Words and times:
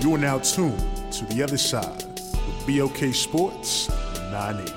You 0.00 0.14
are 0.14 0.18
now 0.18 0.38
tuned 0.38 0.78
to 1.12 1.24
the 1.26 1.42
other 1.42 1.58
side 1.58 2.02
with 2.32 2.66
BOK 2.66 3.14
Sports 3.14 3.88
980. 4.30 4.74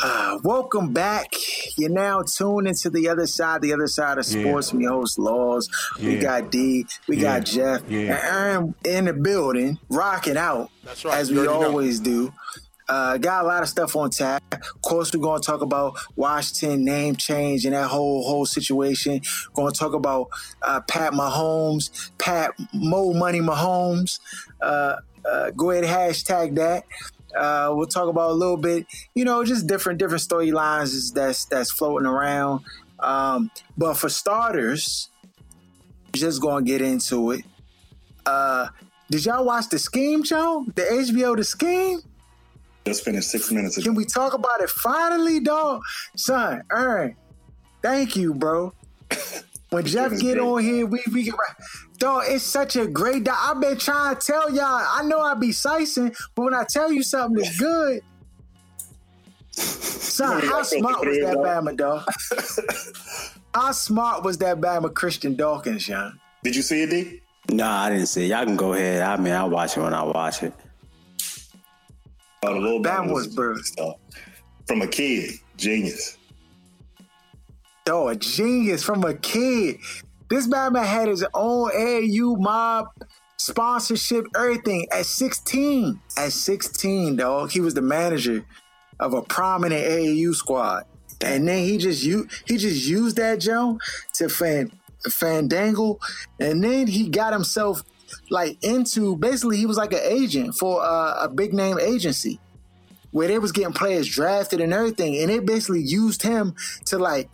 Uh, 0.00 0.38
welcome 0.44 0.92
back. 0.92 1.26
You're 1.76 1.90
now 1.90 2.22
tuned 2.22 2.68
into 2.68 2.88
the 2.88 3.08
other 3.08 3.26
side, 3.26 3.62
the 3.62 3.72
other 3.72 3.88
side 3.88 4.18
of 4.18 4.26
sports. 4.26 4.72
Yeah. 4.72 4.78
We 4.78 4.84
host 4.84 5.18
Laws. 5.18 5.68
We 6.00 6.18
got 6.18 6.50
D. 6.52 6.86
We 7.08 7.16
Yeah. 7.16 7.38
got 7.38 7.46
Jeff. 7.46 7.82
Yeah. 7.88 7.98
And 7.98 8.10
Aaron 8.22 8.74
in 8.84 9.04
the 9.06 9.12
building, 9.12 9.78
rocking 9.88 10.36
out. 10.36 10.70
That's 10.84 11.04
right. 11.04 11.18
As 11.18 11.30
we 11.30 11.38
already 11.38 11.52
know. 11.60 11.66
always 11.66 11.98
do. 12.00 12.32
Uh, 12.88 13.18
got 13.18 13.44
a 13.44 13.48
lot 13.48 13.62
of 13.62 13.68
stuff 13.68 13.94
on 13.96 14.10
tap. 14.10 14.42
Of 14.52 14.80
course, 14.82 15.14
we're 15.14 15.38
to 15.38 15.46
talk 15.46 15.60
about 15.60 15.98
Washington 16.16 16.84
name 16.84 17.16
change 17.16 17.66
and 17.66 17.74
that 17.74 17.88
whole 17.88 18.22
whole 18.22 18.46
situation. 18.46 19.20
We're 19.54 19.70
to 19.70 19.78
talk 19.78 19.92
about 19.92 20.28
uh, 20.62 20.80
Pat 20.82 21.12
Mahomes, 21.12 22.10
Pat 22.18 22.52
Mo 22.72 23.12
Money 23.12 23.40
Mahomes. 23.40 24.20
Uh, 24.60 24.96
uh, 25.24 25.50
go 25.50 25.70
ahead, 25.70 25.84
hashtag 25.84 26.54
that. 26.56 26.84
Uh, 27.36 27.72
we'll 27.74 27.86
talk 27.86 28.08
about 28.08 28.30
a 28.30 28.34
little 28.34 28.56
bit, 28.56 28.86
you 29.14 29.24
know, 29.24 29.44
just 29.44 29.66
different 29.66 29.98
different 29.98 30.22
storylines 30.22 31.12
that's 31.12 31.44
that's 31.44 31.70
floating 31.70 32.06
around. 32.06 32.64
Um, 33.00 33.50
but 33.76 33.94
for 33.94 34.08
starters, 34.08 35.10
just 36.12 36.40
gonna 36.40 36.64
get 36.64 36.80
into 36.80 37.32
it. 37.32 37.44
Uh, 38.24 38.68
did 39.10 39.24
y'all 39.24 39.44
watch 39.44 39.68
the 39.68 39.78
Scheme 39.78 40.24
show? 40.24 40.64
The 40.74 40.82
HBO 40.82 41.36
The 41.36 41.44
Scheme? 41.44 42.00
Just 42.88 43.04
finished 43.04 43.30
six 43.30 43.52
minutes 43.52 43.76
ago. 43.76 43.84
Can 43.84 43.94
we 43.94 44.04
talk 44.04 44.32
about 44.34 44.60
it 44.60 44.70
finally, 44.70 45.40
dog? 45.40 45.82
Son, 46.16 46.62
Aaron, 46.72 47.16
thank 47.82 48.16
you, 48.16 48.34
bro. 48.34 48.72
When 49.70 49.84
Jeff 49.84 50.12
get 50.12 50.36
great. 50.36 50.38
on 50.38 50.62
here, 50.62 50.86
we 50.86 51.02
we 51.12 51.24
get 51.24 51.34
dog. 51.98 52.24
It's 52.26 52.42
such 52.42 52.76
a 52.76 52.86
great. 52.86 53.24
Doc. 53.24 53.36
I've 53.38 53.60
been 53.60 53.76
trying 53.76 54.16
to 54.16 54.26
tell 54.26 54.50
y'all. 54.50 54.64
I 54.64 55.02
know 55.04 55.20
I 55.20 55.34
be 55.34 55.52
sicing, 55.52 56.14
but 56.34 56.42
when 56.42 56.54
I 56.54 56.64
tell 56.64 56.90
you 56.90 57.02
something 57.02 57.44
is 57.44 57.58
good, 57.58 58.00
son, 59.50 60.40
how 60.40 60.62
smart 60.62 61.06
was 61.06 61.18
that 61.18 61.36
Bama 61.36 61.76
dog? 61.76 62.08
How 63.54 63.72
smart 63.72 64.22
was 64.24 64.38
that 64.38 64.60
Bama 64.60 64.92
Christian 64.94 65.34
Dawkins, 65.34 65.82
Sean? 65.82 66.20
Did 66.44 66.54
you 66.54 66.62
see 66.62 66.82
it, 66.82 66.90
D? 66.90 67.22
Nah, 67.50 67.82
I 67.84 67.90
didn't 67.90 68.06
see. 68.06 68.24
it. 68.24 68.28
Y'all 68.28 68.44
can 68.44 68.56
go 68.56 68.74
ahead. 68.74 69.02
I 69.02 69.16
mean, 69.16 69.32
I 69.32 69.42
watch 69.44 69.76
it 69.76 69.80
when 69.80 69.94
I 69.94 70.02
watch 70.02 70.42
it. 70.42 70.52
Oh, 72.42 72.54
the 72.54 72.60
little 72.60 72.82
Bama 72.82 73.12
was 73.12 73.66
stuff. 73.66 73.96
From 74.66 74.82
a 74.82 74.86
kid, 74.86 75.30
genius. 75.56 76.18
Dog, 77.84 78.12
a 78.12 78.16
genius 78.16 78.82
from 78.82 79.02
a 79.04 79.14
kid. 79.14 79.78
This 80.28 80.46
Bama 80.46 80.84
had 80.84 81.08
his 81.08 81.24
own 81.34 81.70
AU 81.74 82.36
mob 82.36 82.88
sponsorship, 83.38 84.26
everything 84.36 84.86
at 84.92 85.06
16. 85.06 85.98
At 86.16 86.32
16, 86.32 87.16
dog, 87.16 87.50
he 87.50 87.60
was 87.60 87.74
the 87.74 87.82
manager 87.82 88.44
of 89.00 89.14
a 89.14 89.22
prominent 89.22 89.84
AAU 89.84 90.34
squad. 90.34 90.84
And 91.20 91.48
then 91.48 91.64
he 91.64 91.78
just 91.78 92.04
u- 92.04 92.28
he 92.44 92.56
just 92.56 92.86
used 92.86 93.16
that 93.16 93.40
Joe 93.40 93.78
to 94.14 94.28
fan 94.28 94.70
fandangle, 95.08 95.98
and 96.38 96.62
then 96.62 96.86
he 96.86 97.08
got 97.08 97.32
himself 97.32 97.82
like 98.30 98.62
into 98.62 99.16
basically 99.16 99.56
he 99.56 99.66
was 99.66 99.76
like 99.76 99.92
an 99.92 100.00
agent 100.02 100.54
for 100.54 100.82
uh, 100.82 101.24
a 101.24 101.28
big 101.28 101.52
name 101.52 101.78
agency 101.78 102.40
where 103.10 103.28
they 103.28 103.38
was 103.38 103.52
getting 103.52 103.72
players 103.72 104.06
drafted 104.06 104.60
and 104.60 104.72
everything, 104.72 105.16
and 105.18 105.30
it 105.30 105.46
basically 105.46 105.82
used 105.82 106.22
him 106.22 106.54
to 106.84 106.98
like 106.98 107.28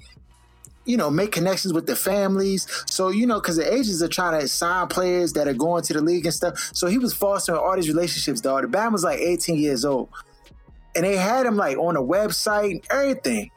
you 0.84 0.96
know, 0.96 1.10
make 1.10 1.32
connections 1.32 1.72
with 1.72 1.86
the 1.86 1.96
families. 1.96 2.66
So, 2.90 3.08
you 3.08 3.26
know, 3.26 3.40
because 3.40 3.56
the 3.56 3.72
agents 3.72 4.02
are 4.02 4.08
trying 4.08 4.40
to 4.40 4.48
sign 4.48 4.88
players 4.88 5.32
that 5.34 5.48
are 5.48 5.54
going 5.54 5.82
to 5.84 5.92
the 5.92 6.00
league 6.00 6.26
and 6.26 6.34
stuff. 6.34 6.70
So 6.74 6.86
he 6.86 6.98
was 6.98 7.14
fostering 7.14 7.58
all 7.58 7.74
these 7.76 7.88
relationships, 7.88 8.40
dog. 8.40 8.62
The 8.62 8.68
band 8.68 8.92
was 8.92 9.04
like 9.04 9.18
18 9.18 9.56
years 9.58 9.84
old. 9.84 10.08
And 10.96 11.04
they 11.04 11.16
had 11.16 11.46
him 11.46 11.56
like 11.56 11.76
on 11.76 11.96
a 11.96 12.02
website 12.02 12.70
and 12.70 12.86
everything. 12.90 13.50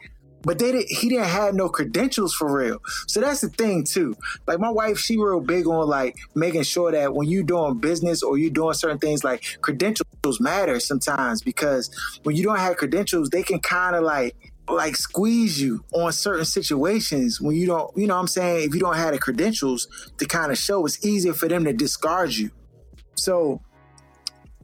But 0.47 0.59
they 0.59 0.71
didn't, 0.71 0.89
he 0.89 1.09
didn't 1.09 1.25
have 1.25 1.55
no 1.55 1.67
credentials 1.67 2.33
for 2.33 2.49
real. 2.57 2.79
So 3.07 3.19
that's 3.19 3.41
the 3.41 3.49
thing 3.49 3.83
too. 3.83 4.15
Like 4.47 4.59
my 4.59 4.69
wife, 4.69 4.97
she 4.97 5.17
real 5.17 5.41
big 5.41 5.67
on 5.67 5.89
like 5.89 6.15
making 6.35 6.63
sure 6.63 6.89
that 6.89 7.13
when 7.13 7.27
you 7.27 7.43
doing 7.43 7.79
business 7.79 8.23
or 8.23 8.37
you 8.37 8.49
doing 8.49 8.73
certain 8.73 8.97
things, 8.97 9.25
like 9.25 9.43
credentials 9.59 10.39
matter 10.39 10.79
sometimes 10.79 11.41
because 11.41 11.91
when 12.23 12.37
you 12.37 12.43
don't 12.43 12.59
have 12.59 12.77
credentials, 12.77 13.29
they 13.29 13.43
can 13.43 13.59
kind 13.59 13.93
of 13.93 14.03
like 14.03 14.37
like 14.69 14.95
squeeze 14.95 15.59
you 15.61 15.83
on 15.93 16.13
certain 16.13 16.45
situations 16.45 17.41
when 17.41 17.57
you 17.57 17.65
don't, 17.65 17.91
you 17.97 18.07
know 18.07 18.15
what 18.15 18.21
I'm 18.21 18.27
saying? 18.27 18.69
If 18.69 18.73
you 18.73 18.79
don't 18.79 18.95
have 18.95 19.11
the 19.11 19.19
credentials 19.19 20.11
to 20.17 20.25
kind 20.25 20.49
of 20.49 20.57
show, 20.57 20.85
it's 20.85 21.05
easier 21.05 21.33
for 21.33 21.49
them 21.49 21.65
to 21.65 21.73
discard 21.73 22.33
you. 22.33 22.51
So 23.15 23.61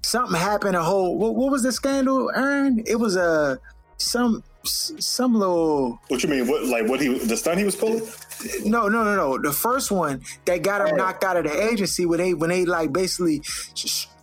something 0.01 0.39
happened, 0.39 0.77
a 0.77 0.83
whole, 0.83 1.17
what, 1.17 1.35
what 1.35 1.51
was 1.51 1.63
the 1.63 1.73
scandal, 1.73 2.31
Aaron? 2.33 2.83
It 2.85 2.95
was 2.95 3.17
a, 3.17 3.59
some, 3.97 4.43
some 4.66 5.35
little, 5.35 6.00
What 6.07 6.24
you 6.24 6.29
mean? 6.29 6.47
What 6.47 6.66
like 6.66 6.88
what 6.88 7.01
he 7.01 7.18
the 7.18 7.35
stunt 7.38 7.57
he 7.59 7.66
was 7.66 7.75
pulling? 7.75 8.01
no, 8.66 8.88
no, 8.88 9.03
no, 9.03 9.16
no. 9.16 9.38
The 9.41 9.51
first 9.51 9.91
one 9.91 10.22
that 10.46 10.63
got 10.63 10.88
him 10.88 10.96
knocked 10.97 11.24
out 11.24 11.38
of 11.38 11.44
the 11.44 11.69
agency 11.72 12.06
when 12.06 12.19
they, 12.19 12.34
when 12.34 12.50
they 12.50 12.66
like 12.66 12.91
basically, 12.94 13.41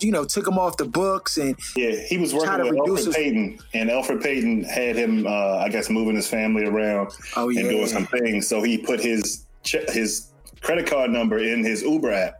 you 0.00 0.10
know, 0.10 0.24
took 0.24 0.46
him 0.46 0.58
off 0.58 0.76
the 0.78 0.84
books 0.86 1.36
and 1.36 1.56
Yeah, 1.76 1.92
he 2.08 2.16
was 2.18 2.32
working 2.32 2.52
with 2.64 2.74
Elfrid 2.74 2.96
his- 3.06 3.14
Payton, 3.14 3.58
and 3.74 3.90
Elfrid 3.90 4.22
Payton 4.22 4.64
had 4.64 4.96
him, 4.96 5.26
uh, 5.26 5.58
I 5.58 5.68
guess, 5.68 5.90
moving 5.90 6.16
his 6.16 6.26
family 6.28 6.64
around 6.64 7.10
Oh, 7.36 7.48
and 7.50 7.58
doing 7.68 7.86
some 7.86 8.06
things. 8.06 8.48
So 8.48 8.62
he 8.62 8.78
put 8.78 9.00
his 9.00 9.44
che- 9.62 9.84
his 9.88 10.28
credit 10.62 10.86
card 10.86 11.10
number 11.10 11.38
in 11.38 11.64
his 11.64 11.82
Uber 11.82 12.12
app. 12.12 12.34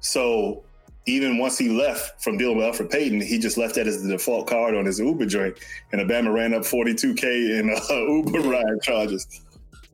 So 0.00 0.62
even 1.08 1.38
once 1.38 1.56
he 1.58 1.68
left 1.68 2.22
from 2.22 2.36
dealing 2.36 2.58
with 2.58 2.66
Elfrid 2.66 2.90
Payton, 2.90 3.20
he 3.20 3.38
just 3.38 3.56
left 3.56 3.74
that 3.76 3.86
as 3.86 4.02
the 4.02 4.10
default 4.10 4.46
card 4.46 4.74
on 4.74 4.84
his 4.84 5.00
Uber 5.00 5.26
joint, 5.26 5.56
and 5.92 6.00
Obama 6.00 6.32
ran 6.32 6.54
up 6.54 6.64
forty 6.64 6.94
two 6.94 7.14
k 7.14 7.58
in 7.58 7.70
uh, 7.70 7.94
Uber 7.94 8.40
ride 8.40 8.82
charges. 8.82 9.26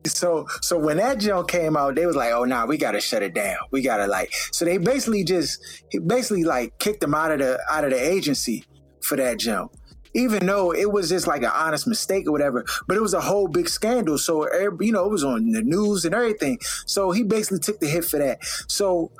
So 0.05 0.45
so 0.61 0.77
when 0.77 0.97
that 0.97 1.19
joke 1.19 1.49
came 1.49 1.77
out, 1.77 1.95
they 1.95 2.05
was 2.05 2.15
like, 2.15 2.31
"Oh, 2.31 2.43
nah, 2.43 2.65
we 2.65 2.77
gotta 2.77 3.01
shut 3.01 3.23
it 3.23 3.33
down. 3.33 3.57
We 3.71 3.81
gotta 3.81 4.07
like." 4.07 4.31
So 4.51 4.65
they 4.65 4.77
basically 4.77 5.23
just 5.23 5.59
basically 6.05 6.43
like 6.43 6.77
kicked 6.79 7.03
him 7.03 7.15
out 7.15 7.31
of 7.31 7.39
the 7.39 7.59
out 7.71 7.85
of 7.85 7.91
the 7.91 7.99
agency 7.99 8.65
for 9.01 9.15
that 9.17 9.39
jump, 9.39 9.73
even 10.13 10.45
though 10.45 10.73
it 10.73 10.91
was 10.91 11.09
just 11.09 11.27
like 11.27 11.43
an 11.43 11.51
honest 11.53 11.87
mistake 11.87 12.27
or 12.27 12.31
whatever. 12.31 12.65
But 12.87 12.97
it 12.97 13.01
was 13.01 13.13
a 13.13 13.21
whole 13.21 13.47
big 13.47 13.69
scandal. 13.69 14.17
So 14.17 14.47
you 14.79 14.91
know, 14.91 15.05
it 15.05 15.11
was 15.11 15.23
on 15.23 15.51
the 15.51 15.61
news 15.61 16.05
and 16.05 16.13
everything. 16.13 16.59
So 16.85 17.11
he 17.11 17.23
basically 17.23 17.59
took 17.59 17.79
the 17.79 17.87
hit 17.87 18.05
for 18.05 18.19
that. 18.19 18.43
So 18.67 19.11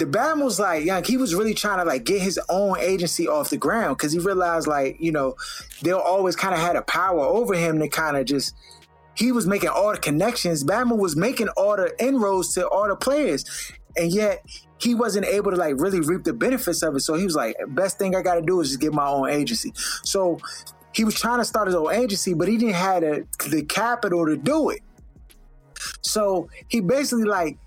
the 0.00 0.06
Bam 0.06 0.40
was 0.40 0.58
like, 0.58 0.84
young, 0.86 1.04
he 1.04 1.18
was 1.18 1.34
really 1.34 1.52
trying 1.52 1.78
to 1.78 1.84
like 1.84 2.04
get 2.04 2.22
his 2.22 2.40
own 2.48 2.78
agency 2.78 3.28
off 3.28 3.50
the 3.50 3.58
ground 3.58 3.98
because 3.98 4.12
he 4.12 4.18
realized 4.18 4.66
like, 4.66 4.96
you 4.98 5.12
know, 5.12 5.36
they'll 5.82 5.98
always 5.98 6.34
kind 6.34 6.54
of 6.54 6.60
had 6.60 6.74
a 6.74 6.82
power 6.82 7.20
over 7.20 7.54
him 7.54 7.78
to 7.78 7.88
kind 7.88 8.16
of 8.16 8.24
just 8.24 8.54
he 9.14 9.30
was 9.30 9.46
making 9.46 9.68
all 9.68 9.92
the 9.92 9.98
connections. 9.98 10.64
Bama 10.64 10.96
was 10.96 11.16
making 11.16 11.48
all 11.50 11.76
the 11.76 11.94
inroads 12.02 12.54
to 12.54 12.66
all 12.66 12.88
the 12.88 12.96
players. 12.96 13.44
And 13.94 14.10
yet 14.10 14.42
he 14.78 14.94
wasn't 14.94 15.26
able 15.26 15.50
to 15.50 15.58
like 15.58 15.74
really 15.78 16.00
reap 16.00 16.24
the 16.24 16.32
benefits 16.32 16.82
of 16.82 16.96
it. 16.96 17.00
So 17.00 17.14
he 17.14 17.24
was 17.24 17.36
like, 17.36 17.54
best 17.68 17.98
thing 17.98 18.16
I 18.16 18.22
gotta 18.22 18.40
do 18.40 18.60
is 18.62 18.68
just 18.68 18.80
get 18.80 18.94
my 18.94 19.06
own 19.06 19.28
agency. 19.28 19.74
So 20.02 20.38
he 20.94 21.04
was 21.04 21.14
trying 21.14 21.40
to 21.40 21.44
start 21.44 21.66
his 21.66 21.76
own 21.76 21.92
agency, 21.92 22.32
but 22.32 22.48
he 22.48 22.56
didn't 22.56 22.76
have 22.76 23.02
the, 23.02 23.26
the 23.50 23.64
capital 23.64 24.24
to 24.24 24.38
do 24.38 24.70
it. 24.70 24.80
So 26.00 26.48
he 26.68 26.80
basically 26.80 27.24
like 27.24 27.58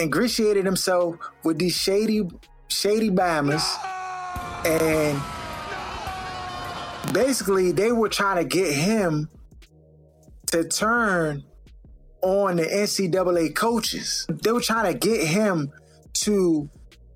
ingratiated 0.00 0.64
himself 0.64 1.16
with 1.42 1.58
these 1.58 1.76
shady, 1.76 2.22
shady 2.68 3.10
Bamas, 3.10 3.64
and 4.64 5.20
basically 7.12 7.72
they 7.72 7.92
were 7.92 8.08
trying 8.08 8.36
to 8.36 8.44
get 8.44 8.72
him 8.72 9.28
to 10.46 10.64
turn 10.64 11.44
on 12.22 12.56
the 12.56 12.64
NCAA 12.64 13.54
coaches. 13.54 14.26
They 14.28 14.52
were 14.52 14.60
trying 14.60 14.92
to 14.92 14.98
get 14.98 15.26
him 15.26 15.72
to 16.14 16.70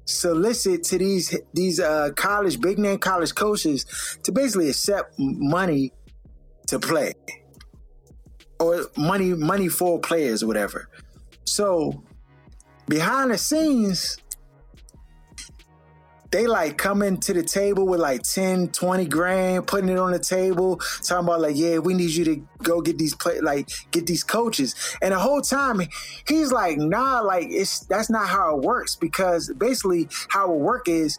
solicit 0.05 0.83
to 0.85 0.99
these 0.99 1.39
these 1.53 1.79
uh, 1.81 2.11
college 2.17 2.61
big 2.61 2.79
name 2.79 2.99
college 2.99 3.35
coaches 3.35 4.19
to 4.23 4.33
basically 4.33 4.71
accept 4.71 5.15
money 5.19 5.93
to 6.67 6.79
play 6.79 7.13
or 8.59 8.87
money 8.97 9.35
money 9.35 9.69
for 9.69 9.99
players 10.01 10.43
or 10.43 10.47
whatever. 10.47 10.89
So 11.45 12.03
behind 12.89 13.31
the 13.31 13.39
scenes, 13.39 14.19
they 16.31 16.47
like 16.47 16.77
coming 16.77 17.17
to 17.19 17.33
the 17.33 17.43
table 17.43 17.87
with 17.87 18.01
like 18.01 18.23
10, 18.23 18.69
20 18.69 19.07
grand, 19.07 19.67
putting 19.67 19.89
it 19.89 19.99
on 19.99 20.13
the 20.13 20.19
table, 20.19 20.77
talking 21.03 21.25
about 21.25 21.41
like, 21.41 21.57
yeah, 21.57 21.79
we 21.79 21.95
need 21.95 22.11
you 22.11 22.25
to 22.25 22.49
go 22.63 22.81
get 22.81 22.99
these 22.99 23.15
play 23.15 23.41
like 23.41 23.69
get 23.91 24.07
these 24.07 24.25
coaches. 24.25 24.75
And 25.01 25.13
the 25.13 25.19
whole 25.19 25.41
time 25.41 25.81
he's 26.27 26.53
like, 26.53 26.79
nah, 26.79 27.21
like 27.21 27.47
it's 27.49 27.81
that's 27.87 28.11
not 28.11 28.29
how 28.29 28.57
it 28.57 28.63
works 28.63 28.95
because 28.95 29.53
basically 29.57 30.09
how 30.29 30.53
it 30.53 30.59
work 30.59 30.89
is 30.89 31.19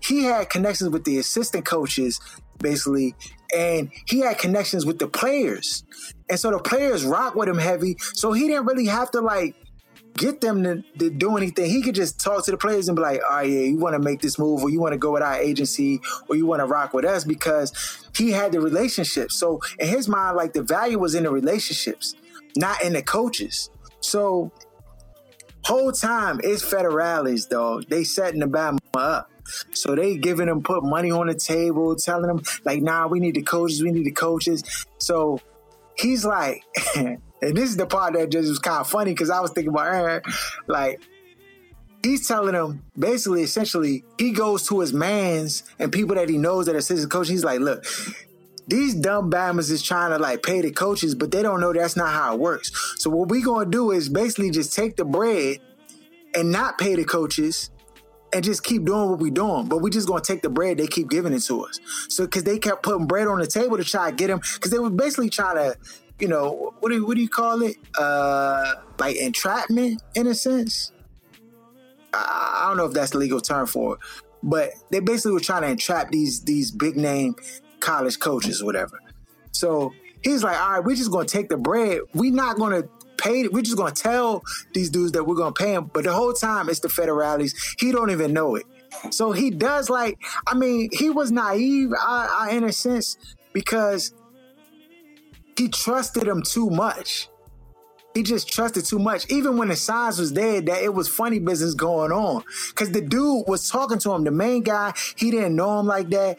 he 0.00 0.24
had 0.24 0.50
connections 0.50 0.90
with 0.90 1.04
the 1.04 1.18
assistant 1.18 1.64
coaches, 1.64 2.20
basically, 2.58 3.14
and 3.56 3.90
he 4.06 4.20
had 4.20 4.38
connections 4.38 4.84
with 4.84 4.98
the 4.98 5.08
players. 5.08 5.82
And 6.28 6.38
so 6.38 6.50
the 6.50 6.58
players 6.58 7.04
rock 7.04 7.34
with 7.34 7.48
him 7.48 7.58
heavy. 7.58 7.96
So 8.14 8.32
he 8.32 8.46
didn't 8.46 8.66
really 8.66 8.86
have 8.86 9.10
to 9.12 9.20
like 9.20 9.56
get 10.16 10.40
them 10.40 10.62
to, 10.62 10.82
to, 10.98 11.10
do 11.10 11.36
anything. 11.36 11.70
He 11.70 11.82
could 11.82 11.94
just 11.94 12.20
talk 12.20 12.44
to 12.44 12.50
the 12.50 12.56
players 12.56 12.88
and 12.88 12.96
be 12.96 13.02
like, 13.02 13.20
"Oh 13.28 13.40
yeah, 13.40 13.60
you 13.60 13.78
want 13.78 13.94
to 13.94 13.98
make 13.98 14.20
this 14.20 14.38
move, 14.38 14.62
or 14.62 14.70
you 14.70 14.80
want 14.80 14.92
to 14.92 14.98
go 14.98 15.12
with 15.12 15.22
our 15.22 15.36
agency, 15.36 16.00
or 16.28 16.36
you 16.36 16.46
want 16.46 16.60
to 16.60 16.66
rock 16.66 16.94
with 16.94 17.04
us," 17.04 17.24
because 17.24 17.72
he 18.16 18.30
had 18.30 18.52
the 18.52 18.60
relationships. 18.60 19.36
So 19.36 19.60
in 19.78 19.88
his 19.88 20.08
mind, 20.08 20.36
like 20.36 20.52
the 20.52 20.62
value 20.62 20.98
was 20.98 21.14
in 21.14 21.24
the 21.24 21.30
relationships, 21.30 22.14
not 22.56 22.82
in 22.82 22.92
the 22.92 23.02
coaches. 23.02 23.70
So 24.00 24.52
whole 25.64 25.92
time 25.92 26.40
it's 26.44 26.62
federales, 26.62 27.48
dog. 27.48 27.86
They 27.88 28.04
setting 28.04 28.40
the 28.40 28.46
Bama 28.46 28.78
up. 28.94 29.30
So 29.72 29.94
they 29.94 30.16
giving 30.16 30.46
them 30.46 30.62
put 30.62 30.84
money 30.84 31.10
on 31.10 31.26
the 31.26 31.34
table, 31.34 31.96
telling 31.96 32.28
them 32.28 32.42
like, 32.64 32.82
"Nah, 32.82 33.08
we 33.08 33.20
need 33.20 33.34
the 33.34 33.42
coaches. 33.42 33.82
We 33.82 33.90
need 33.90 34.06
the 34.06 34.12
coaches." 34.12 34.62
So 34.98 35.40
he's 35.96 36.24
like. 36.24 36.62
And 37.42 37.56
this 37.56 37.68
is 37.68 37.76
the 37.76 37.86
part 37.86 38.14
that 38.14 38.30
just 38.30 38.48
was 38.48 38.58
kind 38.58 38.80
of 38.80 38.88
funny 38.88 39.12
because 39.12 39.30
I 39.30 39.40
was 39.40 39.50
thinking 39.50 39.70
about 39.70 39.86
her, 39.86 40.22
like 40.66 41.00
he's 42.02 42.26
telling 42.26 42.54
him 42.54 42.82
basically, 42.98 43.42
essentially, 43.42 44.04
he 44.18 44.32
goes 44.32 44.66
to 44.68 44.80
his 44.80 44.92
mans 44.92 45.64
and 45.78 45.92
people 45.92 46.14
that 46.14 46.28
he 46.28 46.38
knows 46.38 46.66
that 46.66 46.74
are 46.74 46.78
assistant 46.78 47.10
coach. 47.10 47.28
He's 47.28 47.44
like, 47.44 47.60
look, 47.60 47.84
these 48.66 48.94
dumb 48.94 49.30
bammers 49.30 49.70
is 49.70 49.82
trying 49.82 50.10
to 50.10 50.18
like 50.18 50.42
pay 50.42 50.60
the 50.60 50.70
coaches, 50.70 51.14
but 51.14 51.30
they 51.30 51.42
don't 51.42 51.60
know 51.60 51.72
that's 51.72 51.96
not 51.96 52.12
how 52.12 52.34
it 52.34 52.40
works. 52.40 52.94
So 52.98 53.10
what 53.10 53.28
we 53.28 53.42
gonna 53.42 53.70
do 53.70 53.90
is 53.90 54.08
basically 54.08 54.50
just 54.50 54.74
take 54.74 54.96
the 54.96 55.04
bread 55.04 55.58
and 56.34 56.50
not 56.50 56.78
pay 56.78 56.94
the 56.94 57.04
coaches 57.04 57.70
and 58.32 58.42
just 58.42 58.64
keep 58.64 58.84
doing 58.84 59.10
what 59.10 59.18
we're 59.20 59.30
doing. 59.30 59.68
But 59.68 59.78
we 59.78 59.90
just 59.90 60.08
gonna 60.08 60.20
take 60.20 60.42
the 60.42 60.50
bread 60.50 60.78
they 60.78 60.86
keep 60.86 61.08
giving 61.08 61.32
it 61.32 61.40
to 61.40 61.64
us. 61.64 61.78
So 62.08 62.24
because 62.24 62.44
they 62.44 62.58
kept 62.58 62.82
putting 62.82 63.06
bread 63.06 63.28
on 63.28 63.38
the 63.38 63.46
table 63.46 63.76
to 63.76 63.84
try 63.84 64.10
to 64.10 64.16
get 64.16 64.30
him, 64.30 64.40
because 64.54 64.70
they 64.70 64.78
were 64.78 64.90
basically 64.90 65.30
trying 65.30 65.56
to 65.56 65.76
you 66.20 66.28
know, 66.28 66.74
what 66.80 66.90
do 66.90 67.06
what 67.06 67.16
do 67.16 67.22
you 67.22 67.28
call 67.28 67.62
it? 67.62 67.76
Uh, 67.98 68.74
like 68.98 69.16
entrapment 69.16 70.02
in 70.14 70.26
a 70.26 70.34
sense. 70.34 70.92
I, 72.12 72.62
I 72.62 72.68
don't 72.68 72.76
know 72.76 72.86
if 72.86 72.92
that's 72.92 73.10
the 73.10 73.18
legal 73.18 73.40
term 73.40 73.66
for 73.66 73.94
it, 73.94 74.00
but 74.42 74.70
they 74.90 75.00
basically 75.00 75.32
were 75.32 75.40
trying 75.40 75.62
to 75.62 75.68
entrap 75.68 76.10
these 76.10 76.42
these 76.42 76.70
big 76.70 76.96
name 76.96 77.34
college 77.80 78.18
coaches 78.18 78.62
whatever. 78.62 78.98
So 79.52 79.92
he's 80.22 80.42
like, 80.42 80.60
all 80.60 80.72
right, 80.72 80.84
we're 80.84 80.96
just 80.96 81.10
gonna 81.10 81.26
take 81.26 81.48
the 81.48 81.56
bread. 81.56 82.00
We're 82.14 82.32
not 82.32 82.58
gonna 82.58 82.84
pay. 83.18 83.48
We're 83.48 83.62
just 83.62 83.76
gonna 83.76 83.92
tell 83.92 84.42
these 84.72 84.90
dudes 84.90 85.12
that 85.12 85.24
we're 85.24 85.34
gonna 85.34 85.52
pay 85.52 85.72
them. 85.72 85.90
But 85.92 86.04
the 86.04 86.12
whole 86.12 86.32
time 86.32 86.68
it's 86.68 86.80
the 86.80 86.88
federales. 86.88 87.52
He 87.78 87.92
don't 87.92 88.10
even 88.10 88.32
know 88.32 88.54
it. 88.54 88.64
So 89.10 89.32
he 89.32 89.50
does 89.50 89.90
like. 89.90 90.18
I 90.46 90.54
mean, 90.54 90.88
he 90.92 91.10
was 91.10 91.32
naive 91.32 91.90
I, 92.00 92.48
I, 92.50 92.56
in 92.56 92.64
a 92.64 92.72
sense 92.72 93.16
because 93.52 94.12
he 95.56 95.68
trusted 95.68 96.26
him 96.26 96.42
too 96.42 96.70
much. 96.70 97.28
He 98.14 98.22
just 98.22 98.48
trusted 98.48 98.84
too 98.84 99.00
much. 99.00 99.28
Even 99.28 99.56
when 99.56 99.68
the 99.68 99.76
signs 99.76 100.20
was 100.20 100.32
there 100.32 100.60
that 100.60 100.82
it 100.82 100.94
was 100.94 101.08
funny 101.08 101.40
business 101.40 101.74
going 101.74 102.12
on. 102.12 102.44
Cause 102.76 102.92
the 102.92 103.00
dude 103.00 103.44
was 103.48 103.68
talking 103.68 103.98
to 103.98 104.12
him, 104.12 104.22
the 104.22 104.30
main 104.30 104.62
guy, 104.62 104.92
he 105.16 105.32
didn't 105.32 105.56
know 105.56 105.80
him 105.80 105.86
like 105.86 106.10
that. 106.10 106.38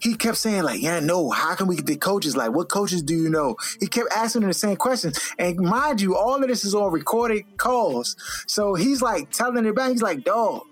He 0.00 0.14
kept 0.16 0.36
saying, 0.36 0.64
like, 0.64 0.82
yeah, 0.82 1.00
no, 1.00 1.30
how 1.30 1.54
can 1.54 1.66
we 1.66 1.76
get 1.76 1.86
the 1.86 1.96
coaches? 1.96 2.36
Like, 2.36 2.52
what 2.52 2.68
coaches 2.68 3.02
do 3.02 3.14
you 3.14 3.30
know? 3.30 3.56
He 3.80 3.86
kept 3.86 4.12
asking 4.12 4.42
him 4.42 4.48
the 4.48 4.54
same 4.54 4.76
questions. 4.76 5.18
And 5.38 5.58
mind 5.58 6.00
you, 6.00 6.14
all 6.14 6.34
of 6.34 6.46
this 6.46 6.64
is 6.64 6.74
on 6.74 6.92
recorded 6.92 7.56
calls. 7.56 8.14
So 8.46 8.74
he's 8.74 9.00
like 9.00 9.30
telling 9.30 9.64
it 9.64 9.74
back. 9.74 9.92
He's 9.92 10.02
like, 10.02 10.22
dog, 10.22 10.62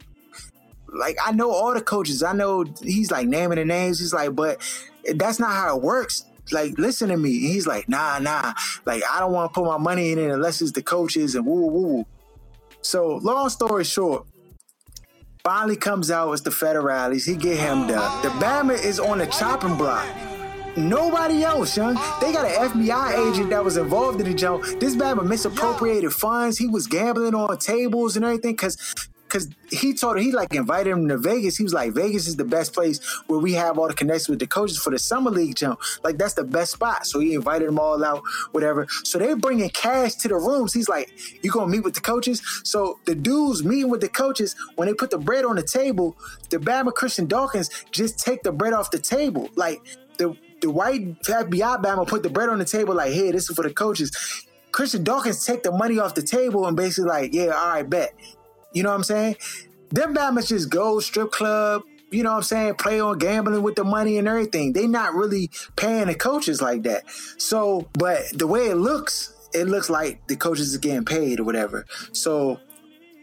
like 0.95 1.17
I 1.25 1.33
know 1.33 1.51
all 1.51 1.73
the 1.73 1.81
coaches. 1.81 2.23
I 2.23 2.33
know 2.33 2.65
he's 2.83 3.11
like 3.11 3.27
naming 3.27 3.57
the 3.57 3.65
names. 3.65 3.99
He's 3.99 4.13
like, 4.13 4.37
but 4.37 4.61
that's 5.15 5.41
not 5.41 5.51
how 5.51 5.77
it 5.77 5.83
works 5.83 6.27
like 6.53 6.79
listen 6.79 7.09
to 7.09 7.17
me. 7.17 7.37
And 7.37 7.47
he's 7.53 7.67
like, 7.67 7.89
nah, 7.89 8.19
nah. 8.19 8.55
Like 8.85 9.03
I 9.11 9.21
don't 9.21 9.33
want 9.33 9.53
to 9.53 9.61
put 9.61 9.67
my 9.67 9.79
money 9.79 10.13
in 10.13 10.19
it 10.19 10.31
unless 10.31 10.61
it's 10.63 10.73
the 10.73 10.83
coaches 10.83 11.35
and 11.35 11.47
woo 11.47 11.67
woo. 11.67 12.07
So 12.83 13.17
long 13.17 13.49
story 13.49 13.85
short, 13.85 14.27
finally 15.45 15.77
comes 15.77 16.11
out 16.11 16.33
it's 16.33 16.43
the 16.43 16.51
federales. 16.51 17.27
He 17.27 17.37
get 17.37 17.59
him 17.59 17.87
done. 17.87 18.23
The 18.23 18.29
Bama 18.31 18.83
is 18.83 18.99
on 18.99 19.19
the 19.19 19.27
chopping 19.27 19.77
block. 19.77 20.07
Nobody 20.77 21.45
else, 21.45 21.77
young. 21.77 21.95
They 22.21 22.33
got 22.33 22.47
an 22.47 22.71
FBI 22.71 23.31
agent 23.31 23.51
that 23.51 23.63
was 23.63 23.77
involved 23.77 24.21
in 24.21 24.27
the 24.27 24.35
joke. 24.35 24.65
This 24.81 24.97
Bama 24.97 25.27
misappropriated 25.27 26.13
funds. 26.13 26.57
He 26.57 26.67
was 26.67 26.87
gambling 26.87 27.35
on 27.35 27.59
tables 27.59 28.17
and 28.17 28.25
everything 28.25 28.53
because 28.53 28.79
because 29.33 29.49
he 29.71 29.95
told 29.95 30.17
her, 30.17 30.23
he 30.23 30.31
like 30.31 30.53
invited 30.53 30.91
him 30.91 31.09
to 31.09 31.17
Vegas. 31.17 31.57
He 31.57 31.63
was 31.63 31.73
like, 31.73 31.93
Vegas 31.93 32.27
is 32.27 32.37
the 32.37 32.45
best 32.45 32.75
place 32.75 33.01
where 33.29 33.39
we 33.39 33.55
have 33.55 33.79
all 33.79 33.89
the 33.89 33.95
connections 33.95 34.29
with 34.29 34.41
the 34.41 34.47
coaches 34.47 34.79
for 34.79 34.91
the 34.91 34.99
summer 34.99 35.31
league 35.31 35.57
jump. 35.57 35.81
Like 36.05 36.19
that's 36.19 36.35
the 36.35 36.45
best 36.45 36.73
spot. 36.73 37.07
So 37.07 37.19
he 37.19 37.33
invited 37.33 37.69
them 37.69 37.79
all 37.79 38.05
out, 38.05 38.23
whatever. 38.51 38.87
So 39.05 39.19
they're 39.19 39.37
bringing 39.37 39.71
cash 39.71 40.17
to 40.17 40.29
the 40.29 40.35
rooms. 40.35 40.75
He's 40.75 40.89
like, 40.89 41.11
you 41.43 41.51
gonna 41.51 41.69
meet 41.69 41.83
with 41.83 41.95
the 41.95 42.03
coaches? 42.03 42.43
So 42.65 42.99
the 43.07 43.15
dudes 43.15 43.65
meeting 43.65 43.89
with 43.89 44.03
the 44.03 44.09
coaches 44.09 44.55
when 44.77 44.87
they 44.87 44.95
put 44.95 45.11
the 45.11 45.19
bread 45.19 45.47
on 45.47 45.57
the 45.57 45.63
table, 45.63 46.15
the 46.51 46.59
Bama 46.59 46.93
Christian 46.93 47.27
Dawkins 47.27 47.71
just 47.91 48.19
take 48.19 48.43
the 48.43 48.53
bread 48.53 48.75
off 48.75 48.91
the 48.91 48.99
table. 48.99 49.49
Like 49.57 49.81
the 50.19 50.37
the 50.61 50.71
white 50.71 51.23
FBI 51.23 51.83
Bama 51.83 52.07
put 52.07 52.23
the 52.23 52.31
bread 52.31 52.51
on 52.51 52.59
the 52.59 52.67
table. 52.67 52.95
Like, 52.95 53.15
hey, 53.15 53.31
this 53.33 53.49
is 53.49 53.57
for 53.57 53.63
the 53.63 53.73
coaches. 53.73 54.13
Christian 54.73 55.05
Dawkins 55.05 55.45
take 55.45 55.63
the 55.63 55.73
money 55.73 55.99
off 55.99 56.15
the 56.15 56.23
table 56.23 56.67
and 56.67 56.77
basically 56.77 57.09
like, 57.09 57.35
yeah, 57.35 57.49
all 57.49 57.69
right, 57.69 57.89
bet. 57.89 58.15
You 58.73 58.83
know 58.83 58.91
what 58.91 58.97
I'm 58.97 59.05
saying? 59.05 59.37
Them 59.91 60.15
diamonds 60.15 60.49
just 60.49 60.71
go 60.71 61.01
strip 61.01 61.33
club, 61.33 61.83
you 62.11 62.23
know 62.23 62.31
what 62.31 62.37
I'm 62.37 62.43
saying, 62.43 62.75
play 62.75 63.01
on 63.01 63.19
gambling 63.19 63.63
with 63.63 63.75
the 63.75 63.85
money 63.85 64.19
and 64.19 64.29
everything. 64.29 64.73
They 64.73 64.87
not 64.87 65.15
really 65.15 65.51
paying 65.77 66.07
the 66.07 66.15
coaches 66.15 66.61
like 66.63 66.83
that. 66.85 67.11
So, 67.39 67.89
but 67.95 68.23
the 68.33 68.47
way 68.47 68.69
it 68.69 68.77
looks, 68.77 69.35
it 69.53 69.65
looks 69.67 69.91
like 69.91 70.27
the 70.29 70.37
coaches 70.37 70.73
is 70.73 70.79
getting 70.79 71.05
paid 71.05 71.41
or 71.41 71.45
whatever. 71.45 71.87
So 72.13 72.61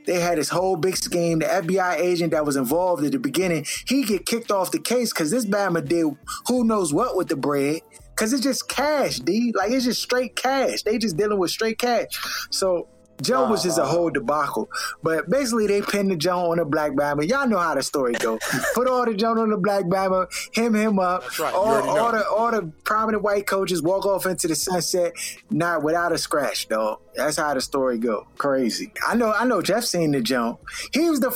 they 0.06 0.20
had 0.20 0.38
this 0.38 0.50
whole 0.50 0.76
big 0.76 0.98
scheme. 0.98 1.40
The 1.40 1.46
FBI 1.46 1.98
agent 1.98 2.32
that 2.32 2.46
was 2.46 2.56
involved 2.56 3.04
at 3.04 3.12
the 3.12 3.20
beginning, 3.20 3.66
he 3.88 4.04
get 4.04 4.26
kicked 4.26 4.52
off 4.52 4.72
the 4.72 4.80
case 4.80 5.14
because 5.14 5.30
this 5.30 5.46
Bama 5.46 5.88
did 5.88 6.06
who 6.48 6.64
knows 6.64 6.94
what 6.94 7.16
with 7.16 7.28
the 7.28 7.36
bread. 7.36 7.82
Cause 8.16 8.34
it's 8.34 8.44
just 8.44 8.68
cash, 8.68 9.20
D. 9.20 9.54
Like 9.56 9.72
it's 9.72 9.86
just 9.86 10.02
straight 10.02 10.36
cash. 10.36 10.82
They 10.84 10.98
just 10.98 11.16
dealing 11.16 11.40
with 11.40 11.52
straight 11.52 11.78
cash. 11.78 12.08
So 12.50 12.90
Joe 13.22 13.50
was 13.50 13.64
just 13.64 13.78
a 13.78 13.86
whole 13.86 14.10
debacle. 14.10 14.70
But 15.04 15.30
basically, 15.30 15.68
they 15.68 15.82
pinned 15.82 16.12
the 16.12 16.16
Joe 16.16 16.52
on 16.52 16.58
the 16.58 16.66
Black 16.66 16.94
Bama. 16.94 17.28
Y'all 17.28 17.48
know 17.48 17.58
how 17.58 17.76
the 17.76 17.84
story 17.84 18.14
go. 18.14 18.40
Put 18.74 18.88
all 18.88 19.06
the 19.06 19.14
Joe 19.14 19.38
on 19.40 19.50
the 19.50 19.58
Black 19.58 19.86
Bama, 19.86 20.28
him 20.54 20.74
him 20.74 21.00
up. 21.00 21.24
That's 21.24 21.40
right. 21.40 21.54
All, 21.54 21.90
all 21.90 22.12
the 22.12 22.28
all 22.28 22.52
the 22.52 22.72
prominent 22.84 23.24
white 23.24 23.48
coaches 23.48 23.82
walk 23.82 24.06
off 24.06 24.26
into 24.26 24.48
the 24.48 24.56
sunset, 24.56 25.14
not 25.50 25.84
without 25.84 26.12
a 26.12 26.18
scratch, 26.18 26.68
dog. 26.68 27.00
That's 27.16 27.38
how 27.38 27.54
the 27.54 27.62
story 27.62 27.98
go. 27.98 28.28
Crazy. 28.38 28.92
I 29.08 29.16
know. 29.16 29.32
I 29.34 29.46
know. 29.46 29.62
Jeff 29.62 29.84
seen 29.84 30.12
the 30.12 30.22
Joe. 30.22 30.60
He 30.94 31.10
was 31.10 31.20
the 31.20 31.32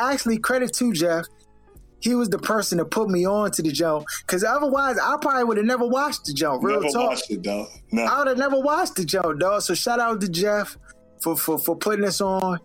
actually 0.00 0.38
credit 0.38 0.72
to 0.74 0.92
Jeff 0.92 1.26
he 2.02 2.16
was 2.16 2.28
the 2.28 2.38
person 2.38 2.78
to 2.78 2.84
put 2.84 3.08
me 3.08 3.26
on 3.26 3.52
to 3.52 3.62
the 3.62 3.70
jump. 3.70 4.06
Because 4.26 4.42
otherwise, 4.42 4.98
I 4.98 5.16
probably 5.20 5.44
would 5.44 5.56
have 5.56 5.66
never 5.66 5.86
watched 5.86 6.24
the 6.24 6.32
jump. 6.32 6.64
Real 6.64 6.80
never 6.80 6.92
talk. 6.92 7.10
watched 7.10 7.30
it, 7.30 7.42
dog. 7.42 7.68
No. 7.92 8.02
I 8.02 8.18
would 8.18 8.26
have 8.28 8.38
never 8.38 8.58
watched 8.58 8.96
the 8.96 9.04
jump, 9.04 9.38
dog. 9.38 9.62
So 9.62 9.74
shout 9.74 10.00
out 10.00 10.20
to 10.20 10.28
Jeff 10.28 10.76
for 11.22 11.36
for, 11.36 11.58
for 11.58 11.76
putting 11.76 12.04
this 12.04 12.20
on. 12.20 12.58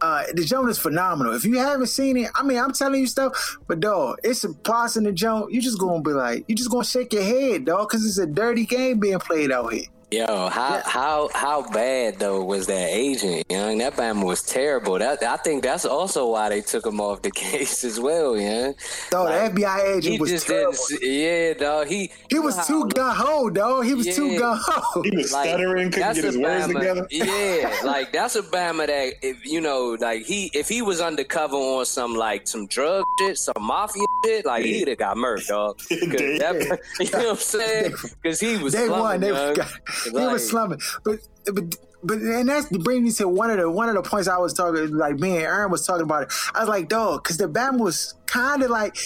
Uh, 0.00 0.22
the 0.32 0.44
jump 0.44 0.68
is 0.68 0.78
phenomenal. 0.78 1.34
If 1.34 1.44
you 1.44 1.58
haven't 1.58 1.88
seen 1.88 2.16
it, 2.16 2.30
I 2.36 2.44
mean, 2.44 2.58
I'm 2.58 2.72
telling 2.72 3.00
you 3.00 3.06
stuff, 3.08 3.58
but 3.66 3.80
dog, 3.80 4.18
it's 4.22 4.44
a 4.44 4.54
plus 4.54 4.96
in 4.96 5.02
the 5.02 5.12
jump. 5.12 5.52
You 5.52 5.60
just 5.60 5.78
gonna 5.78 6.02
be 6.02 6.12
like, 6.12 6.44
you 6.46 6.54
just 6.54 6.70
gonna 6.70 6.84
shake 6.84 7.12
your 7.12 7.24
head, 7.24 7.64
dog, 7.64 7.88
because 7.88 8.06
it's 8.06 8.18
a 8.18 8.26
dirty 8.26 8.64
game 8.64 9.00
being 9.00 9.18
played 9.18 9.50
out 9.50 9.72
here. 9.72 9.86
Yo, 10.10 10.24
how 10.48 10.76
Yeah. 10.76 10.82
how 10.86 11.28
how 11.34 11.62
bad 11.70 12.18
though 12.18 12.42
was 12.42 12.66
that 12.66 12.88
agent, 12.90 13.44
young? 13.50 13.76
That 13.76 13.94
Bama 13.94 14.24
was 14.24 14.40
terrible. 14.40 14.98
That 14.98 15.22
I 15.22 15.36
think 15.36 15.62
that's 15.62 15.84
also 15.84 16.30
why 16.30 16.48
they 16.48 16.62
took 16.62 16.86
him 16.86 16.98
off 16.98 17.20
the 17.20 17.30
case 17.46 17.84
as 17.84 18.00
well, 18.00 18.34
Yeah, 18.38 18.72
Though 19.10 19.24
Like, 19.24 19.54
the 19.54 19.60
FBI 19.60 19.80
agent 19.98 20.04
He 20.14 20.18
was 20.18 20.30
just 20.30 20.46
terrible. 20.46 20.78
Yeah, 21.02 21.52
dog. 21.52 21.88
He 21.88 22.10
He 22.30 22.38
was 22.38 22.54
too 22.66 22.80
how- 22.84 22.86
gun 22.86 23.16
ho, 23.16 23.50
though. 23.50 23.82
He 23.82 23.92
was 23.94 24.06
too 24.06 24.28
Yeah. 24.28 24.38
gun 24.38 24.58
ho. 24.62 25.02
He 25.02 25.14
was 25.14 25.30
Like, 25.30 25.50
stuttering, 25.50 25.90
couldn't 25.90 26.00
that's 26.00 26.16
get 26.16 26.24
his 26.24 26.36
a 26.36 26.40
words 26.40 26.66
together. 26.68 27.06
Yeah, 27.10 27.76
like 27.84 28.10
that's 28.10 28.34
a 28.36 28.42
Bama 28.42 28.86
that 28.86 29.12
if 29.20 29.44
you 29.44 29.60
know, 29.60 29.94
like 30.00 30.22
he 30.22 30.50
if 30.54 30.70
he 30.70 30.80
was 30.80 31.02
undercover 31.02 31.54
on 31.56 31.84
some 31.84 32.14
like 32.14 32.48
some 32.48 32.66
drug 32.68 33.04
shit, 33.20 33.36
some 33.36 33.52
mafia 33.60 34.04
shit, 34.24 34.46
like 34.46 34.64
he'd 34.64 34.88
have 34.88 34.96
got 34.96 35.18
murked, 35.18 35.48
dog. 35.48 35.76
'Cause 35.88 35.98
They- 35.98 36.38
that- 36.38 36.78
you 37.00 37.10
know 37.10 37.18
what 37.18 37.28
I'm 37.32 37.36
saying? 37.36 37.94
Because 38.22 38.40
he 38.40 38.56
was 38.56 38.72
They 38.72 38.88
won. 38.88 39.20
They, 39.20 39.28
got, 39.32 39.68
he 40.04 40.10
Like- 40.10 40.32
was 40.32 40.48
slumming. 40.48 40.80
But 41.04 41.18
but 41.52 41.76
but 42.02 42.18
and 42.18 42.48
that's 42.48 42.68
bringing 42.78 43.04
me 43.04 43.12
to 43.12 43.28
one 43.28 43.50
of 43.50 43.58
the 43.58 43.70
one 43.70 43.88
of 43.88 43.94
the 43.96 44.02
points 44.08 44.28
I 44.28 44.38
was 44.38 44.52
talking 44.52 44.96
like 44.96 45.18
me 45.18 45.32
and 45.36 45.42
Aaron 45.42 45.70
was 45.70 45.86
talking 45.86 46.02
about 46.04 46.24
it. 46.24 46.32
I 46.54 46.60
was 46.60 46.68
like, 46.68 46.88
dog, 46.88 47.22
because 47.24 47.38
the 47.38 47.48
Bama 47.48 47.78
was 47.78 48.14
kind 48.26 48.62
of 48.62 48.70
like 48.70 48.96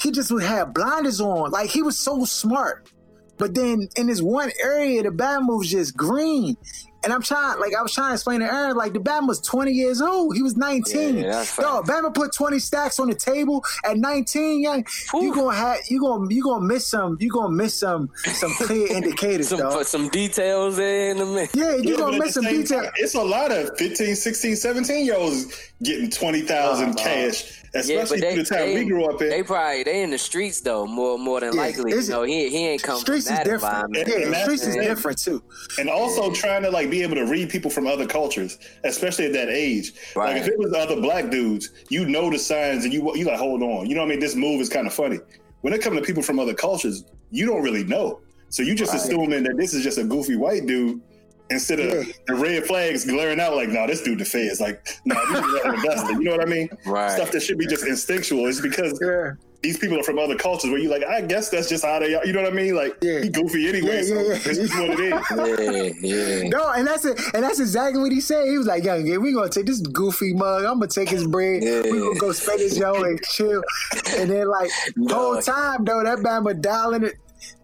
he 0.00 0.10
just 0.10 0.30
would 0.30 0.44
have 0.44 0.72
blinders 0.72 1.20
on. 1.20 1.50
Like 1.50 1.70
he 1.70 1.82
was 1.82 1.98
so 1.98 2.24
smart. 2.24 2.88
But 3.36 3.54
then 3.54 3.88
in 3.96 4.08
this 4.08 4.20
one 4.22 4.50
area, 4.62 5.02
the 5.02 5.10
Bama 5.10 5.58
was 5.58 5.70
just 5.70 5.96
green. 5.96 6.56
And 7.04 7.12
I'm 7.12 7.22
trying, 7.22 7.60
like 7.60 7.74
I 7.76 7.82
was 7.82 7.92
trying 7.94 8.08
to 8.10 8.14
explain 8.14 8.40
to 8.40 8.46
Aaron, 8.52 8.76
like 8.76 8.92
the 8.92 8.98
Bama 8.98 9.28
was 9.28 9.40
20 9.40 9.70
years 9.70 10.02
old. 10.02 10.34
He 10.34 10.42
was 10.42 10.56
19. 10.56 11.16
Yeah, 11.18 11.30
that's 11.30 11.56
Dog, 11.56 11.86
Bama 11.86 12.12
put 12.12 12.32
20 12.34 12.58
stacks 12.58 12.98
on 12.98 13.08
the 13.08 13.14
table 13.14 13.64
at 13.84 13.96
19. 13.96 14.60
Young, 14.60 14.84
you 15.14 15.20
Whew. 15.20 15.34
gonna 15.34 15.56
have 15.56 15.78
you 15.88 16.00
gonna 16.00 16.26
you 16.34 16.42
gonna 16.42 16.64
miss 16.66 16.86
some 16.86 17.16
you 17.20 17.30
gonna 17.30 17.50
miss 17.54 17.78
some 17.78 18.10
some 18.24 18.50
clear 18.54 18.88
indicators, 18.96 19.48
some 19.48 19.60
dog. 19.60 19.72
put 19.74 19.86
some 19.86 20.08
details 20.08 20.76
there 20.76 21.12
in 21.12 21.18
the 21.18 21.26
mix. 21.26 21.54
Yeah, 21.54 21.76
you 21.76 21.92
Yeah, 21.92 21.96
gonna 21.98 22.18
miss 22.18 22.34
some 22.34 22.44
details. 22.44 22.88
It's 22.96 23.14
a 23.14 23.22
lot 23.22 23.52
of 23.52 23.78
15, 23.78 24.16
16, 24.16 24.56
17 24.56 25.04
year 25.06 25.16
olds 25.16 25.46
getting 25.82 26.10
20,000 26.10 26.90
Oh, 26.90 26.94
cash, 26.94 27.44
Yeah, 27.44 27.57
especially 27.74 28.20
but 28.20 28.28
they, 28.30 28.36
the 28.36 28.44
time 28.44 28.58
they, 28.66 28.74
we 28.84 28.84
grew 28.88 29.04
up 29.04 29.20
in. 29.22 29.28
they 29.28 29.42
probably 29.42 29.82
they 29.82 30.02
in 30.02 30.10
the 30.10 30.18
streets 30.18 30.60
though 30.60 30.86
more 30.86 31.18
more 31.18 31.40
than 31.40 31.54
Yeah, 31.54 31.60
likely. 31.60 31.90
it's- 31.92 32.08
You 32.08 32.14
know, 32.14 32.22
he 32.22 32.48
he 32.48 32.66
ain't 32.66 32.82
come 32.82 32.98
Streets 32.98 33.26
from 33.26 33.32
is 33.34 33.38
that 33.38 33.44
different. 33.44 33.62
environment. 33.96 34.08
Yeah, 34.08 34.26
And 34.26 34.36
streets 34.36 34.62
the 34.62 34.68
is 34.80 34.86
different 34.86 35.18
too. 35.18 35.42
and 35.78 35.88
also 35.90 36.30
trying 36.32 36.62
to 36.62 36.70
like 36.70 36.90
be 36.90 37.02
able 37.02 37.14
to 37.16 37.24
read 37.26 37.50
people 37.50 37.70
from 37.70 37.86
other 37.86 38.06
cultures, 38.06 38.58
especially 38.84 39.26
at 39.26 39.32
that 39.34 39.48
age. 39.48 39.92
Right. 40.16 40.32
Like 40.34 40.42
if 40.42 40.48
it 40.48 40.58
was 40.58 40.72
other 40.74 41.00
black 41.00 41.30
dudes, 41.30 41.70
you 41.88 42.06
know 42.06 42.30
the 42.30 42.38
signs 42.38 42.84
and 42.84 42.92
you 42.92 43.14
you 43.16 43.24
like 43.24 43.38
hold 43.38 43.62
on. 43.62 43.86
You 43.86 43.94
know 43.94 44.00
what 44.02 44.06
I 44.08 44.10
mean? 44.10 44.20
This 44.20 44.34
move 44.34 44.60
is 44.60 44.68
kind 44.68 44.86
of 44.86 44.94
funny. 44.94 45.18
When 45.62 45.72
it 45.72 45.82
comes 45.82 45.96
to 45.96 46.02
people 46.02 46.22
from 46.22 46.38
other 46.38 46.54
cultures, 46.54 47.04
you 47.30 47.46
don't 47.46 47.62
really 47.62 47.84
know. 47.84 48.20
So 48.50 48.62
you 48.62 48.74
just 48.74 48.92
Right. 48.94 49.02
assuming 49.02 49.42
that 49.42 49.56
this 49.58 49.74
is 49.74 49.82
just 49.84 49.98
a 49.98 50.04
goofy 50.04 50.36
white 50.36 50.64
dude. 50.66 51.00
Instead 51.50 51.80
of 51.80 52.06
Yeah. 52.06 52.12
the 52.26 52.34
red 52.34 52.64
flags 52.66 53.04
glaring 53.06 53.40
out 53.40 53.56
like, 53.56 53.70
no, 53.70 53.86
this 53.86 54.02
dude 54.02 54.18
the 54.18 54.24
feds. 54.24 54.60
Like, 54.60 54.86
no, 55.06 55.14
this 55.32 55.44
is 55.44 55.64
not 55.64 55.74
invested. 55.74 56.12
You 56.18 56.24
know 56.24 56.30
what 56.32 56.42
I 56.42 56.50
mean? 56.50 56.68
Right. 56.86 57.10
Stuff 57.12 57.30
that 57.32 57.40
should 57.42 57.58
be 57.58 57.66
just 57.66 57.86
instinctual. 57.86 58.46
It's 58.46 58.60
because 58.60 58.98
Yeah, 59.02 59.32
these 59.62 59.78
people 59.78 59.98
are 59.98 60.02
from 60.02 60.18
other 60.18 60.36
cultures 60.36 60.70
where 60.70 60.78
you 60.78 60.88
like, 60.90 61.04
I 61.04 61.22
guess 61.22 61.48
that's 61.48 61.68
just 61.70 61.84
how 61.84 61.98
they 62.00 62.14
are. 62.14 62.24
You 62.26 62.32
know 62.34 62.42
what 62.42 62.52
I 62.52 62.54
mean? 62.54 62.74
Like, 62.74 62.96
Yeah. 63.00 63.20
he 63.20 63.30
goofy 63.30 63.66
anyway. 63.68 63.96
Yeah, 63.96 64.02
so 64.02 64.14
yeah, 64.14 64.20
yeah. 64.20 64.38
This 64.38 64.74
what 64.74 64.90
it 64.90 65.00
is. 65.00 66.02
Yeah, 66.02 66.26
yeah. 66.42 66.48
no, 66.50 66.70
and 66.72 66.86
that's 66.86 67.04
it, 67.06 67.18
and 67.34 67.42
that's 67.42 67.60
exactly 67.60 68.00
what 68.00 68.12
he 68.12 68.20
said. 68.20 68.46
He 68.46 68.56
was 68.58 68.66
like, 68.66 68.84
"Young, 68.84 69.06
yeah, 69.06 69.16
we 69.16 69.32
gonna 69.32 69.48
take 69.48 69.66
this 69.66 69.80
goofy 69.80 70.34
mug. 70.34 70.64
I'm 70.64 70.74
gonna 70.78 70.86
take 70.88 71.08
his 71.08 71.26
bread. 71.26 71.62
Yeah. 71.64 71.80
We 71.82 71.98
gonna 71.98 72.18
go 72.20 72.30
spend 72.32 72.60
his 72.60 72.76
yo 72.78 72.92
and 73.02 73.20
chill." 73.24 73.62
And 74.16 74.30
then, 74.30 74.48
like, 74.48 74.70
No. 74.96 75.14
whole 75.14 75.42
time 75.42 75.84
though, 75.84 76.04
that 76.04 76.18
Bama 76.18 76.60
dialing 76.60 77.04
it, 77.04 77.14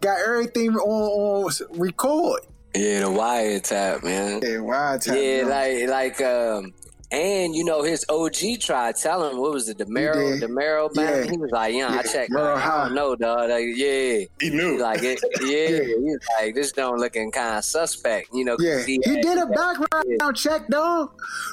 got 0.00 0.18
everything 0.26 0.74
on, 0.74 1.46
on 1.46 1.52
record. 1.78 2.40
Yeah, 2.75 3.00
the 3.00 3.07
wiretap, 3.07 4.02
man. 4.02 4.40
Yeah, 4.43 4.99
time. 4.99 5.16
Yeah, 5.16 5.43
yo. 5.43 5.49
like 5.49 5.88
like 5.88 6.21
um 6.21 6.73
and 7.14 7.54
you 7.54 7.64
know 7.64 7.83
his 7.83 8.04
OG 8.09 8.61
tried 8.61 8.97
telling 8.97 9.33
him 9.33 9.38
what 9.40 9.52
was 9.52 9.68
it, 9.68 9.78
the 9.78 9.87
Merrill 9.87 10.38
did. 10.38 10.40
the 10.49 11.00
Yeah. 11.00 11.30
He 11.30 11.37
was 11.38 11.50
like, 11.50 11.75
yeah, 11.75 11.88
I 11.88 11.94
Yeah, 11.97 12.02
checked. 12.02 12.30
Merrill 12.30 12.56
I 12.59 12.85
don't 12.85 12.94
know, 12.94 13.14
dog. 13.16 13.50
Like, 13.50 13.64
yeah. 13.75 14.25
He 14.40 14.50
knew. 14.50 14.73
He 14.75 14.78
like 14.78 15.02
it, 15.02 15.21
yeah, 15.42 15.85
he 15.85 15.94
was 15.97 16.18
like 16.40 16.54
this 16.54 16.73
don't 16.73 16.99
looking 16.99 17.30
kind 17.30 17.56
of 17.59 17.64
suspect, 17.64 18.28
you 18.33 18.44
know. 18.44 18.56
Yeah, 18.59 18.83
he 18.85 19.00
had- 19.04 19.23
did 19.23 19.38
a 19.38 19.47
background 19.47 20.37
check 20.37 20.62
though, 20.68 21.11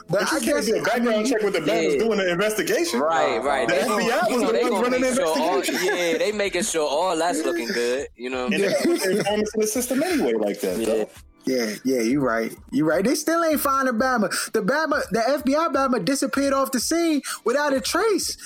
but 0.10 0.20
But 0.22 0.24
I 0.24 0.26
can't 0.40 0.46
guess 0.46 0.66
do 0.66 0.76
a 0.78 0.84
background 0.84 1.28
check 1.28 1.42
with 1.42 1.54
the 1.54 1.62
man 1.62 1.84
who's 1.84 1.94
Yeah. 1.96 2.00
doing 2.00 2.18
the 2.18 2.32
investigation. 2.32 3.00
Right, 3.00 3.38
right. 3.44 3.68
The 3.68 3.76
They 3.76 3.82
FBI 3.82 4.22
was 4.22 4.30
you 4.32 4.42
know, 4.42 4.48
the 4.48 4.54
they 4.54 4.64
ones 4.70 4.74
running 4.84 4.92
the 5.02 5.08
make 5.08 5.16
sure 5.16 5.26
all, 5.28 5.56
investigation. 5.56 5.96
yeah, 5.96 6.18
they 6.18 6.32
making 6.32 6.64
sure 6.64 6.88
all 6.88 7.18
that's 7.18 7.44
looking 7.46 7.68
good, 7.68 8.08
you 8.16 8.30
know. 8.30 8.46
And 8.46 8.54
they 8.56 8.74
put 8.84 9.00
the 9.02 9.34
in 9.56 9.62
the 9.62 9.68
system 9.68 10.02
anyway, 10.04 10.34
like 10.34 10.60
that. 10.62 10.78
Yeah. 10.78 10.86
though. 10.86 11.10
Yeah, 11.46 11.76
yeah, 11.84 12.02
you 12.02 12.22
right. 12.22 12.56
You 12.72 12.86
right. 12.88 13.04
They 13.04 13.16
still 13.16 13.44
ain't 13.44 13.60
find 13.60 13.88
the 13.88 13.94
Bama. 13.94 14.30
The 14.52 14.62
Bama, 14.62 15.02
the 15.10 15.20
FBI 15.20 15.74
Bama 15.74 16.04
disappeared 16.04 16.54
off 16.54 16.72
the 16.72 16.80
scene 16.80 17.22
without 17.44 17.74
a 17.74 17.82
trace. 17.82 18.38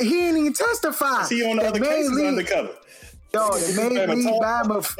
He 0.00 0.28
ain't 0.28 0.36
even 0.36 0.52
testify. 0.52 1.22
See 1.24 1.44
on 1.48 1.56
the, 1.56 1.68
other 1.68 1.80
main 1.80 1.90
cases 1.90 2.12
lead, 2.12 2.26
undercover. 2.26 2.74
Yo, 3.32 3.50
the 3.50 3.74
main 3.76 3.92
Bama 3.92 4.14
lead 4.14 4.28
talk. 4.28 4.66
Bama. 4.66 4.96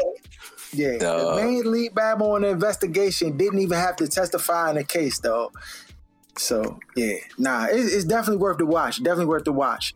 Yeah, 0.73 0.99
Dog. 0.99 1.37
the 1.37 1.43
main 1.43 1.71
lead 1.71 1.93
Bama 1.93 2.23
on 2.23 2.43
the 2.43 2.49
investigation 2.49 3.37
didn't 3.37 3.61
even 3.61 3.79
have 3.79 3.97
to 3.97 4.09
testify 4.09 4.71
in 4.71 4.77
the 4.77 4.85
case, 4.85 5.19
though. 5.19 5.53
So 6.37 6.79
yeah, 6.97 7.17
nah, 7.39 7.67
it, 7.67 7.77
it's 7.77 8.05
definitely 8.05 8.39
worth 8.39 8.59
the 8.59 8.67
watch. 8.67 9.03
Definitely 9.03 9.27
worth 9.27 9.45
the 9.45 9.53
watch. 9.53 9.95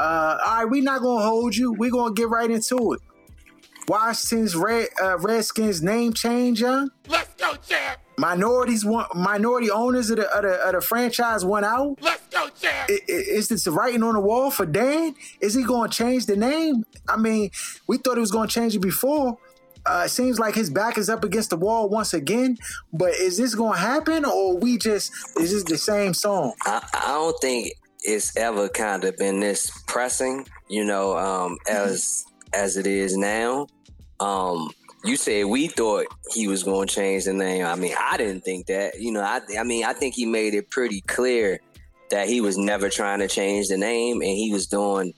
Uh, 0.00 0.38
all 0.44 0.56
right, 0.56 0.64
we're 0.70 0.82
not 0.82 1.00
gonna 1.02 1.24
hold 1.24 1.54
you. 1.56 1.72
We're 1.72 1.90
gonna 1.90 2.14
get 2.14 2.28
right 2.28 2.50
into 2.50 2.94
it. 2.94 3.00
Washington's 3.88 4.56
Red 4.56 4.88
uh, 5.02 5.18
Redskins 5.18 5.82
name 5.82 6.12
change, 6.14 6.60
young. 6.62 6.90
Let's 7.08 7.34
go, 7.34 7.54
champ! 7.56 8.00
Minorities 8.16 8.84
want 8.84 9.14
minority 9.14 9.70
owners 9.70 10.08
of 10.10 10.16
the, 10.18 10.30
of 10.34 10.42
the, 10.42 10.54
of 10.68 10.72
the 10.74 10.80
franchise 10.80 11.44
went 11.44 11.66
out. 11.66 11.98
Let's 12.00 12.26
go, 12.28 12.48
champ! 12.60 12.88
I- 12.88 12.92
i- 12.92 12.98
Is 13.08 13.48
this 13.48 13.66
writing 13.66 14.02
on 14.02 14.14
the 14.14 14.20
wall 14.20 14.50
for 14.50 14.64
Dan? 14.64 15.14
Is 15.40 15.52
he 15.54 15.64
going 15.64 15.90
to 15.90 15.96
change 15.96 16.24
the 16.26 16.36
name? 16.36 16.84
I 17.08 17.16
mean, 17.18 17.50
we 17.86 17.98
thought 17.98 18.14
he 18.14 18.20
was 18.20 18.30
going 18.30 18.48
to 18.48 18.54
change 18.54 18.74
it 18.74 18.78
before. 18.80 19.36
Uh, 19.84 20.04
it 20.06 20.08
seems 20.08 20.38
like 20.38 20.54
his 20.54 20.70
back 20.70 20.96
is 20.96 21.10
up 21.10 21.22
against 21.24 21.50
the 21.50 21.56
wall 21.56 21.90
once 21.90 22.14
again. 22.14 22.56
But 22.92 23.10
is 23.16 23.36
this 23.36 23.54
going 23.54 23.74
to 23.74 23.78
happen, 23.80 24.24
or 24.24 24.56
we 24.56 24.78
just 24.78 25.12
is 25.38 25.52
this 25.52 25.64
the 25.64 25.76
same 25.76 26.14
song? 26.14 26.54
I, 26.64 26.88
I 26.94 27.08
don't 27.08 27.38
think 27.38 27.74
it's 28.04 28.36
ever 28.36 28.68
kind 28.68 29.04
of 29.04 29.16
been 29.16 29.40
this 29.40 29.70
pressing, 29.86 30.46
you 30.68 30.84
know, 30.84 31.16
um, 31.16 31.58
as 31.68 32.24
as 32.52 32.76
it 32.76 32.86
is 32.86 33.16
now. 33.16 33.66
Um, 34.20 34.70
you 35.04 35.16
said 35.16 35.46
we 35.46 35.68
thought 35.68 36.06
he 36.32 36.48
was 36.48 36.62
going 36.62 36.88
to 36.88 36.94
change 36.94 37.24
the 37.24 37.32
name. 37.32 37.66
I 37.66 37.74
mean, 37.74 37.94
I 37.98 38.16
didn't 38.16 38.42
think 38.42 38.66
that. 38.66 39.00
You 39.00 39.12
know, 39.12 39.22
I 39.22 39.40
I 39.58 39.64
mean, 39.64 39.84
I 39.84 39.92
think 39.92 40.14
he 40.14 40.26
made 40.26 40.54
it 40.54 40.70
pretty 40.70 41.00
clear 41.02 41.60
that 42.10 42.28
he 42.28 42.40
was 42.40 42.56
never 42.56 42.88
trying 42.88 43.18
to 43.20 43.28
change 43.28 43.68
the 43.68 43.76
name, 43.76 44.20
and 44.20 44.30
he 44.30 44.52
was 44.52 44.66
doing 44.66 45.12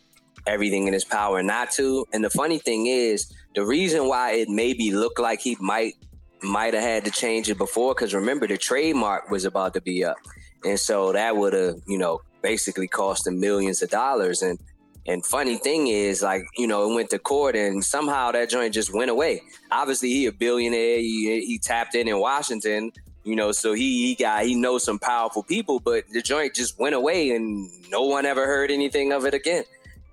everything 0.47 0.87
in 0.87 0.93
his 0.93 1.05
power 1.05 1.43
not 1.43 1.71
to. 1.73 2.07
And 2.13 2.25
the 2.25 2.31
funny 2.31 2.59
thing 2.59 2.87
is, 2.87 3.33
the 3.55 3.65
reason 3.65 4.09
why 4.09 4.33
it 4.33 4.49
maybe 4.49 4.93
looked 4.93 5.19
like 5.19 5.41
he 5.41 5.57
might 5.61 5.95
might 6.43 6.75
have 6.75 6.83
had 6.83 7.05
to 7.05 7.11
change 7.11 7.51
it 7.51 7.59
before, 7.59 7.95
because 7.95 8.15
remember 8.15 8.47
the 8.47 8.57
trademark 8.57 9.31
was 9.31 9.45
about 9.45 9.75
to 9.75 9.81
be 9.81 10.05
up. 10.05 10.17
And 10.65 10.79
so 10.79 11.13
that 11.13 11.37
would 11.37 11.53
have, 11.53 11.77
you 11.87 11.99
know, 11.99 12.21
basically 12.47 12.87
cost 12.87 13.27
him 13.27 13.41
millions 13.41 13.83
of 13.83 13.91
dollars. 13.91 14.41
And 14.41 14.59
and 15.09 15.25
funny 15.25 15.57
thing 15.57 15.87
is, 15.89 16.23
like, 16.23 16.45
you 16.57 16.67
know, 16.67 16.91
it 16.91 16.95
went 16.95 17.11
to 17.11 17.19
court 17.19 17.55
and 17.57 17.85
somehow 17.85 18.33
that 18.33 18.51
joint 18.51 18.75
just 18.75 18.93
went 18.93 19.11
away. 19.11 19.43
Obviously, 19.71 20.11
he 20.11 20.27
a 20.27 20.33
billionaire. 20.33 20.99
He, 20.99 21.45
he 21.47 21.59
tapped 21.59 21.95
in 21.95 22.09
in 22.09 22.19
Washington, 22.19 22.93
you 23.25 23.37
know, 23.37 23.53
so 23.53 23.73
he, 23.73 24.07
he 24.07 24.15
got 24.15 24.45
he 24.45 24.55
knows 24.55 24.85
some 24.85 24.99
powerful 24.99 25.43
people, 25.43 25.81
but 25.81 26.05
the 26.13 26.23
joint 26.23 26.55
just 26.55 26.79
went 26.79 26.95
away 26.95 27.31
and 27.31 27.71
no 27.91 28.03
one 28.03 28.27
ever 28.27 28.47
heard 28.47 28.71
anything 28.71 29.13
of 29.13 29.25
it 29.27 29.35
again 29.35 29.65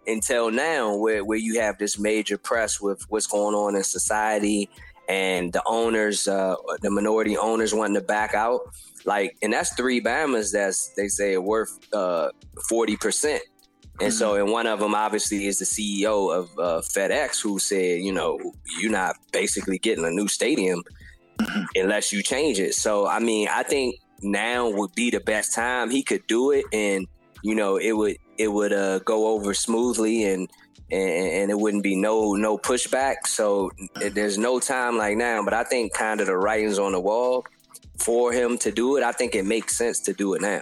until 0.07 0.49
now, 0.51 0.95
where 0.95 1.23
where 1.23 1.37
you 1.37 1.59
have 1.59 1.77
this 1.77 1.99
major 1.99 2.37
press 2.37 2.81
with 2.81 2.99
what's 3.09 3.27
going 3.27 3.55
on 3.55 3.75
in 3.75 3.83
society 3.83 4.69
and 5.07 5.53
the 5.53 5.61
owners, 5.65 6.27
uh, 6.27 6.55
the 6.81 6.89
minority 6.89 7.37
owners 7.37 7.73
wanting 7.73 7.95
to 7.95 8.01
back 8.01 8.33
out. 8.33 8.61
Like, 9.05 9.35
and 9.41 9.51
that's 9.53 9.73
three 9.73 10.01
Bamas 10.01 10.51
that's 10.51 10.93
they 10.95 11.07
say 11.07 11.35
are 11.35 11.41
worth 11.41 11.77
uh, 11.93 12.29
forty 12.69 12.95
percent. 12.95 13.43
And 14.01 14.11
so, 14.11 14.35
and 14.35 14.51
one 14.51 14.65
of 14.65 14.79
them 14.79 14.95
obviously 14.95 15.45
is 15.45 15.59
the 15.59 15.65
CEO 15.65 16.35
of 16.35 16.49
uh, 16.57 16.81
FedEx, 16.81 17.39
who 17.41 17.59
said, 17.59 18.01
you 18.01 18.11
know, 18.11 18.39
you're 18.79 18.91
not 18.91 19.15
basically 19.31 19.77
getting 19.77 20.03
a 20.03 20.09
new 20.09 20.27
stadium 20.27 20.83
unless 21.75 22.11
you 22.11 22.23
change 22.23 22.59
it. 22.59 22.73
So, 22.73 23.07
I 23.07 23.19
mean, 23.19 23.47
I 23.51 23.61
think 23.63 23.95
now 24.21 24.69
would 24.69 24.95
be 24.95 25.11
the 25.11 25.19
best 25.19 25.53
time 25.53 25.89
he 25.91 26.01
could 26.01 26.25
do 26.27 26.51
it, 26.51 26.65
and 26.73 27.07
you 27.43 27.55
know, 27.55 27.77
it 27.77 27.91
would 27.91 28.17
it 28.37 28.47
would 28.47 28.73
uh, 28.73 28.99
go 28.99 29.27
over 29.27 29.53
smoothly, 29.53 30.23
and, 30.23 30.49
and 30.91 31.11
and 31.11 31.51
it 31.51 31.59
wouldn't 31.59 31.83
be 31.83 31.95
no 31.95 32.33
no 32.33 32.57
pushback. 32.57 33.27
So, 33.27 33.69
there's 34.11 34.39
no 34.39 34.59
time 34.59 34.97
like 34.97 35.17
now. 35.17 35.43
But 35.43 35.53
I 35.53 35.63
think 35.65 35.93
kind 35.93 36.19
of 36.19 36.27
the 36.27 36.37
writings 36.37 36.79
on 36.79 36.93
the 36.93 36.99
wall 36.99 37.45
for 37.99 38.31
him 38.33 38.57
to 38.59 38.71
do 38.71 38.97
it. 38.97 39.03
I 39.03 39.11
think 39.11 39.35
it 39.35 39.45
makes 39.45 39.77
sense 39.77 39.99
to 40.01 40.13
do 40.13 40.33
it 40.33 40.41
now. 40.41 40.61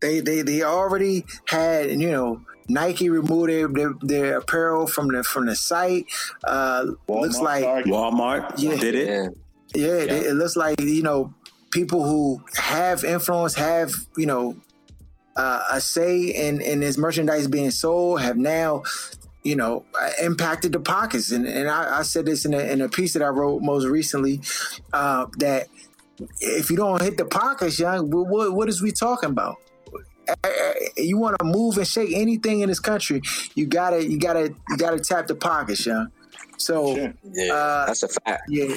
They 0.00 0.20
they 0.20 0.42
they 0.42 0.62
already 0.62 1.24
had 1.46 1.90
you 1.90 2.10
know 2.10 2.40
Nike 2.68 3.08
removed 3.08 3.50
their, 3.50 3.68
their, 3.68 3.92
their 4.00 4.38
apparel 4.38 4.86
from 4.86 5.08
the 5.08 5.22
from 5.22 5.46
the 5.46 5.54
site. 5.56 6.06
Uh, 6.44 6.86
looks 7.08 7.38
like 7.40 7.64
Walmart 7.84 8.54
Yeah. 8.58 8.76
did 8.76 8.94
it. 8.94 9.08
Yeah. 9.74 9.86
yeah, 9.86 10.02
it, 10.02 10.26
it 10.26 10.34
looks 10.34 10.56
like 10.56 10.80
you 10.80 11.02
know 11.02 11.32
people 11.70 12.02
who 12.04 12.42
have 12.56 13.04
influence, 13.04 13.54
have 13.54 13.92
you 14.16 14.26
know 14.26 14.56
uh, 15.36 15.62
a 15.70 15.80
say 15.80 16.20
in 16.24 16.60
in 16.60 16.80
this 16.80 16.98
merchandise 16.98 17.46
being 17.46 17.70
sold, 17.70 18.20
have 18.22 18.36
now 18.36 18.82
you 19.42 19.56
know 19.56 19.84
uh, 20.00 20.10
impacted 20.22 20.72
the 20.72 20.80
pockets. 20.80 21.30
And 21.30 21.46
and 21.46 21.68
I, 21.68 21.98
I 21.98 22.02
said 22.02 22.26
this 22.26 22.44
in 22.44 22.54
a, 22.54 22.58
in 22.60 22.80
a 22.80 22.88
piece 22.88 23.12
that 23.14 23.22
I 23.22 23.28
wrote 23.28 23.62
most 23.62 23.86
recently 23.86 24.40
uh, 24.92 25.26
that 25.38 25.68
if 26.40 26.70
you 26.70 26.76
don't 26.76 27.02
hit 27.02 27.16
the 27.16 27.24
pockets, 27.24 27.78
young, 27.78 28.10
what 28.10 28.28
what, 28.28 28.52
what 28.52 28.68
is 28.68 28.80
we 28.82 28.92
talking 28.92 29.30
about? 29.30 29.56
You 30.96 31.18
want 31.18 31.36
to 31.40 31.44
move 31.44 31.78
and 31.78 31.86
shake 31.86 32.12
anything 32.14 32.60
in 32.60 32.68
this 32.68 32.80
country, 32.80 33.20
you 33.54 33.66
gotta 33.66 34.08
you 34.08 34.18
gotta 34.18 34.54
you 34.68 34.76
gotta 34.76 35.00
tap 35.00 35.26
the 35.26 35.34
pockets, 35.34 35.84
young. 35.86 36.12
So. 36.58 36.94
Sure. 36.94 37.14
Yeah, 37.32 37.52
Uh, 37.52 37.86
that's 37.86 38.02
a 38.04 38.08
fact. 38.08 38.44
Yeah. 38.48 38.76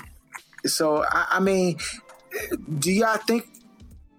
So 0.66 1.04
I, 1.04 1.28
I 1.34 1.40
mean, 1.40 1.78
do 2.80 2.92
y'all 2.92 3.18
think? 3.18 3.48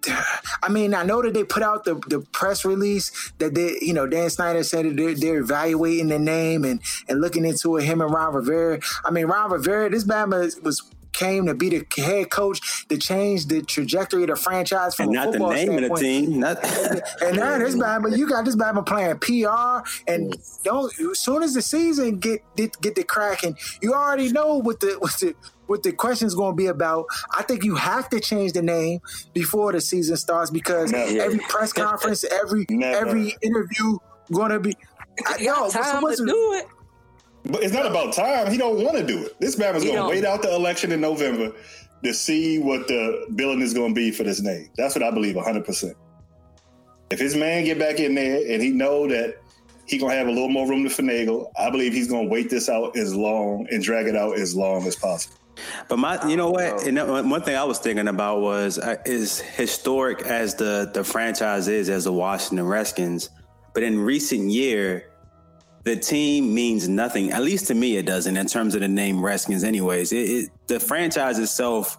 I 0.63 0.69
mean, 0.69 0.93
I 0.93 1.03
know 1.03 1.21
that 1.21 1.33
they 1.33 1.43
put 1.43 1.63
out 1.63 1.83
the, 1.83 1.95
the 2.07 2.19
press 2.31 2.65
release 2.65 3.31
that 3.39 3.55
they, 3.55 3.77
you 3.81 3.93
know, 3.93 4.07
Dan 4.07 4.29
Snyder 4.29 4.63
said 4.63 4.85
that 4.85 4.95
they're, 4.95 5.15
they're 5.15 5.39
evaluating 5.39 6.07
the 6.07 6.19
name 6.19 6.63
and, 6.63 6.81
and 7.07 7.21
looking 7.21 7.45
into 7.45 7.77
it. 7.77 7.83
Him 7.83 8.01
and 8.01 8.13
Ron 8.13 8.33
Rivera. 8.33 8.79
I 9.05 9.11
mean, 9.11 9.25
Ron 9.25 9.51
Rivera, 9.51 9.89
this 9.89 10.03
Bama 10.03 10.61
was 10.63 10.81
came 11.17 11.47
to 11.47 11.55
be 11.55 11.69
the 11.69 12.01
head 12.01 12.29
coach 12.29 12.87
to 12.87 12.97
change 12.97 13.47
the 13.47 13.61
trajectory 13.63 14.23
of 14.23 14.29
the 14.29 14.35
franchise 14.35 14.93
from 14.93 15.05
And 15.05 15.13
not 15.13 15.31
the 15.31 15.39
name 15.39 15.83
of 15.83 15.89
the 15.89 15.95
team. 15.95 16.39
Not, 16.39 16.63
And 17.23 17.37
now 17.37 17.57
this 17.57 17.75
Bama, 17.75 18.15
you 18.15 18.29
got 18.29 18.45
this 18.45 18.55
Bama 18.55 18.85
playing 18.85 19.17
PR, 19.19 19.87
and 20.07 20.35
don't 20.63 20.93
as 20.99 21.19
soon 21.19 21.43
as 21.43 21.55
the 21.55 21.61
season 21.61 22.19
get 22.19 22.43
get, 22.55 22.79
get 22.81 22.95
the 22.95 23.03
cracking, 23.03 23.57
you 23.81 23.93
already 23.93 24.31
know 24.31 24.57
what 24.57 24.79
the 24.79 24.95
what 24.99 25.13
the 25.19 25.33
what 25.67 25.83
the 25.83 25.91
question's 25.91 26.33
going 26.35 26.53
to 26.53 26.55
be 26.55 26.67
about. 26.67 27.05
I 27.37 27.43
think 27.43 27.63
you 27.63 27.75
have 27.75 28.09
to 28.09 28.19
change 28.19 28.53
the 28.53 28.61
name 28.61 28.99
before 29.33 29.71
the 29.71 29.81
season 29.81 30.17
starts 30.17 30.49
because 30.49 30.91
Never. 30.91 31.21
every 31.21 31.39
press 31.39 31.71
conference, 31.73 32.23
every 32.25 32.65
Never. 32.69 33.07
every 33.07 33.35
interview 33.41 33.97
going 34.31 34.51
to 34.51 34.59
be. 34.59 34.75
I, 35.25 35.37
You 35.37 35.45
yo, 35.45 35.53
got 35.53 35.61
what's- 35.61 35.73
time 35.75 36.01
what's- 36.01 36.17
to 36.19 36.25
do 36.25 36.53
it. 36.53 36.67
But 37.49 37.63
it's 37.63 37.73
not 37.73 37.85
about 37.85 38.13
time. 38.13 38.51
He 38.51 38.57
don't 38.57 38.83
want 38.83 38.97
to 38.97 39.05
do 39.05 39.23
it. 39.23 39.39
This 39.39 39.57
man 39.57 39.73
was 39.73 39.83
going 39.85 39.95
to 39.95 40.07
wait 40.09 40.25
out 40.25 40.41
the 40.41 40.53
election 40.53 40.91
in 40.91 40.99
November 40.99 41.53
to 42.03 42.13
see 42.13 42.59
what 42.59 42.87
the 42.89 43.25
billing 43.35 43.61
is 43.61 43.73
going 43.73 43.93
to 43.93 43.95
be 43.95 44.11
for 44.11 44.23
this 44.23 44.41
name. 44.41 44.69
That's 44.75 44.95
what 44.95 45.03
I 45.03 45.11
believe 45.11 45.35
100%. 45.35 45.93
If 47.09 47.19
his 47.19 47.35
man 47.37 47.63
get 47.63 47.79
back 47.79 48.01
in 48.01 48.15
there 48.15 48.41
and 48.51 48.61
he 48.61 48.71
know 48.71 49.07
that 49.07 49.37
he 49.85 49.97
going 49.97 50.11
to 50.11 50.17
have 50.17 50.27
a 50.27 50.31
little 50.31 50.49
more 50.49 50.67
room 50.67 50.83
to 50.83 50.89
finagle, 50.93 51.49
I 51.57 51.69
believe 51.69 51.93
he's 51.93 52.09
going 52.09 52.25
to 52.25 52.29
wait 52.29 52.49
this 52.49 52.67
out 52.67 52.97
as 52.97 53.15
long 53.15 53.65
and 53.71 53.81
drag 53.81 54.07
it 54.07 54.15
out 54.17 54.37
as 54.37 54.53
long 54.53 54.85
as 54.85 54.97
possible. 54.97 55.36
But 55.87 55.97
my, 55.99 56.27
you 56.27 56.37
know 56.37 56.51
what? 56.51 56.85
And 56.85 56.97
one 57.29 57.41
thing 57.41 57.55
I 57.55 57.63
was 57.63 57.79
thinking 57.79 58.07
about 58.07 58.41
was 58.41 58.77
uh, 58.77 58.97
is 59.05 59.39
historic 59.39 60.21
as 60.21 60.55
the 60.55 60.89
the 60.93 61.03
franchise 61.03 61.67
is 61.67 61.89
as 61.89 62.03
the 62.05 62.13
Washington 62.13 62.65
Redskins, 62.65 63.29
but 63.73 63.83
in 63.83 63.99
recent 63.99 64.49
year, 64.49 65.09
the 65.83 65.95
team 65.95 66.53
means 66.53 66.89
nothing. 66.89 67.31
At 67.31 67.43
least 67.43 67.67
to 67.67 67.73
me, 67.73 67.97
it 67.97 68.05
doesn't 68.05 68.35
in 68.35 68.45
terms 68.45 68.75
of 68.75 68.81
the 68.81 68.87
name 68.87 69.23
Redskins. 69.23 69.63
Anyways, 69.63 70.11
it, 70.11 70.17
it, 70.17 70.49
the 70.67 70.79
franchise 70.79 71.39
itself 71.39 71.97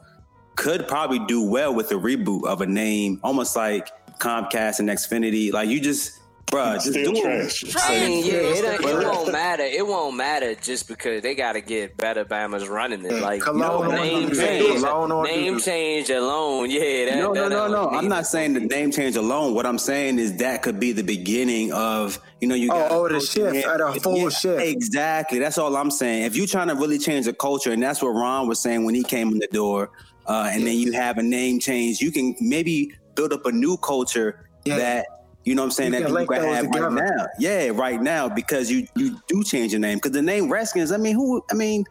could 0.57 0.87
probably 0.89 1.21
do 1.21 1.43
well 1.43 1.75
with 1.75 1.91
a 1.93 1.95
reboot 1.95 2.45
of 2.45 2.61
a 2.61 2.67
name, 2.67 3.21
almost 3.23 3.57
like 3.57 3.89
Comcast 4.19 4.81
and 4.81 4.89
Xfinity. 4.89 5.53
Like 5.53 5.69
you 5.69 5.81
just, 5.81 6.19
bruh, 6.51 6.75
just 6.75 6.89
Still 6.89 7.13
do 7.13 7.23
trash. 7.23 7.63
it. 7.63 7.77
I 7.79 8.07
mean, 8.07 8.25
yeah, 8.27 8.33
it, 8.35 8.81
it 8.81 9.05
won't 9.07 9.33
matter. 9.33 9.63
It 9.63 9.87
won't 9.87 10.17
matter 10.17 10.55
just 10.55 10.89
because 10.89 11.23
they 11.23 11.35
got 11.35 11.53
to 11.53 11.61
get 11.61 11.97
better 11.97 12.25
Bama's 12.25 12.69
running 12.69 13.05
it. 13.05 13.13
Like 13.23 13.43
Cologne 13.43 13.89
no, 13.89 13.97
name 14.03 14.31
change, 14.33 14.83
name 14.83 15.59
change 15.61 16.11
alone. 16.11 16.71
Yeah, 16.71 17.07
that, 17.07 17.17
no, 17.19 17.33
no, 17.33 17.43
that 17.43 17.51
no, 17.51 17.69
don't 17.69 17.93
no. 17.93 17.99
I'm 17.99 18.09
not 18.09 18.27
saying 18.27 18.55
the 18.55 18.61
name 18.61 18.91
change 18.91 19.17
alone. 19.17 19.55
What 19.55 19.67
I'm 19.67 19.79
saying 19.79 20.19
is 20.19 20.37
that 20.39 20.63
could 20.63 20.79
be 20.81 20.93
the 20.93 21.03
beginning 21.05 21.73
of, 21.73 22.19
you 22.41 22.49
know, 22.49 22.55
you 22.55 22.71
Oh, 22.73 22.75
got 22.79 22.93
oh, 22.93 23.09
the 23.09 23.21
shift, 23.21 23.67
uh, 23.67 23.93
the 23.93 24.01
full 24.01 24.31
shift. 24.31 24.63
Exactly. 24.63 25.39
That's 25.39 25.59
all 25.59 25.77
I'm 25.77 25.91
saying. 25.91 26.25
If 26.25 26.37
you're 26.37 26.47
trying 26.47 26.69
to 26.69 26.75
really 26.75 26.99
change 26.99 27.27
the 27.27 27.33
culture, 27.33 27.73
and 27.73 27.83
that's 27.83 28.03
what 28.03 28.11
Ron 28.11 28.49
was 28.49 28.61
saying 28.61 28.85
when 28.85 28.95
he 28.95 29.03
came 29.03 29.29
in 29.33 29.39
the 29.39 29.49
door, 29.53 29.91
uh, 30.27 30.51
and 30.53 30.67
then 30.67 30.77
you 30.77 30.93
have 30.93 31.19
a 31.19 31.23
name 31.23 31.59
change, 31.59 32.01
you 32.01 32.11
can 32.13 32.35
maybe 32.41 32.93
build 33.15 33.33
up 33.33 33.47
a 33.47 33.53
new 33.53 33.77
culture 33.79 34.49
Yeah. 34.65 34.77
that. 34.77 35.07
You 35.49 35.55
know 35.55 35.63
what 35.63 35.67
I'm 35.69 35.71
saying? 35.73 35.95
You 35.95 36.01
that 36.01 36.07
people 36.09 36.15
link 36.15 36.31
can 36.31 36.43
those 36.43 36.55
have 36.57 36.67
right 36.67 36.93
now. 36.93 37.27
Yeah, 37.39 37.69
right 37.73 38.03
now 38.03 38.29
because 38.29 38.71
you 38.71 38.87
you 38.97 39.19
do 39.29 39.43
change 39.43 39.73
your 39.73 39.81
name 39.81 39.97
because 39.97 40.11
the 40.13 40.21
name 40.21 40.53
Redskins. 40.53 40.93
I 40.93 40.99
mean, 40.99 41.15
who? 41.15 41.43
I 41.51 41.55
mean, 41.55 41.87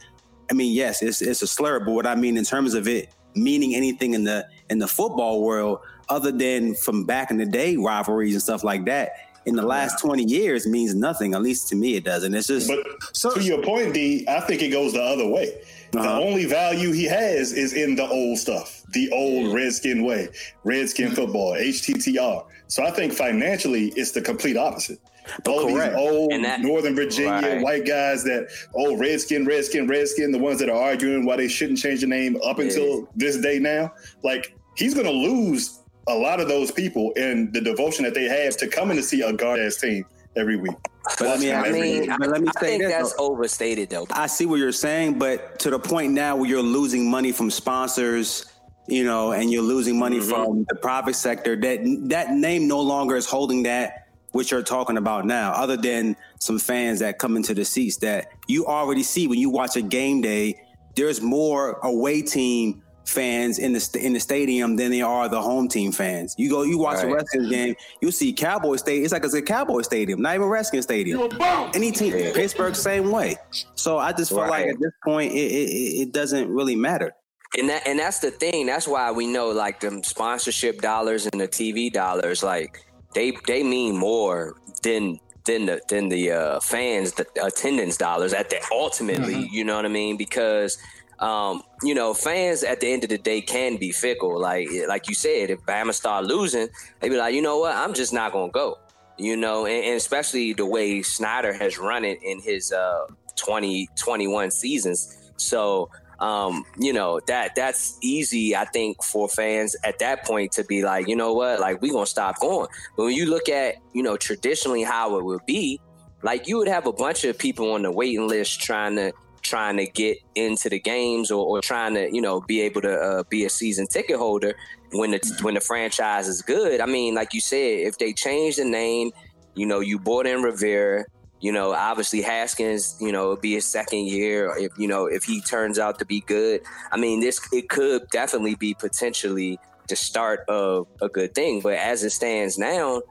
I 0.51 0.53
mean, 0.53 0.75
yes, 0.75 1.01
it's 1.01 1.23
it's 1.23 1.41
a 1.41 1.47
slur, 1.47 1.79
but 1.79 1.91
what 1.93 2.05
I 2.05 2.13
mean 2.13 2.37
in 2.37 2.43
terms 2.43 2.75
of 2.75 2.87
it 2.87 3.09
meaning 3.35 3.73
anything 3.75 4.13
in 4.13 4.23
the 4.23 4.47
in 4.69 4.77
the 4.77 4.87
football 4.87 5.41
world, 5.41 5.79
other 6.09 6.31
than 6.31 6.75
from 6.75 7.03
back 7.05 7.31
in 7.31 7.37
the 7.37 7.45
day 7.47 7.77
rivalries 7.77 8.33
and 8.33 8.41
stuff 8.43 8.63
like 8.63 8.85
that, 8.85 9.09
in 9.47 9.55
the 9.55 9.63
last 9.65 9.99
twenty 9.99 10.23
years 10.25 10.67
means 10.67 10.93
nothing. 10.93 11.33
At 11.33 11.41
least 11.41 11.67
to 11.69 11.75
me, 11.75 11.95
it 11.95 12.03
doesn't. 12.03 12.35
It's 12.35 12.45
just 12.47 12.67
But 12.67 12.79
So- 13.13 13.33
to 13.33 13.41
your 13.41 13.63
point, 13.63 13.95
D, 13.95 14.23
I 14.27 14.39
think 14.41 14.61
it 14.61 14.69
goes 14.69 14.93
the 14.93 15.01
other 15.01 15.27
way. 15.27 15.51
The 15.93 15.99
Uh-huh. 15.99 16.19
only 16.21 16.45
value 16.45 16.91
he 16.91 17.05
has 17.05 17.53
is 17.53 17.73
in 17.73 17.95
the 17.95 18.07
old 18.07 18.37
stuff, 18.37 18.83
the 18.93 19.09
old 19.11 19.53
Redskin 19.53 20.03
way, 20.03 20.27
Redskin 20.63 21.11
football, 21.11 21.55
HTTR. 21.55 22.43
So 22.67 22.83
I 22.83 22.91
think 22.91 23.13
financially, 23.13 23.93
it's 23.95 24.11
the 24.11 24.21
complete 24.21 24.57
opposite. 24.57 24.99
But 25.43 25.51
All 25.51 25.69
correct. 25.73 25.95
these 25.95 26.01
old 26.07 26.31
And 26.31 26.43
that- 26.45 26.61
Northern 26.61 26.95
Virginia 26.95 27.31
Right. 27.31 27.61
white 27.61 27.85
guys 27.85 28.23
that, 28.23 28.47
oh, 28.75 28.95
Redskin, 28.95 29.45
Redskin, 29.45 29.87
Redskin, 29.87 30.31
the 30.31 30.37
ones 30.37 30.59
that 30.59 30.69
are 30.69 30.81
arguing 30.81 31.25
why 31.25 31.35
they 31.37 31.47
shouldn't 31.49 31.79
change 31.79 32.01
the 32.01 32.07
name 32.07 32.37
up 32.43 32.57
Yeah. 32.57 32.65
until 32.65 33.09
this 33.15 33.37
day 33.37 33.59
now, 33.59 33.93
like 34.23 34.53
he's 34.75 34.93
going 34.93 35.05
to 35.05 35.11
lose 35.11 35.79
a 36.07 36.15
lot 36.15 36.39
of 36.39 36.47
those 36.47 36.71
people 36.71 37.11
and 37.17 37.51
the 37.53 37.59
devotion 37.59 38.05
that 38.05 38.13
they 38.13 38.23
have 38.25 38.55
to 38.57 38.67
coming 38.67 38.95
to 38.95 39.03
see 39.03 39.21
a 39.21 39.33
guard 39.33 39.59
ass 39.59 39.75
team 39.75 40.05
every 40.37 40.55
week. 40.55 40.71
But 41.19 41.21
let 41.21 41.39
me- 41.41 41.51
Watching 41.51 41.73
I 41.75 41.77
mean. 41.81 42.09
I, 42.11 42.17
But 42.17 42.29
let 42.29 42.41
me 42.41 42.47
I 42.55 42.59
say 42.61 42.67
think 42.67 42.83
this, 42.83 42.91
that's 42.93 43.13
though. 43.13 43.25
overstated 43.31 43.89
though. 43.89 44.07
I 44.11 44.27
see 44.27 44.45
what 44.45 44.59
you're 44.59 44.71
saying, 44.71 45.19
but 45.19 45.59
to 45.59 45.69
the 45.69 45.79
point 45.79 46.13
now 46.13 46.35
where 46.37 46.49
you're 46.49 46.61
losing 46.61 47.09
money 47.09 47.31
from 47.33 47.49
sponsors, 47.51 48.45
you 48.87 49.03
know, 49.03 49.31
and 49.33 49.51
you're 49.51 49.61
losing 49.63 49.97
money 49.99 50.19
Mm-hmm. 50.19 50.29
from 50.29 50.65
the 50.69 50.75
private 50.75 51.15
sector, 51.15 51.55
that 51.55 51.79
that 52.09 52.31
name 52.31 52.67
no 52.67 52.79
longer 52.81 53.15
is 53.15 53.25
holding 53.25 53.63
that 53.63 54.03
which 54.33 54.51
you're 54.51 54.61
talking 54.61 54.97
about 54.97 55.25
now, 55.25 55.51
other 55.53 55.77
than 55.77 56.15
some 56.39 56.59
fans 56.59 56.99
that 56.99 57.17
come 57.17 57.35
into 57.37 57.53
the 57.53 57.63
seats 57.65 57.97
that 57.97 58.27
you 58.47 58.65
already 58.65 59.01
see 59.01 59.25
when 59.27 59.39
you 59.39 59.49
watch 59.49 59.75
a 59.77 59.81
game 59.81 60.21
day, 60.21 60.59
there's 60.95 61.21
more 61.21 61.73
away 61.83 62.21
team 62.21 62.83
fans 63.05 63.57
in 63.57 63.71
the 63.71 63.79
st- 63.79 64.03
in 64.03 64.11
the 64.11 64.19
stadium 64.19 64.75
than 64.75 64.91
there 64.91 65.05
are 65.05 65.29
the 65.29 65.41
home 65.41 65.67
team 65.69 65.93
fans. 65.93 66.35
You 66.37 66.49
go, 66.49 66.63
you 66.63 66.77
watch 66.77 67.01
a 67.03 67.07
Right. 67.07 67.15
Redskins 67.15 67.49
game, 67.49 67.75
you 68.01 68.11
see 68.11 68.33
Cowboy 68.33 68.75
Stadium. 68.75 69.05
It's 69.05 69.13
like 69.13 69.23
it's 69.23 69.33
a 69.33 69.41
Cowboy 69.41 69.81
Stadium, 69.81 70.21
not 70.21 70.35
even 70.35 70.47
Redskins 70.47 70.83
Stadium. 70.83 71.29
Any 71.73 71.91
team, 71.91 72.11
Pittsburgh, 72.11 72.75
same 72.75 73.09
way. 73.11 73.37
So 73.75 73.97
I 73.97 74.11
just 74.11 74.31
feel 74.31 74.39
like 74.39 74.67
at 74.67 74.79
this 74.79 74.91
point, 75.05 75.31
it, 75.31 75.35
it, 75.37 75.69
it 75.69 76.01
it 76.01 76.11
doesn't 76.11 76.49
really 76.49 76.75
matter. 76.75 77.13
And 77.57 77.69
that 77.69 77.87
and 77.87 77.99
that's 77.99 78.19
the 78.19 78.31
thing. 78.31 78.65
That's 78.65 78.87
why 78.87 79.11
we 79.11 79.27
know 79.27 79.49
like 79.49 79.79
them 79.79 80.03
sponsorship 80.03 80.81
dollars 80.81 81.25
and 81.27 81.39
the 81.39 81.47
TV 81.47 81.91
dollars, 81.91 82.43
like 82.43 82.83
they 83.13 83.31
they 83.47 83.63
mean 83.63 83.97
more 83.97 84.55
than 84.83 85.19
than 85.45 85.65
the 85.65 85.81
than 85.87 86.09
the 86.09 86.31
uh, 86.31 86.59
fans 86.59 87.13
the 87.13 87.25
attendance 87.43 87.97
dollars 87.97 88.33
at 88.33 88.49
the 88.49 88.59
ultimately. 88.71 89.47
You 89.51 89.63
know 89.63 89.75
what 89.75 89.85
I 89.85 89.89
mean? 89.89 90.17
Because 90.17 90.77
um, 91.19 91.63
you 91.81 91.95
know, 91.95 92.13
fans 92.13 92.63
at 92.63 92.79
the 92.79 92.91
end 92.91 93.03
of 93.03 93.09
the 93.09 93.17
day 93.17 93.41
can 93.41 93.77
be 93.77 93.91
fickle. 93.91 94.39
Like 94.39 94.67
like 94.87 95.07
you 95.07 95.15
said, 95.15 95.49
if 95.49 95.61
Bama 95.61 95.93
start 95.93 96.25
losing, 96.25 96.67
they 96.99 97.09
be 97.09 97.17
like, 97.17 97.33
you 97.33 97.41
know 97.41 97.59
what, 97.59 97.75
I'm 97.75 97.93
just 97.93 98.13
not 98.13 98.33
gonna 98.33 98.51
go. 98.51 98.77
You 99.17 99.35
know, 99.35 99.65
and, 99.65 99.83
and 99.83 99.95
especially 99.95 100.53
the 100.53 100.65
way 100.65 101.01
Snyder 101.01 101.53
has 101.53 101.79
run 101.79 102.05
it 102.05 102.19
in 102.21 102.39
his 102.39 102.71
uh 102.71 103.07
20, 103.35 103.87
21 103.95 104.51
seasons. 104.51 105.31
So 105.37 105.89
um, 106.19 106.65
you 106.77 106.93
know 106.93 107.19
that 107.27 107.55
that's 107.55 107.97
easy. 108.01 108.55
I 108.55 108.65
think 108.65 109.03
for 109.03 109.29
fans 109.29 109.75
at 109.83 109.99
that 109.99 110.25
point 110.25 110.51
to 110.53 110.63
be 110.63 110.83
like, 110.83 111.07
you 111.07 111.15
know 111.15 111.33
what, 111.33 111.59
like 111.59 111.81
we 111.81 111.91
gonna 111.91 112.05
stop 112.05 112.39
going. 112.39 112.67
But 112.95 113.05
when 113.05 113.15
you 113.15 113.27
look 113.27 113.49
at 113.49 113.75
you 113.93 114.03
know 114.03 114.17
traditionally 114.17 114.83
how 114.83 115.17
it 115.17 115.23
would 115.23 115.45
be, 115.45 115.79
like 116.23 116.47
you 116.47 116.57
would 116.57 116.67
have 116.67 116.87
a 116.87 116.93
bunch 116.93 117.23
of 117.23 117.37
people 117.37 117.73
on 117.73 117.83
the 117.83 117.91
waiting 117.91 118.27
list 118.27 118.59
trying 118.59 118.95
to 118.95 119.13
trying 119.43 119.77
to 119.77 119.85
get 119.85 120.17
into 120.35 120.67
the 120.69 120.79
games 120.79 121.31
or, 121.31 121.45
or 121.45 121.61
trying 121.61 121.93
to 121.93 122.13
you 122.13 122.21
know 122.21 122.41
be 122.41 122.61
able 122.61 122.81
to 122.81 122.93
uh, 122.93 123.23
be 123.29 123.45
a 123.45 123.49
season 123.49 123.87
ticket 123.87 124.17
holder 124.17 124.55
when 124.91 125.11
the 125.11 125.39
when 125.41 125.53
the 125.53 125.61
franchise 125.61 126.27
is 126.27 126.41
good. 126.41 126.81
I 126.81 126.85
mean, 126.85 127.15
like 127.15 127.33
you 127.33 127.41
said, 127.41 127.79
if 127.79 127.97
they 127.97 128.13
change 128.13 128.55
the 128.55 128.65
name, 128.65 129.11
you 129.55 129.65
know, 129.65 129.79
you 129.79 129.99
bought 129.99 130.25
in 130.25 130.41
Rivera. 130.41 131.05
You 131.39 131.51
know, 131.51 131.73
obviously 131.73 132.21
Haskins, 132.21 132.97
you 132.99 133.11
know, 133.11 133.35
be 133.35 133.53
his 133.53 133.65
second 133.65 134.07
year. 134.07 134.53
If 134.57 134.71
you 134.77 134.87
know, 134.87 135.05
if 135.05 135.23
he 135.23 135.41
turns 135.41 135.77
out 135.77 135.99
to 135.99 136.05
be 136.05 136.21
good, 136.21 136.61
I 136.91 136.97
mean, 136.97 137.19
this 137.19 137.39
it 137.51 137.69
could 137.69 138.09
definitely 138.11 138.55
be 138.55 138.73
potentially 138.73 139.59
the 139.87 139.95
start 139.95 140.41
of 140.49 140.87
a 141.01 141.07
good 141.09 141.33
thing. 141.35 141.61
But 141.61 141.73
as 141.75 142.03
it 142.03 142.09
stands 142.09 142.57
now, 142.57 143.01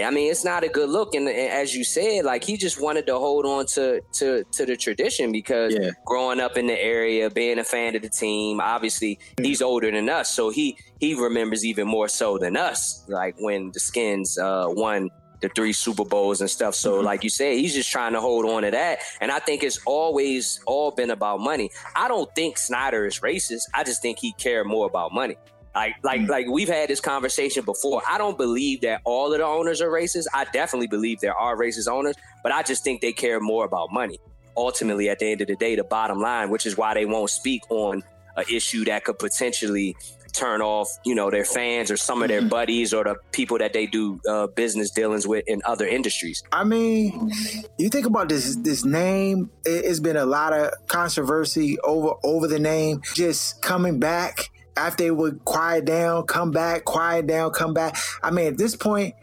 I 0.00 0.10
mean, 0.10 0.30
it's 0.30 0.44
not 0.44 0.64
a 0.64 0.68
good 0.68 0.90
look. 0.90 1.14
And, 1.14 1.28
and 1.28 1.50
as 1.50 1.74
you 1.74 1.82
said, 1.84 2.24
like 2.24 2.44
he 2.44 2.56
just 2.56 2.80
wanted 2.80 3.06
to 3.06 3.14
hold 3.18 3.44
on 3.46 3.66
to 3.74 4.00
to 4.14 4.44
to 4.52 4.66
the 4.66 4.76
tradition 4.76 5.32
because 5.32 5.74
Yeah. 5.78 5.90
growing 6.06 6.40
up 6.40 6.56
in 6.56 6.66
the 6.66 6.80
area, 6.80 7.30
being 7.30 7.58
a 7.58 7.64
fan 7.64 7.96
of 7.96 8.02
the 8.02 8.08
team, 8.08 8.60
obviously 8.60 9.18
he's 9.42 9.60
older 9.62 9.90
than 9.90 10.08
us, 10.08 10.34
so 10.34 10.50
he 10.50 10.76
he 11.00 11.14
remembers 11.14 11.64
even 11.64 11.86
more 11.86 12.08
so 12.08 12.38
than 12.38 12.56
us. 12.56 13.04
Like 13.08 13.36
when 13.38 13.70
the 13.72 13.80
Skins 13.80 14.38
uh, 14.38 14.66
won 14.68 15.10
the 15.40 15.48
three 15.48 15.72
Super 15.72 16.04
Bowls 16.04 16.40
and 16.40 16.50
stuff. 16.50 16.74
So, 16.74 16.96
mm-hmm. 16.96 17.04
like 17.04 17.24
you 17.24 17.30
said, 17.30 17.56
he's 17.56 17.74
just 17.74 17.90
trying 17.90 18.12
to 18.12 18.20
hold 18.20 18.44
on 18.44 18.62
to 18.62 18.70
that. 18.70 19.00
And 19.20 19.30
I 19.30 19.38
think 19.38 19.62
it's 19.62 19.80
always 19.86 20.60
all 20.66 20.90
been 20.90 21.10
about 21.10 21.40
money. 21.40 21.70
I 21.94 22.08
don't 22.08 22.32
think 22.34 22.58
Snyder 22.58 23.06
is 23.06 23.20
racist. 23.20 23.62
I 23.74 23.84
just 23.84 24.02
think 24.02 24.18
he 24.18 24.32
cared 24.32 24.66
more 24.66 24.86
about 24.86 25.12
money. 25.12 25.36
Like, 25.74 25.94
like, 26.02 26.20
mm. 26.22 26.28
like 26.28 26.46
we've 26.48 26.68
had 26.68 26.88
this 26.88 27.00
conversation 27.00 27.64
before. 27.64 28.02
I 28.08 28.18
don't 28.18 28.36
believe 28.36 28.80
that 28.80 29.00
all 29.04 29.32
of 29.32 29.38
the 29.38 29.44
owners 29.44 29.80
are 29.80 29.90
racist. 29.90 30.26
I 30.34 30.44
definitely 30.44 30.88
believe 30.88 31.20
there 31.20 31.36
are 31.36 31.56
racist 31.56 31.88
owners, 31.88 32.16
but 32.42 32.52
I 32.52 32.62
just 32.62 32.82
think 32.82 33.00
they 33.00 33.12
care 33.12 33.38
more 33.38 33.64
about 33.64 33.92
money. 33.92 34.18
Ultimately, 34.56 35.08
at 35.08 35.20
the 35.20 35.30
end 35.30 35.40
of 35.40 35.46
the 35.46 35.54
day, 35.54 35.76
the 35.76 35.84
bottom 35.84 36.20
line, 36.20 36.50
which 36.50 36.66
is 36.66 36.76
why 36.76 36.94
they 36.94 37.04
won't 37.04 37.30
speak 37.30 37.62
on 37.70 38.02
an 38.36 38.44
issue 38.50 38.84
that 38.86 39.04
could 39.04 39.18
potentially 39.20 39.94
turn 40.32 40.60
off, 40.60 40.88
you 41.04 41.14
know, 41.14 41.30
their 41.30 41.44
fans 41.44 41.90
or 41.90 41.96
some 41.96 42.22
of 42.22 42.28
their 42.28 42.42
buddies 42.42 42.92
or 42.92 43.04
the 43.04 43.16
people 43.32 43.58
that 43.58 43.72
they 43.72 43.86
do 43.86 44.20
uh, 44.28 44.46
business 44.48 44.90
dealings 44.90 45.26
with 45.26 45.44
in 45.46 45.62
other 45.64 45.86
industries. 45.86 46.42
I 46.52 46.64
mean, 46.64 47.30
you 47.78 47.88
think 47.88 48.06
about 48.06 48.28
this 48.28 48.56
this 48.56 48.84
name. 48.84 49.50
It, 49.64 49.84
it's 49.84 50.00
been 50.00 50.16
a 50.16 50.26
lot 50.26 50.52
of 50.52 50.72
controversy 50.86 51.78
over 51.80 52.14
over 52.22 52.46
the 52.46 52.58
name. 52.58 53.02
Just 53.14 53.62
coming 53.62 53.98
back 53.98 54.50
after 54.76 55.04
it 55.04 55.16
would 55.16 55.44
quiet 55.44 55.84
down, 55.84 56.26
come 56.26 56.50
back, 56.50 56.84
quiet 56.84 57.26
down, 57.26 57.50
come 57.50 57.74
back. 57.74 57.96
I 58.22 58.30
mean, 58.30 58.46
at 58.46 58.58
this 58.58 58.76
point, 58.76 59.14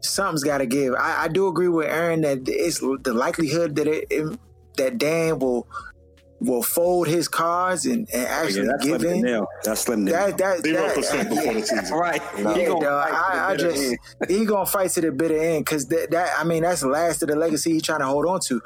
something's 0.00 0.42
got 0.42 0.58
to 0.58 0.66
give. 0.66 0.94
I, 0.94 1.24
I 1.24 1.28
do 1.28 1.46
agree 1.48 1.68
with 1.68 1.86
Aaron 1.86 2.22
that 2.22 2.40
it's 2.46 2.80
the 2.80 3.14
likelihood 3.14 3.76
that 3.76 3.86
it, 3.86 4.06
it 4.10 4.38
that 4.76 4.98
Dan 4.98 5.38
will 5.38 5.66
will 6.40 6.62
fold 6.62 7.06
his 7.06 7.28
cards 7.28 7.84
and, 7.86 8.08
and 8.14 8.26
actually 8.26 8.62
Yeah, 8.66 8.72
that's 8.72 8.84
give 8.86 9.00
slim 9.00 9.10
to 9.12 9.16
in. 9.16 9.22
nail. 9.22 9.46
That's 9.62 9.80
slim 9.82 10.06
to 10.06 10.12
That 10.12 10.28
nail. 10.28 10.36
that 10.38 10.64
Zero 10.64 10.82
that- 10.86 10.94
percent 10.96 11.28
yeah. 11.30 11.34
before 11.34 11.54
the 11.54 11.62
season. 11.66 11.94
Right. 11.98 12.22
No. 12.38 12.54
He 12.54 12.60
Yeah, 12.62 12.66
gonna 12.68 12.80
dog, 12.84 13.08
fight 13.10 13.14
I, 13.34 13.50
I 13.52 13.56
just 13.56 13.96
he 14.28 14.44
gonna 14.46 14.66
fight 14.66 14.90
to 14.92 15.00
the 15.02 15.12
bitter 15.12 15.36
end 15.38 15.64
because 15.64 15.86
that, 15.88 16.10
that 16.12 16.32
I 16.38 16.44
mean 16.44 16.62
that's 16.62 16.80
the 16.80 16.88
last 16.88 17.22
of 17.22 17.28
the 17.28 17.36
legacy 17.36 17.72
he's 17.72 17.82
trying 17.82 18.00
to 18.00 18.06
hold 18.06 18.26
on 18.26 18.40
to. 18.46 18.60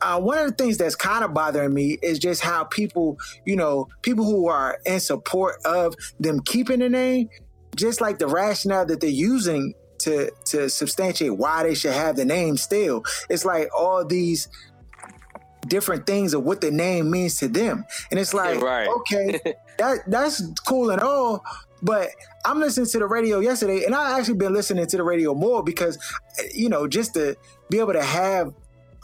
Uh, 0.00 0.20
one 0.20 0.38
of 0.38 0.46
the 0.48 0.54
things 0.54 0.78
that's 0.78 0.94
kind 0.94 1.24
of 1.24 1.34
bothering 1.34 1.74
me 1.74 1.98
is 2.02 2.20
just 2.20 2.40
how 2.40 2.62
people, 2.62 3.18
you 3.44 3.56
know, 3.56 3.88
people 4.02 4.24
who 4.24 4.46
are 4.46 4.78
in 4.86 5.00
support 5.00 5.56
of 5.64 5.96
them 6.20 6.40
keeping 6.40 6.78
the 6.78 6.88
name, 6.88 7.28
just 7.74 8.00
like 8.00 8.20
the 8.20 8.28
rationale 8.28 8.86
that 8.86 9.00
they're 9.00 9.10
using 9.10 9.74
to 9.98 10.30
to 10.44 10.70
substantiate 10.70 11.36
why 11.36 11.64
they 11.64 11.74
should 11.74 11.92
have 11.92 12.14
the 12.14 12.24
name 12.24 12.56
still. 12.56 13.02
It's 13.28 13.44
like 13.44 13.68
all 13.76 14.04
these 14.04 14.46
different 15.66 16.06
things 16.06 16.34
of 16.34 16.44
what 16.44 16.60
the 16.60 16.70
name 16.70 17.10
means 17.10 17.36
to 17.38 17.48
them, 17.48 17.84
and 18.10 18.18
it's 18.18 18.32
like, 18.34 18.60
Right. 18.60 18.88
okay, 18.88 19.40
that 19.78 19.98
that's 20.06 20.42
cool 20.66 20.90
and 20.90 21.00
all, 21.00 21.44
but 21.82 22.08
I'm 22.44 22.58
listening 22.60 22.86
to 22.86 22.98
the 22.98 23.06
radio 23.06 23.40
yesterday, 23.40 23.84
and 23.84 23.94
I 23.94 24.18
actually 24.18 24.34
been 24.38 24.52
listening 24.52 24.86
to 24.86 24.96
the 24.96 25.02
radio 25.02 25.34
more 25.34 25.62
because, 25.62 25.98
you 26.54 26.68
know, 26.68 26.86
just 26.88 27.14
to 27.14 27.36
be 27.70 27.78
able 27.78 27.92
to 27.92 28.02
have 28.02 28.52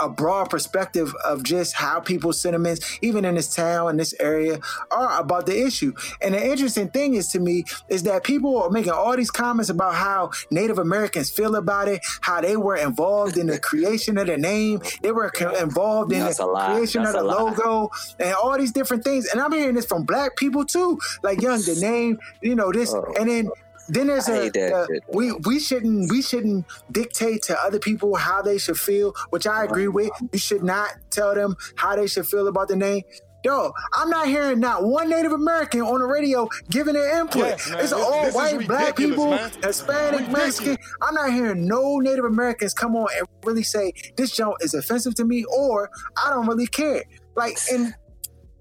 a 0.01 0.09
broad 0.09 0.51
perspective 0.51 1.13
of 1.25 1.43
just 1.45 1.75
how 1.75 2.01
people's 2.01 2.41
sentiments, 2.41 2.99
even 3.03 3.25
in 3.25 3.35
this 3.37 3.55
town 3.55 3.91
in 3.91 3.97
this 3.97 4.15
area, 4.21 4.59
are 4.91 5.21
about 5.21 5.47
the 5.47 5.65
issue. 5.65 5.93
And 6.21 6.35
the 6.35 6.45
interesting 6.45 6.89
thing 6.89 7.15
is 7.15 7.29
to 7.29 7.41
me 7.41 7.65
is 7.89 8.03
that 8.05 8.25
people 8.25 8.61
are 8.63 8.71
making 8.71 8.93
all 8.93 9.17
these 9.17 9.31
comments 9.31 9.71
about 9.71 9.95
how 9.95 10.31
Native 10.51 10.79
Americans 10.79 11.31
feel 11.31 11.57
about 11.57 11.89
it, 11.89 12.01
how 12.21 12.41
they 12.41 12.57
were 12.57 12.77
involved 12.77 13.37
in 13.37 13.47
the 13.47 13.59
creation 13.71 14.19
of 14.19 14.27
the 14.27 14.37
name, 14.37 14.81
they 15.03 15.13
were 15.13 15.31
co- 15.31 15.55
involved 15.55 16.13
in 16.13 16.21
That's 16.21 16.39
the 16.39 16.47
creation 16.47 17.03
That's 17.05 17.15
of 17.17 17.23
the 17.23 17.29
logo 17.29 17.91
and 18.19 18.35
all 18.35 18.59
these 18.59 18.73
different 18.73 19.05
things. 19.05 19.27
And 19.33 19.41
I'm 19.41 19.53
hearing 19.53 19.75
this 19.75 19.87
from 19.87 20.05
black 20.05 20.37
people 20.37 20.65
too, 20.65 20.99
like 21.23 21.41
young 21.41 21.61
the 21.61 21.79
name, 21.81 22.19
you 22.43 22.55
know 22.55 22.73
this, 22.73 22.93
Oh. 22.95 23.13
and 23.19 23.29
then. 23.29 23.51
Then 23.89 24.07
there's 24.07 24.29
I 24.29 24.33
a, 24.37 24.43
hate 24.43 24.53
that 24.55 24.73
uh, 24.73 24.87
shit. 24.87 25.03
we 25.13 25.33
we 25.45 25.59
shouldn't 25.61 26.11
we 26.11 26.23
shouldn't 26.23 26.67
dictate 26.93 27.43
to 27.45 27.59
other 27.61 27.79
people 27.79 28.15
how 28.17 28.43
they 28.43 28.59
should 28.59 28.79
feel, 28.79 29.15
which 29.31 29.47
I 29.47 29.65
agree 29.65 29.89
with. 29.89 30.11
You 30.33 30.39
should 30.39 30.63
not 30.63 30.95
tell 31.11 31.35
them 31.35 31.57
how 31.77 31.97
they 31.97 32.07
should 32.07 32.27
feel 32.27 32.49
about 32.49 32.69
the 32.69 32.77
name. 32.77 33.03
Yo, 33.45 33.73
I'm 33.93 34.09
not 34.09 34.27
hearing 34.27 34.59
not 34.59 34.85
one 34.85 35.11
Native 35.11 35.33
American 35.33 35.83
on 35.83 36.01
the 36.01 36.07
radio 36.07 36.49
giving 36.71 36.95
their 36.95 37.21
input. 37.21 37.43
Yes, 37.43 37.67
it's 37.73 37.77
This- 37.83 37.93
all 37.93 38.25
this 38.25 38.35
white, 38.35 38.67
black 38.67 38.97
people, 38.97 39.33
man. 39.33 39.51
Hispanic, 39.63 40.21
Ridiculous. 40.21 40.61
Mexican. 40.61 40.79
I'm 41.03 41.15
not 41.15 41.31
hearing 41.31 41.67
no 41.69 41.99
Native 41.99 42.25
Americans 42.25 42.73
come 42.73 42.97
on 42.97 43.09
and 43.19 43.27
really 43.45 43.63
say 43.63 43.93
this 44.17 44.31
joint 44.31 44.57
is 44.63 44.73
offensive 44.73 45.15
to 45.17 45.27
me 45.27 45.45
or 45.45 45.91
I 46.25 46.31
don't 46.31 46.47
really 46.47 46.67
care. 46.67 47.03
Like, 47.37 47.59
and 47.71 47.95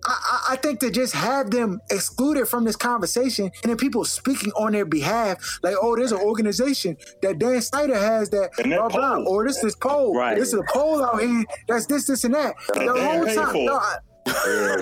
I, 0.06 0.12
I- 0.12 0.54
I 0.54 0.56
think 0.58 0.80
to 0.82 0.92
just 0.92 1.14
have 1.14 1.50
them 1.52 1.80
excluded 1.90 2.48
from 2.48 2.64
this 2.66 2.76
conversation 2.76 3.46
and 3.64 3.70
then 3.70 3.78
people 3.78 4.04
speaking 4.06 4.52
on 4.54 4.74
their 4.74 4.86
behalf, 4.86 5.60
like, 5.64 5.76
oh, 5.82 5.96
there's 5.96 6.12
an 6.12 6.20
organization 6.20 6.96
that 7.22 7.40
Dan 7.40 7.62
Snyder 7.62 7.96
has 7.98 8.30
that, 8.32 8.52
And 8.60 8.72
that 8.72 8.78
blah, 8.80 8.90
blah, 8.90 9.16
poll. 9.16 9.28
or 9.30 9.48
this 9.48 9.64
is 9.64 9.76
poll, 9.76 10.16
Right. 10.16 10.38
this 10.38 10.50
is 10.50 10.54
a 10.56 10.64
poll 10.72 11.04
out 11.04 11.22
here 11.22 11.44
that's 11.68 11.86
this, 11.88 12.06
this, 12.08 12.24
and 12.24 12.34
that. 12.36 12.56
The 12.68 12.80
damn 12.82 12.88
whole 13.26 13.26
time, 13.26 13.66
no, 13.66 13.76
I, 13.76 13.98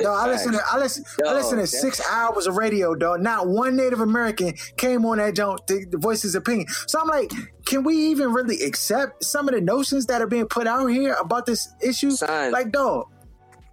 no, 0.01 0.11
I 0.13 0.27
listen 0.27 0.53
to 0.53 0.61
I 0.71 0.77
listen 0.77 1.03
I 1.25 1.33
listen 1.33 1.51
to 1.51 1.55
that's- 1.63 1.79
six 1.81 2.01
hours 2.11 2.45
of 2.47 2.57
radio, 2.57 2.93
dog. 2.95 3.21
Not 3.21 3.47
one 3.47 3.75
Native 3.75 3.99
American 4.01 4.53
came 4.77 5.05
on 5.05 5.17
that 5.17 5.35
joint 5.35 5.65
to, 5.67 5.85
to 5.85 5.97
voice 5.97 6.21
his 6.21 6.35
opinion. 6.35 6.67
So 6.87 6.99
I'm 6.99 7.07
like, 7.07 7.31
can 7.65 7.83
we 7.83 7.95
even 8.11 8.33
really 8.33 8.61
accept 8.63 9.23
some 9.23 9.47
of 9.47 9.55
the 9.55 9.61
notions 9.61 10.05
that 10.07 10.21
are 10.21 10.27
being 10.27 10.47
put 10.47 10.67
out 10.67 10.87
here 10.87 11.13
about 11.19 11.45
this 11.45 11.69
issue? 11.81 12.11
Son. 12.11 12.51
Like, 12.51 12.71
dog, 12.71 13.07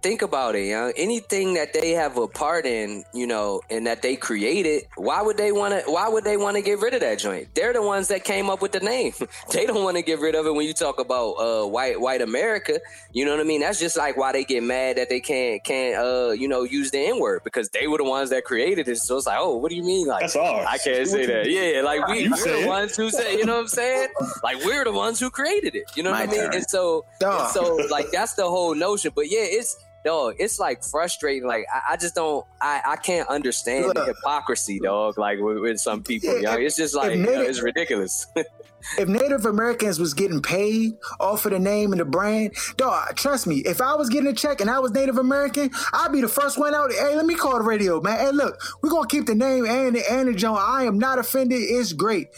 think 0.01 0.21
about 0.21 0.55
it, 0.55 0.67
young. 0.67 0.93
Anything 0.95 1.53
that 1.55 1.73
they 1.73 1.91
have 1.91 2.17
a 2.17 2.27
part 2.27 2.65
in, 2.65 3.03
you 3.13 3.27
know, 3.27 3.61
and 3.69 3.85
that 3.87 4.01
they 4.01 4.15
created, 4.15 4.83
why 4.95 5.21
would 5.21 5.37
they 5.37 5.51
want 5.51 5.73
to? 5.73 5.91
Why 5.91 6.07
would 6.07 6.23
they 6.23 6.37
want 6.37 6.55
to 6.57 6.61
get 6.61 6.79
rid 6.79 6.93
of 6.93 7.01
that 7.01 7.19
joint? 7.19 7.53
They're 7.55 7.73
the 7.73 7.81
ones 7.81 8.07
that 8.09 8.23
came 8.23 8.49
up 8.49 8.61
with 8.61 8.71
the 8.71 8.79
name. 8.79 9.13
they 9.51 9.65
don't 9.65 9.83
want 9.83 9.97
to 9.97 10.03
get 10.03 10.19
rid 10.19 10.35
of 10.35 10.45
it. 10.45 10.53
When 10.53 10.65
you 10.65 10.73
talk 10.73 10.99
about 10.99 11.31
uh, 11.33 11.67
white 11.67 11.99
white 11.99 12.21
America, 12.21 12.79
you 13.11 13.25
know 13.25 13.31
what 13.31 13.39
I 13.41 13.43
mean? 13.43 13.61
That's 13.61 13.79
just 13.79 13.97
like 13.97 14.17
why 14.17 14.31
they 14.31 14.43
get 14.43 14.63
mad 14.63 14.97
that 14.97 15.09
they 15.09 15.19
can't 15.19 15.63
can't 15.63 15.97
uh, 15.97 16.31
you 16.31 16.47
know 16.47 16.63
use 16.63 16.91
the 16.91 16.99
N 16.99 17.19
word 17.19 17.41
because 17.43 17.69
they 17.69 17.87
were 17.87 17.97
the 17.97 18.03
ones 18.03 18.29
that 18.29 18.45
created 18.45 18.87
it. 18.87 18.97
So 18.97 19.17
it's 19.17 19.27
like, 19.27 19.37
oh, 19.39 19.57
what 19.57 19.69
do 19.69 19.75
you 19.75 19.83
mean? 19.83 20.07
Like 20.07 20.21
That's 20.21 20.35
ours. 20.35 20.65
I 20.69 20.77
can't 20.77 21.07
say 21.07 21.25
that. 21.25 21.49
Yeah, 21.49 21.81
like 21.81 22.07
we, 22.07 22.21
You 22.23 22.31
we're 22.31 22.37
say 22.37 22.51
the 22.61 22.65
it. 22.65 22.67
ones 22.67 22.95
who 22.95 23.09
say, 23.09 23.37
you 23.37 23.45
know 23.45 23.55
what 23.55 23.61
I'm 23.61 23.67
saying? 23.67 24.07
Like 24.43 24.63
we're 24.65 24.83
the 24.83 24.91
ones 24.91 25.19
who 25.19 25.29
created 25.29 25.75
it. 25.75 25.85
You 25.95 26.03
know 26.03 26.11
what 26.11 26.21
I 26.21 26.25
mean? 26.27 26.35
turn. 26.41 26.53
And 26.55 26.65
so, 26.69 27.05
and 27.21 27.49
so 27.49 27.75
like 27.89 28.11
that's 28.11 28.33
the 28.35 28.47
whole 28.47 28.75
notion. 28.75 29.11
But 29.15 29.29
yeah, 29.29 29.39
it's 29.41 29.77
dog. 30.05 30.35
It's 30.39 30.59
like 30.59 30.83
frustrating. 30.83 31.47
Like 31.47 31.65
I, 31.73 31.93
I 31.93 31.97
just 31.97 32.15
don't. 32.15 32.45
I, 32.61 32.81
I 32.85 32.95
can't 32.95 33.27
understand 33.29 33.91
the 33.95 34.05
hypocrisy, 34.05 34.79
dog. 34.79 35.17
Like 35.17 35.39
with, 35.39 35.59
with 35.59 35.79
some 35.79 36.03
people, 36.03 36.39
Yeah, 36.41 36.51
yo. 36.51 36.57
if- 36.59 36.67
It's 36.67 36.75
just 36.75 36.95
like 36.95 37.11
it's 37.15 37.61
ridiculous. 37.61 38.27
if 38.97 39.07
Native 39.07 39.45
Americans 39.45 39.99
was 39.99 40.13
getting 40.13 40.41
paid 40.41 40.93
off 41.19 41.45
of 41.45 41.51
the 41.51 41.59
name 41.59 41.91
and 41.91 41.99
the 41.99 42.05
brand, 42.05 42.53
dog, 42.77 43.15
trust 43.15 43.45
me, 43.47 43.57
if 43.59 43.81
I 43.81 43.95
was 43.95 44.09
getting 44.09 44.27
a 44.29 44.33
check 44.33 44.61
and 44.61 44.69
I 44.69 44.79
was 44.79 44.91
Native 44.91 45.17
American, 45.17 45.69
I'd 45.93 46.11
be 46.11 46.21
the 46.21 46.27
first 46.27 46.57
one 46.57 46.73
out. 46.73 46.91
Hey, 46.91 47.15
let 47.15 47.25
me 47.25 47.35
call 47.35 47.57
the 47.57 47.63
radio, 47.63 47.99
man. 48.01 48.17
Hey, 48.19 48.31
look, 48.31 48.59
we're 48.81 48.89
gonna 48.89 49.07
keep 49.07 49.25
the 49.25 49.35
name 49.35 49.65
and 49.65 49.95
the 49.95 50.11
and 50.11 50.27
the. 50.33 50.49
I 50.49 50.83
am 50.83 50.97
not 50.97 51.19
offended. 51.19 51.59
It's 51.61 51.93
great. 51.93 52.29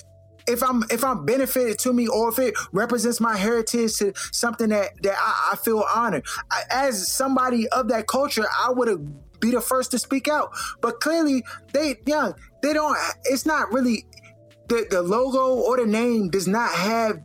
If 0.51 0.63
I'm 0.63 0.83
if 0.89 1.03
I'm 1.03 1.25
benefited 1.25 1.79
to 1.79 1.93
me 1.93 2.07
or 2.07 2.29
if 2.29 2.39
it 2.39 2.55
represents 2.71 3.19
my 3.19 3.37
heritage 3.37 3.95
to 3.97 4.13
something 4.31 4.69
that 4.69 5.01
that 5.03 5.15
I, 5.17 5.53
I 5.53 5.55
feel 5.57 5.83
honored. 5.93 6.25
I, 6.51 6.63
as 6.69 7.11
somebody 7.11 7.67
of 7.69 7.87
that 7.89 8.07
culture, 8.07 8.45
I 8.63 8.71
would 8.71 9.39
be 9.39 9.51
the 9.51 9.61
first 9.61 9.91
to 9.91 9.99
speak 9.99 10.27
out. 10.27 10.51
But 10.81 10.99
clearly, 11.01 11.43
they 11.73 11.97
young, 12.05 12.35
they 12.61 12.73
don't. 12.73 12.97
It's 13.25 13.45
not 13.45 13.71
really 13.71 14.05
the, 14.67 14.87
the 14.89 15.01
logo 15.01 15.55
or 15.55 15.77
the 15.77 15.85
name 15.85 16.29
does 16.29 16.47
not 16.47 16.71
have 16.71 17.19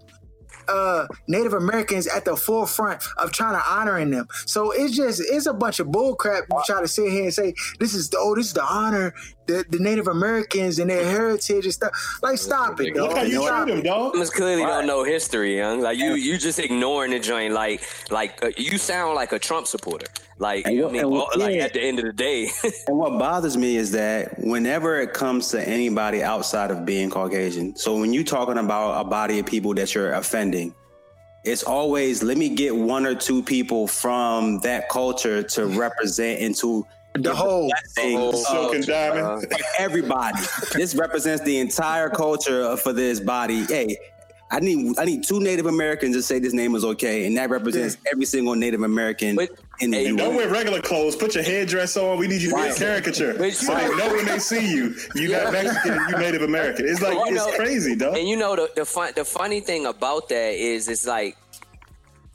uh 0.69 1.07
Native 1.29 1.53
Americans 1.53 2.09
at 2.09 2.25
the 2.25 2.37
forefront 2.37 3.05
of 3.19 3.31
trying 3.31 3.55
to 3.55 3.63
honoring 3.71 4.11
them. 4.11 4.27
So 4.47 4.73
it's 4.73 4.97
just 4.97 5.23
it's 5.25 5.47
a 5.47 5.55
bunch 5.55 5.79
of 5.79 5.87
bullcrap. 5.89 6.43
you 6.51 6.63
try 6.67 6.81
to 6.81 6.89
sit 6.89 7.13
here 7.13 7.25
and 7.25 7.35
say 7.35 7.55
this 7.79 7.95
is 7.95 8.11
the 8.11 8.19
oh 8.19 8.35
this 8.35 8.49
is 8.49 8.55
the 8.55 8.65
honor 8.65 9.15
the, 9.47 9.65
the 9.69 9.79
Native 9.79 10.09
Americans 10.09 10.79
and 10.79 10.91
their 10.91 11.05
heritage 11.05 11.65
and 11.65 11.73
stuff. 11.75 12.19
Like 12.23 12.39
stop 12.39 12.81
it, 12.81 12.95
Look 12.97 13.13
how 13.17 13.23
you 13.23 13.43
Stop 13.43 13.65
treat 13.65 13.73
him, 13.75 13.81
it. 13.81 13.85
dog. 13.85 14.15
Just 14.15 14.35
clearly 14.35 14.63
don't 14.63 14.87
know 14.87 15.05
history, 15.05 15.57
young. 15.57 15.81
Like 15.81 15.99
you, 15.99 16.15
you 16.15 16.39
just 16.39 16.59
ignoring 16.59 17.11
the 17.13 17.19
joint. 17.21 17.55
Like, 17.55 17.83
like 18.11 18.43
uh, 18.45 18.51
you 18.57 18.79
sound 18.79 19.15
like 19.15 19.33
a 19.33 19.39
Trump 19.39 19.67
supporter. 19.67 20.07
Like, 20.39 20.67
you 20.67 20.77
know 20.81 20.83
what 20.85 20.91
I 20.91 20.93
mean? 20.93 21.03
And- 21.03 21.11
Well, 21.13 21.29
like 21.37 21.55
yeah. 21.57 21.65
at 21.65 21.73
the 21.73 21.81
end 21.83 21.99
of 21.99 22.05
the 22.05 22.13
day, 22.13 22.49
And 22.89 22.99
what 22.99 23.19
bothers 23.19 23.57
me 23.57 23.77
is 23.77 23.93
that 23.93 24.39
whenever 24.39 25.01
it 25.01 25.13
comes 25.15 25.49
to 25.49 25.67
anybody 25.67 26.23
outside 26.23 26.71
of 26.71 26.85
being 26.85 27.09
Caucasian, 27.11 27.75
so 27.77 27.99
when 27.99 28.13
you're 28.13 28.25
talking 28.25 28.59
about 28.59 29.01
a 29.01 29.09
body 29.09 29.39
of 29.39 29.47
people 29.47 29.73
that 29.75 29.95
you're 29.95 30.13
offending, 30.13 30.75
it's 31.45 31.63
always 31.63 32.23
let 32.25 32.37
me 32.37 32.49
get 32.49 32.75
one 32.75 33.07
or 33.07 33.15
two 33.15 33.41
people 33.43 33.87
from 33.87 34.59
that 34.61 34.89
culture 34.89 35.43
to 35.45 35.67
represent 35.67 36.41
into 36.41 36.85
The 37.23 37.35
whole 37.35 37.71
things 37.95 38.47
Silk 38.47 38.75
and 38.75 38.87
diamond. 38.87 39.53
everybody. 39.79 40.39
this 40.75 40.95
represents 40.95 41.43
the 41.45 41.59
entire 41.59 42.09
culture 42.11 42.77
for 42.77 42.93
this 42.93 43.21
body. 43.21 43.65
Hey, 43.65 43.97
I 44.51 44.61
need 44.61 44.97
I 44.99 45.05
need 45.05 45.25
two 45.25 45.41
Native 45.41 45.67
Americans 45.67 46.15
to 46.15 46.23
say 46.23 46.39
this 46.39 46.53
name 46.53 46.75
is 46.77 46.85
okay, 46.85 47.27
and 47.27 47.37
that 47.37 47.51
represents 47.51 47.97
every 48.13 48.27
single 48.27 48.55
Native 48.55 48.83
American 48.83 49.35
But- 49.37 49.51
in 49.81 49.91
the 49.91 49.99
Hey, 49.99 50.07
And 50.07 50.17
don't 50.17 50.35
wear 50.37 50.49
regular 50.49 50.81
clothes. 50.81 51.17
Put 51.17 51.35
your 51.35 51.45
headdress 51.45 51.97
on. 51.99 52.17
We 52.19 52.29
need 52.29 52.41
you 52.41 52.49
to 52.51 52.57
be 52.57 52.63
a 52.63 52.75
caricature. 52.75 53.35
But 53.37 53.53
So 53.53 53.73
you 53.73 53.79
they 53.79 53.89
know- 53.89 54.07
know 54.09 54.15
when 54.15 54.25
they 54.25 54.39
see 54.39 54.73
you, 54.75 54.95
you 55.15 55.29
not 55.33 55.53
Mexican, 55.53 56.01
you 56.09 56.17
Native 56.17 56.43
American. 56.43 56.89
It's 56.89 57.03
oh, 57.03 57.09
like 57.09 57.29
You 57.29 57.37
it's 57.37 57.47
know- 57.47 57.53
crazy, 57.57 57.95
dog. 57.97 58.17
And 58.17 58.27
you 58.29 58.37
know 58.37 58.55
the 58.57 58.71
the 58.77 58.85
fun 58.87 59.13
the 59.17 59.25
funny 59.25 59.61
thing 59.61 59.85
about 59.87 60.29
that 60.31 60.55
is 60.55 60.89
it's 60.89 61.07
like 61.07 61.37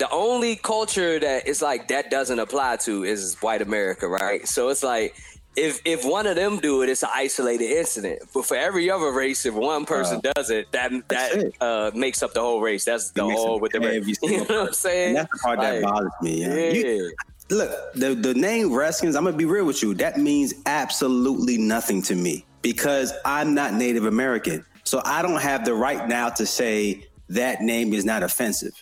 the 0.02 0.10
only 0.10 0.56
culture 0.56 1.20
that 1.20 1.48
it's 1.48 1.62
like 1.62 1.88
that 1.90 2.10
doesn't 2.10 2.40
apply 2.40 2.76
to 2.76 3.04
is 3.04 3.38
white 3.40 3.62
America, 3.62 4.08
right? 4.08 4.48
So 4.48 4.70
it's 4.70 4.82
like 4.82 5.16
if 5.56 5.80
if 5.86 6.04
one 6.04 6.26
of 6.26 6.36
them 6.36 6.58
do 6.58 6.82
it, 6.82 6.90
it's 6.90 7.04
an 7.04 7.10
isolated 7.14 7.66
incident. 7.66 8.24
But 8.34 8.48
for 8.48 8.58
every 8.58 8.90
other 8.90 9.12
race, 9.12 9.46
if 9.46 9.54
one 9.54 9.86
person 9.86 10.20
does 10.34 10.50
it, 10.50 10.72
that 10.72 10.92
that 11.10 11.34
it. 11.34 11.54
uh, 11.62 11.92
makes 11.94 12.24
up 12.24 12.34
the 12.34 12.40
whole 12.42 12.62
race. 12.62 12.84
That's 12.84 13.12
the 13.12 13.26
whole 13.26 13.60
with 13.60 13.74
the 13.74 13.80
race. 13.80 14.18
You 14.24 14.38
know 14.40 14.62
what 14.62 14.68
I'm 14.70 14.74
saying? 14.74 15.10
And 15.10 15.18
that's 15.18 15.32
the 15.34 15.38
part 15.38 15.60
that 15.60 15.84
bothers 15.84 16.12
me. 16.20 16.42
Yeah. 16.42 16.56
Yeah. 16.56 16.72
You- 16.72 17.14
look, 17.52 17.94
the 17.94 18.16
the 18.16 18.34
name 18.34 18.74
Redskins. 18.74 19.16
I'm 19.16 19.24
gonna 19.24 19.38
be 19.38 19.46
real 19.46 19.66
with 19.66 19.84
you. 19.84 19.94
That 19.94 20.18
means 20.18 20.56
absolutely 20.66 21.60
nothing 21.60 22.02
to 22.04 22.16
me 22.16 22.44
because 22.64 23.14
I'm 23.24 23.54
not 23.54 23.76
Native 23.76 24.06
American, 24.06 24.66
so 24.84 25.00
I 25.06 25.22
don't 25.22 25.42
have 25.42 25.64
the 25.64 25.76
right 25.76 26.08
now 26.08 26.30
to 26.30 26.48
say 26.48 27.06
that 27.30 27.62
name 27.62 27.94
is 27.94 28.04
not 28.04 28.24
offensive. 28.24 28.74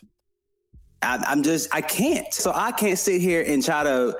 I, 1.02 1.24
I'm 1.28 1.44
just 1.44 1.74
I 1.74 1.82
can't. 1.82 2.34
So 2.34 2.52
I 2.54 2.72
can't 2.72 3.00
sit 3.00 3.22
here 3.22 3.44
and 3.46 3.64
try 3.64 3.84
to. 3.84 4.18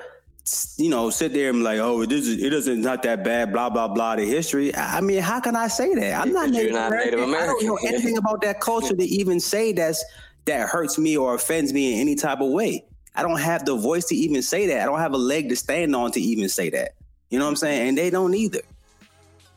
You 0.78 0.88
know, 0.88 1.10
sit 1.10 1.32
there 1.32 1.50
and 1.50 1.58
be 1.58 1.62
like, 1.62 1.78
oh, 1.78 2.00
it 2.02 2.10
is, 2.10 2.26
it 2.26 2.52
isn't 2.52 2.80
not 2.80 3.04
that 3.04 3.22
bad, 3.22 3.52
blah 3.52 3.70
blah 3.70 3.86
blah. 3.86 4.16
The 4.16 4.24
history. 4.24 4.74
I 4.74 4.98
I 4.98 5.00
mean, 5.00 5.20
how 5.22 5.38
can 5.38 5.54
I 5.54 5.68
say 5.68 5.94
that? 5.94 6.20
I'm 6.20 6.32
not 6.32 6.46
Because 6.46 6.50
Native 6.50 6.70
you're 6.70 6.80
not 6.80 6.88
American. 6.88 7.20
Native 7.20 7.34
I 7.34 7.46
don't 7.46 7.66
know 7.66 7.78
anything 7.86 8.16
about 8.16 8.40
that 8.42 8.60
culture 8.60 8.96
to 8.96 9.04
even 9.04 9.38
say 9.38 9.72
that's 9.72 10.04
that 10.46 10.68
hurts 10.68 10.98
me 10.98 11.16
or 11.16 11.34
offends 11.34 11.72
me 11.72 11.94
in 11.94 12.00
any 12.00 12.16
type 12.16 12.40
of 12.40 12.50
way. 12.50 12.84
I 13.14 13.22
don't 13.22 13.38
have 13.38 13.64
the 13.64 13.76
voice 13.76 14.06
to 14.06 14.16
even 14.16 14.42
say 14.42 14.66
that. 14.68 14.80
I 14.80 14.86
don't 14.86 14.98
have 14.98 15.12
a 15.12 15.18
leg 15.18 15.50
to 15.50 15.56
stand 15.56 15.94
on 15.94 16.10
to 16.12 16.20
even 16.20 16.48
say 16.48 16.70
that. 16.70 16.94
You 17.28 17.38
know 17.38 17.44
what 17.44 17.50
I'm 17.50 17.56
saying? 17.56 17.88
And 17.90 17.98
they 17.98 18.10
don't 18.10 18.34
either. 18.34 18.62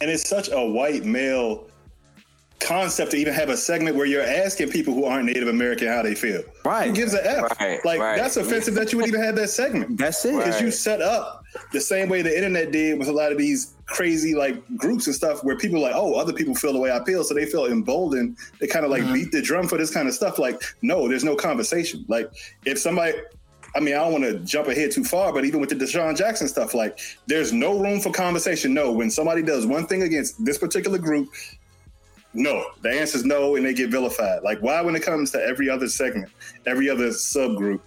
And 0.02 0.12
it's 0.12 0.28
such 0.28 0.50
a 0.52 0.64
white 0.64 1.06
male 1.06 1.68
concept 2.64 3.12
to 3.12 3.18
even 3.18 3.34
have 3.34 3.50
a 3.50 3.58
segment 3.58 3.96
where 3.96 4.06
you're 4.06 4.24
asking 4.24 4.70
people 4.70 4.94
who 4.94 5.06
aren't 5.06 5.26
Native 5.26 5.48
American 5.48 5.88
how 5.88 6.02
they 6.02 6.16
feel. 6.16 6.42
Right. 6.66 6.88
Who 6.88 6.94
gives 6.94 7.14
a 7.14 7.26
F? 7.26 7.60
Right, 7.60 7.84
like 7.86 8.00
right. 8.00 8.18
that's 8.18 8.38
offensive 8.38 8.74
that 8.76 8.92
you 8.92 8.98
would 8.98 9.08
even 9.08 9.22
have 9.22 9.36
that 9.36 9.50
segment. 9.50 9.98
That's 9.98 10.24
it. 10.26 10.36
Because 10.38 10.62
you 10.62 10.72
set 10.72 11.02
up 11.02 11.44
the 11.72 11.82
same 11.82 12.10
way 12.10 12.22
the 12.22 12.36
internet 12.36 12.72
did 12.72 12.98
with 12.98 13.08
a 13.10 13.12
lot 13.12 13.32
of 13.32 13.38
these 13.38 13.74
crazy 13.86 14.34
like 14.34 14.56
groups 14.78 15.06
and 15.08 15.16
stuff 15.16 15.44
where 15.44 15.58
people 15.58 15.78
are 15.80 15.82
like, 15.82 15.96
oh, 15.96 16.16
other 16.16 16.34
people 16.34 16.56
feel 16.56 16.74
the 16.74 16.80
way 16.80 16.92
I 16.92 17.04
feel, 17.04 17.24
so 17.24 17.34
they 17.34 17.46
feel 17.46 17.66
emboldened. 17.66 18.38
They 18.60 18.68
kind 18.68 18.86
of 18.86 18.92
like 18.92 19.04
Mm-hmm. 19.04 19.14
beat 19.14 19.32
the 19.32 19.42
drum 19.42 19.68
for 19.68 19.78
this 19.78 19.92
kind 19.92 20.08
of 20.08 20.14
stuff. 20.14 20.40
Like, 20.40 20.64
no, 20.82 21.10
there's 21.10 21.26
no 21.26 21.36
conversation. 21.36 22.06
Like, 22.08 22.32
if 22.66 22.80
somebody, 22.80 23.14
I 23.76 23.82
mean, 23.82 23.96
I 23.96 23.98
don't 23.98 24.14
want 24.14 24.24
to 24.24 24.40
jump 24.40 24.70
ahead 24.70 24.92
too 24.92 25.04
far, 25.04 25.34
but 25.34 25.44
even 25.44 25.60
with 25.60 25.70
the 25.70 25.76
DeSean 25.76 26.16
Jackson 26.16 26.48
stuff, 26.48 26.74
like, 26.74 27.00
there's 27.28 27.52
no 27.52 27.78
room 27.80 28.00
for 28.00 28.12
conversation. 28.12 28.74
No, 28.74 28.92
when 28.92 29.10
somebody 29.12 29.42
does 29.42 29.66
one 29.66 29.88
thing 29.88 30.04
against 30.04 30.44
this 30.46 30.58
particular 30.58 30.98
group, 30.98 31.28
no, 32.34 32.66
the 32.82 32.90
answer 32.90 33.18
is 33.18 33.26
no, 33.26 33.56
and 33.56 33.66
they 33.66 33.74
get 33.74 33.90
vilified. 33.90 34.44
Like, 34.44 34.60
why, 34.60 34.82
when 34.82 34.96
it 34.96 35.04
comes 35.04 35.32
to 35.32 35.44
every 35.44 35.70
other 35.70 35.88
segment, 35.88 36.32
every 36.66 36.90
other 36.90 37.10
subgroup, 37.10 37.80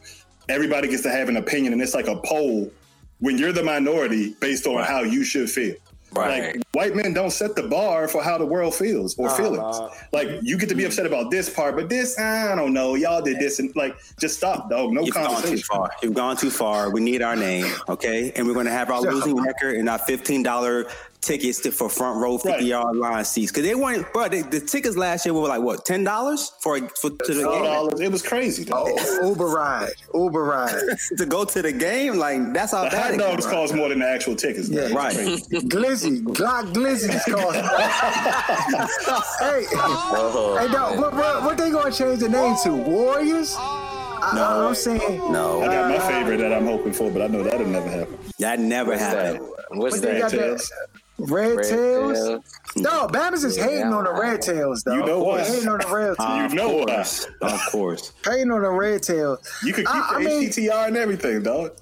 everybody 0.48 0.88
gets 0.88 1.02
to 1.02 1.10
have 1.10 1.28
an 1.28 1.36
opinion, 1.36 1.72
and 1.72 1.82
it's 1.82 1.94
like 1.94 2.08
a 2.08 2.16
poll 2.24 2.70
when 3.18 3.38
you're 3.38 3.52
the 3.52 3.62
minority 3.64 4.36
based 4.40 4.66
on 4.66 4.84
how 4.84 5.00
you 5.00 5.24
should 5.24 5.50
feel. 5.50 5.74
Right. 6.12 6.54
Like, 6.54 6.62
white 6.72 6.96
men 6.96 7.12
don't 7.12 7.32
set 7.32 7.56
the 7.56 7.64
bar 7.64 8.08
for 8.08 8.22
how 8.22 8.38
the 8.38 8.46
world 8.46 8.74
feels 8.74 9.18
or 9.18 9.28
feelings. 9.30 9.76
Like, 10.12 10.28
you 10.40 10.56
get 10.56 10.68
to 10.70 10.74
be 10.74 10.84
upset 10.84 11.04
about 11.04 11.30
this 11.30 11.50
part, 11.50 11.76
but 11.76 11.90
this, 11.90 12.18
I 12.18 12.54
don't 12.54 12.72
know, 12.72 12.94
y'all 12.94 13.20
did 13.20 13.38
this, 13.38 13.58
and 13.58 13.74
like, 13.76 13.96
just 14.18 14.36
stop, 14.36 14.70
dog. 14.70 14.92
No 14.92 15.02
You've 15.02 15.14
gone 15.14 15.42
too 15.42 15.58
far. 15.58 15.90
You've 16.02 16.14
gone 16.14 16.36
too 16.36 16.50
far. 16.50 16.90
We 16.90 17.00
need 17.00 17.20
our 17.20 17.36
name, 17.36 17.70
okay? 17.88 18.32
And 18.34 18.46
we're 18.46 18.54
going 18.54 18.66
to 18.66 18.72
have 18.72 18.90
our 18.90 19.02
losing 19.02 19.36
record 19.36 19.74
and 19.76 19.90
our 19.90 19.98
fifteen 19.98 20.42
dollar 20.42 20.86
tickets 21.20 21.60
to, 21.60 21.70
for 21.72 21.88
front 21.88 22.20
row 22.20 22.38
fifty 22.38 22.50
Right. 22.50 22.62
yard 22.64 22.96
line 22.96 23.24
seats 23.24 23.50
because 23.52 23.64
they 23.68 23.74
weren't. 23.74 24.10
Bro, 24.12 24.28
they, 24.28 24.42
the 24.42 24.60
tickets 24.60 24.96
last 24.96 25.24
year 25.26 25.34
were 25.34 25.48
like 25.48 25.60
what 25.62 25.84
ten 25.84 26.04
dollars 26.04 26.52
for 26.62 26.78
for 27.00 27.10
to 27.10 27.34
the 27.34 27.42
game 27.42 27.46
$4. 27.52 28.00
It 28.00 28.10
was 28.12 28.22
crazy, 28.22 28.64
dog. 28.64 28.88
Oh, 28.90 29.28
Uber 29.30 29.46
ride, 29.46 29.90
Uber 30.14 30.42
ride. 30.44 30.74
to 31.18 31.26
go 31.26 31.44
to 31.44 31.62
the 31.62 31.72
game. 31.72 32.16
Like 32.16 32.52
that's 32.52 32.72
how 32.72 32.84
The 32.84 32.90
bad 32.90 33.02
hot 33.02 33.14
it 33.14 33.18
dogs 33.18 33.46
cost 33.46 33.74
more 33.74 33.88
than 33.88 33.98
the 34.00 34.08
actual 34.08 34.36
tickets. 34.36 34.68
Yeah. 34.68 34.88
dog. 34.88 34.90
It's 34.90 34.94
Right. 34.94 35.14
crazy. 35.14 35.42
Glizzy, 35.68 36.22
Glock 36.24 36.72
Glizzy's 36.72 37.24
cost. 37.24 37.56
hey, 39.40 39.66
Oh, 39.78 40.56
hey, 40.60 40.72
dog, 40.72 40.98
what, 40.98 41.12
what, 41.14 41.42
what 41.42 41.58
they 41.58 41.70
gonna 41.70 41.90
change 41.92 42.20
the 42.20 42.28
name 42.28 42.56
to? 42.64 42.72
Warriors? 42.72 43.54
I, 43.58 44.32
No. 44.34 44.68
I'm 44.68 44.74
saying 44.74 45.18
No, 45.32 45.62
I 45.62 45.66
got 45.66 45.90
my 45.90 45.98
favorite 46.08 46.38
that 46.38 46.52
I'm 46.52 46.66
hoping 46.66 46.92
for, 46.92 47.10
but 47.10 47.22
I 47.22 47.26
know 47.26 47.42
that'll 47.42 47.66
never 47.66 47.88
happen. 47.88 48.18
that 48.38 48.58
never 48.60 48.90
What's 48.92 49.02
that? 49.02 49.34
happened. 49.34 49.48
What's 49.70 49.96
What 49.96 50.02
they 50.02 50.20
that? 50.20 50.70
Got 51.18 51.28
Tails. 51.28 51.30
Red, 51.30 51.56
Red 51.56 51.64
Tails. 51.68 52.18
Tails. 52.28 52.44
No, 52.76 53.06
Bama's 53.08 53.44
is 53.44 53.56
hating 53.56 53.92
on 53.92 54.04
the 54.04 54.12
Red 54.12 54.42
Tails, 54.42 54.82
though. 54.82 54.94
You 54.94 55.06
know 55.06 55.22
what? 55.22 55.46
Hating 55.46 55.68
on 55.68 55.78
the 55.78 55.86
Red 55.88 56.16
Tails. 56.18 56.38
You 56.38 56.44
of 56.46 56.52
know 56.54 56.76
why. 56.76 56.84
course, 56.86 57.26
of 57.42 57.60
course. 57.70 58.12
hating 58.24 58.50
on 58.50 58.62
the 58.62 58.70
Red 58.70 59.02
Tails. 59.02 59.38
You 59.64 59.72
could 59.72 59.86
keep 59.86 59.94
I- 59.94 60.22
the 60.22 60.28
I 60.30 60.32
mean- 60.40 60.50
HTTR 60.50 60.88
and 60.88 60.96
everything, 60.96 61.42
dog. 61.42 61.72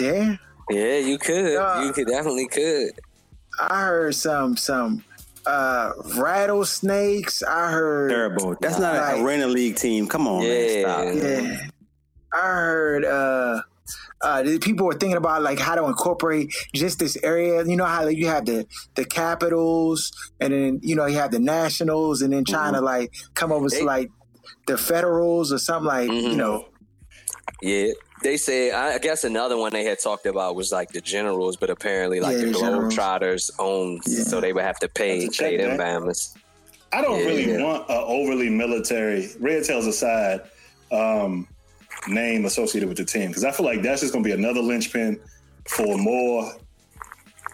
Yeah. 0.00 0.36
Yeah, 0.70 0.96
you 0.98 1.18
could. 1.18 1.56
Uh, 1.56 1.82
you 1.86 1.92
could 1.92 2.06
definitely 2.06 2.48
could. 2.48 2.92
I 3.60 3.82
heard 3.82 4.14
some 4.14 4.56
some 4.56 5.04
uh 5.46 5.92
rattlesnakes. 6.16 7.42
I 7.42 7.70
heard 7.70 8.10
Terrible. 8.10 8.56
That's 8.60 8.78
not 8.78 8.96
Right. 8.96 9.18
an 9.18 9.24
arena 9.24 9.46
league 9.46 9.76
team. 9.76 10.06
Come 10.06 10.26
on, 10.26 10.40
man. 10.42 10.70
Yeah. 10.70 10.80
Stop. 10.80 11.14
Yeah. 11.14 11.66
I 12.32 12.46
heard 12.46 13.04
uh 13.04 13.60
uh 14.24 14.42
people 14.60 14.86
were 14.86 14.94
thinking 14.94 15.16
about 15.16 15.42
like 15.42 15.58
how 15.58 15.74
to 15.74 15.84
incorporate 15.84 16.52
just 16.74 16.98
this 16.98 17.16
area. 17.22 17.64
You 17.64 17.76
know 17.76 17.84
how 17.84 18.06
you 18.08 18.26
have 18.28 18.46
the 18.46 18.66
the 18.96 19.04
capitals 19.04 20.10
and 20.40 20.52
then 20.52 20.80
you 20.82 20.96
know 20.96 21.06
you 21.06 21.18
have 21.18 21.30
the 21.30 21.38
nationals 21.38 22.22
and 22.22 22.32
then 22.32 22.44
trying 22.44 22.72
to 22.74 22.80
like 22.80 23.12
come 23.34 23.52
up 23.52 23.60
with 23.60 23.72
They- 23.74 23.82
like 23.82 24.08
the 24.66 24.76
federals 24.78 25.52
or 25.52 25.58
something 25.58 25.86
like 25.86 26.10
you 26.10 26.30
Mhm. 26.30 26.36
know 26.36 26.64
Yeah, 27.62 27.92
they 28.22 28.36
said. 28.36 28.72
I 28.74 28.98
guess 28.98 29.24
another 29.24 29.56
one 29.56 29.72
they 29.72 29.84
had 29.84 29.98
talked 30.00 30.26
about 30.26 30.54
was 30.56 30.72
like 30.72 30.90
the 30.90 31.00
generals, 31.00 31.56
but 31.56 31.70
apparently 31.70 32.20
like 32.20 32.36
Yeah, 32.36 32.46
the 32.46 32.52
the 32.52 32.58
generals. 32.58 32.94
Globetrotters 32.94 33.50
own, 33.58 34.02
so 34.02 34.40
they 34.40 34.52
would 34.52 34.64
have 34.64 34.78
to 34.80 34.88
pay 34.88 35.24
Have 35.24 35.32
to 35.32 35.38
pay 35.44 35.56
them 35.58 35.76
that. 35.76 35.80
Bama's. 36.02 36.34
I 36.92 37.00
don't 37.02 37.18
Yeah. 37.20 37.26
really 37.26 37.62
want 37.62 37.88
an 37.88 38.02
overly 38.06 38.48
military, 38.50 39.30
Red 39.40 39.64
Tails 39.64 39.86
aside, 39.86 40.40
um, 40.92 41.46
name 42.08 42.44
associated 42.44 42.88
with 42.88 42.98
the 42.98 43.04
team 43.04 43.28
because 43.28 43.44
I 43.44 43.50
feel 43.52 43.66
like 43.66 43.82
that's 43.82 44.00
just 44.02 44.12
going 44.12 44.22
to 44.24 44.28
be 44.28 44.34
another 44.34 44.60
linchpin 44.60 45.18
for 45.68 45.96
more 45.98 46.52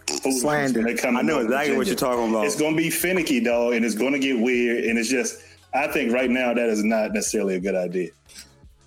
foolishness 0.07 0.41
Slander. 0.41 0.79
when 0.79 0.87
they 0.87 1.01
come 1.01 1.15
I 1.17 1.21
know 1.21 1.33
Northern 1.35 1.51
exactly 1.53 1.77
what 1.77 1.87
you're 1.87 1.95
talking 1.95 2.29
about. 2.29 2.45
It's 2.45 2.57
going 2.59 2.75
to 2.75 2.81
be 2.81 2.89
finicky, 2.89 3.39
dog, 3.39 3.73
and 3.73 3.85
it's 3.85 3.95
going 3.95 4.13
to 4.13 4.19
get 4.19 4.39
weird. 4.39 4.83
And 4.85 4.97
it's 4.99 5.09
just, 5.09 5.39
I 5.73 5.87
think 5.87 6.11
right 6.13 6.29
now 6.29 6.53
that 6.53 6.69
is 6.69 6.83
not 6.83 7.13
necessarily 7.13 7.55
a 7.55 7.59
good 7.59 7.75
idea. 7.75 8.09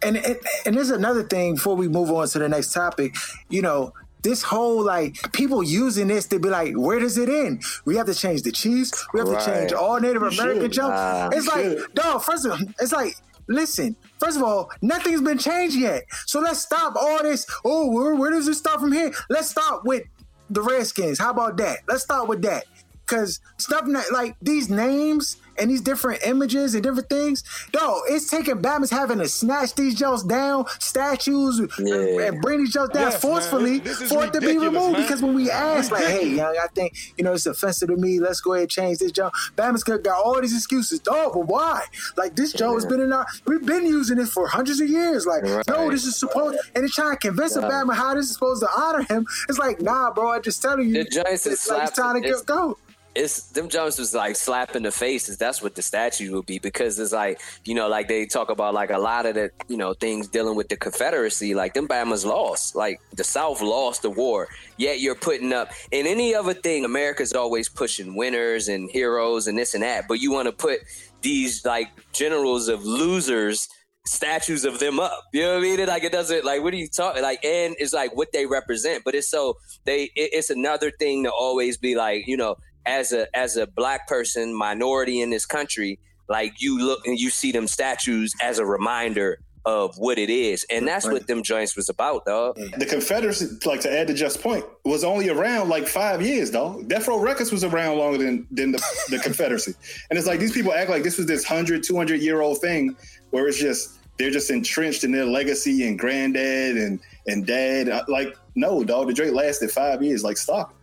and 0.03 0.17
and, 0.19 0.37
and 0.67 0.77
there's 0.77 0.90
another 0.90 1.23
thing 1.23 1.55
before 1.55 1.77
we 1.77 1.88
move 1.88 2.11
on 2.11 2.29
to 2.29 2.38
the 2.38 2.49
next 2.49 2.73
topic. 2.75 3.14
You 3.49 3.62
know, 3.62 3.95
this 4.23 4.43
whole 4.43 4.83
like 4.85 5.17
people 5.33 5.62
using 5.62 6.09
this 6.09 6.27
to 6.29 6.38
be 6.38 6.51
like, 6.51 6.75
where 6.75 6.99
does 6.99 7.17
it 7.17 7.29
end? 7.31 7.62
We 7.87 7.97
have 7.97 8.07
to 8.07 8.14
change 8.14 8.43
the 8.43 8.53
Chiefs. 8.53 9.07
We 9.14 9.21
have 9.21 9.29
Right. 9.29 9.43
to 9.43 9.51
change 9.61 9.73
all 9.73 9.99
Native 10.01 10.23
You 10.23 10.29
American 10.29 10.62
should. 10.64 10.73
jump. 10.73 10.95
Uh, 10.95 11.31
it's 11.33 11.47
like, 11.47 11.64
should. 11.64 11.85
no. 11.97 12.19
First 12.19 12.45
of 12.45 12.53
all, 12.53 12.59
it's 12.81 12.93
like, 12.93 13.17
listen. 13.48 13.96
First 14.18 14.37
of 14.37 14.42
all, 14.42 14.70
nothing's 14.83 15.20
been 15.20 15.38
changed 15.38 15.76
yet. 15.76 16.04
So 16.26 16.40
let's 16.40 16.61
stop 16.61 16.94
all 16.96 17.22
this. 17.22 17.46
Oh, 17.64 17.90
where, 17.90 18.14
where 18.14 18.30
does 18.30 18.48
it 18.48 18.54
start 18.54 18.80
from 18.80 18.92
here? 18.92 19.12
Let's 19.28 19.50
start 19.50 19.85
with 19.85 20.04
the 20.50 20.62
Redskins. 20.62 21.18
How 21.18 21.30
about 21.30 21.57
that? 21.59 21.80
Let's 21.88 22.02
start 22.02 22.28
with 22.28 22.42
that. 22.42 22.64
Cause 23.07 23.40
stuff 23.59 23.87
like 24.12 24.35
these 24.40 24.70
names 24.70 25.37
and 25.59 25.71
these 25.71 25.81
different 25.81 26.21
images 26.27 26.75
and 26.75 26.83
different 26.83 27.09
things, 27.09 27.45
no, 27.75 28.03
it's 28.09 28.29
taking 28.31 28.61
Batman's 28.61 28.90
having 28.90 29.19
to 29.19 29.29
snatch 29.29 29.75
these 29.75 29.95
jokes 29.95 30.23
down, 30.23 30.64
statues, 30.79 31.59
and- 31.59 31.71
Yeah. 31.79 32.27
and 32.27 32.40
bring 32.43 32.59
these 32.61 32.73
jokes 32.73 32.93
down 32.95 33.11
Yes, 33.12 33.21
forcefully 33.21 33.73
man. 33.79 33.85
This 33.85 34.01
is 34.01 34.09
for 34.12 34.25
it 34.25 34.33
to 34.33 34.40
be 34.40 34.59
removed. 34.59 34.93
man. 34.93 35.03
Because 35.03 35.23
when 35.23 35.35
we 35.35 35.51
ask, 35.51 35.90
like, 35.90 36.05
hey, 36.05 36.29
young, 36.29 36.57
I 36.57 36.67
think 36.75 36.95
you 37.17 37.25
know 37.25 37.33
it's 37.33 37.47
offensive 37.47 37.88
to 37.88 37.97
me. 37.97 38.21
Let's 38.21 38.40
go 38.40 38.53
ahead 38.55 38.62
and 38.62 38.71
change 38.71 38.99
this 38.99 39.12
joke. 39.12 39.33
Batman's 39.57 39.85
got 39.85 40.03
got 40.03 40.23
all 40.23 40.40
these 40.40 40.55
excuses. 40.57 41.01
Oh, 41.09 41.31
but 41.35 41.47
why? 41.47 41.85
Like 42.17 42.37
this 42.37 42.53
joke 42.53 42.75
has 42.75 42.87
been 42.87 43.01
in 43.01 43.12
our. 43.12 43.27
We've 43.47 43.64
been 43.64 43.87
using 43.87 44.19
it 44.19 44.29
for 44.29 44.47
hundreds 44.49 44.81
of 44.81 44.88
years. 44.88 45.27
Like, 45.27 45.45
no, 45.69 45.90
this 45.90 46.05
is 46.05 46.17
supposed. 46.17 46.59
And 46.75 46.85
it's 46.85 46.95
trying 46.95 47.12
to 47.12 47.17
convince 47.19 47.57
a 47.57 47.61
Yeah. 47.61 47.69
Batman 47.69 47.97
how 47.97 48.14
this 48.14 48.27
is 48.27 48.33
supposed 48.35 48.62
to 48.62 48.69
honor 48.77 49.03
him. 49.03 49.27
It's 49.49 49.59
like, 49.59 49.81
nah, 49.81 50.11
bro. 50.12 50.33
I'm 50.33 50.43
just 50.43 50.62
telling 50.62 50.88
you. 50.88 51.05
The 51.05 51.11
Giants 51.11 51.47
is 51.47 51.53
it's 51.55 51.69
like 51.71 51.88
it's 51.88 51.97
time 51.97 52.21
to 52.23 52.27
it's- 52.29 52.43
go. 52.43 52.77
It's 53.14 53.48
them 53.48 53.68
jumps 53.68 53.98
was 53.98 54.14
like 54.14 54.37
slapping 54.37 54.83
the 54.83 54.90
faces. 54.90 55.38
That's 55.38 55.62
what 55.62 55.74
the 55.74 55.83
statue 55.83 56.33
would 56.35 56.46
be 56.46 56.59
because 56.59 56.98
it's 56.98 57.12
like 57.12 57.40
you 57.64 57.74
know, 57.74 57.88
like 57.88 58.09
they 58.09 58.27
talk 58.27 58.50
about 58.50 58.74
like 58.74 58.90
a 58.90 58.98
lot 58.98 59.27
of 59.27 59.35
the 59.35 59.50
you 59.68 59.77
know 59.77 59.94
things 59.94 60.29
dealing 60.29 60.57
with 60.57 60.68
the 60.68 60.77
Confederacy. 60.77 61.55
Like 61.55 61.74
them 61.74 61.87
Bama's 61.87 62.24
lost. 62.24 62.74
Like 62.74 63.00
the 63.14 63.24
South 63.24 63.61
lost 63.62 64.03
the 64.03 64.11
war. 64.11 64.48
Yet 64.77 65.00
you're 65.00 65.14
putting 65.14 65.53
up 65.53 65.70
in 65.92 66.07
any 66.07 66.35
other 66.35 66.55
thing. 66.55 66.85
America's 66.85 67.33
always 67.33 67.68
pushing 67.68 68.16
winners 68.16 68.68
and 68.68 68.90
heroes 68.90 69.46
and 69.46 69.57
this 69.57 69.74
and 69.74 69.83
that. 69.83 70.09
But 70.09 70.20
you 70.20 70.33
want 70.33 70.46
to 70.46 70.53
put 70.53 70.81
these 71.22 71.64
like 71.64 71.88
generals 72.12 72.68
of 72.68 72.85
losers 72.85 73.68
statues 74.07 74.64
of 74.64 74.79
them 74.81 75.00
up. 75.00 75.24
You 75.33 75.42
know 75.42 75.55
what 75.55 75.59
I 75.59 75.62
mean? 75.62 75.87
Like 75.87 76.05
it 76.05 76.12
doesn't 76.12 76.44
like 76.44 76.62
what 76.62 76.74
are 76.74 76.77
you 76.77 76.88
talking 76.88 77.22
like 77.22 77.44
and 77.44 77.74
it's 77.79 77.92
like 77.92 78.14
what 78.16 78.33
they 78.33 78.46
represent. 78.46 79.03
But 79.05 79.14
it's 79.14 79.31
so 79.31 79.57
they 79.85 80.05
it, 80.14 80.31
it's 80.33 80.50
another 80.50 80.90
thing 80.90 81.24
to 81.24 81.31
always 81.31 81.77
be 81.77 81.94
like, 81.94 82.27
you 82.27 82.37
know, 82.37 82.57
as 82.87 83.12
a 83.12 83.35
as 83.37 83.57
a 83.57 83.66
black 83.66 84.07
person, 84.07 84.55
minority 84.55 85.20
in 85.20 85.31
this 85.31 85.47
country, 85.47 85.99
like 86.29 86.61
you 86.61 86.79
look 86.79 87.07
and 87.07 87.18
you 87.18 87.31
see 87.31 87.53
them 87.53 87.66
statues 87.66 88.35
as 88.42 88.59
a 88.59 88.66
reminder 88.66 89.38
of 89.64 89.97
what 89.97 90.18
it 90.18 90.29
is. 90.29 90.66
And 90.68 90.87
that's 90.87 91.07
what 91.07 91.27
them 91.27 91.42
joints 91.42 91.75
was 91.75 91.88
about, 91.88 92.27
dog. 92.27 92.57
The 92.77 92.85
Confederacy, 92.85 93.47
like 93.64 93.81
to 93.81 93.92
add 93.92 94.09
to 94.09 94.14
Just 94.14 94.42
Point, 94.42 94.64
was 94.85 95.05
only 95.05 95.31
around 95.31 95.70
like 95.70 95.87
five 95.88 96.20
years, 96.20 96.51
dog. 96.51 96.87
Death 96.88 97.09
Row 97.09 97.18
Records 97.18 97.51
was 97.51 97.64
around 97.64 97.97
longer 97.97 98.18
than, 98.18 98.47
than 98.51 98.73
the, 98.73 98.83
the 99.09 99.18
Confederacy. 99.18 99.75
And 100.11 100.18
it's 100.18 100.29
like 100.29 100.38
these 100.38 100.53
people 100.53 100.73
act 100.73 100.90
like 100.90 101.03
this 101.03 101.16
was 101.16 101.27
this 101.27 101.49
100, 101.49 101.83
200 101.83 102.20
year 102.20 102.42
old 102.42 102.61
thing 102.61 102.94
where 103.31 103.49
it's 103.49 103.59
just, 103.59 103.99
they're 104.18 104.31
just 104.31 104.51
entrenched 104.51 105.03
in 105.03 105.12
their 105.12 105.25
legacy 105.25 105.87
and 105.88 105.99
granddad 105.99 106.77
and, 106.77 107.01
and 107.27 107.47
dad. 107.47 107.88
Uh, 107.88 108.05
like, 108.07 108.37
no, 108.55 108.85
dog, 108.85 109.07
the 109.07 109.14
Drake 109.14 109.33
lasted 109.33 109.70
five 109.70 110.03
years. 110.03 110.23
Like, 110.23 110.37
stop. 110.37 110.75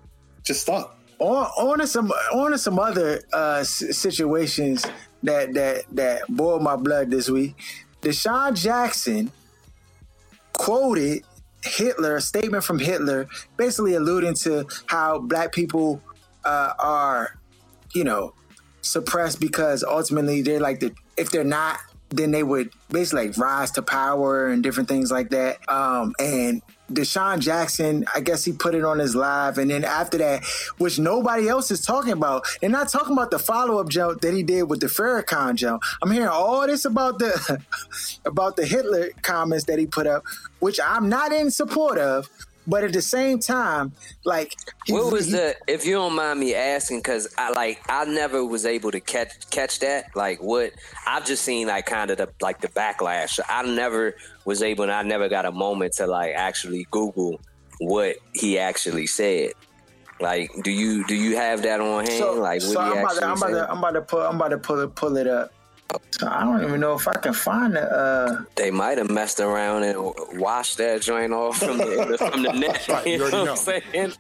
Just 0.44 0.62
stop. 0.62 0.98
On, 1.22 1.46
on 1.46 1.78
to 1.80 1.86
some 1.86 2.12
on 2.34 2.50
to 2.50 2.58
some 2.58 2.80
other 2.80 3.22
uh, 3.32 3.64
situations 3.64 4.84
that 5.22 5.54
that 5.54 5.84
that 5.92 6.22
boiled 6.28 6.64
my 6.64 6.76
blood 6.76 7.12
this 7.12 7.30
week. 7.30 7.56
DeSean 8.02 8.56
Jackson 8.56 9.32
quoted 10.54 11.24
Hitler, 11.64 12.16
a 12.16 12.22
statement 12.22 12.64
from 12.64 12.80
Hitler, 12.80 13.28
basically 13.58 13.94
alluding 13.94 14.34
to 14.36 14.66
how 14.88 15.20
black 15.20 15.52
people 15.54 16.02
uh, 16.44 16.74
are, 16.80 17.38
you 17.94 18.04
know, 18.04 18.34
suppressed 18.82 19.40
because 19.40 19.84
ultimately 19.84 20.42
they're 20.42 20.60
like 20.60 20.80
the 20.80 20.92
if 21.18 21.30
they're 21.30 21.44
not, 21.44 21.80
then 22.10 22.32
they 22.32 22.44
would 22.44 22.72
basically 22.90 23.28
like 23.28 23.38
rise 23.38 23.72
to 23.72 23.82
power 23.82 24.48
and 24.48 24.64
different 24.64 24.90
things 24.90 25.12
like 25.12 25.30
that. 25.30 25.58
Um, 25.70 26.14
and 26.20 26.62
DeSean 26.94 27.40
Jackson, 27.40 28.06
I 28.14 28.20
guess 28.20 28.44
he 28.44 28.54
put 28.54 28.76
it 28.76 28.84
on 28.84 29.00
his 29.00 29.16
live, 29.16 29.58
and 29.58 29.72
then 29.72 29.84
after 29.84 30.18
that, 30.20 30.44
which 30.78 31.00
nobody 31.00 31.48
else 31.48 31.72
is 31.72 31.82
talking 31.82 32.14
about, 32.14 32.46
they're 32.60 32.70
not 32.70 32.90
talking 32.90 33.14
about 33.14 33.32
the 33.32 33.40
follow 33.40 33.80
up 33.80 33.90
jump 33.90 34.22
that 34.22 34.34
he 34.34 34.44
did 34.44 34.64
with 34.64 34.80
the 34.80 34.88
Farrakhan 34.88 35.56
jump. 35.56 35.84
I'm 36.02 36.12
hearing 36.12 36.30
all 36.30 36.66
this 36.68 36.86
about 36.86 37.20
the 37.20 37.62
about 38.26 38.56
the 38.56 38.66
Hitler 38.66 39.10
comments 39.22 39.66
that 39.66 39.80
he 39.80 39.86
put 39.86 40.08
up, 40.08 40.24
which 40.60 40.80
I'm 40.84 41.10
not 41.10 41.32
in 41.32 41.52
support 41.52 41.98
of. 41.98 42.30
But 42.72 42.86
at 42.86 42.94
the 42.94 43.02
same 43.02 43.40
time, 43.40 43.92
like 44.24 44.56
what 44.88 45.12
was 45.12 45.26
he, 45.26 45.34
the? 45.34 45.58
If 45.68 45.86
you 45.86 45.92
don't 45.92 46.16
mind 46.16 46.40
me 46.40 46.56
asking, 46.56 47.00
because 47.00 47.28
I 47.38 47.52
like 47.52 47.82
I 47.90 48.06
never 48.06 48.46
was 48.46 48.66
able 48.66 48.92
to 48.92 49.02
catch 49.02 49.50
catch 49.50 49.80
that. 49.80 50.16
Like 50.16 50.42
what 50.42 50.72
I've 51.06 51.26
just 51.26 51.44
seen, 51.44 51.68
like 51.68 51.86
kind 51.86 52.10
of 52.12 52.18
the 52.18 52.30
like 52.40 52.62
the 52.62 52.70
backlash. 52.70 53.42
I 53.50 53.64
never 53.64 54.16
was 54.46 54.64
able, 54.64 54.84
and 54.84 54.92
I 54.94 55.02
never 55.04 55.28
got 55.28 55.46
a 55.46 55.52
moment 55.52 55.96
to 55.98 56.08
like 56.08 56.34
actually 56.34 56.88
Google 56.92 57.42
what 57.82 58.16
he 58.32 58.58
actually 58.58 59.06
said. 59.06 59.52
Like, 60.22 60.50
do 60.64 60.72
you 60.72 61.06
do 61.08 61.16
you 61.16 61.36
have 61.36 61.64
that 61.64 61.82
on 61.82 62.06
hand? 62.06 62.20
So, 62.20 62.36
like, 62.36 62.62
so 62.62 62.80
I'm 62.80 63.00
about, 63.00 63.16
to, 63.16 63.26
I'm, 63.26 63.38
about 63.38 63.48
to, 63.50 63.70
I'm 63.70 63.78
about 63.80 63.92
to 63.92 64.02
pull 64.02 64.22
I'm 64.22 64.36
about 64.38 64.48
to 64.48 64.58
pull 64.60 64.80
it 64.80 64.96
pull 64.96 65.18
it 65.18 65.28
up. 65.28 65.52
So 66.12 66.28
I 66.28 66.44
don't 66.44 66.64
even 66.64 66.80
know 66.80 66.94
if 66.94 67.08
I 67.08 67.14
can 67.14 67.34
find 67.34 67.76
it. 67.76 67.84
Uh, 67.92 68.44
they 68.56 68.70
might 68.70 68.98
have 68.98 69.10
messed 69.10 69.40
around 69.40 69.84
and 69.84 69.98
washed 70.40 70.78
that 70.78 71.02
joint 71.02 71.34
off 71.34 71.58
from 71.58 71.78
the 71.78 72.16
from 72.18 72.44
the 72.44 72.52
net. 72.60 72.88
right, 72.88 73.08
you, 73.08 73.18
know, 73.18 73.30
know, 73.32 73.40
what 73.42 73.50
I'm 73.50 73.58
saying? 73.58 74.14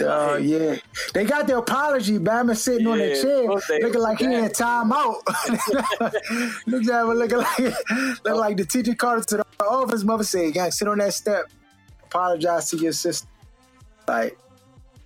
Uh, 0.00 0.38
yeah, 0.40 0.76
they 1.12 1.24
got 1.24 1.46
the 1.46 1.58
apology. 1.58 2.18
Bama 2.18 2.56
sitting 2.56 2.86
yeah, 2.86 2.92
on 2.92 2.98
the 2.98 3.20
chair, 3.20 3.80
looking 3.80 4.00
like 4.00 4.18
that. 4.18 4.30
he 4.30 4.36
in 4.36 4.44
timeout. 4.50 5.20
Looks 6.66 6.88
at 6.90 7.02
him 7.02 7.08
looking 7.08 7.38
like 7.38 8.24
look 8.24 8.36
like 8.36 8.56
the 8.56 8.64
teacher 8.64 8.94
called 8.94 9.26
to 9.28 9.38
the 9.38 9.46
office. 9.64 10.04
Mother 10.04 10.24
said, 10.24 10.52
"Gang, 10.52 10.70
sit 10.70 10.88
on 10.88 10.98
that 10.98 11.14
step. 11.14 11.46
Apologize 12.04 12.70
to 12.70 12.76
your 12.76 12.92
sister." 12.92 13.26
Like, 14.06 14.38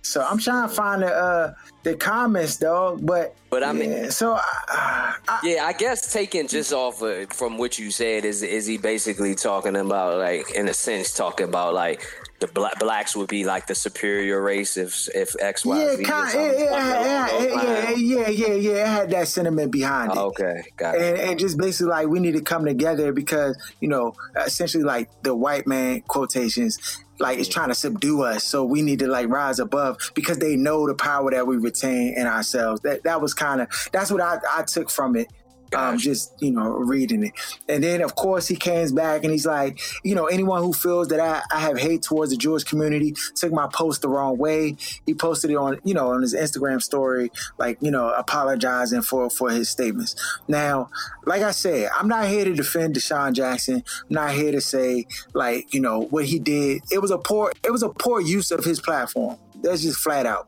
so 0.05 0.21
I'm 0.21 0.37
trying 0.37 0.69
to 0.69 0.75
find 0.75 1.01
the 1.01 1.07
uh, 1.07 1.53
the 1.81 1.95
comments, 1.95 2.57
dog. 2.57 3.03
But 3.03 3.35
but 3.49 3.63
I 3.63 3.73
mean, 3.73 3.91
yeah, 3.91 4.09
so 4.09 4.33
I, 4.33 5.15
I, 5.27 5.39
yeah, 5.43 5.65
I 5.65 5.73
guess 5.73 6.13
taking 6.13 6.47
just 6.47 6.71
off 6.71 7.01
of, 7.01 7.33
from 7.33 7.57
what 7.57 7.79
you 7.79 7.89
said 7.89 8.23
is 8.23 8.43
is 8.43 8.67
he 8.67 8.77
basically 8.77 9.33
talking 9.33 9.75
about 9.75 10.19
like 10.19 10.51
in 10.51 10.67
a 10.67 10.75
sense 10.75 11.11
talking 11.11 11.47
about 11.47 11.73
like 11.73 12.05
the 12.39 12.45
black, 12.47 12.77
blacks 12.79 13.15
would 13.15 13.29
be 13.29 13.45
like 13.45 13.65
the 13.65 13.73
superior 13.73 14.43
race 14.43 14.77
if 14.77 15.09
if 15.15 15.35
X 15.39 15.65
Y 15.65 15.75
yeah, 15.75 16.03
kind, 16.03 16.33
yeah, 16.35 16.51
yeah, 16.51 17.39
yeah, 17.41 17.89
yeah, 17.95 18.29
yeah, 18.29 18.53
yeah, 18.53 18.71
It 18.71 18.87
had 18.87 19.09
that 19.09 19.27
sentiment 19.27 19.71
behind 19.71 20.11
it. 20.11 20.17
Okay, 20.17 20.63
got 20.77 20.95
it. 20.95 21.01
And, 21.01 21.17
and 21.17 21.39
just 21.39 21.57
basically 21.57 21.89
like 21.89 22.07
we 22.07 22.19
need 22.19 22.33
to 22.33 22.41
come 22.41 22.63
together 22.63 23.11
because 23.11 23.57
you 23.79 23.87
know 23.87 24.13
essentially 24.35 24.83
like 24.83 25.09
the 25.23 25.35
white 25.35 25.65
man 25.65 26.01
quotations 26.01 27.03
like 27.19 27.39
is 27.39 27.47
trying 27.47 27.69
to 27.69 27.75
subdue 27.75 28.23
us. 28.23 28.43
So 28.43 28.63
we 28.63 28.81
need 28.81 28.99
to 28.99 29.07
like 29.07 29.29
rise 29.29 29.59
above 29.59 29.97
because 30.13 30.37
they 30.37 30.55
know 30.55 30.87
the 30.87 30.95
power 30.95 31.31
that 31.31 31.47
we 31.47 31.57
retain 31.57 32.13
in 32.15 32.27
ourselves. 32.27 32.81
That 32.81 33.03
that 33.03 33.21
was 33.21 33.33
kind 33.33 33.61
of 33.61 33.89
that's 33.91 34.11
what 34.11 34.21
I, 34.21 34.39
I 34.51 34.63
took 34.63 34.89
from 34.89 35.15
it 35.15 35.27
um, 35.73 35.97
just 35.97 36.33
you 36.41 36.51
know 36.51 36.69
reading 36.69 37.25
it. 37.25 37.33
And 37.67 37.83
then 37.83 38.01
of 38.01 38.15
course 38.15 38.47
he 38.47 38.55
comes 38.55 38.91
back 38.91 39.23
and 39.23 39.31
he's 39.31 39.45
like, 39.45 39.79
you 40.03 40.15
know, 40.15 40.25
anyone 40.25 40.61
who 40.61 40.73
feels 40.73 41.07
that 41.09 41.19
I, 41.19 41.41
I 41.51 41.59
have 41.59 41.77
hate 41.77 42.03
towards 42.03 42.31
the 42.31 42.37
Jewish 42.37 42.63
community 42.63 43.15
took 43.35 43.51
my 43.51 43.67
post 43.73 44.01
the 44.01 44.09
wrong 44.09 44.37
way. 44.37 44.75
He 45.05 45.13
posted 45.13 45.51
it 45.51 45.57
on 45.57 45.79
you 45.83 45.93
know 45.93 46.09
on 46.09 46.21
his 46.21 46.33
Instagram 46.33 46.81
story, 46.81 47.31
like 47.57 47.77
you 47.81 47.91
know 47.91 48.09
apologizing 48.09 49.01
for 49.01 49.29
for 49.29 49.49
his 49.49 49.69
statements. 49.69 50.15
Now, 50.47 50.89
like 51.25 51.41
I 51.41 51.51
said, 51.51 51.89
I'm 51.97 52.07
not 52.07 52.27
here 52.27 52.45
to 52.45 52.53
defend 52.53 52.95
DeSean 52.95 53.33
Jackson. 53.33 53.75
I'm 53.75 54.13
not 54.13 54.31
here 54.33 54.51
to 54.51 54.61
say 54.61 55.05
like 55.33 55.73
you 55.73 55.81
know 55.81 56.01
what 56.01 56.25
he 56.25 56.39
did. 56.39 56.81
It 56.91 57.01
was 57.01 57.11
a 57.11 57.17
poor 57.17 57.51
it 57.63 57.71
was 57.71 57.83
a 57.83 57.89
poor 57.89 58.21
use 58.21 58.51
of 58.51 58.63
his 58.63 58.79
platform. 58.79 59.37
That's 59.61 59.81
just 59.81 59.99
flat 59.99 60.25
out, 60.25 60.47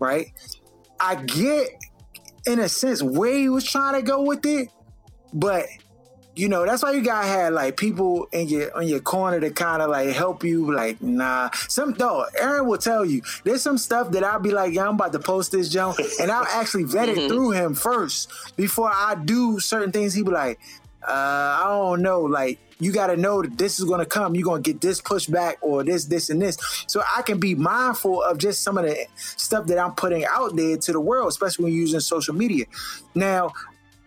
right? 0.00 0.32
I 0.98 1.16
get 1.16 1.68
in 2.46 2.60
a 2.60 2.68
sense 2.68 3.02
where 3.02 3.34
he 3.34 3.48
was 3.48 3.64
trying 3.64 3.94
to 3.94 4.02
go 4.02 4.22
with 4.22 4.44
it, 4.46 4.68
but 5.32 5.66
you 6.34 6.48
know 6.50 6.66
that's 6.66 6.82
why 6.82 6.92
you 6.92 7.00
gotta 7.00 7.26
have 7.26 7.52
like 7.54 7.76
people 7.76 8.28
in 8.30 8.48
your 8.48 8.76
on 8.76 8.86
your 8.86 9.00
corner 9.00 9.40
to 9.40 9.50
kind 9.50 9.80
of 9.82 9.90
like 9.90 10.10
help 10.10 10.44
you. 10.44 10.72
Like 10.72 11.00
nah, 11.02 11.50
some 11.68 11.94
though 11.94 12.26
Aaron 12.38 12.66
will 12.66 12.78
tell 12.78 13.04
you 13.04 13.22
there's 13.44 13.62
some 13.62 13.78
stuff 13.78 14.10
that 14.12 14.22
I'll 14.22 14.40
be 14.40 14.50
like, 14.50 14.74
yeah, 14.74 14.86
I'm 14.86 14.94
about 14.94 15.12
to 15.12 15.18
post 15.18 15.52
this 15.52 15.68
jump, 15.68 15.98
and 16.20 16.30
I'll 16.30 16.44
actually 16.44 16.84
vet 16.84 17.08
it 17.08 17.16
mm-hmm. 17.16 17.28
through 17.28 17.50
him 17.52 17.74
first 17.74 18.30
before 18.56 18.90
I 18.92 19.14
do 19.14 19.58
certain 19.60 19.92
things. 19.92 20.14
He 20.14 20.22
be 20.22 20.30
like, 20.30 20.60
uh, 21.02 21.12
I 21.12 21.64
don't 21.66 22.02
know, 22.02 22.20
like 22.20 22.58
you 22.78 22.92
got 22.92 23.06
to 23.08 23.16
know 23.16 23.42
that 23.42 23.56
this 23.56 23.78
is 23.78 23.86
going 23.86 24.00
to 24.00 24.06
come. 24.06 24.34
You're 24.34 24.44
going 24.44 24.62
to 24.62 24.72
get 24.72 24.80
this 24.80 25.00
pushback 25.00 25.54
or 25.62 25.82
this, 25.82 26.04
this, 26.04 26.30
and 26.30 26.40
this. 26.40 26.58
So 26.86 27.02
I 27.16 27.22
can 27.22 27.40
be 27.40 27.54
mindful 27.54 28.22
of 28.22 28.38
just 28.38 28.62
some 28.62 28.76
of 28.76 28.84
the 28.84 29.06
stuff 29.14 29.66
that 29.66 29.78
I'm 29.78 29.94
putting 29.94 30.24
out 30.26 30.56
there 30.56 30.76
to 30.76 30.92
the 30.92 31.00
world, 31.00 31.28
especially 31.28 31.64
when 31.64 31.72
you're 31.72 31.82
using 31.82 32.00
social 32.00 32.34
media. 32.34 32.66
Now, 33.14 33.52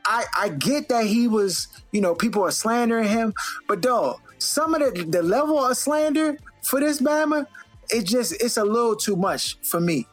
I, 0.06 0.26
I 0.38 0.50
get 0.50 0.90
that 0.90 1.06
he 1.06 1.28
was, 1.28 1.68
you 1.92 2.02
know, 2.02 2.16
people 2.16 2.44
are 2.44 2.52
slandering 2.52 3.08
him, 3.08 3.34
but 3.68 3.82
dog, 3.82 4.20
some 4.38 4.74
of 4.74 4.82
the, 4.82 5.04
the 5.04 5.22
level 5.22 5.64
of 5.64 5.76
slander 5.78 6.38
for 6.64 6.80
this 6.80 7.02
Bama, 7.02 7.48
it 7.90 8.06
just, 8.06 8.34
it's 8.42 8.58
a 8.58 8.64
little 8.64 8.96
too 8.96 9.16
much 9.16 9.58
for 9.62 9.80
me. 9.80 10.08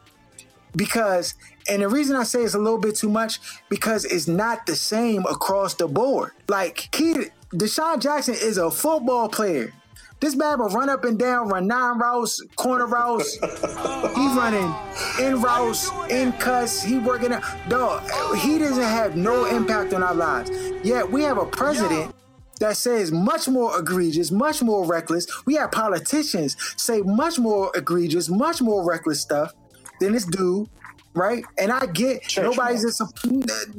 Because, 0.75 1.35
and 1.69 1.81
the 1.81 1.89
reason 1.89 2.15
I 2.15 2.23
say 2.23 2.43
it's 2.43 2.53
a 2.53 2.59
little 2.59 2.77
bit 2.77 2.95
too 2.95 3.09
much, 3.09 3.39
because 3.69 4.05
it's 4.05 4.27
not 4.27 4.65
the 4.65 4.75
same 4.75 5.25
across 5.25 5.73
the 5.73 5.87
board. 5.87 6.31
Like, 6.47 6.93
he, 6.95 7.15
DeSean 7.53 8.01
Jackson 8.01 8.35
is 8.35 8.57
a 8.57 8.69
football 8.69 9.29
player. 9.29 9.73
This 10.19 10.35
man 10.35 10.59
will 10.59 10.67
run 10.69 10.89
up 10.89 11.05
and 11.05 11.17
down, 11.17 11.47
run 11.47 11.65
nine 11.67 11.97
routes, 11.97 12.43
corner 12.57 12.87
routes. 12.87 13.35
He's 13.35 14.35
running 14.35 14.75
in 15.21 15.41
routes, 15.41 15.89
in 16.09 16.33
cuts. 16.33 16.83
He 16.83 16.97
working 16.97 17.31
out. 17.31 17.43
Dog, 17.69 18.03
he 18.35 18.57
doesn't 18.57 18.83
have 18.83 19.15
no 19.15 19.45
impact 19.45 19.93
on 19.93 20.03
our 20.03 20.13
lives. 20.15 20.51
Yet 20.83 21.09
we 21.09 21.21
have 21.23 21.37
a 21.37 21.45
president 21.45 22.13
that 22.59 22.75
says 22.75 23.13
much 23.13 23.47
more 23.47 23.79
egregious, 23.79 24.29
much 24.29 24.61
more 24.61 24.85
reckless. 24.85 25.27
We 25.45 25.53
have 25.55 25.71
politicians 25.71 26.57
say 26.75 27.01
much 27.01 27.39
more 27.39 27.71
egregious, 27.75 28.27
much 28.27 28.61
more 28.61 28.83
reckless 28.83 29.21
stuff 29.21 29.53
than 30.01 30.11
this 30.11 30.25
dude 30.25 30.67
right? 31.13 31.43
And 31.57 31.71
I 31.71 31.85
get 31.87 32.23
Church 32.23 32.43
nobody's 32.43 32.83
just 32.83 33.01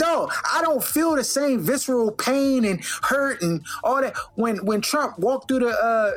no. 0.00 0.30
I 0.52 0.60
don't 0.62 0.82
feel 0.82 1.16
the 1.16 1.24
same 1.24 1.60
visceral 1.60 2.10
pain 2.12 2.64
and 2.64 2.84
hurt 3.02 3.42
and 3.42 3.64
all 3.84 4.00
that 4.00 4.16
when 4.34 4.64
when 4.64 4.80
Trump 4.80 5.18
walked 5.18 5.48
through 5.48 5.60
the 5.60 5.70
uh, 5.70 6.12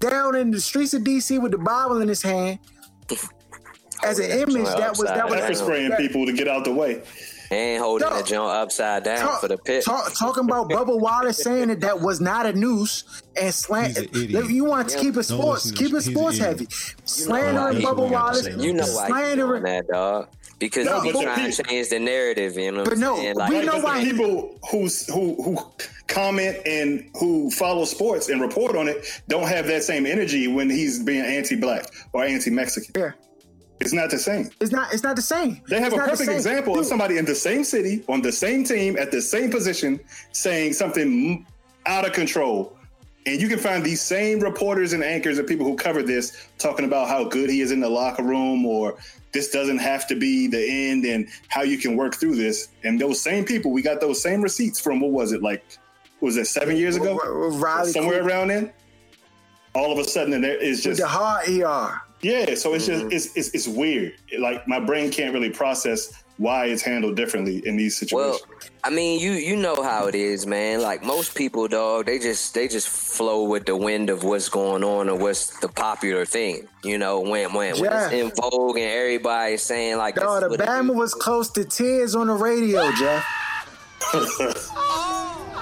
down 0.00 0.36
in 0.36 0.50
the 0.50 0.60
streets 0.60 0.94
of 0.94 1.02
DC 1.02 1.40
with 1.40 1.52
the 1.52 1.58
Bible 1.58 2.00
in 2.00 2.08
his 2.08 2.22
hand. 2.22 2.58
as 4.04 4.18
an 4.18 4.30
image 4.30 4.64
that 4.64 4.90
was 4.90 5.04
that 5.04 5.28
was 5.28 5.40
Pepper 5.40 5.54
spraying 5.54 5.92
people 5.92 6.26
to 6.26 6.32
get 6.32 6.48
out 6.48 6.64
the 6.64 6.72
way. 6.72 7.02
And 7.50 7.82
holding 7.82 8.06
Yo, 8.08 8.14
that 8.14 8.26
joint 8.26 8.50
upside 8.50 9.04
down 9.04 9.18
Talk- 9.18 9.40
for 9.40 9.48
the 9.48 9.58
pit. 9.58 9.84
talk- 9.84 10.12
talking 10.14 10.44
about 10.44 10.68
Bubba 10.70 10.98
Wallace 11.00 11.42
saying 11.42 11.68
that 11.68 11.80
that 11.80 12.00
was 12.00 12.20
not 12.20 12.46
a 12.46 12.52
noose 12.52 13.04
and 13.40 13.54
slant. 13.54 13.96
He's 13.96 13.98
an 13.98 14.08
idiot. 14.14 14.50
You 14.50 14.64
want 14.64 14.88
to 14.90 14.98
keep 14.98 15.16
it 15.16 15.22
sports, 15.24 15.66
listen 15.72 15.76
to 15.76 15.84
keep 15.84 15.94
it 15.94 16.02
sports 16.02 16.38
heavy. 16.38 16.64
why 16.66 16.70
Slandering 17.04 17.76
he- 17.78 17.84
Bubba 17.86 18.10
Wallace, 18.10 18.46
You 18.56 18.72
know 18.74 18.84
why 18.84 19.06
he's 19.06 19.06
doing 19.06 19.06
slandering. 19.08 19.62
that, 19.64 19.88
dog. 19.88 20.28
Because 20.58 20.86
No, 20.86 21.00
he's 21.02 21.12
but 21.12 21.18
the 21.20 21.24
trying 21.24 21.52
to 21.52 21.62
change 21.62 21.88
the 21.88 21.98
narrative, 22.00 22.56
you 22.56 22.72
know 22.72 22.78
what 22.78 22.84
But 22.86 22.94
I'm 22.94 23.00
no, 23.00 23.16
saying? 23.16 23.36
we 23.48 23.62
know 23.64 23.78
why 23.78 24.02
people 24.04 24.58
who's, 24.68 25.06
who 25.06 25.40
who 25.40 25.56
comment 26.08 26.56
and 26.66 27.08
who 27.20 27.48
follow 27.52 27.84
sports 27.84 28.28
and 28.28 28.40
report 28.40 28.74
on 28.74 28.88
it 28.88 29.22
don't 29.28 29.46
have 29.46 29.68
that 29.68 29.84
same 29.84 30.04
energy 30.04 30.48
when 30.48 30.68
he's 30.68 31.00
being 31.00 31.20
anti-black 31.24 31.86
or 32.12 32.24
anti-Mexican. 32.24 32.92
Yeah, 33.00 33.12
It's 33.80 33.92
not 33.92 34.10
the 34.10 34.18
same. 34.18 34.50
it's 34.60 34.72
not. 34.72 34.92
It's 34.92 35.02
not 35.02 35.16
the 35.16 35.22
same. 35.22 35.62
They 35.68 35.80
have 35.80 35.92
It's 35.92 36.02
a 36.02 36.04
perfect 36.04 36.30
example 36.30 36.78
of 36.78 36.86
somebody 36.86 37.18
in 37.18 37.24
the 37.24 37.34
same 37.34 37.64
city, 37.64 38.04
on 38.08 38.22
the 38.22 38.32
same 38.32 38.64
team, 38.64 38.96
at 38.98 39.10
the 39.10 39.20
same 39.20 39.50
position, 39.50 40.00
saying 40.32 40.72
something 40.72 41.46
out 41.86 42.06
of 42.06 42.12
control. 42.12 42.76
And 43.26 43.40
you 43.40 43.48
can 43.48 43.58
find 43.58 43.84
these 43.84 44.00
same 44.00 44.40
reporters 44.40 44.94
and 44.94 45.04
anchors 45.04 45.38
and 45.38 45.46
people 45.46 45.66
who 45.66 45.76
cover 45.76 46.02
this 46.02 46.48
talking 46.56 46.86
about 46.86 47.08
how 47.08 47.24
good 47.24 47.50
he 47.50 47.60
is 47.60 47.72
in 47.72 47.80
the 47.80 47.88
locker 47.88 48.22
room 48.22 48.64
or 48.64 48.96
this 49.32 49.50
doesn't 49.50 49.78
have 49.78 50.06
to 50.08 50.14
be 50.14 50.46
the 50.46 50.88
end 50.90 51.04
and 51.04 51.28
how 51.48 51.62
you 51.62 51.76
can 51.76 51.96
work 51.96 52.14
through 52.14 52.36
this. 52.36 52.68
And 52.84 52.98
those 52.98 53.20
same 53.20 53.44
people, 53.44 53.70
we 53.70 53.82
got 53.82 54.00
those 54.00 54.22
same 54.22 54.40
receipts 54.40 54.80
from 54.80 55.00
what 55.00 55.10
was 55.10 55.32
it, 55.32 55.42
like, 55.42 55.62
was 56.20 56.36
it 56.36 56.46
seven 56.46 56.76
years 56.76 56.96
ago? 56.96 57.16
Riley 57.58 57.92
Somewhere 57.92 58.20
Cooper 58.20 58.28
around 58.28 58.48
then? 58.48 58.72
All 59.74 59.92
of 59.92 59.98
a 59.98 60.04
sudden, 60.04 60.40
there 60.40 60.56
is 60.56 60.78
with 60.78 60.96
just 60.96 61.00
the 61.00 61.06
hard 61.06 61.48
ER. 61.48 62.00
Yeah, 62.22 62.54
so 62.54 62.74
it's 62.74 62.88
Mm-hmm. 62.88 63.10
just 63.10 63.26
it's, 63.36 63.36
it's 63.36 63.66
it's 63.66 63.68
weird. 63.68 64.14
Like 64.38 64.66
my 64.68 64.80
brain 64.80 65.10
can't 65.10 65.32
really 65.32 65.50
process 65.50 66.12
why 66.38 66.66
it's 66.66 66.82
handled 66.82 67.16
differently 67.16 67.66
in 67.66 67.76
these 67.76 67.98
situations. 67.98 68.14
well, 68.16 68.38
situations. 68.38 68.70
I 68.84 68.90
mean, 68.90 69.18
you 69.20 69.32
you 69.32 69.56
know 69.56 69.74
how 69.82 70.06
it 70.06 70.14
is, 70.14 70.46
man. 70.46 70.80
Like 70.82 71.02
most 71.04 71.34
people, 71.36 71.66
dog, 71.68 72.06
they 72.06 72.18
just 72.20 72.54
they 72.54 72.68
just 72.68 72.88
flow 72.88 73.42
with 73.44 73.66
the 73.66 73.76
wind 73.76 74.08
of 74.08 74.22
what's 74.24 74.48
going 74.48 74.84
on 74.84 75.08
or 75.08 75.16
what's 75.16 75.58
the 75.60 75.68
popular 75.68 76.24
thing. 76.24 76.68
You 76.84 76.96
know, 76.98 77.20
when 77.20 77.52
when, 77.52 77.78
when 77.80 77.92
it's 77.92 78.12
in 78.12 78.30
vogue 78.40 78.76
and 78.76 78.88
everybody's 78.90 79.62
saying 79.62 79.96
like, 79.98 80.14
this 80.14 80.22
Dog, 80.24 80.42
the 80.42 80.48
what 80.50 80.60
Bama 80.60 80.94
was 80.94 81.12
close 81.14 81.50
to 81.50 81.64
tears 81.64 82.14
on 82.14 82.28
the 82.28 82.34
radio, 82.34 82.90
Jeff. 82.92 83.24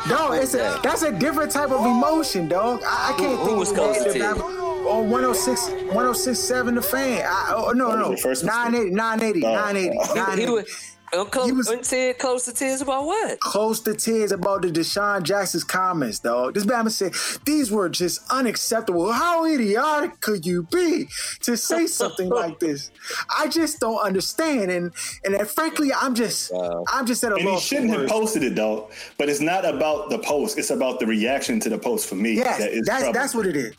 dog, 0.09 0.35
it's 0.43 0.55
a 0.55 0.79
that's 0.83 1.03
a 1.03 1.13
different 1.13 1.51
type 1.51 1.71
of 1.71 1.85
emotion, 1.85 2.49
dog. 2.49 2.83
I, 2.85 3.13
I 3.15 3.19
can't 3.19 3.31
Who- 3.33 3.37
who 3.39 3.47
think 3.47 3.59
was 3.59 3.71
of 3.71 3.77
close 3.77 3.97
to 3.99 4.05
the 4.05 4.13
tears? 4.13 4.39
Bama- 4.87 4.93
On 4.95 5.11
106, 5.11 5.61
1067 5.95 6.75
the 6.75 6.83
fan. 6.83 7.25
I, 7.27 7.53
oh, 7.57 7.73
no, 7.73 7.89
That 7.91 7.97
was 7.99 8.05
no. 8.05 8.09
your 8.11 8.19
first 8.19 8.45
mistake. 8.45 8.93
980, 8.93 9.41
980, 9.41 9.47
Oh. 9.47 9.55
980, 9.55 9.91
He, 9.97 10.15
980. 10.15 10.53
was 10.53 10.65
uh, 11.13 11.25
close, 11.25 11.47
He 11.47 11.53
was- 11.53 11.69
until 11.69 12.15
close 12.15 12.45
to 12.47 12.53
tears 12.53 12.81
about 12.83 13.07
what? 13.07 13.39
close 13.41 13.81
to 13.81 13.95
tears 13.95 14.33
about 14.33 14.63
the 14.63 14.69
DeSean 14.73 15.23
Jackson's 15.23 15.63
comments, 15.65 16.19
dog. 16.19 16.55
This 16.55 16.67
Bama 16.67 16.91
said 16.91 17.15
these 17.45 17.71
were 17.71 17.89
just 17.89 18.21
unacceptable. 18.31 19.13
How 19.13 19.45
idiotic 19.47 20.21
could 20.21 20.45
you 20.45 20.65
be 20.73 21.07
to 21.43 21.57
say 21.57 21.87
something 22.01 22.29
like 22.29 22.59
this? 22.59 22.91
I 23.39 23.47
just 23.47 23.79
don't 23.79 24.01
understand, 24.01 24.71
and 24.73 24.93
and 25.25 25.35
then, 25.35 25.47
frankly, 25.47 25.91
I'm 25.93 26.15
just 26.17 26.53
I'm 26.93 27.07
just 27.07 27.23
at 27.23 27.31
a 27.31 27.37
And 27.37 27.45
he 27.45 27.49
loss. 27.51 27.63
for 27.63 27.67
shouldn't 27.69 27.91
have 27.91 28.01
words. 28.01 28.13
posted 28.13 28.43
it 28.43 28.57
though. 28.57 28.91
But 29.17 29.29
it's 29.29 29.41
not 29.41 29.65
about 29.65 30.11
the 30.11 30.19
post; 30.19 30.59
it's 30.59 30.71
about 30.71 30.99
the 30.99 31.07
reaction 31.07 31.61
to 31.61 31.69
the 31.69 31.79
post. 31.79 32.09
For 32.09 32.17
me, 32.17 32.33
Yes, 32.35 32.59
that 32.59 32.73
is 32.73 32.85
that's 32.85 32.99
trouble. 33.05 33.13
that's 33.15 33.35
what 33.35 33.47
it 33.47 33.57
is. 33.57 33.75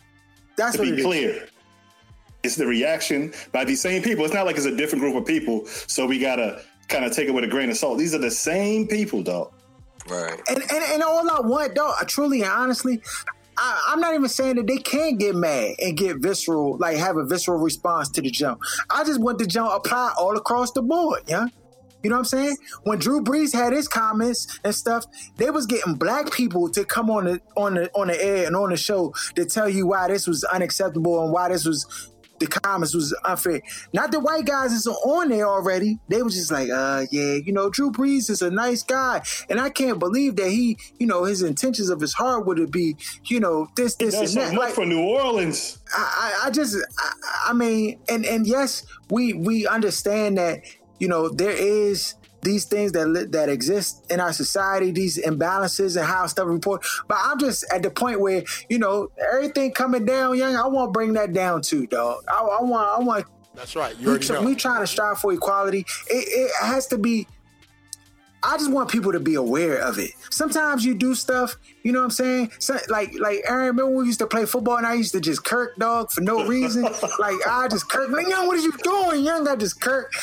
That's 0.58 0.76
to 0.76 0.82
what 0.82 0.86
be 0.86 0.94
it 0.94 1.00
is. 1.00 1.06
clear. 1.06 1.48
It's 2.44 2.56
the 2.56 2.68
reaction 2.68 3.34
by 3.52 3.66
these 3.66 3.82
same 3.82 4.02
people. 4.02 4.26
It's 4.26 4.34
not 4.34 4.46
like 4.46 4.58
it's 4.58 4.66
a 4.66 4.76
different 4.76 5.02
group 5.02 5.16
of 5.16 5.26
people, 5.26 5.66
so 5.66 6.06
we 6.06 6.20
gotta 6.20 6.62
kind 6.88 7.06
of 7.06 7.12
take 7.12 7.28
it 7.28 7.32
with 7.32 7.44
a 7.44 7.48
grain 7.48 7.70
of 7.70 7.78
salt. 7.78 7.98
These 7.98 8.14
are 8.16 8.20
the 8.20 8.32
same 8.32 8.88
people, 8.88 9.24
dog. 9.24 9.52
Right. 10.08 10.40
And, 10.50 10.60
and 10.60 10.84
and 10.84 11.04
all 11.04 11.30
I 11.30 11.42
want, 11.42 11.76
though, 11.76 11.94
truly 12.08 12.42
and 12.42 12.52
honestly, 12.52 13.02
I, 13.58 13.88
I'm 13.90 14.00
not 14.00 14.14
even 14.14 14.30
saying 14.30 14.56
that 14.56 14.68
they 14.68 14.78
can't 14.78 15.20
get 15.20 15.36
mad 15.36 15.76
and 15.80 15.98
get 15.98 16.18
visceral, 16.18 16.78
like 16.78 16.98
have 16.98 17.18
a 17.18 17.26
visceral 17.26 17.60
response 17.60 18.10
to 18.10 18.22
the 18.22 18.30
jump. 18.30 18.62
I 18.90 19.04
just 19.04 19.20
want 19.20 19.40
the 19.40 19.48
jump 19.48 19.74
apply 19.74 20.14
all 20.18 20.38
across 20.38 20.72
the 20.72 20.82
board, 20.82 21.24
yeah. 21.28 21.48
You 22.04 22.10
know 22.10 22.18
what 22.18 22.20
I'm 22.20 22.26
saying? 22.26 22.58
When 22.84 23.00
Drew 23.00 23.22
Brees 23.24 23.54
had 23.54 23.74
his 23.74 23.88
comments 23.88 24.60
and 24.64 24.74
stuff, 24.74 25.06
they 25.38 25.50
was 25.50 25.66
getting 25.66 25.96
black 25.96 26.32
people 26.32 26.70
to 26.70 26.86
come 26.86 27.10
on 27.10 27.26
the 27.26 27.42
on 27.56 27.76
the 27.76 27.92
on 27.94 28.08
the 28.08 28.24
air 28.24 28.46
and 28.46 28.56
on 28.56 28.70
the 28.70 28.78
show 28.78 29.14
to 29.36 29.46
tell 29.46 29.68
you 29.68 29.88
why 29.88 30.08
this 30.08 30.28
was 30.28 30.44
unacceptable 30.44 31.24
and 31.24 31.34
why 31.34 31.50
this 31.50 31.66
was 31.66 32.12
the 32.40 32.48
comments 32.48 32.94
was 32.94 33.16
unfair. 33.26 33.62
Not 33.94 34.12
the 34.12 34.20
white 34.20 34.46
guys 34.46 34.72
is 34.72 34.88
on 34.88 35.30
there 35.30 35.48
already. 35.48 36.00
They 36.08 36.22
was 36.22 36.36
just 36.36 36.52
like, 36.52 36.70
uh, 36.70 37.06
yeah, 37.12 37.34
you 37.34 37.52
know, 37.52 37.70
Drew 37.70 37.92
Brees 37.92 38.30
is 38.30 38.42
a 38.42 38.52
nice 38.52 38.84
guy, 38.84 39.22
and 39.50 39.60
I 39.60 39.70
can't 39.70 40.00
believe 40.00 40.36
that 40.36 40.50
he, 40.50 40.78
you 41.00 41.08
know, 41.08 41.24
his 41.24 41.42
intentions 41.42 41.90
of 41.90 42.00
his 42.00 42.14
heart 42.14 42.46
would 42.46 42.72
be, 42.72 42.96
you 43.26 43.40
know, 43.40 43.68
this, 43.76 43.96
this, 43.96 44.16
That's 44.16 44.36
and 44.36 44.54
that. 44.54 44.60
Like, 44.60 44.74
for 44.74 44.86
New 44.86 45.02
Orleans. 45.02 45.80
I, 45.96 46.42
I 46.44 46.48
I 46.48 46.52
just, 46.52 46.76
I, 47.00 47.50
I 47.50 47.54
mean, 47.54 48.00
and 48.10 48.26
and 48.26 48.46
yes, 48.46 48.86
we 49.10 49.34
we 49.34 49.66
understand 49.66 50.38
that 50.38 50.62
you 51.00 51.08
know 51.08 51.30
there 51.30 51.52
is 51.52 52.16
these 52.42 52.66
things 52.66 52.92
that 52.94 53.30
that 53.32 53.50
exist 53.50 54.06
in 54.12 54.20
our 54.20 54.32
society, 54.34 54.92
these 54.92 55.18
imbalances 55.18 55.98
and 55.98 56.06
how 56.06 56.26
stuff 56.28 56.48
report. 56.48 56.86
But 57.08 57.18
I'm 57.22 57.40
just 57.40 57.66
at 57.74 57.84
the 57.84 57.90
point 57.92 58.20
where 58.22 58.44
you 58.70 58.80
know 58.80 59.10
everything 59.34 59.72
coming 59.72 60.06
down, 60.06 60.38
young. 60.38 60.56
I 60.56 60.68
want 60.68 60.90
to 60.90 60.92
bring 60.92 61.14
that 61.14 61.34
down 61.34 61.62
too, 61.62 61.88
dog. 61.88 62.24
I, 62.28 62.40
I 62.42 62.64
want, 62.64 62.88
I 62.88 63.04
want. 63.04 63.26
That's 63.56 63.76
right. 63.76 63.96
You 63.98 64.04
We, 64.04 64.08
already 64.10 64.26
tr- 64.28 64.34
know. 64.34 64.42
we 64.44 64.56
trying 64.56 64.82
to 64.82 64.88
strive 64.88 65.20
for 65.20 65.34
equality. 65.34 65.80
It, 66.08 66.28
it 66.28 66.52
has 66.62 66.88
to 66.88 66.98
be. 66.98 67.28
I 68.44 68.56
just 68.58 68.72
want 68.72 68.90
people 68.92 69.12
to 69.14 69.20
be 69.20 69.34
aware 69.34 69.80
of 69.80 69.98
it. 69.98 70.12
Sometimes 70.30 70.86
you 70.86 70.94
do 70.94 71.16
stuff, 71.16 71.56
you 71.84 71.92
know 71.92 72.00
what 72.00 72.06
I'm 72.06 72.12
saying? 72.12 72.52
So, 72.60 72.78
like, 72.88 73.12
like 73.20 73.42
Aaron, 73.48 73.66
remember 73.66 73.88
when 73.88 73.98
we 74.02 74.06
used 74.06 74.20
to 74.20 74.28
play 74.28 74.46
football 74.46 74.78
and 74.78 74.86
I 74.86 74.94
used 74.94 75.12
to 75.14 75.20
just 75.20 75.44
kirk 75.44 75.76
dog 75.78 76.12
for 76.12 76.22
no 76.22 76.46
reason? 76.46 76.84
like, 77.20 77.36
I 77.50 77.68
just 77.68 77.90
kirk, 77.90 78.12
like, 78.12 78.28
young, 78.28 78.46
what 78.46 78.58
are 78.58 78.62
you 78.62 78.72
doing, 78.84 79.26
young? 79.26 79.48
I 79.48 79.56
just 79.56 79.82
kirk. 79.82 80.14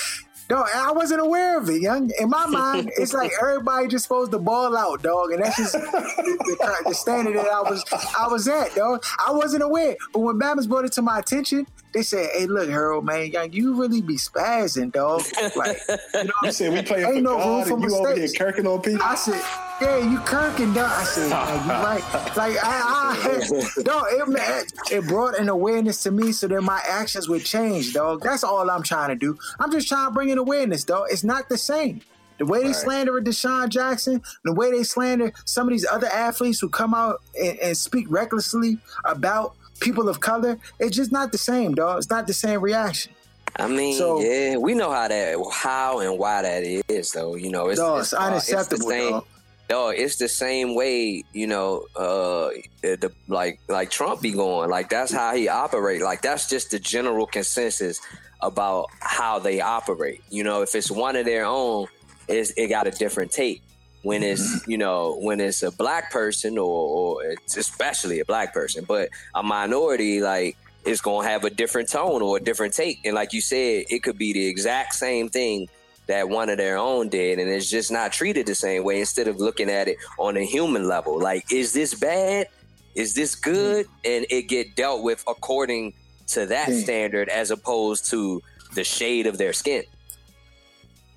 Dog, 0.46 0.68
I 0.74 0.92
wasn't 0.92 1.22
aware 1.22 1.58
of 1.58 1.70
it, 1.70 1.80
young. 1.80 2.10
In 2.20 2.28
my 2.28 2.46
mind, 2.46 2.90
it's 2.96 3.14
like 3.14 3.32
everybody 3.40 3.88
just 3.88 4.04
supposed 4.04 4.30
to 4.32 4.38
ball 4.38 4.76
out, 4.76 5.02
dog, 5.02 5.32
and 5.32 5.42
that's 5.42 5.56
just 5.56 5.72
the, 5.72 5.80
the, 5.80 6.82
the 6.88 6.94
standard 6.94 7.36
that 7.36 7.48
I 7.48 7.62
was 7.62 7.82
I 8.18 8.28
was 8.28 8.46
at, 8.46 8.74
dog. 8.74 9.02
I 9.26 9.32
wasn't 9.32 9.62
aware, 9.62 9.96
but 10.12 10.20
when 10.20 10.38
Bama's 10.38 10.66
brought 10.66 10.84
it 10.84 10.92
to 10.92 11.02
my 11.02 11.18
attention, 11.18 11.66
they 11.94 12.02
said, 12.02 12.28
"Hey, 12.34 12.46
look, 12.46 12.68
Harold, 12.68 13.04
man, 13.04 13.32
you 13.52 13.80
really 13.80 14.02
be 14.02 14.16
spazzing, 14.16 14.92
dog. 14.92 15.22
Like, 15.56 15.80
you 15.88 16.24
know, 16.24 16.32
what 16.40 16.46
I'm 16.46 16.52
said 16.52 16.72
we 16.72 16.82
playing 16.82 17.06
Ain't 17.06 17.14
for 17.16 17.22
no 17.22 17.30
room 17.30 17.38
God, 17.38 17.68
for 17.68 17.74
and 17.74 17.82
you 17.84 17.96
over 17.96 18.14
here 18.14 18.28
kirking 18.28 18.66
on 18.66 18.82
people. 18.82 19.02
I 19.02 19.14
said, 19.14 19.40
yeah, 19.80 19.98
you 19.98 20.18
kirking, 20.18 20.74
dog. 20.74 20.90
I 20.90 21.04
said, 21.04 21.26
you 21.26 21.32
right. 21.70 22.36
Like, 22.36 22.56
I, 22.62 23.16
I 23.16 23.82
dog, 23.82 24.04
it, 24.10 24.72
it 24.92 25.06
brought 25.06 25.38
an 25.38 25.48
awareness 25.48 26.02
to 26.02 26.10
me 26.10 26.32
so 26.32 26.48
that 26.48 26.62
my 26.62 26.80
actions 26.88 27.28
would 27.28 27.44
change, 27.44 27.94
dog. 27.94 28.22
That's 28.22 28.42
all 28.42 28.68
I'm 28.68 28.82
trying 28.82 29.10
to 29.10 29.16
do. 29.16 29.38
I'm 29.60 29.70
just 29.70 29.86
trying 29.86 30.08
to 30.08 30.14
bring 30.14 30.30
in 30.30 30.38
awareness, 30.38 30.82
dog. 30.82 31.06
It's 31.10 31.24
not 31.24 31.48
the 31.48 31.58
same. 31.58 32.00
The 32.38 32.46
way 32.46 32.64
they 32.64 32.72
slander 32.72 33.12
DeSean 33.20 33.68
Jackson, 33.68 34.20
the 34.44 34.52
way 34.52 34.72
they 34.72 34.82
slander 34.82 35.32
some 35.44 35.68
of 35.68 35.72
these 35.72 35.86
other 35.86 36.08
athletes 36.08 36.58
who 36.58 36.68
come 36.68 36.92
out 36.92 37.22
and, 37.40 37.58
and 37.60 37.76
speak 37.76 38.06
recklessly 38.08 38.78
about 39.04 39.54
people 39.84 40.08
of 40.08 40.18
color, 40.20 40.58
it's 40.80 40.96
just 40.96 41.12
not 41.12 41.30
the 41.30 41.38
same, 41.38 41.74
dog. 41.74 41.98
It's 41.98 42.10
not 42.10 42.26
the 42.26 42.32
same 42.32 42.60
reaction. 42.60 43.12
I 43.56 43.68
mean, 43.68 43.96
So- 43.96 44.20
yeah, 44.20 44.56
we 44.56 44.74
know 44.74 44.90
how 44.90 45.06
that, 45.06 45.36
how 45.52 46.00
and 46.00 46.18
why 46.18 46.42
that 46.42 46.64
is, 46.88 47.12
though. 47.12 47.36
You 47.36 47.50
know, 47.50 47.68
it's, 47.68 47.78
Dog, 47.78 48.00
it's 48.00 48.12
uh, 48.12 48.18
unacceptable, 48.18 48.86
the 48.88 48.92
same, 48.94 49.10
dog. 49.12 49.26
dog, 49.68 49.94
it's 49.96 50.16
the 50.16 50.28
same 50.28 50.74
way, 50.74 51.22
you 51.32 51.46
know, 51.46 51.84
uh, 51.94 52.48
the 52.82 53.12
like 53.28 53.60
like 53.68 53.90
Trump 53.90 54.20
be 54.22 54.32
going. 54.32 54.70
Like 54.70 54.88
that's 54.88 55.12
how 55.12 55.36
he 55.36 55.48
operate. 55.48 56.02
Like 56.02 56.20
that's 56.22 56.48
just 56.48 56.70
the 56.72 56.78
general 56.80 57.26
consensus 57.26 58.00
about 58.40 58.86
how 59.00 59.38
they 59.38 59.60
operate. 59.60 60.22
You 60.30 60.42
know, 60.44 60.62
if 60.62 60.74
it's 60.74 60.90
one 60.90 61.14
of 61.16 61.24
their 61.24 61.44
own, 61.44 61.86
it's, 62.26 62.50
it 62.56 62.68
got 62.68 62.86
a 62.86 62.90
different 62.90 63.30
take. 63.30 63.62
When 64.04 64.22
it's 64.22 64.66
you 64.68 64.78
know 64.78 65.16
when 65.20 65.40
it's 65.40 65.62
a 65.62 65.72
black 65.72 66.12
person 66.12 66.58
or, 66.58 66.64
or 66.66 67.24
it's 67.24 67.56
especially 67.56 68.20
a 68.20 68.24
black 68.24 68.52
person, 68.54 68.84
but 68.86 69.08
a 69.34 69.42
minority 69.42 70.20
like 70.20 70.56
it's 70.84 71.00
gonna 71.00 71.26
have 71.26 71.44
a 71.44 71.50
different 71.50 71.88
tone 71.90 72.20
or 72.20 72.36
a 72.36 72.40
different 72.40 72.74
take. 72.74 73.00
And 73.06 73.14
like 73.14 73.32
you 73.32 73.40
said, 73.40 73.86
it 73.88 74.02
could 74.02 74.18
be 74.18 74.34
the 74.34 74.46
exact 74.46 74.94
same 74.94 75.30
thing 75.30 75.68
that 76.06 76.28
one 76.28 76.50
of 76.50 76.58
their 76.58 76.76
own 76.76 77.08
did, 77.08 77.38
and 77.38 77.48
it's 77.50 77.70
just 77.70 77.90
not 77.90 78.12
treated 78.12 78.44
the 78.46 78.54
same 78.54 78.84
way. 78.84 79.00
Instead 79.00 79.26
of 79.26 79.38
looking 79.38 79.70
at 79.70 79.88
it 79.88 79.96
on 80.18 80.36
a 80.36 80.44
human 80.44 80.86
level, 80.86 81.18
like 81.18 81.50
is 81.50 81.72
this 81.72 81.94
bad? 81.94 82.48
Is 82.94 83.14
this 83.14 83.34
good? 83.34 83.86
Mm-hmm. 83.86 84.12
And 84.12 84.26
it 84.28 84.42
get 84.48 84.76
dealt 84.76 85.02
with 85.02 85.24
according 85.26 85.94
to 86.28 86.44
that 86.46 86.68
Yeah. 86.68 86.80
standard 86.80 87.28
as 87.30 87.50
opposed 87.50 88.10
to 88.10 88.42
the 88.74 88.84
shade 88.84 89.26
of 89.26 89.38
their 89.38 89.54
skin. 89.54 89.84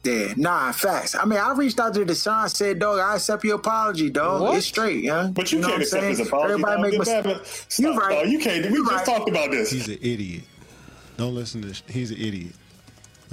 Yeah, 0.03 0.33
nah, 0.37 0.71
facts. 0.71 1.15
I 1.15 1.25
mean, 1.25 1.37
I 1.39 1.51
reached 1.53 1.79
out 1.81 1.93
to 1.95 2.05
DeSean, 2.05 2.43
and 2.43 2.51
said, 2.51 2.79
"Dog, 2.79 2.99
I 2.99 3.15
accept 3.15 3.43
your 3.43 3.55
apology, 3.55 4.09
dog. 4.09 4.41
What? 4.41 4.55
It's 4.57 4.65
straight, 4.67 5.03
yeah." 5.03 5.27
But 5.33 5.51
you, 5.51 5.59
know 5.59 5.67
can't 5.67 5.79
what 5.81 5.93
I'm 5.93 5.99
accept 5.99 6.03
his 6.05 6.19
apology. 6.27 6.51
Everybody 6.53 6.75
dog. 6.75 6.81
make 6.81 6.91
Get 6.91 6.99
mistakes. 6.99 7.25
back- 7.27 7.79
You 7.79 7.93
Stop, 7.93 8.01
right. 8.01 8.23
dog. 8.23 8.31
You 8.31 8.39
can't. 8.39 8.65
We 8.67 8.77
You 8.77 8.85
just 8.89 8.95
right. 8.95 9.05
talked 9.17 9.29
about 9.29 9.51
this. 9.51 9.69
He's 9.69 9.87
an 9.89 9.97
idiot. 10.01 10.43
Don't 11.17 11.35
listen 11.35 11.61
to. 11.63 11.73
Sh- 11.73 11.81
he's 11.89 12.11
an 12.11 12.17
idiot. 12.17 12.53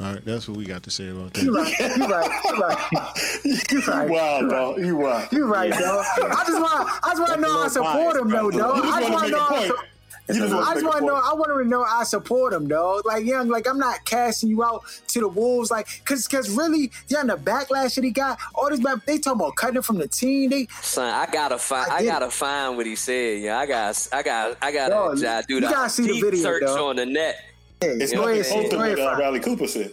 All 0.00 0.06
right, 0.12 0.24
that's 0.24 0.48
what 0.48 0.56
we 0.56 0.64
got 0.64 0.82
to 0.82 0.90
say 0.90 1.08
about 1.10 1.36
You 1.40 1.52
that. 1.52 1.60
right. 1.60 1.96
You 1.96 2.06
right. 2.08 2.30
You 2.44 2.60
right. 2.60 3.64
You 3.70 3.80
right. 3.86 4.10
Wow, 4.10 4.40
dog. 4.48 4.78
You 4.80 4.96
wow. 4.96 5.28
You 5.30 5.44
right, 5.46 5.70
dog. 5.70 6.04
I 6.16 6.44
just 6.44 6.60
want. 6.60 6.90
I 7.04 7.10
just 7.10 7.20
want 7.20 7.34
to 7.34 7.40
know 7.40 7.60
I 7.62 7.68
support 7.68 8.16
him, 8.16 8.28
though, 8.30 8.50
dog. 8.50 8.80
I 8.84 9.00
just 9.00 9.12
want 9.12 9.12
want 9.12 9.26
to 9.26 9.30
to 9.30 9.60
make 9.60 9.64
a 9.64 9.68
know. 9.68 9.82
I 10.28 10.32
You 10.32 10.40
just 10.40 10.52
I 10.54 10.56
want 10.56 10.68
just 10.68 10.80
to 10.80 10.86
want 10.86 10.98
to 11.00 11.06
know. 11.06 11.14
I 11.16 11.34
want 11.34 11.62
to 11.62 11.68
know 11.68 11.82
I 11.82 12.04
support 12.04 12.52
him, 12.54 12.66
though. 12.66 13.02
Like, 13.04 13.24
young, 13.26 13.48
like 13.48 13.68
I'm 13.68 13.78
not 13.78 14.04
casting 14.06 14.48
you 14.48 14.64
out 14.64 14.82
to 15.08 15.20
the 15.20 15.28
wolves, 15.28 15.70
like, 15.70 15.86
cause, 16.06 16.26
cause 16.26 16.48
really, 16.50 16.90
yeah, 17.08 17.20
in 17.20 17.26
the 17.26 17.36
backlash 17.36 17.96
that 17.96 18.04
he 18.04 18.10
got, 18.10 18.38
all 18.54 18.70
this, 18.70 18.80
back, 18.80 19.04
they 19.04 19.18
talking 19.18 19.40
about 19.40 19.56
cutting 19.56 19.76
him 19.76 19.82
from 19.82 19.98
the 19.98 20.08
team. 20.08 20.50
They, 20.50 20.66
Son, 20.80 21.12
I 21.12 21.30
gotta 21.30 21.58
find. 21.58 21.90
I 21.90 21.96
I, 21.96 22.04
gotta 22.04 22.30
find 22.30 22.76
what 22.76 22.86
he 22.86 22.96
said. 22.96 23.42
Yeah, 23.42 23.58
I 23.58 23.66
got. 23.66 24.08
I 24.12 24.22
got. 24.22 24.56
I 24.62 24.72
gotta 24.72 24.90
Dog, 24.90 25.24
uh, 25.24 25.42
do 25.46 25.54
you 25.56 25.60
gotta 25.60 25.90
see 25.90 26.06
the 26.06 26.14
deep 26.14 26.24
video, 26.24 26.42
search 26.42 26.62
dog. 26.62 26.78
on 26.80 26.96
the 26.96 27.06
net. 27.06 27.36
yeah, 27.82 27.88
It's 27.90 28.12
go 28.12 28.20
nothing 28.22 28.40
ahead, 28.40 28.46
close 28.52 28.64
see, 28.64 28.70
to 28.70 28.76
what 28.78 28.98
uh. 28.98 29.16
Riley 29.18 29.40
Cooper 29.40 29.66
said. 29.66 29.92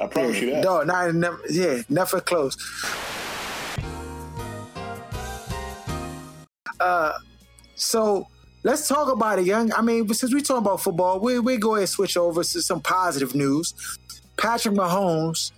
I 0.00 0.06
promise 0.06 0.40
you 0.40 0.50
that. 0.52 0.64
No, 0.64 0.82
not 0.82 1.14
never, 1.14 1.38
yeah, 1.50 1.82
never 1.90 2.20
close. 2.22 2.56
Uh, 6.80 7.12
so 7.74 8.26
let's 8.62 8.88
talk 8.88 9.12
about 9.12 9.38
it, 9.38 9.46
young. 9.46 9.72
I 9.72 9.82
mean, 9.82 10.08
since 10.12 10.32
we 10.32 10.42
talking 10.42 10.64
about 10.64 10.80
football, 10.80 11.20
we 11.20 11.38
we 11.38 11.56
go 11.56 11.74
ahead 11.74 11.82
and 11.82 11.88
switch 11.88 12.16
over 12.16 12.42
to 12.42 12.62
some 12.62 12.80
positive 12.80 13.34
news. 13.34 13.74
Patrick 14.36 14.74
Mahomes 14.74 15.52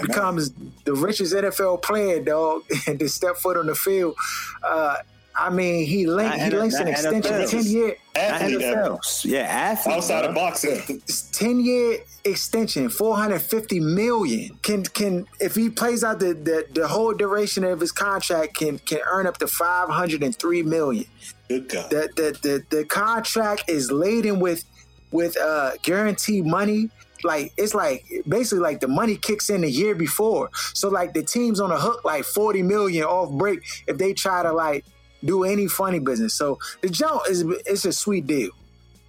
becomes 0.00 0.52
the 0.84 0.94
richest 0.94 1.34
NFL 1.34 1.82
player, 1.82 2.22
dog, 2.22 2.62
and 2.86 2.98
to 2.98 3.08
step 3.08 3.36
foot 3.36 3.56
on 3.56 3.66
the 3.66 3.74
field. 3.74 4.14
Uh, 4.62 4.96
I 5.34 5.50
mean, 5.50 5.86
he 5.86 6.06
linked, 6.06 6.36
he 6.36 6.50
links 6.50 6.76
an 6.76 6.88
extension, 6.88 7.46
ten 7.48 7.64
year, 7.64 7.96
Athlete, 8.14 8.60
NFL. 8.60 8.98
athlete. 8.98 9.32
Yeah, 9.32 9.40
athlete. 9.40 9.96
outside 9.96 10.24
of 10.24 10.34
bro. 10.34 10.42
boxing. 10.42 11.02
10 11.32 11.60
year 11.60 11.98
extension, 12.24 12.88
450 12.90 13.80
million. 13.80 14.58
Can 14.62 14.84
can 14.84 15.26
if 15.40 15.54
he 15.54 15.70
plays 15.70 16.04
out 16.04 16.20
the, 16.20 16.34
the, 16.34 16.66
the 16.74 16.86
whole 16.86 17.14
duration 17.14 17.64
of 17.64 17.80
his 17.80 17.92
contract 17.92 18.56
can 18.56 18.78
can 18.80 19.00
earn 19.06 19.26
up 19.26 19.38
to 19.38 19.46
503 19.46 20.62
million. 20.62 21.06
Good 21.48 21.68
God. 21.68 21.90
The 21.90 22.08
the 22.14 22.38
the, 22.42 22.76
the 22.76 22.84
contract 22.84 23.64
is 23.68 23.90
laden 23.90 24.40
with 24.40 24.64
with 25.10 25.36
uh 25.38 25.72
guaranteed 25.82 26.44
money. 26.44 26.90
Like 27.24 27.52
it's 27.56 27.74
like 27.74 28.04
basically 28.28 28.58
like 28.60 28.80
the 28.80 28.88
money 28.88 29.16
kicks 29.16 29.48
in 29.48 29.62
the 29.62 29.70
year 29.70 29.94
before. 29.94 30.50
So 30.74 30.88
like 30.88 31.14
the 31.14 31.22
team's 31.22 31.60
on 31.60 31.70
a 31.70 31.78
hook 31.78 32.04
like 32.04 32.24
40 32.24 32.62
million 32.62 33.04
off 33.04 33.30
break 33.38 33.60
if 33.86 33.96
they 33.96 34.12
try 34.12 34.42
to 34.42 34.52
like 34.52 34.84
do 35.24 35.44
any 35.44 35.68
funny 35.68 35.98
business. 35.98 36.34
So 36.34 36.58
the 36.80 36.88
jump 36.88 37.22
is 37.28 37.44
it's 37.66 37.84
a 37.84 37.92
sweet 37.92 38.26
deal. 38.26 38.50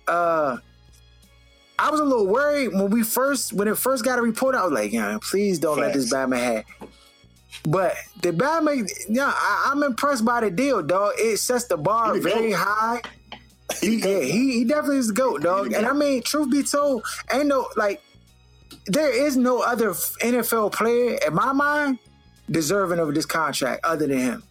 Uh 0.08 0.58
I 1.80 1.90
was 1.90 2.00
a 2.00 2.04
little 2.04 2.28
worried 2.28 2.70
when 2.70 2.90
we 2.92 3.04
first 3.04 3.54
when 3.54 3.68
it 3.68 3.78
first 3.78 4.06
got 4.06 4.20
a 4.20 4.22
report. 4.22 4.56
I 4.56 4.64
was 4.64 4.72
like, 4.72 4.94
yeah, 4.94 5.18
please 5.22 5.60
don't 5.60 5.80
let 5.80 5.94
this. 5.94 6.12
Batman 6.12 6.40
have. 6.40 6.90
But 7.66 7.96
the 8.22 8.34
Batman, 8.34 8.88
yeah, 9.08 9.32
I, 9.34 9.70
I'm 9.72 9.84
impressed 9.84 10.26
by 10.26 10.42
the 10.42 10.52
deal, 10.52 10.82
dog. 10.82 11.14
It 11.18 11.38
sets 11.38 11.66
the 11.66 11.78
bar 11.78 12.18
very 12.20 12.52
high. 12.52 13.02
He 13.80 13.88
He, 13.88 13.96
yeah, 13.98 14.20
he, 14.20 14.54
he 14.60 14.66
definitely 14.66 14.98
is 14.98 15.08
the 15.08 15.14
goat, 15.14 15.42
dog. 15.42 15.74
And 15.74 15.86
I 15.86 15.94
mean, 15.94 16.22
truth 16.24 16.52
be 16.52 16.64
told, 16.64 17.06
ain't 17.32 17.48
no 17.48 17.68
like, 17.76 18.02
there 18.88 19.10
is 19.10 19.38
no 19.38 19.62
other 19.62 19.92
NFL 19.92 20.74
player 20.74 21.18
in 21.26 21.34
my 21.34 21.54
mind 21.54 22.00
deserving 22.52 23.00
of 23.00 23.14
this 23.14 23.26
contract 23.26 23.86
other 23.86 24.08
than 24.08 24.20
him. 24.20 24.44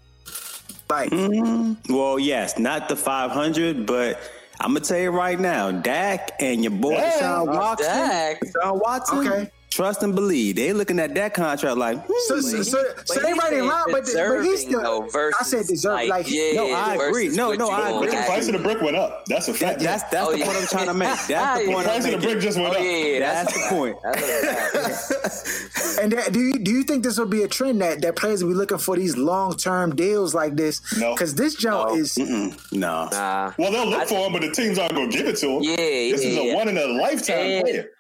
Like, 0.92 1.10
Mm-hmm. 1.10 1.94
Well, 1.94 2.18
yes, 2.18 2.58
not 2.58 2.90
the 2.90 2.96
500, 2.96 3.86
but 3.86 4.20
I'm 4.60 4.74
gonna 4.74 4.80
tell 4.80 4.98
you 4.98 5.10
right 5.10 5.40
now, 5.40 5.70
Dak 5.70 6.32
and 6.38 6.62
your 6.62 6.70
boy 6.72 6.96
Dak. 6.96 7.14
Deshaun 7.22 7.46
Watson, 7.46 7.86
Dak. 7.86 8.40
Deshaun 8.42 8.80
Watson, 8.82 9.18
Okay. 9.26 9.50
Trust 9.72 10.02
and 10.02 10.14
believe. 10.14 10.56
They 10.56 10.72
looking 10.72 10.98
at 10.98 11.14
that 11.14 11.34
contract 11.34 11.76
like, 11.76 11.98
hmm, 12.06 12.12
so, 12.26 12.40
so, 12.40 12.62
so, 12.62 12.84
so 13.04 13.20
they 13.20 13.32
writing 13.32 13.38
right 13.38 13.52
in 13.54 13.58
said 13.60 13.68
line, 13.68 13.84
but, 13.90 14.04
but 14.14 14.44
he's 14.44 14.60
still. 14.62 14.82
though, 14.82 15.08
versus, 15.08 15.36
I 15.40 15.44
said 15.44 15.66
deserve, 15.66 16.08
like, 16.08 16.30
yeah, 16.30 16.52
No, 16.54 16.70
I 16.72 16.94
agree. 16.94 17.28
No, 17.28 17.52
no, 17.52 17.66
you 17.68 17.72
I 17.74 17.90
agree. 17.90 18.10
The 18.10 18.16
price 18.26 18.46
of 18.48 18.52
the 18.54 18.58
brick 18.60 18.80
went 18.82 18.96
up. 18.96 19.24
That's 19.26 19.48
a 19.48 19.54
fact. 19.54 19.80
that's 19.80 20.02
that's 20.04 20.28
Oh, 20.28 20.32
the 20.32 20.38
yeah. 20.38 20.44
point 20.46 20.58
I'm 20.58 20.66
trying 20.66 20.86
to 20.86 20.94
make. 20.94 21.08
That's 21.26 21.60
the 21.60 21.66
The 21.66 21.72
point 21.72 21.86
the 21.86 21.92
I'm 21.92 22.00
price 22.02 22.14
of 22.14 22.20
the 22.20 22.26
brick 22.26 22.40
just 22.40 22.58
went 22.58 22.74
Oh 22.74 22.78
up. 22.78 22.84
yeah, 22.84 23.18
That's 23.20 23.52
the 23.54 23.68
point. 23.68 23.96
That's. 24.02 25.62
And 26.02 26.12
that, 26.12 26.32
do 26.32 26.40
you 26.40 26.54
do 26.54 26.70
you 26.70 26.82
think 26.84 27.04
this 27.04 27.18
will 27.18 27.26
be 27.26 27.42
a 27.42 27.48
trend 27.48 27.80
that 27.82 28.00
that 28.02 28.16
players 28.16 28.42
will 28.42 28.50
be 28.52 28.56
looking 28.56 28.78
for 28.78 28.96
these 28.96 29.16
long 29.16 29.56
term 29.56 29.94
deals 29.94 30.34
like 30.34 30.56
this? 30.56 30.80
No. 30.98 31.12
because 31.14 31.34
this 31.34 31.54
jump 31.54 31.90
No. 31.90 31.96
is 31.96 32.14
Mm-mm, 32.14 32.72
no. 32.72 33.08
Nah. 33.12 33.52
Well, 33.58 33.70
they'll 33.70 33.86
look 33.86 34.00
I- 34.02 34.06
for 34.06 34.26
him, 34.26 34.32
but 34.32 34.42
the 34.42 34.50
teams 34.52 34.78
aren't 34.78 34.94
going 34.94 35.10
to 35.10 35.16
give 35.16 35.26
it 35.26 35.36
to 35.36 35.48
him. 35.48 35.62
Yeah, 35.62 35.76
This 35.76 36.24
is 36.24 36.36
a 36.36 36.54
one 36.54 36.68
in 36.68 36.78
a 36.78 36.86
lifetime 36.86 37.62
player. 37.62 37.90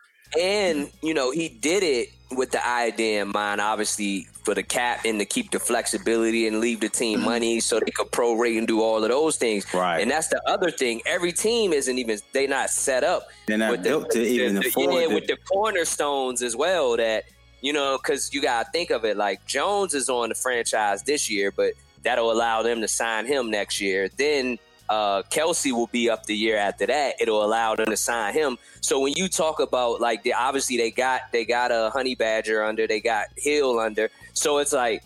And 0.40 0.90
you 1.02 1.14
know, 1.14 1.30
he 1.30 1.48
did 1.48 1.82
it 1.82 2.08
with 2.36 2.50
the 2.50 2.66
idea 2.66 3.22
in 3.22 3.28
mind, 3.28 3.60
obviously, 3.60 4.26
for 4.44 4.54
the 4.54 4.62
cap 4.62 5.04
and 5.04 5.18
to 5.18 5.24
keep 5.24 5.50
the 5.50 5.58
flexibility 5.58 6.46
and 6.46 6.60
leave 6.60 6.80
the 6.80 6.88
team 6.88 7.18
mm-hmm. 7.18 7.28
money 7.28 7.60
so 7.60 7.78
they 7.78 7.90
could 7.90 8.10
prorate 8.10 8.58
and 8.58 8.66
do 8.66 8.80
all 8.80 9.02
of 9.02 9.10
those 9.10 9.36
things. 9.36 9.72
Right. 9.72 10.00
And 10.00 10.10
that's 10.10 10.28
the 10.28 10.42
other 10.48 10.70
thing. 10.70 11.02
Every 11.06 11.32
team 11.32 11.72
isn't 11.72 11.98
even 11.98 12.18
they're 12.32 12.48
not 12.48 12.70
set 12.70 13.04
up. 13.04 13.28
They're 13.46 13.58
not 13.58 13.72
with 13.72 13.82
built 13.82 14.10
to 14.10 14.22
even 14.22 14.56
afford 14.58 14.94
yeah, 14.94 15.08
the- 15.08 15.14
with 15.14 15.26
the 15.26 15.36
cornerstones 15.50 16.42
as 16.42 16.56
well. 16.56 16.96
That 16.96 17.24
you 17.60 17.72
know, 17.72 17.98
because 18.02 18.32
you 18.32 18.42
gotta 18.42 18.68
think 18.72 18.90
of 18.90 19.04
it 19.04 19.16
like 19.16 19.46
Jones 19.46 19.94
is 19.94 20.08
on 20.08 20.30
the 20.30 20.34
franchise 20.34 21.02
this 21.02 21.30
year, 21.30 21.52
but 21.52 21.74
that'll 22.02 22.32
allow 22.32 22.62
them 22.62 22.80
to 22.80 22.88
sign 22.88 23.26
him 23.26 23.50
next 23.50 23.80
year. 23.80 24.10
Then 24.16 24.58
uh, 24.92 25.22
Kelce 25.30 25.72
will 25.72 25.86
be 25.88 26.10
up 26.10 26.26
the 26.26 26.36
year 26.36 26.56
after 26.58 26.86
that. 26.86 27.14
It'll 27.20 27.44
allow 27.44 27.74
them 27.74 27.86
to 27.86 27.96
sign 27.96 28.34
him. 28.34 28.58
So 28.82 29.00
when 29.00 29.14
you 29.16 29.28
talk 29.28 29.58
about 29.60 30.00
like 30.00 30.22
the 30.22 30.34
obviously 30.34 30.76
they 30.76 30.90
got 30.90 31.22
they 31.32 31.44
got 31.46 31.70
a 31.72 31.90
honey 31.90 32.14
badger 32.14 32.62
under, 32.62 32.86
they 32.86 33.00
got 33.00 33.26
Hill 33.36 33.78
under. 33.78 34.10
So 34.34 34.58
it's 34.58 34.72
like 34.72 35.02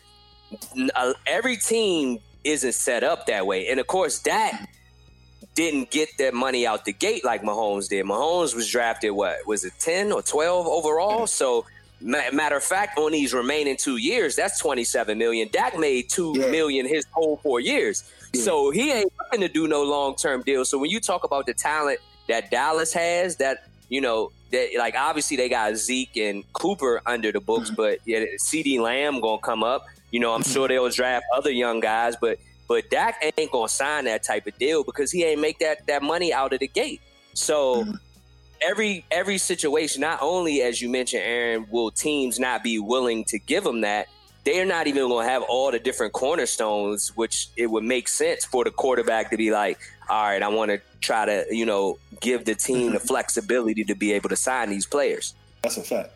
uh, 0.95 1.13
every 1.27 1.57
team 1.57 2.19
isn't 2.45 2.75
set 2.75 3.05
up 3.05 3.27
that 3.27 3.47
way. 3.47 3.69
And 3.69 3.79
of 3.79 3.87
course 3.87 4.19
that 4.21 4.67
didn't 5.55 5.91
get 5.91 6.09
that 6.19 6.35
money 6.35 6.67
out 6.67 6.85
the 6.85 6.93
gate 6.93 7.25
like 7.25 7.43
Mahomes 7.43 7.89
did. 7.89 8.05
Mahomes 8.07 8.55
was 8.55 8.69
drafted 8.69 9.13
what 9.13 9.39
was 9.47 9.65
it 9.65 9.73
10 9.79 10.13
or 10.13 10.23
12 10.23 10.67
overall? 10.67 11.27
So 11.29 11.65
matter 12.01 12.57
of 12.57 12.63
fact 12.65 12.99
on 12.99 13.13
these 13.13 13.33
remaining 13.33 13.77
2 13.77 13.97
years 13.99 14.37
that's 14.37 14.59
27 14.61 15.17
million. 15.17 15.49
Dak 15.53 15.79
made 15.79 16.09
two 16.11 16.35
Yeah. 16.37 16.51
million 16.51 16.87
his 16.87 17.07
whole 17.13 17.39
4 17.43 17.61
years. 17.61 18.05
So 18.35 18.71
he 18.71 18.93
ain't 18.93 19.13
to 19.33 19.49
do 19.49 19.67
no 19.69 19.83
long-term 19.83 20.43
deal. 20.43 20.65
So 20.65 20.79
when 20.79 20.91
you 20.91 21.01
talk 21.01 21.25
about 21.25 21.47
the 21.47 21.55
talent 21.55 22.01
that 22.29 22.51
Dallas 22.51 22.93
has 22.93 23.37
that 23.37 23.69
you 23.89 24.01
know 24.01 24.33
that 24.53 24.71
like 24.79 24.95
obviously 24.97 25.37
they 25.37 25.49
got 25.49 25.77
Zeke 25.77 26.17
and 26.17 26.45
Cooper 26.53 27.01
under 27.07 27.33
the 27.33 27.41
books, 27.41 27.71
mm-hmm. 27.71 27.77
but 27.77 27.99
yeah, 28.05 28.25
CeeDee 28.39 28.81
Lamb 28.81 29.21
gonna 29.21 29.41
come 29.41 29.63
up. 29.63 29.87
You 30.11 30.21
know, 30.21 30.33
I'm 30.33 30.43
mm-hmm. 30.43 30.53
sure 30.53 30.69
they'll 30.69 30.89
draft 30.89 31.27
other 31.35 31.51
young 31.51 31.81
guys, 31.81 32.17
but 32.21 32.39
but 32.69 32.91
Dak 32.91 33.23
ain't 33.39 33.53
gonna 33.53 33.69
sign 33.69 34.05
that 34.07 34.23
type 34.23 34.47
of 34.47 34.57
deal 34.59 34.85
because 34.85 35.13
he 35.13 35.25
ain't 35.25 35.41
make 35.41 35.59
that 35.61 35.87
that 35.87 36.03
money 36.03 36.33
out 36.33 36.53
of 36.53 36.61
the 36.61 36.69
gate. 36.69 37.01
So 37.35 37.85
mm-hmm. 37.85 37.93
every 38.61 39.05
every 39.11 39.39
situation, 39.39 40.01
not 40.01 40.21
only 40.23 40.63
as 40.63 40.81
you 40.81 40.89
mentioned, 40.89 41.23
Aaron, 41.25 41.67
will 41.71 41.91
teams 41.91 42.39
not 42.39 42.63
be 42.63 42.79
willing 42.79 43.25
to 43.27 43.39
give 43.39 43.65
him 43.65 43.83
that. 43.83 44.09
They're 44.47 44.65
not 44.65 44.87
even 44.87 45.09
going 45.09 45.27
to 45.27 45.33
have 45.33 45.43
all 45.43 45.73
the 45.73 45.81
different 45.81 46.13
cornerstones, 46.13 47.09
which 47.17 47.49
it 47.57 47.67
would 47.67 47.83
make 47.83 48.07
sense 48.07 48.45
for 48.45 48.63
the 48.63 48.71
quarterback 48.71 49.31
to 49.33 49.37
be 49.37 49.51
like, 49.51 49.77
all 50.09 50.23
right, 50.23 50.41
I 50.41 50.47
want 50.47 50.71
to 50.71 50.81
try 51.01 51.27
to, 51.27 51.45
you 51.51 51.67
know, 51.67 51.99
give 52.21 52.45
the 52.45 52.55
team 52.55 52.93
the 52.93 53.01
flexibility 53.13 53.83
to 53.83 53.97
be 53.97 54.13
able 54.13 54.29
to 54.29 54.37
sign 54.37 54.71
these 54.71 54.87
players. 54.87 55.35
That's 55.63 55.79
a 55.79 55.83
fact. 55.83 56.11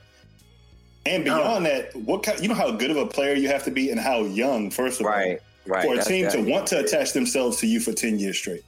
And 1.07 1.24
beyond 1.24 1.66
that, 1.66 1.97
what 1.97 2.22
kind, 2.22 2.41
you 2.41 2.47
know 2.49 2.55
how 2.55 2.70
good 2.70 2.93
of 2.93 2.99
a 2.99 3.07
player 3.07 3.35
you 3.35 3.49
have 3.49 3.64
to 3.64 3.72
be 3.72 3.91
and 3.91 3.99
how 3.99 4.20
young, 4.20 4.70
first 4.70 5.01
of 5.01 5.07
all, 5.07 5.12
right. 5.12 5.41
for 5.66 5.74
a 5.74 5.97
that's 5.97 6.07
team 6.07 6.31
to 6.31 6.37
that. 6.37 6.47
want 6.47 6.68
to 6.68 6.78
attach 6.78 7.12
themselves 7.12 7.57
to 7.59 7.66
you 7.66 7.81
for 7.81 7.93
10 7.93 8.20
years 8.20 8.39
straight. 8.39 8.62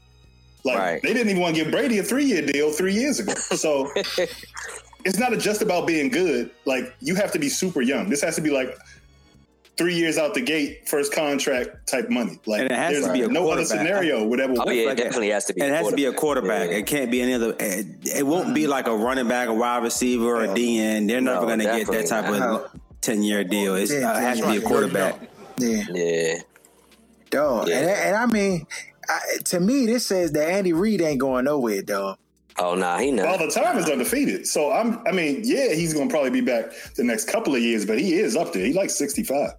Like, 0.64 0.78
Right. 0.78 1.02
they 1.02 1.12
didn't 1.12 1.28
even 1.28 1.40
want 1.40 1.54
to 1.54 1.62
give 1.62 1.70
Brady 1.70 1.98
a 1.98 2.02
three 2.02 2.24
year 2.24 2.42
deal 2.44 2.72
three 2.72 2.94
years 2.94 3.20
ago. 3.20 3.34
So 3.56 3.92
it's 5.04 5.18
not 5.18 5.38
just 5.38 5.62
about 5.62 5.86
being 5.86 6.08
good. 6.08 6.50
Like, 6.64 6.92
you 6.98 7.14
have 7.14 7.30
to 7.30 7.38
be 7.38 7.48
super 7.48 7.80
young. 7.80 8.08
This 8.10 8.22
has 8.22 8.34
to 8.34 8.40
be 8.40 8.50
like 8.50 8.76
three 9.76 9.94
years 9.94 10.18
out 10.18 10.34
the 10.34 10.40
gate, 10.40 10.88
first 10.88 11.12
contract 11.12 11.86
type 11.88 12.10
money. 12.10 12.38
Like, 12.46 12.62
And 12.62 12.70
it 12.70 12.76
has 12.76 12.92
there's 12.92 13.06
to 13.06 13.12
be 13.12 13.22
a 13.22 13.28
no 13.28 13.50
other 13.50 13.64
scenario 13.64 14.26
would 14.26 14.40
ever 14.40 14.54
Oh 14.58 14.70
yeah, 14.70 14.88
like 14.88 14.98
it 14.98 15.04
definitely 15.04 15.30
has 15.30 15.46
to 15.46 15.54
be. 15.54 15.62
It 15.62 15.70
has 15.70 15.88
to 15.88 15.96
be 15.96 16.04
a 16.06 16.12
quarterback. 16.12 16.70
Yeah. 16.70 16.76
It 16.76 16.86
can't 16.86 17.10
be 17.10 17.22
any 17.22 17.34
other. 17.34 17.54
It, 17.58 17.86
it 18.16 18.26
won't 18.26 18.54
be 18.54 18.66
like 18.66 18.86
a 18.86 18.96
running 18.96 19.28
back, 19.28 19.48
a 19.48 19.54
wide 19.54 19.82
receiver, 19.82 20.24
or 20.24 20.44
a 20.44 20.48
DN. 20.48 21.08
They're 21.08 21.20
never 21.20 21.40
No, 21.40 21.46
going 21.46 21.58
to 21.60 21.64
get 21.64 21.86
that 21.88 22.06
type 22.06 22.28
of 22.30 22.70
ten 23.00 23.22
year 23.22 23.44
deal. 23.44 23.74
It's, 23.76 23.92
Yeah, 23.92 24.12
uh, 24.12 24.18
it 24.18 24.22
has 24.22 24.40
to 24.40 24.50
be 24.50 24.56
a 24.58 24.60
quarterback. 24.62 25.20
yeah, 25.58 25.84
Yeah. 25.92 26.34
dog. 27.30 27.68
Yeah. 27.68 27.78
And, 27.78 27.88
and 27.90 28.16
I 28.16 28.26
mean, 28.26 28.66
I, 29.08 29.20
to 29.46 29.60
me, 29.60 29.86
this 29.86 30.06
says 30.06 30.32
that 30.32 30.48
Andy 30.48 30.72
Reid 30.72 31.00
ain't 31.00 31.18
going 31.20 31.44
nowhere, 31.46 31.82
dog. 31.82 32.18
Oh 32.58 32.74
nah, 32.74 32.98
he 32.98 33.10
knows. 33.10 33.26
All 33.26 33.38
the 33.38 33.50
time 33.50 33.78
is 33.78 33.88
undefeated. 33.88 34.46
So 34.46 34.70
I'm 34.70 34.98
I 35.06 35.12
mean, 35.12 35.40
yeah, 35.42 35.72
he's 35.72 35.94
gonna 35.94 36.10
probably 36.10 36.30
be 36.30 36.42
back 36.42 36.66
the 36.96 37.02
next 37.04 37.24
couple 37.24 37.54
of 37.54 37.62
years, 37.62 37.86
but 37.86 37.98
he 37.98 38.12
is 38.14 38.36
up 38.36 38.52
there. 38.52 38.64
He 38.66 38.74
like 38.74 38.90
65. 38.90 39.52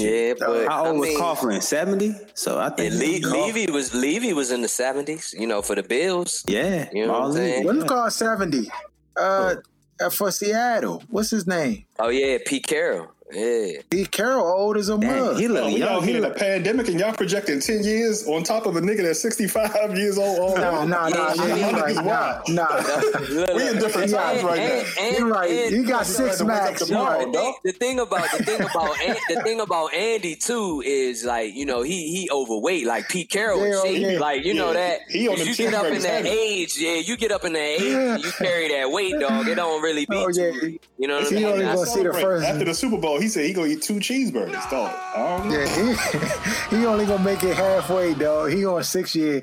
Yeah, 0.00 0.34
but 0.38 0.66
How 0.68 0.86
old 0.86 0.88
I 0.88 0.98
was 0.98 1.08
mean, 1.08 1.20
Coughlin? 1.20 1.62
Seventy. 1.62 2.14
So 2.34 2.58
I 2.58 2.64
Yeah, 2.66 2.90
think 2.90 3.24
Le- 3.24 3.30
Cough- 3.30 3.46
Levy 3.54 3.72
was 3.72 3.94
Levy 3.94 4.32
was 4.32 4.50
in 4.50 4.62
the 4.62 4.68
seventies. 4.68 5.34
You 5.38 5.46
know, 5.46 5.62
for 5.62 5.74
the 5.74 5.82
Bills. 5.82 6.42
Yeah, 6.46 6.88
You 6.92 7.06
know 7.06 7.12
what 7.12 7.22
I'm 7.22 7.32
saying? 7.32 7.60
yeah. 7.62 7.66
When 7.66 7.76
was 7.76 7.84
called 7.86 8.12
seventy? 8.12 8.70
Uh, 9.16 9.56
uh, 10.00 10.10
for 10.10 10.30
Seattle. 10.32 11.02
What's 11.08 11.30
his 11.30 11.46
name? 11.46 11.84
Oh 11.98 12.08
yeah, 12.08 12.38
Pete 12.44 12.66
Carroll. 12.66 13.12
Yeah. 13.34 13.82
Pete 13.90 14.10
Carroll, 14.10 14.46
old 14.46 14.76
as 14.76 14.88
a 14.88 14.96
mug. 14.96 15.36
he 15.38 15.46
Oh, 15.46 15.50
look 15.52 15.66
we 15.66 15.76
young. 15.78 15.88
out 15.88 16.04
He 16.04 16.12
here 16.12 16.24
in 16.24 16.30
a 16.30 16.34
pandemic 16.34 16.88
and 16.88 17.00
y'all 17.00 17.12
projecting 17.12 17.60
10 17.60 17.82
years 17.84 18.26
on 18.28 18.42
top 18.44 18.66
of 18.66 18.76
a 18.76 18.80
nigga 18.80 19.02
that's 19.02 19.20
65 19.20 19.96
years 19.96 20.18
old. 20.18 20.38
Oh, 20.38 20.54
Nah, 20.54 20.84
nah, 20.84 21.08
nah, 21.08 21.08
Yeah, 21.08 21.34
yeah, 21.34 21.42
I 21.42 21.56
you 21.56 21.64
mean, 21.66 21.76
right. 21.76 21.96
Nah, 21.96 22.42
nah. 22.48 23.54
We 23.56 23.68
in 23.68 23.78
different 23.78 24.10
Yeah, 24.10 24.16
times 24.22 24.42
right 24.44 24.58
and- 24.60 24.86
now. 24.96 25.02
and- 25.02 25.18
You 25.18 25.32
right. 25.32 25.50
and- 25.50 25.72
You 25.76 25.84
got 25.86 26.06
six 26.06 26.16
sorry 26.16 26.36
to 26.38 26.44
wake 26.44 26.52
up 26.54 26.64
max. 26.70 26.80
You 26.82 26.86
tomorrow, 26.86 27.18
right. 27.18 27.32
the, 27.32 27.38
thing, 27.38 27.54
the 27.64 27.72
thing 27.72 28.00
about 28.00 28.28
the 28.38 28.44
thing 28.44 28.60
about 28.60 29.00
An- 29.02 29.16
the 29.28 29.42
thing 29.42 29.60
about 29.60 29.94
Andy 29.94 30.36
too 30.36 30.82
is 30.84 31.24
like 31.24 31.54
you 31.54 31.66
know 31.66 31.82
he 31.82 32.08
he 32.14 32.30
overweight 32.30 32.86
like 32.86 33.08
Pete 33.08 33.30
Carroll 33.30 33.62
and 33.62 33.72
Yeah, 33.74 33.82
shit. 33.82 34.12
yeah. 34.14 34.18
like 34.20 34.44
you 34.44 34.54
know 34.54 34.72
that 34.72 35.00
he 35.08 35.28
on 35.28 35.38
the 35.38 35.44
you 35.46 35.54
get 35.54 35.74
up 35.74 35.86
in 35.86 36.02
that 36.02 36.26
age, 36.26 36.76
yeah, 36.78 36.94
you 36.96 37.16
get 37.16 37.32
up 37.32 37.44
in 37.44 37.52
that 37.54 37.60
age, 37.80 38.24
you 38.24 38.30
carry 38.32 38.68
that 38.68 38.90
weight, 38.90 39.18
dog. 39.18 39.48
It 39.48 39.56
don't 39.56 39.82
really 39.82 40.06
be 40.06 40.16
Oh, 40.16 40.28
yeah. 40.32 40.50
you 40.98 41.08
know 41.08 41.16
what 41.16 41.26
I 41.26 41.28
He 41.28 41.34
mean? 41.36 41.44
only 41.46 41.64
gonna 41.64 41.86
see 41.86 42.02
the 42.02 42.12
first- 42.12 42.44
After 42.46 42.64
the 42.64 42.74
Super 42.74 42.98
Bowl, 42.98 43.20
he 43.24 43.28
said 43.28 43.44
he 43.46 43.52
gonna 43.52 43.68
eat 43.68 43.82
two 43.82 43.94
cheeseburgers, 43.94 44.70
dog. 44.70 44.94
I 45.16 45.38
don't 45.38 45.48
know. 45.48 45.58
Yeah, 45.58 46.68
he, 46.70 46.76
he 46.76 46.86
only 46.86 47.06
gonna 47.06 47.24
make 47.24 47.42
it 47.42 47.56
halfway, 47.56 48.14
dog. 48.14 48.52
He 48.52 48.64
on 48.66 48.84
six 48.84 49.14
year. 49.16 49.42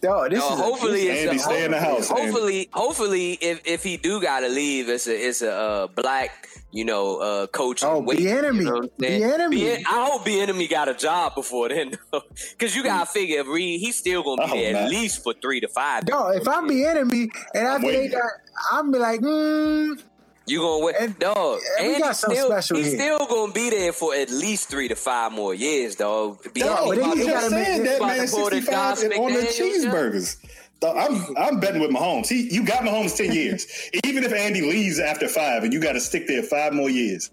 Dog, 0.00 0.30
this 0.30 0.38
No, 0.38 0.54
is 0.54 0.60
a- 0.60 0.62
hopefully 0.62 1.08
it's 1.08 1.26
Andy, 1.26 1.36
a, 1.36 1.38
stay 1.40 1.64
in 1.64 1.70
the 1.72 1.80
house, 1.80 2.10
Andy. 2.10 2.22
Hopefully, 2.22 2.68
hopefully, 2.72 3.32
if 3.42 3.60
if 3.66 3.82
he 3.82 3.96
do 3.98 4.20
gotta 4.22 4.48
leave, 4.48 4.88
it's 4.88 5.06
a 5.06 5.14
it's 5.28 5.42
a 5.42 5.52
uh, 5.52 5.86
black, 5.88 6.48
you 6.70 6.84
know, 6.86 7.18
uh, 7.18 7.46
coach. 7.48 7.82
Oh, 7.84 7.98
weight, 7.98 8.20
Bieniemy. 8.20 8.58
You 8.60 8.64
know 8.64 9.28
what 9.28 9.40
I'm 9.42 9.52
saying? 9.52 9.84
I 9.86 10.06
hope 10.10 10.24
the 10.24 10.40
enemy 10.40 10.68
got 10.68 10.88
a 10.88 10.94
job 10.94 11.34
before 11.34 11.68
then, 11.68 11.98
because 12.52 12.74
you 12.74 12.82
gotta 12.82 13.04
figure 13.10 13.44
Reid, 13.44 13.80
he's 13.80 13.96
still 13.96 14.22
gonna 14.22 14.42
be 14.44 14.48
hope 14.48 14.58
there 14.58 14.76
at 14.76 14.88
least 14.88 15.22
for 15.22 15.34
three 15.34 15.60
to 15.60 15.68
five. 15.68 16.06
dog. 16.06 16.36
If 16.36 16.48
I'm 16.48 16.66
the 16.68 16.86
enemy, 16.86 17.28
and 17.54 17.66
after 17.66 17.88
they 17.88 17.96
waiting. 17.98 18.12
got, 18.12 18.30
I'm 18.72 18.90
be 18.92 18.98
like, 18.98 19.20
mm, 19.20 20.02
You 20.46 20.60
gonna 20.60 20.84
win, 20.84 20.94
And- 20.98 21.18
dog? 21.18 21.60
and 21.78 21.86
we 21.88 21.94
And 21.94 22.02
got 22.02 22.08
he's 22.08 22.18
something 22.18 22.36
still, 22.38 22.48
special 22.50 22.76
he's 22.78 22.86
here. 22.92 22.96
still 22.98 23.26
gonna 23.26 23.52
be 23.52 23.70
there 23.70 23.92
for 23.92 24.14
at 24.14 24.30
least 24.30 24.68
three 24.68 24.88
to 24.88 24.96
five 24.96 25.32
more 25.32 25.54
years, 25.54 25.94
dog. 25.96 26.42
Bieniemy 26.42 26.60
Dog, 26.64 26.88
but 26.88 26.98
but 27.00 27.16
you 27.16 27.24
to- 27.24 27.30
gotta 27.30 27.40
just 27.40 27.50
make- 27.52 27.66
saying 27.66 27.82
that 27.84 28.00
man 28.00 28.26
to 28.26 28.32
pull 28.32 28.44
the 28.50 28.56
65 28.56 28.74
Josh 28.98 29.04
and 29.04 29.12
on 29.14 29.32
the 29.32 29.40
cheeseburgers. 29.42 30.36
Dog, 30.80 30.96
I'm 30.96 31.36
I'm 31.36 31.60
betting 31.60 31.80
with 31.80 31.90
Mahomes. 31.90 32.26
He 32.28 32.48
you 32.52 32.64
got 32.64 32.82
Mahomes 32.82 33.16
10 33.16 33.32
years. 33.32 33.66
Even 34.04 34.24
if 34.24 34.32
Andy 34.32 34.62
leaves 34.62 34.98
after 34.98 35.28
five 35.28 35.62
and 35.62 35.72
you 35.72 35.80
got 35.80 35.92
to 35.92 36.00
stick 36.00 36.26
there 36.26 36.42
five 36.42 36.72
more 36.72 36.90
years 36.90 37.30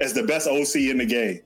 as 0.00 0.12
the 0.14 0.22
best 0.24 0.48
OC 0.48 0.88
in 0.90 0.98
the 0.98 1.06
game. 1.06 1.40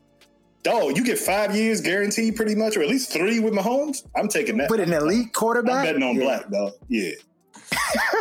Dog, 0.63 0.97
you 0.97 1.03
get 1.05 1.19
five 1.19 1.55
years 1.57 1.81
guaranteed 1.81 2.37
pretty 2.37 2.55
much, 2.55 2.77
or 2.77 2.83
at 2.83 2.89
least 2.89 3.13
three 3.13 3.41
with 3.41 3.53
Mahomes. 3.55 4.05
I'm 4.15 4.29
taking 4.29 4.59
that. 4.59 4.71
with 4.71 4.81
an 4.81 4.93
elite 4.93 5.33
quarterback. 5.33 5.81
I'm 5.81 5.85
betting 5.87 6.03
on 6.03 6.17
Yeah. 6.17 6.23
black, 6.23 6.51
dog. 6.51 6.73
Yeah. 6.89 7.11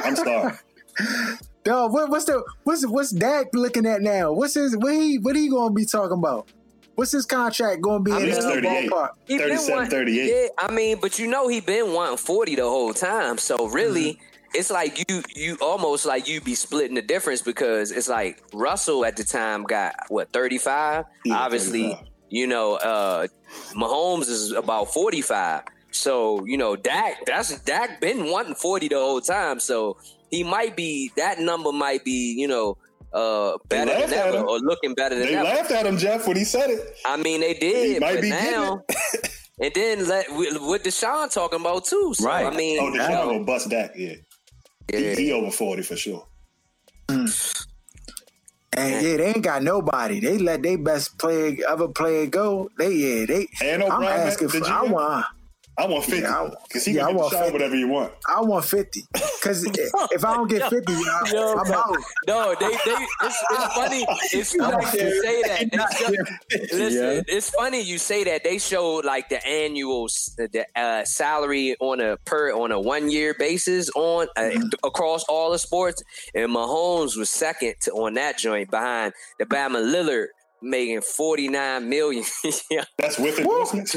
I'm 0.03 0.15
sorry. 0.15 0.53
Dog, 1.69 1.93
what, 1.93 2.09
what's 2.09 2.25
the 2.25 2.43
what's 2.63 2.83
what's 2.87 3.11
Dak 3.11 3.45
looking 3.53 3.85
at 3.85 4.01
now? 4.01 4.31
What's 4.33 4.55
his 4.55 4.75
what 4.75 4.91
he 4.91 5.19
what 5.19 5.35
he 5.35 5.47
gonna 5.49 5.71
be 5.71 5.85
talking 5.85 6.17
about? 6.17 6.49
What's 6.95 7.11
his 7.11 7.27
contract 7.27 7.81
gonna 7.81 7.99
be 8.03 8.11
I 8.11 8.15
in 8.17 8.21
mean, 8.23 8.31
the 8.31 8.35
He's 8.37 8.43
38. 8.45 8.89
ballpark? 8.89 9.09
He 9.27 9.37
been 9.37 9.49
37, 9.49 9.75
wanting- 9.75 9.91
38. 9.91 10.31
Yeah, 10.33 10.47
I 10.57 10.71
mean, 10.73 10.97
but 10.99 11.19
you 11.19 11.27
know 11.27 11.47
he 11.47 11.59
been 11.61 11.93
wanting 11.93 12.17
forty 12.17 12.55
the 12.55 12.63
whole 12.63 12.91
time. 12.91 13.37
So 13.37 13.67
really, 13.67 14.13
Mm-hmm. 14.13 14.55
it's 14.55 14.71
like 14.71 14.97
you 15.11 15.21
you 15.35 15.57
almost 15.61 16.07
like 16.07 16.27
you 16.27 16.41
be 16.41 16.55
splitting 16.55 16.95
the 16.95 17.03
difference 17.03 17.43
because 17.43 17.91
it's 17.91 18.09
like 18.09 18.41
Russell 18.51 19.05
at 19.05 19.15
the 19.15 19.23
time 19.23 19.61
got 19.63 19.93
what 20.07 20.33
thirty 20.33 20.57
five. 20.57 21.05
Yeah, 21.23 21.35
Obviously, 21.37 21.83
35. 21.89 22.07
you 22.29 22.47
know, 22.47 22.77
uh 22.77 23.27
Mahomes 23.75 24.27
is 24.27 24.53
about 24.53 24.91
forty 24.91 25.21
five. 25.21 25.65
So 25.91 26.43
you 26.47 26.57
know, 26.57 26.75
Dak 26.75 27.27
that's 27.27 27.59
Dak 27.61 28.01
been 28.01 28.31
wanting 28.31 28.55
forty 28.55 28.87
the 28.87 28.95
whole 28.95 29.21
time. 29.21 29.59
So 29.59 29.97
he 30.31 30.43
might 30.43 30.75
be 30.75 31.11
that 31.17 31.39
number 31.39 31.71
might 31.71 32.03
be 32.03 32.33
you 32.37 32.47
know 32.47 32.77
uh 33.13 33.57
better 33.69 33.91
than 33.91 34.01
laughed 34.01 34.13
ever 34.13 34.37
or 34.39 34.59
looking 34.59 34.93
better 34.93 35.15
than 35.15 35.25
that. 35.25 35.31
They 35.31 35.35
ever. 35.35 35.43
laughed 35.57 35.71
at 35.71 35.85
him, 35.85 35.97
Jeff, 35.97 36.27
when 36.27 36.37
he 36.37 36.43
said 36.43 36.69
it. 36.69 36.95
I 37.05 37.17
mean, 37.17 37.41
they 37.41 37.53
He 37.55 37.59
did, 37.59 38.01
might 38.01 38.15
but 38.15 38.21
be 38.21 38.29
getting 38.29 38.51
now, 38.51 38.83
and 39.61 39.71
then 39.73 40.07
let 40.07 40.25
with, 40.35 40.57
with 40.61 40.83
Deshaun 40.83 41.33
talking 41.33 41.59
about 41.59 41.85
too. 41.85 42.13
So, 42.15 42.25
Right. 42.27 42.45
I 42.45 42.55
mean, 42.55 42.79
Oh, 42.79 42.87
you 42.93 42.99
Deshaun 42.99 43.09
know, 43.09 43.27
will 43.39 43.45
bust 43.45 43.69
that. 43.71 43.97
yeah. 43.97 44.13
yeah. 44.93 44.99
He, 45.15 45.25
he 45.25 45.31
over 45.31 45.49
40 45.51 45.81
for 45.81 45.95
sure. 45.95 46.25
And 48.73 49.03
yeah, 49.03 49.17
they 49.17 49.25
ain't 49.33 49.41
got 49.43 49.63
nobody. 49.63 50.19
They 50.19 50.37
let 50.37 50.61
their 50.61 50.77
best 50.77 51.17
player 51.17 51.57
other 51.67 51.87
player 51.87 52.27
go. 52.27 52.69
They 52.77 52.91
yeah, 52.93 53.25
they 53.25 53.47
And 53.63 53.83
I'm 53.83 53.91
O'Brien, 53.93 54.27
asking 54.27 54.49
for 54.49 54.59
did 54.59 54.67
you 54.67 54.73
I 54.73 54.83
get- 54.83 54.91
want 54.91 55.25
I 55.79 55.87
want 55.87 56.03
50. 56.05 56.21
Yeah, 56.21 56.41
I- 56.41 56.49
Because 56.67 56.85
he 56.85 56.91
yeah, 56.93 57.05
I 57.05 57.07
can 57.07 57.15
want 57.15 57.31
get 57.31 57.37
Deshaun 57.39 57.43
50. 57.45 57.53
whatever 57.53 57.75
you 57.75 57.87
want. 57.87 58.13
I 58.27 58.41
want 58.41 58.65
50. 58.65 59.03
Cause 59.41 59.63
if 60.11 60.25
I 60.25 60.33
don't 60.35 60.49
get 60.49 60.69
50, 60.69 60.91
I, 60.93 61.31
Yo, 61.33 61.53
I'm 61.55 61.65
bro. 61.67 61.75
out. 61.77 61.97
No, 62.27 62.55
they 62.59 62.67
they 62.67 62.75
it's, 63.23 63.43
it's 63.51 63.73
funny. 63.73 64.05
It's 64.33 64.55
funny 64.55 64.85
you 65.03 65.21
say 65.21 65.41
that. 65.43 65.69
They 65.71 65.97
show, 65.97 66.77
listen, 66.77 67.23
it's 67.27 67.49
funny 67.51 67.81
you 67.81 67.97
say 67.97 68.23
that. 68.25 68.43
They 68.43 68.57
showed 68.59 69.05
like 69.05 69.29
the 69.29 69.45
annual 69.47 70.07
the 70.37 70.65
uh, 70.75 71.05
salary 71.05 71.75
on 71.79 72.01
a 72.01 72.17
per 72.25 72.51
on 72.51 72.71
a 72.71 72.79
one 72.79 73.09
year 73.09 73.33
basis 73.37 73.89
on 73.95 74.27
uh, 74.35 74.49
across 74.83 75.23
all 75.29 75.51
the 75.51 75.59
sports, 75.59 76.03
and 76.35 76.51
Mahomes 76.51 77.15
was 77.17 77.29
second 77.29 77.75
to, 77.81 77.91
on 77.91 78.15
that 78.15 78.37
joint 78.37 78.69
behind 78.69 79.13
the 79.39 79.45
Bama 79.45 79.77
Lillard 79.81 80.27
making 80.61 81.01
forty 81.01 81.47
nine 81.47 81.87
million. 81.89 82.25
Yeah. 82.69 82.83
That's 82.97 83.17
with 83.17 83.39
endorsements? 83.39 83.95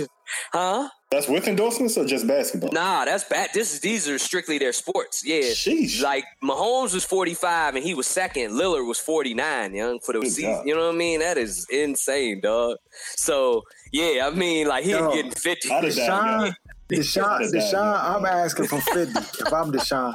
huh? 0.52 0.88
That's 1.12 1.28
with 1.28 1.46
endorsements 1.46 1.98
or 1.98 2.06
just 2.06 2.26
basketball? 2.26 2.70
Nah, 2.72 3.04
that's 3.04 3.24
bad. 3.24 3.50
This 3.52 3.74
is 3.74 3.80
these 3.80 4.08
are 4.08 4.18
strictly 4.18 4.56
their 4.56 4.72
sports. 4.72 5.22
Yeah. 5.22 5.42
Sheesh. 5.42 6.00
Like 6.02 6.24
Mahomes 6.42 6.94
was 6.94 7.04
45 7.04 7.74
and 7.74 7.84
he 7.84 7.92
was 7.92 8.06
second. 8.06 8.52
Lillard 8.52 8.88
was 8.88 8.98
49, 8.98 9.74
young 9.74 10.00
for 10.00 10.14
the 10.14 10.20
Good 10.20 10.30
season. 10.32 10.52
God. 10.52 10.66
You 10.66 10.74
know 10.74 10.86
what 10.86 10.94
I 10.94 10.98
mean? 10.98 11.20
That 11.20 11.36
is 11.36 11.66
insane, 11.70 12.40
dog. 12.40 12.78
So 13.16 13.62
yeah, 13.92 14.26
I 14.26 14.34
mean, 14.34 14.66
like 14.68 14.84
he 14.84 14.92
Dog. 14.92 15.12
getting 15.12 15.32
50. 15.32 15.70
I'd 15.70 15.84
have 15.84 15.94
died, 15.94 16.00
Deshaun. 16.00 16.54
Deshaun, 16.90 17.24
I'd 17.24 17.42
have 17.42 17.52
died, 17.52 17.60
Deshaun, 17.60 17.72
yo. 17.72 18.16
I'm 18.16 18.24
asking 18.24 18.66
for 18.68 18.80
50 18.80 19.18
if 19.18 19.52
I'm 19.52 19.70
Deshaun. 19.70 20.14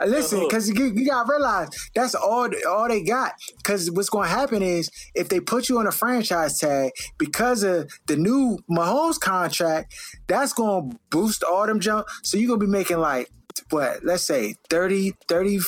Uh, 0.00 0.06
Listen, 0.06 0.40
because 0.40 0.68
you, 0.68 0.86
you 0.94 1.06
got 1.06 1.24
to 1.24 1.30
realize 1.30 1.68
that's 1.94 2.14
all 2.14 2.48
all 2.68 2.88
they 2.88 3.02
got. 3.02 3.34
Because 3.56 3.90
what's 3.90 4.08
going 4.08 4.28
to 4.28 4.34
happen 4.34 4.62
is 4.62 4.90
if 5.14 5.28
they 5.28 5.40
put 5.40 5.68
you 5.68 5.78
on 5.78 5.86
a 5.86 5.92
franchise 5.92 6.58
tag 6.58 6.92
because 7.18 7.62
of 7.62 7.90
the 8.06 8.16
new 8.16 8.58
Mahomes 8.70 9.20
contract, 9.20 9.94
that's 10.26 10.52
going 10.52 10.90
to 10.90 10.98
boost 11.10 11.44
all 11.44 11.66
them 11.66 11.80
jump. 11.80 12.06
So 12.22 12.38
you're 12.38 12.48
going 12.48 12.60
to 12.60 12.66
be 12.66 12.72
making 12.72 12.98
like, 12.98 13.30
what, 13.70 14.04
let's 14.04 14.24
say 14.24 14.54
30, 14.70 15.12
30, 15.28 15.58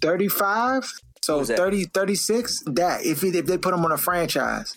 35? 0.00 0.92
So 1.22 1.38
Who's 1.38 1.48
that? 1.48 1.56
30, 1.56 1.84
36? 1.84 2.62
That, 2.66 3.04
if, 3.04 3.22
he, 3.22 3.28
if 3.28 3.46
they 3.46 3.58
put 3.58 3.74
him 3.74 3.84
on 3.84 3.92
a 3.92 3.98
franchise. 3.98 4.76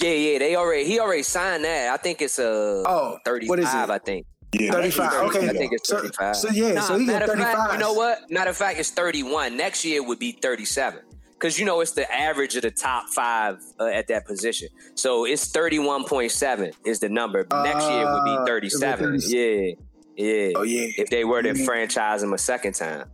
Yeah, 0.00 0.10
yeah, 0.10 0.38
they 0.38 0.56
already 0.56 0.86
he 0.86 0.98
already 0.98 1.22
signed 1.22 1.64
that. 1.64 1.92
I 1.92 1.96
think 1.98 2.20
it's 2.20 2.38
a 2.38 2.82
Oh, 2.86 3.18
35, 3.24 3.48
what 3.48 3.58
is 3.60 3.72
it? 3.72 3.90
I 3.90 3.98
think. 3.98 4.26
Yeah, 4.60 4.70
35, 4.72 5.12
okay. 5.28 5.48
I 5.48 5.52
think 5.52 5.72
it's 5.72 5.90
35. 5.90 6.36
so 6.36 6.48
yeah, 6.50 6.80
so 6.80 6.96
he 6.98 7.06
get 7.06 7.20
matter 7.20 7.32
of 7.32 7.38
fact, 7.38 7.56
35. 7.56 7.72
you 7.72 7.78
know 7.78 7.92
what? 7.92 8.30
Matter 8.30 8.50
of 8.50 8.56
fact, 8.56 8.78
it's 8.78 8.90
31. 8.90 9.56
Next 9.56 9.84
year 9.84 10.02
would 10.06 10.18
be 10.18 10.32
37. 10.32 11.00
Because 11.32 11.58
you 11.58 11.64
know 11.66 11.80
it's 11.80 11.92
the 11.92 12.10
average 12.14 12.54
of 12.56 12.62
the 12.62 12.70
top 12.70 13.08
five 13.08 13.58
uh, 13.80 13.86
at 13.86 14.06
that 14.08 14.26
position. 14.26 14.68
So 14.94 15.24
it's 15.26 15.50
31.7 15.52 16.72
is 16.86 17.00
the 17.00 17.08
number. 17.08 17.46
Next 17.52 17.84
year 17.88 18.04
would 18.04 18.28
Uh, 18.28 18.44
be 18.44 18.46
37. 18.50 19.04
it 19.04 19.10
would 19.12 19.24
Yeah. 19.24 19.72
Yeah. 20.16 20.52
Oh, 20.56 20.62
yeah. 20.62 20.88
If 20.96 21.10
they 21.10 21.24
were 21.24 21.42
to 21.42 21.50
Mhm. 21.50 21.64
franchise 21.64 22.22
him 22.22 22.32
a 22.32 22.38
second 22.38 22.74
time. 22.74 23.10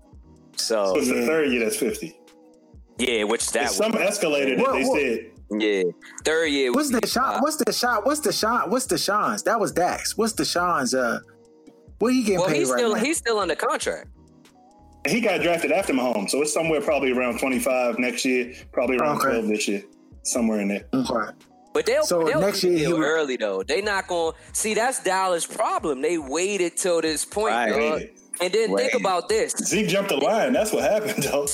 So 0.57 0.93
So 0.95 0.97
it's 0.99 1.09
the 1.09 1.25
third 1.27 1.51
year 1.51 1.65
that's 1.65 1.77
50. 1.77 2.15
yeah, 2.99 3.25
which 3.25 3.51
that 3.53 3.71
some 3.71 3.93
escalated. 3.93 4.59
that 4.59 4.67
What- 4.67 4.73
they 4.75 4.85
what- 4.85 5.01
said. 5.01 5.31
Yeah. 5.59 5.83
Third 6.25 6.47
year 6.47 6.73
What's 6.73 6.91
the 6.91 7.07
shot? 7.07 7.43
What's 7.43 7.57
the 7.57 7.73
shot? 7.73 8.05
What's 8.07 8.21
the 8.21 8.33
shot? 8.33 8.71
What's 8.71 8.87
the 8.87 8.99
Sean's? 8.99 9.43
That 9.45 9.59
was 9.59 9.73
Dax. 9.73 10.17
What's 10.17 10.33
the 10.35 10.45
Sean's? 10.45 10.95
Uh, 10.95 11.21
what 11.99 12.13
he 12.13 12.23
getting 12.23 12.39
well, 12.41 12.49
paid 12.49 12.57
he's 12.59 12.71
right 12.71 12.79
still 12.79 12.95
now? 12.95 13.01
he's 13.01 13.17
still 13.19 13.39
under 13.39 13.55
contract. 13.55 14.09
He 15.09 15.21
got 15.21 15.41
drafted 15.41 15.73
after 15.73 15.93
Mahomes, 15.95 16.31
so 16.31 16.43
it's 16.43 16.53
somewhere 16.53 16.81
probably 16.81 17.13
around 17.13 17.39
25 17.39 17.99
next 17.99 18.25
year, 18.25 18.53
probably 18.73 18.99
around 18.99 19.17
Okay. 19.19 19.31
12 19.31 19.49
this 19.49 19.67
year, 19.69 19.83
somewhere 20.25 20.61
in 20.61 20.69
there. 20.69 20.85
Okay. 20.93 21.33
But 21.73 21.87
they'll, 21.87 22.03
So 22.03 22.25
they'll 22.25 22.41
next 22.41 22.61
do 22.61 22.69
year 22.69 22.79
he 22.79 22.85
deal 22.87 22.99
early 23.03 23.37
though. 23.37 23.63
They 23.63 23.81
not 23.81 24.09
going 24.09 24.35
to 24.35 24.39
see 24.55 24.75
that's 24.75 25.03
Dallas' 25.03 25.47
problem. 25.47 26.03
They 26.03 26.19
waited 26.19 26.77
till 26.77 27.01
this 27.01 27.25
point, 27.25 27.55
Right. 27.55 27.71
dog. 27.73 28.03
And 28.43 28.53
then 28.53 28.77
think 28.77 28.95
about 28.95 29.29
this. 29.29 29.53
Zeke 29.53 29.89
jumped 29.89 30.11
the 30.11 30.17
line. 30.17 30.53
That's 30.53 30.73
what 30.73 30.83
happened, 30.83 31.23
though. 31.25 31.47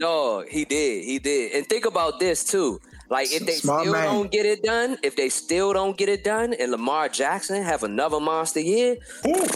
No, 0.00 0.44
he 0.48 0.64
did, 0.64 1.04
he 1.04 1.18
did, 1.18 1.52
and 1.52 1.66
think 1.66 1.84
about 1.84 2.20
this 2.20 2.44
too. 2.44 2.80
Like 3.10 3.32
if 3.32 3.46
they 3.46 3.52
Smart 3.52 3.82
still 3.82 3.92
man. 3.94 4.04
don't 4.04 4.30
get 4.30 4.44
it 4.44 4.62
done, 4.62 4.98
if 5.02 5.16
they 5.16 5.28
still 5.30 5.72
don't 5.72 5.96
get 5.96 6.08
it 6.10 6.24
done, 6.24 6.52
and 6.52 6.70
Lamar 6.70 7.08
Jackson 7.08 7.62
have 7.62 7.82
another 7.82 8.20
monster 8.20 8.60
year, 8.60 8.98
Ooh. 9.26 9.46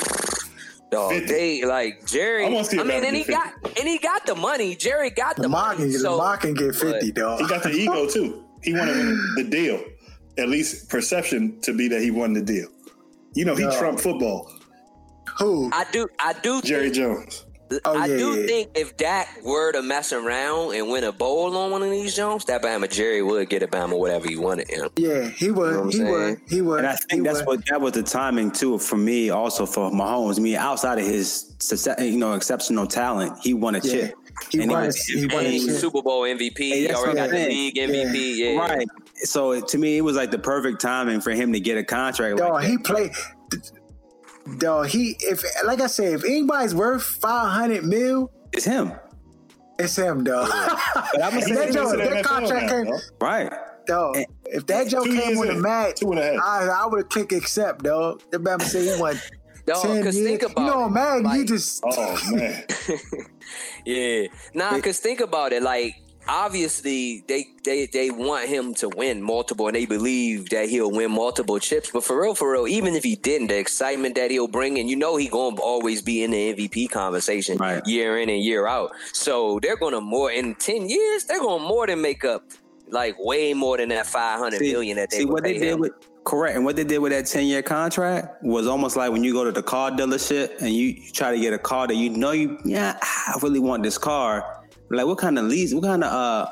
dog, 0.90 1.12
50. 1.12 1.26
they 1.26 1.64
like 1.64 2.06
Jerry. 2.06 2.44
I 2.44 2.48
I 2.48 2.50
mean, 2.50 3.04
and 3.04 3.14
he 3.14 3.20
would 3.22 3.26
be 3.26 3.32
got 3.32 3.52
and 3.78 3.86
he 3.88 3.98
got 3.98 4.24
the 4.24 4.34
money. 4.34 4.74
Jerry 4.74 5.10
got 5.10 5.36
the 5.36 5.42
Lamar 5.42 5.74
money. 5.76 5.90
can, 5.90 6.00
so, 6.00 6.12
Lamar 6.12 6.38
can 6.38 6.54
get 6.54 6.74
fifty, 6.74 7.06
He 7.06 7.12
dog. 7.12 7.40
He 7.40 7.46
got 7.46 7.62
the 7.62 7.70
ego, 7.72 8.08
too. 8.08 8.44
He 8.62 8.72
wanted 8.72 8.96
the 9.36 9.44
deal. 9.44 9.82
At 10.38 10.48
least 10.48 10.88
perception 10.88 11.60
to 11.60 11.76
be 11.76 11.88
that 11.88 12.00
he 12.00 12.10
won 12.10 12.32
the 12.32 12.40
deal. 12.42 12.68
You 13.34 13.44
know, 13.44 13.54
he 13.54 13.64
No. 13.64 13.78
trumped 13.78 14.00
football. 14.00 14.50
Who? 15.38 15.68
I 15.72 15.84
do, 15.92 16.08
I 16.18 16.32
do. 16.34 16.62
Jerry 16.62 16.84
think, 16.84 16.94
Jones. 16.94 17.44
Oh, 17.84 17.96
I 17.98 18.06
yeah, 18.06 18.16
do 18.16 18.40
yeah. 18.40 18.46
think 18.46 18.70
if 18.74 18.96
Dak 18.96 19.28
were 19.44 19.72
to 19.72 19.82
mess 19.82 20.12
around 20.12 20.74
and 20.74 20.88
win 20.88 21.04
a 21.04 21.12
bowl 21.12 21.56
on 21.56 21.70
one 21.70 21.82
of 21.82 21.90
these 21.90 22.14
jumps, 22.14 22.44
that 22.46 22.62
Bama 22.62 22.90
Jerry 22.90 23.22
would 23.22 23.48
get 23.48 23.62
a 23.62 23.66
Bama 23.68 23.98
whatever 23.98 24.28
he 24.28 24.36
wanted 24.36 24.68
him. 24.68 24.88
Yeah, 24.96 25.28
he 25.28 25.50
would. 25.50 25.72
know 25.74 25.84
he 25.86 25.92
saying? 25.92 26.10
would. 26.10 26.40
He 26.48 26.60
would. 26.60 26.78
And 26.78 26.86
I 26.88 26.92
he 26.92 26.98
think 27.10 27.24
that's 27.24 27.38
would. 27.40 27.46
what 27.46 27.66
that 27.66 27.80
was 27.80 27.92
the 27.92 28.02
timing 28.02 28.50
too 28.50 28.78
for 28.78 28.96
me, 28.96 29.30
also 29.30 29.66
for 29.66 29.90
Mahomes. 29.90 30.38
I 30.38 30.42
mean, 30.42 30.56
outside 30.56 30.98
of 30.98 31.04
his 31.06 31.54
success- 31.58 32.00
you 32.00 32.18
know 32.18 32.34
exceptional 32.34 32.86
talent, 32.86 33.38
he 33.42 33.54
won 33.54 33.74
a 33.74 33.78
Yeah, 33.78 33.92
chip. 33.92 34.14
he 34.50 34.60
And 34.62 34.70
won. 34.70 34.86
was- 34.86 34.96
He 35.06 35.26
won. 35.26 35.44
A 35.46 35.48
he 35.48 35.64
was. 35.66 35.78
Super 35.80 36.02
Bowl 36.02 36.22
MVP. 36.22 36.58
Hey, 36.70 36.80
he 36.80 36.94
already 36.94 37.16
got 37.16 37.30
the 37.30 37.36
saying. 37.36 37.48
league 37.50 37.74
MVP. 37.76 38.36
Yeah. 38.36 38.58
Right. 38.58 38.86
So 39.16 39.60
to 39.60 39.78
me, 39.78 39.98
it 39.98 40.00
was 40.02 40.16
like 40.16 40.30
the 40.30 40.38
perfect 40.38 40.80
timing 40.80 41.20
for 41.20 41.30
him 41.30 41.52
to 41.52 41.60
get 41.60 41.78
a 41.78 41.84
contract. 41.84 42.38
Dog, 42.38 42.52
like 42.54 42.66
he 42.68 42.78
played. 42.78 43.12
Dog, 44.58 44.88
he 44.88 45.16
if 45.20 45.44
like 45.64 45.80
I 45.80 45.86
said, 45.86 46.14
if 46.14 46.24
anybody's 46.24 46.74
worth 46.74 47.02
five 47.02 47.52
hundred 47.52 47.84
mil, 47.84 48.30
It's 48.52 48.64
him. 48.64 48.92
it's 49.78 49.96
him, 49.96 50.24
dog. 50.24 50.48
But 50.50 51.22
I'm 51.22 51.40
saying, 51.40 51.54
that, 51.54 51.72
joke, 51.72 51.84
He's 51.96 52.08
in 52.08 52.14
that 52.14 52.24
contract 52.24 52.68
came, 52.70 52.84
dog. 52.86 53.00
right. 53.20 53.52
dog. 53.86 54.16
If 54.46 54.66
that 54.66 54.88
joke 54.88 55.04
Two 55.04 55.10
came 55.16 55.28
years 55.28 55.38
with 55.38 55.48
a 55.50 55.52
in. 55.54 55.62
mag, 55.62 55.94
Two 55.94 56.10
and 56.10 56.18
a 56.18 56.24
half. 56.24 56.40
I, 56.42 56.66
I 56.82 56.86
would 56.86 56.98
have 57.02 57.08
clicked 57.08 57.32
accept, 57.32 57.84
dog. 57.84 58.20
The 58.30 58.38
Bama 58.38 58.62
said 58.62 58.94
he 58.94 59.00
won 59.00 59.16
Dog, 59.66 59.80
ten 59.82 60.02
cause 60.02 60.16
years. 60.16 60.26
think 60.40 60.42
about 60.42 60.60
you 60.60 60.66
know, 60.66 60.86
it. 60.86 60.90
mag, 60.90 61.36
you 61.38 61.44
just 61.46 61.82
Oh 61.86 62.18
man, 62.32 62.64
Yeah. 63.86 64.26
Nah, 64.54 64.80
cause 64.80 64.98
think 64.98 65.20
about 65.20 65.52
it. 65.52 65.62
Like, 65.62 65.94
obviously 66.28 67.24
they 67.28 67.46
they 67.64 67.86
they 67.86 68.10
want 68.10 68.48
him 68.48 68.74
to 68.74 68.88
win 68.88 69.22
multiple 69.22 69.66
and 69.66 69.76
they 69.76 69.86
believe 69.86 70.50
that 70.50 70.68
he'll 70.68 70.90
win 70.90 71.10
multiple 71.10 71.58
chips. 71.58 71.90
But 71.90 72.04
for 72.04 72.20
real, 72.20 72.34
for 72.34 72.52
real, 72.52 72.66
even 72.68 72.94
if 72.94 73.02
he 73.04 73.16
didn't, 73.16 73.48
the 73.48 73.58
excitement 73.58 74.14
that 74.16 74.30
he'll 74.30 74.48
bring 74.48 74.78
and 74.78 74.88
you 74.88 74.96
know 74.96 75.16
he 75.16 75.28
gonna 75.28 75.60
always 75.60 76.02
be 76.02 76.22
in 76.22 76.30
the 76.30 76.54
MVP 76.54 76.90
conversation 76.90 77.58
Right. 77.58 77.84
year 77.86 78.18
in 78.18 78.28
and 78.28 78.42
year 78.42 78.66
out. 78.66 78.92
So 79.12 79.58
they're 79.60 79.76
gonna 79.76 80.00
more 80.00 80.30
in 80.30 80.54
ten 80.56 80.88
years, 80.88 81.24
they're 81.24 81.40
gonna 81.40 81.64
more 81.64 81.86
than 81.86 82.00
make 82.00 82.24
up 82.24 82.44
like 82.88 83.16
way 83.18 83.54
more 83.54 83.76
than 83.78 83.88
that 83.90 84.06
five 84.06 84.38
hundred 84.38 84.60
million 84.60 84.96
that 84.96 85.10
they 85.10 85.18
see 85.18 85.24
what 85.24 85.42
they 85.44 85.54
did 85.54 85.62
him. 85.74 85.80
with 85.80 85.92
correct, 86.24 86.54
and 86.56 86.64
what 86.64 86.76
they 86.76 86.84
did 86.84 86.98
with 86.98 87.12
that 87.12 87.26
ten 87.26 87.46
year 87.46 87.62
contract 87.62 88.42
was 88.42 88.66
almost 88.66 88.96
like 88.96 89.10
when 89.12 89.24
you 89.24 89.32
go 89.32 89.44
to 89.44 89.52
the 89.52 89.62
car 89.62 89.90
dealership 89.90 90.60
and 90.60 90.70
you, 90.70 90.88
you 90.88 91.10
try 91.12 91.32
to 91.32 91.40
get 91.40 91.52
a 91.52 91.58
car 91.58 91.86
that 91.86 91.94
you 91.96 92.10
know 92.10 92.32
you 92.32 92.58
yeah 92.64 92.98
I 93.02 93.38
really 93.42 93.60
want 93.60 93.82
this 93.82 93.96
car. 93.98 94.61
Like 94.92 95.06
what 95.06 95.18
kind 95.18 95.38
of 95.38 95.46
lease? 95.46 95.72
What 95.74 95.84
kind 95.84 96.04
of 96.04 96.12
uh 96.12 96.46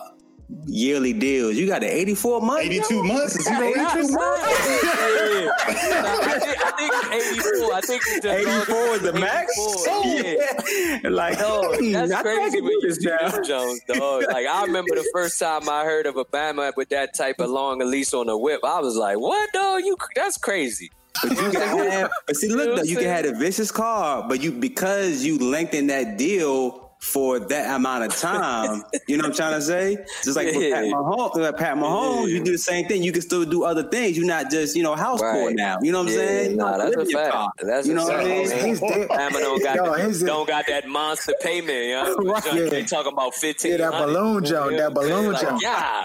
yearly 0.66 1.12
deals? 1.12 1.56
You 1.56 1.66
got 1.66 1.80
the 1.82 1.86
eighty 1.94 2.14
four 2.14 2.40
months. 2.40 2.64
eighty-two 2.64 3.02
months. 3.04 3.42
Zero 3.44 3.66
interest. 3.68 4.10
Yeah. 4.10 5.50
I 5.62 6.38
think, 6.38 6.64
I 6.64 6.70
think 6.70 6.92
it's 6.94 7.46
84. 7.46 7.74
I 7.74 7.80
think 7.80 8.02
it's 8.06 8.26
84 8.26 8.76
is 8.94 9.02
the 9.02 9.12
max? 9.12 9.58
84, 9.86 11.02
Yeah. 11.04 11.08
like 11.10 11.38
Dog, 11.38 11.76
that's 11.80 12.12
I 12.12 12.22
crazy 12.22 12.56
can 12.56 12.64
when 12.64 12.72
do 12.72 12.86
you 12.86 12.88
this 12.88 12.96
see 12.96 13.48
Jones, 13.48 13.80
dog. 13.86 14.24
Like 14.28 14.46
I 14.46 14.62
remember 14.64 14.94
the 14.94 15.08
first 15.12 15.38
time 15.38 15.68
I 15.68 15.84
heard 15.84 16.06
of 16.06 16.14
Obama 16.16 16.72
with 16.76 16.88
that 16.90 17.14
type 17.14 17.40
of 17.40 17.50
long 17.50 17.78
lease 17.80 18.14
on 18.14 18.28
a 18.28 18.36
whip. 18.36 18.60
I 18.64 18.80
was 18.80 18.96
like, 18.96 19.18
"What, 19.18 19.52
dog? 19.52 19.82
You 19.84 19.96
that's 20.14 20.38
crazy." 20.38 20.90
But 21.22 21.30
you 21.32 21.50
can 21.50 21.90
have, 21.90 22.10
but 22.26 22.36
see, 22.36 22.48
look, 22.48 22.68
what 22.68 22.76
though, 22.76 22.82
you 22.84 22.96
can 22.96 23.04
have 23.06 23.24
a 23.26 23.32
vicious 23.34 23.70
car, 23.70 24.26
but 24.28 24.42
you 24.42 24.52
because 24.52 25.22
you 25.24 25.38
lengthen 25.38 25.88
that 25.88 26.16
deal 26.16 26.89
for 27.00 27.38
that 27.40 27.74
amount 27.74 28.04
of 28.04 28.14
time. 28.16 28.82
you 29.08 29.16
know 29.16 29.22
what 29.22 29.30
I'm 29.30 29.34
trying 29.34 29.54
to 29.54 29.62
say? 29.62 29.96
Just 30.22 30.36
like 30.36 30.46
with 30.54 30.70
Pat 30.72 30.84
Mahomes, 30.84 31.34
like 31.34 31.56
Pat 31.56 31.76
Mahomes, 31.78 32.28
you 32.28 32.44
do 32.44 32.52
the 32.52 32.58
same 32.58 32.86
thing. 32.88 33.02
You 33.02 33.10
can 33.10 33.22
still 33.22 33.44
do 33.46 33.64
other 33.64 33.82
things. 33.84 34.18
You're 34.18 34.26
not 34.26 34.50
just 34.50 34.76
you 34.76 34.82
know 34.82 34.94
house 34.94 35.18
poor 35.20 35.46
Right. 35.46 35.56
now. 35.56 35.78
You 35.80 35.92
know 35.92 36.00
what 36.00 36.08
I'm 36.08 36.12
Yeah, 36.12 36.18
saying? 36.20 36.50
You 36.52 36.56
nah, 36.58 36.76
that's 36.76 36.96
a 36.96 37.06
fact. 37.06 37.32
car. 37.32 37.52
That's 37.62 37.86
you 37.88 37.94
know 37.94 38.04
what 38.04 38.16
I 38.16 38.24
fact. 38.44 38.50
mean? 38.60 38.68
He's 38.68 38.80
dead. 38.80 39.08
Don't 39.40 39.62
got, 39.62 39.76
Yo, 39.76 39.84
that, 39.96 40.22
don't 40.26 40.46
got 40.48 40.66
that 40.68 40.86
monster 40.88 41.32
payment, 41.40 41.86
yeah. 41.88 42.14
Right. 42.18 42.42
They 42.70 42.80
Yeah. 42.80 42.86
talking 42.86 43.12
about 43.12 43.34
fifteen. 43.34 43.72
Yeah, 43.72 43.90
that 43.90 43.92
balloon 43.92 44.44
jump, 44.44 44.76
that 44.76 44.92
balloon 44.94 45.34
jump. 45.40 45.62
Yeah. 45.62 46.02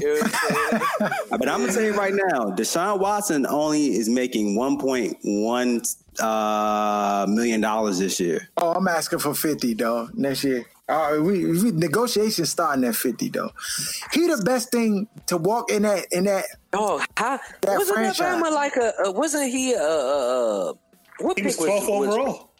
You 0.00 0.06
know 0.08 0.20
what 0.20 0.24
I'm 0.24 0.30
saying? 0.30 1.12
But 1.38 1.48
I'm 1.48 1.60
gonna 1.60 1.72
tell 1.72 1.82
you 1.82 1.94
right 1.96 2.14
now, 2.14 2.50
Deshaun 2.50 2.98
Watson 2.98 3.46
only 3.46 3.94
is 3.96 4.08
making 4.08 4.56
1.1 4.56 5.96
uh, 6.20 7.26
million 7.28 7.60
dollars 7.60 7.98
this 7.98 8.18
year. 8.20 8.48
Oh, 8.56 8.72
I'm 8.72 8.88
asking 8.88 9.18
for 9.20 9.34
50, 9.34 9.74
though, 9.74 10.08
next 10.14 10.44
year. 10.44 10.66
All 10.88 11.12
right, 11.12 11.20
we, 11.20 11.44
we 11.46 11.72
negotiations 11.72 12.50
starting 12.50 12.84
at 12.84 12.94
50, 12.94 13.28
though. 13.30 13.50
He 14.12 14.26
the 14.28 14.40
best 14.44 14.70
thing 14.70 15.08
to 15.26 15.36
walk 15.36 15.70
in 15.72 15.82
that 15.82 16.06
in 16.12 16.24
that 16.24 16.44
Oh, 16.72 17.02
how 17.16 17.40
That 17.62 17.78
wasn't 17.78 17.96
franchise. 17.96 18.18
that 18.42 18.52
like 18.52 18.76
a, 18.76 18.92
a 19.04 19.10
wasn't 19.12 19.50
he 19.50 19.72
a, 19.72 19.80
a, 19.82 20.70
a 20.70 20.74
what 21.20 21.36
He 21.38 21.44
was 21.44 21.56
12th 21.56 21.88
was- 21.88 22.08
overall. 22.08 22.50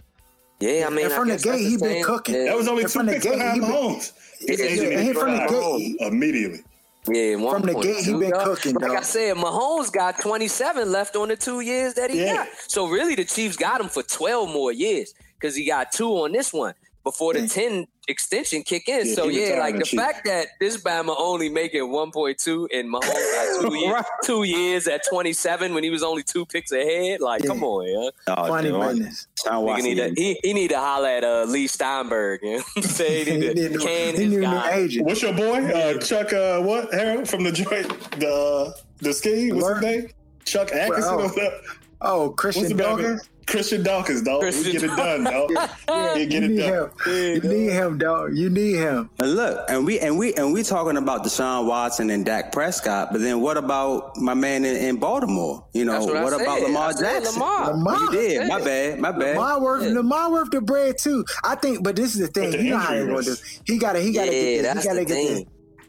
Yeah, 0.58 0.86
I 0.86 0.90
mean, 0.90 1.04
And 1.04 1.12
I 1.12 1.16
from 1.16 1.28
the 1.28 1.34
guess 1.34 1.44
gate, 1.44 1.68
he 1.68 1.76
been 1.76 2.02
cooking. 2.02 2.34
Yeah, 2.34 2.44
That 2.44 2.56
was 2.56 2.66
only 2.66 2.84
And 2.84 2.90
two 2.92 2.98
from 2.98 3.06
the 3.06 3.12
picks 3.12 3.24
gate, 3.26 3.34
behind 3.34 3.54
he 3.54 3.60
been- 3.60 3.70
Mahomes. 3.70 4.12
His 4.40 4.58
Yeah, 4.60 4.66
agent 4.66 4.92
and 4.94 5.16
from 5.16 5.30
the 5.36 5.46
gate, 5.48 5.96
immediately. 6.00 6.64
Yeah, 7.08 7.36
one 7.36 7.60
From 7.62 7.62
the 7.72 7.80
gate, 7.80 8.04
he 8.04 8.12
been 8.14 8.30
dog. 8.30 8.44
cooking, 8.44 8.74
Like 8.74 8.82
dog. 8.90 8.96
I 8.98 9.02
said, 9.02 9.36
Mahomes 9.36 9.92
got 9.92 10.20
27 10.20 10.90
left 10.90 11.16
on 11.16 11.28
the 11.28 11.36
two 11.36 11.60
years 11.60 11.94
that 11.94 12.10
he 12.10 12.24
Yeah. 12.24 12.34
got. 12.34 12.48
So 12.68 12.88
really, 12.88 13.14
the 13.14 13.24
Chiefs 13.24 13.56
got 13.56 13.80
him 13.80 13.88
for 13.88 14.02
12 14.02 14.50
more 14.50 14.72
years 14.72 15.12
because 15.38 15.54
he 15.54 15.66
got 15.66 15.92
two 15.92 16.08
on 16.08 16.32
this 16.32 16.52
one 16.52 16.74
before 17.04 17.34
the 17.34 17.46
10 17.48 17.86
extension 18.08 18.62
kick 18.62 18.88
in. 18.88 19.06
Yeah, 19.06 19.14
so 19.14 19.28
yeah, 19.28 19.58
like 19.60 19.74
the 19.74 19.80
the 19.80 19.84
Chief. 19.86 20.00
fact 20.00 20.24
that 20.26 20.46
this 20.60 20.76
Bama 20.76 21.14
only 21.18 21.48
making 21.48 21.82
1.2 21.82 22.68
in 22.70 22.90
Mahomes 22.90 23.02
got 23.02 23.60
two, 23.70 23.74
years, 23.76 23.92
Right. 23.92 24.04
two 24.24 24.42
years 24.44 24.86
at 24.88 25.02
27 25.08 25.74
when 25.74 25.82
he 25.84 25.90
was 25.90 26.02
only 26.02 26.22
two 26.22 26.46
picks 26.46 26.72
ahead. 26.72 27.20
Like, 27.20 27.42
Yeah. 27.42 27.48
come 27.48 27.64
on, 27.64 27.86
yeah. 27.88 28.10
Oh, 28.34 28.46
funny 28.48 28.70
dude, 28.70 28.80
business. 28.80 29.26
Deshaun 29.44 29.50
Nigga 29.52 29.62
Watson. 29.62 29.84
need 29.84 29.94
to, 29.96 30.14
he, 30.20 30.40
he 30.42 30.52
need 30.52 30.68
to 30.70 30.78
holler 30.78 31.08
at 31.08 31.24
uh, 31.24 31.44
Leigh 31.48 31.66
Steinberg. 31.66 32.40
You 32.42 32.50
know 32.50 32.56
what 32.58 32.66
I'm 32.76 32.82
saying? 32.90 33.26
He 33.26 33.32
He 33.32 33.38
need 33.38 33.54
need 33.56 33.72
to 33.72 33.78
no- 33.78 33.84
can 33.84 34.14
he 34.14 34.22
his 34.24 34.32
need 34.32 34.40
guy. 34.42 34.70
agent. 34.74 35.06
What's 35.06 35.22
your 35.22 35.32
boy? 35.34 35.64
Uh, 35.66 35.98
Chuck, 35.98 36.32
uh, 36.32 36.60
what? 36.60 36.92
Harold 36.94 37.28
from 37.28 37.44
the 37.44 37.52
joint, 37.52 37.88
the 38.20 38.28
uh, 38.30 38.72
the 39.00 39.12
ski. 39.12 39.52
What's 39.52 39.64
Lur- 39.66 39.74
his 39.76 39.82
name? 39.82 40.08
Chuck 40.44 40.72
Atkinson. 40.72 41.04
oh. 41.12 41.18
or 41.18 41.28
whatever. 41.28 41.56
Oh, 42.02 42.26
What's 42.28 42.40
Christian 42.40 42.68
the 42.68 42.74
Batman? 42.74 43.20
Dawkins? 43.46 43.68
Christian 43.68 43.82
Dawkins, 43.82 44.22
dog. 44.22 44.40
Christian 44.40 44.64
we 44.66 44.72
get 44.72 44.82
it 44.82 44.96
done, 44.96 45.24
dog. 45.24 45.50
Yeah, 45.88 46.14
You 46.16 46.26
get 46.26 46.42
you 46.42 46.48
it 46.48 46.50
need 46.50 46.58
done. 46.58 46.72
him. 46.72 46.90
You 47.06 47.40
need 47.40 47.72
him, 47.72 47.98
dog. 47.98 48.36
You 48.36 48.50
need 48.50 48.74
him. 48.76 49.10
And 49.18 49.34
look, 49.36 49.64
and 49.70 49.86
we 49.86 49.98
and 50.00 50.18
we 50.18 50.34
and 50.34 50.52
we 50.52 50.62
talking 50.62 50.96
about 50.96 51.24
Deshaun 51.24 51.66
Watson 51.66 52.10
and 52.10 52.24
Dak 52.24 52.52
Prescott, 52.52 53.08
but 53.12 53.20
then 53.20 53.40
what 53.40 53.56
about 53.56 54.16
my 54.16 54.34
man 54.34 54.64
in, 54.64 54.76
in 54.76 54.96
Baltimore? 54.96 55.64
You 55.72 55.84
know, 55.84 55.92
That's 55.92 56.06
what 56.06 56.16
I 56.16 56.24
what, 56.24 56.32
about 56.40 56.58
said. 56.58 56.66
Lamar 56.66 56.88
I 56.88 56.92
said 56.92 57.22
Jackson? 57.22 57.40
Lamar. 57.40 57.70
Lamar. 57.72 57.98
You 58.00 58.10
did. 58.12 58.32
Yeah. 58.32 58.46
My 58.48 58.60
bad. 58.60 58.98
My 59.00 59.12
bad. 59.12 59.36
Lamar 59.36 59.60
worth, 59.62 59.82
Yeah. 59.84 59.92
Lamar 59.94 60.32
worth 60.32 60.50
the 60.50 60.60
bread 60.60 60.96
too. 60.98 61.24
I 61.44 61.54
think, 61.54 61.82
but 61.84 61.96
this 61.96 62.14
is 62.14 62.20
the 62.22 62.28
thing. 62.28 62.50
The 62.50 62.62
You 62.62 62.70
know 62.70 62.78
how 62.78 62.90
they 62.92 63.00
injury 63.00 63.14
gonna 63.14 63.24
do. 63.26 63.36
He 63.64 63.78
gotta, 63.78 64.00
he 64.00 64.12
gotta 64.12 64.26
Yeah, 64.26 64.32
get 64.32 64.62
this. 64.62 64.62
that's 64.62 64.82
He 64.82 64.88
gotta 64.88 65.00
the 65.00 65.04
get 65.06 65.14
this. 65.14 65.44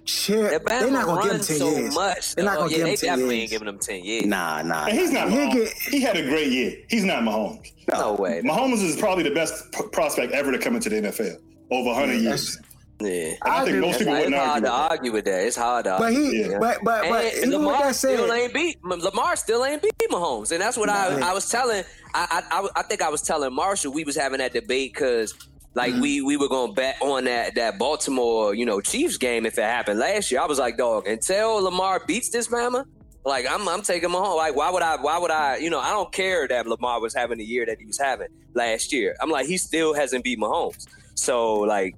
Thing. 0.07 0.35
Shit, 0.41 0.63
The 0.63 0.69
they're 0.69 0.91
not 0.91 1.05
gonna 1.05 1.23
give 1.23 1.31
him 1.33 1.37
ten 1.41 1.57
so 1.57 1.69
years. 1.71 1.93
much. 1.95 2.35
They're 2.35 2.45
not 2.45 2.57
gonna 2.57 2.71
yeah, 2.71 2.77
give 2.77 2.87
him 2.87 2.95
ten 2.95 3.09
definitely 3.09 3.33
ain't 3.35 3.39
years. 3.41 3.51
giving 3.51 3.67
him 3.67 3.79
ten 3.79 4.03
years. 4.03 4.25
Nah, 4.25 4.61
nah. 4.63 4.85
And 4.85 4.97
he's 4.97 5.11
not 5.11 5.29
He 5.29 5.49
get- 5.51 5.73
he 5.91 5.99
had 6.01 6.17
a 6.17 6.23
great 6.23 6.51
year. 6.51 6.73
He's 6.89 7.03
not 7.03 7.23
Mahomes. 7.23 7.71
No 7.91 8.13
way. 8.13 8.41
Mahomes 8.43 8.83
is 8.83 8.95
probably 8.97 9.23
the 9.23 9.31
best 9.31 9.71
p- 9.71 9.83
prospect 9.91 10.33
ever 10.33 10.51
to 10.51 10.57
come 10.57 10.75
into 10.75 10.89
the 10.89 10.97
NFL 10.97 11.37
over 11.71 11.89
100 11.89 12.13
years. 12.15 12.57
Yeah. 12.99 13.33
I, 13.43 13.49
I 13.49 13.63
think 13.65 13.69
agree 13.69 13.79
most 13.81 13.99
people 13.99 14.15
It's 14.15 14.25
wouldn't 14.25 14.35
hard 14.41 14.65
argue. 14.65 14.65
to 14.65 14.65
with 14.65 14.65
that. 14.65 14.91
argue 14.91 15.11
with 15.11 15.25
that. 15.25 15.45
It's 15.45 15.55
hard 15.55 15.85
to 15.85 15.91
But 15.91 16.01
argue. 16.01 16.19
he, 16.31 16.49
Yeah. 16.49 16.57
but 16.59 16.77
but 16.83 17.07
but 17.09 17.25
and 17.25 17.35
even 17.35 17.49
with 17.51 17.59
Lamar 17.59 17.83
that 17.83 17.95
still 17.95 18.27
said, 18.27 18.39
ain't 18.39 18.53
beat 18.53 18.83
Lamar 18.83 19.35
still 19.35 19.65
ain't 19.65 19.81
beat 19.83 19.93
Mahomes, 20.09 20.51
and 20.51 20.59
that's 20.61 20.77
what 20.77 20.89
I, 20.89 21.15
Nah. 21.17 21.29
I 21.29 21.33
was 21.33 21.47
telling. 21.49 21.83
I, 22.15 22.43
I 22.51 22.59
I 22.59 22.67
I 22.77 22.81
think 22.83 23.01
I 23.03 23.09
was 23.09 23.21
telling 23.21 23.53
Marshall 23.53 23.93
we 23.93 24.03
was 24.03 24.15
having 24.15 24.39
that 24.39 24.51
debate 24.53 24.93
because 24.95 25.35
like 25.77 25.91
Mm-hmm. 25.93 26.01
we 26.01 26.21
we 26.21 26.35
were 26.37 26.49
gonna 26.49 26.73
bet 26.73 26.97
on 27.01 27.23
that 27.25 27.55
that 27.55 27.77
Baltimore 27.79 28.53
you 28.53 28.65
know 28.65 28.81
Chiefs 28.81 29.17
game 29.17 29.45
if 29.45 29.57
it 29.57 29.63
happened 29.63 29.99
last 29.99 30.31
year. 30.31 30.41
I 30.41 30.45
was 30.45 30.59
like, 30.59 30.75
dog, 30.77 31.07
until 31.07 31.61
Lamar 31.63 32.01
beats 32.05 32.29
this 32.29 32.47
Bama. 32.49 32.83
Like 33.25 33.45
I'm, 33.49 33.67
I'm 33.67 33.81
taking 33.81 34.09
Mahomes. 34.09 34.37
Like 34.37 34.55
why 34.55 34.69
would 34.71 34.81
I? 34.81 34.95
Why 35.01 35.17
would 35.17 35.31
I? 35.31 35.57
You 35.57 35.69
know, 35.69 35.79
I 35.81 35.89
don't 35.89 36.11
care 36.13 36.47
that 36.47 36.65
Lamar 36.65 37.01
was 37.01 37.13
having 37.13 37.37
the 37.39 37.43
year 37.45 37.65
that 37.65 37.77
he 37.77 37.85
was 37.85 37.97
having 37.99 38.27
last 38.53 38.93
year. 38.93 39.17
I'm 39.21 39.29
like, 39.29 39.47
he 39.47 39.57
still 39.57 39.93
hasn't 39.93 40.23
beat 40.23 40.39
Mahomes. 40.39 40.87
So 41.15 41.55
like, 41.59 41.95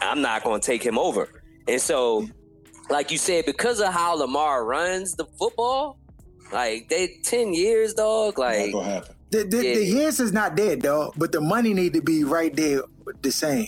I'm 0.00 0.20
not 0.22 0.42
going 0.42 0.60
to 0.60 0.66
take 0.66 0.82
him 0.82 0.98
over. 0.98 1.28
And 1.68 1.80
so, 1.80 2.26
like 2.90 3.12
you 3.12 3.18
said, 3.18 3.46
because 3.46 3.80
of 3.80 3.92
how 3.92 4.14
Lamar 4.16 4.64
runs 4.64 5.14
the 5.14 5.24
football, 5.38 5.98
like 6.52 6.88
they 6.88 7.16
ten 7.22 7.54
years, 7.54 7.94
dog. 7.94 8.36
Not 8.36 8.44
Like 8.44 8.72
gonna 8.72 8.84
happen. 8.92 9.14
the, 9.30 9.44
the, 9.44 9.64
Yeah. 9.64 9.74
the 9.76 9.84
years 9.84 10.18
is 10.18 10.32
not 10.32 10.56
dead, 10.56 10.82
dog. 10.82 11.14
But 11.16 11.30
the 11.30 11.40
money 11.40 11.74
need 11.74 11.94
to 11.94 12.02
be 12.02 12.24
right 12.24 12.52
there, 12.56 12.82
the 13.22 13.32
same. 13.32 13.66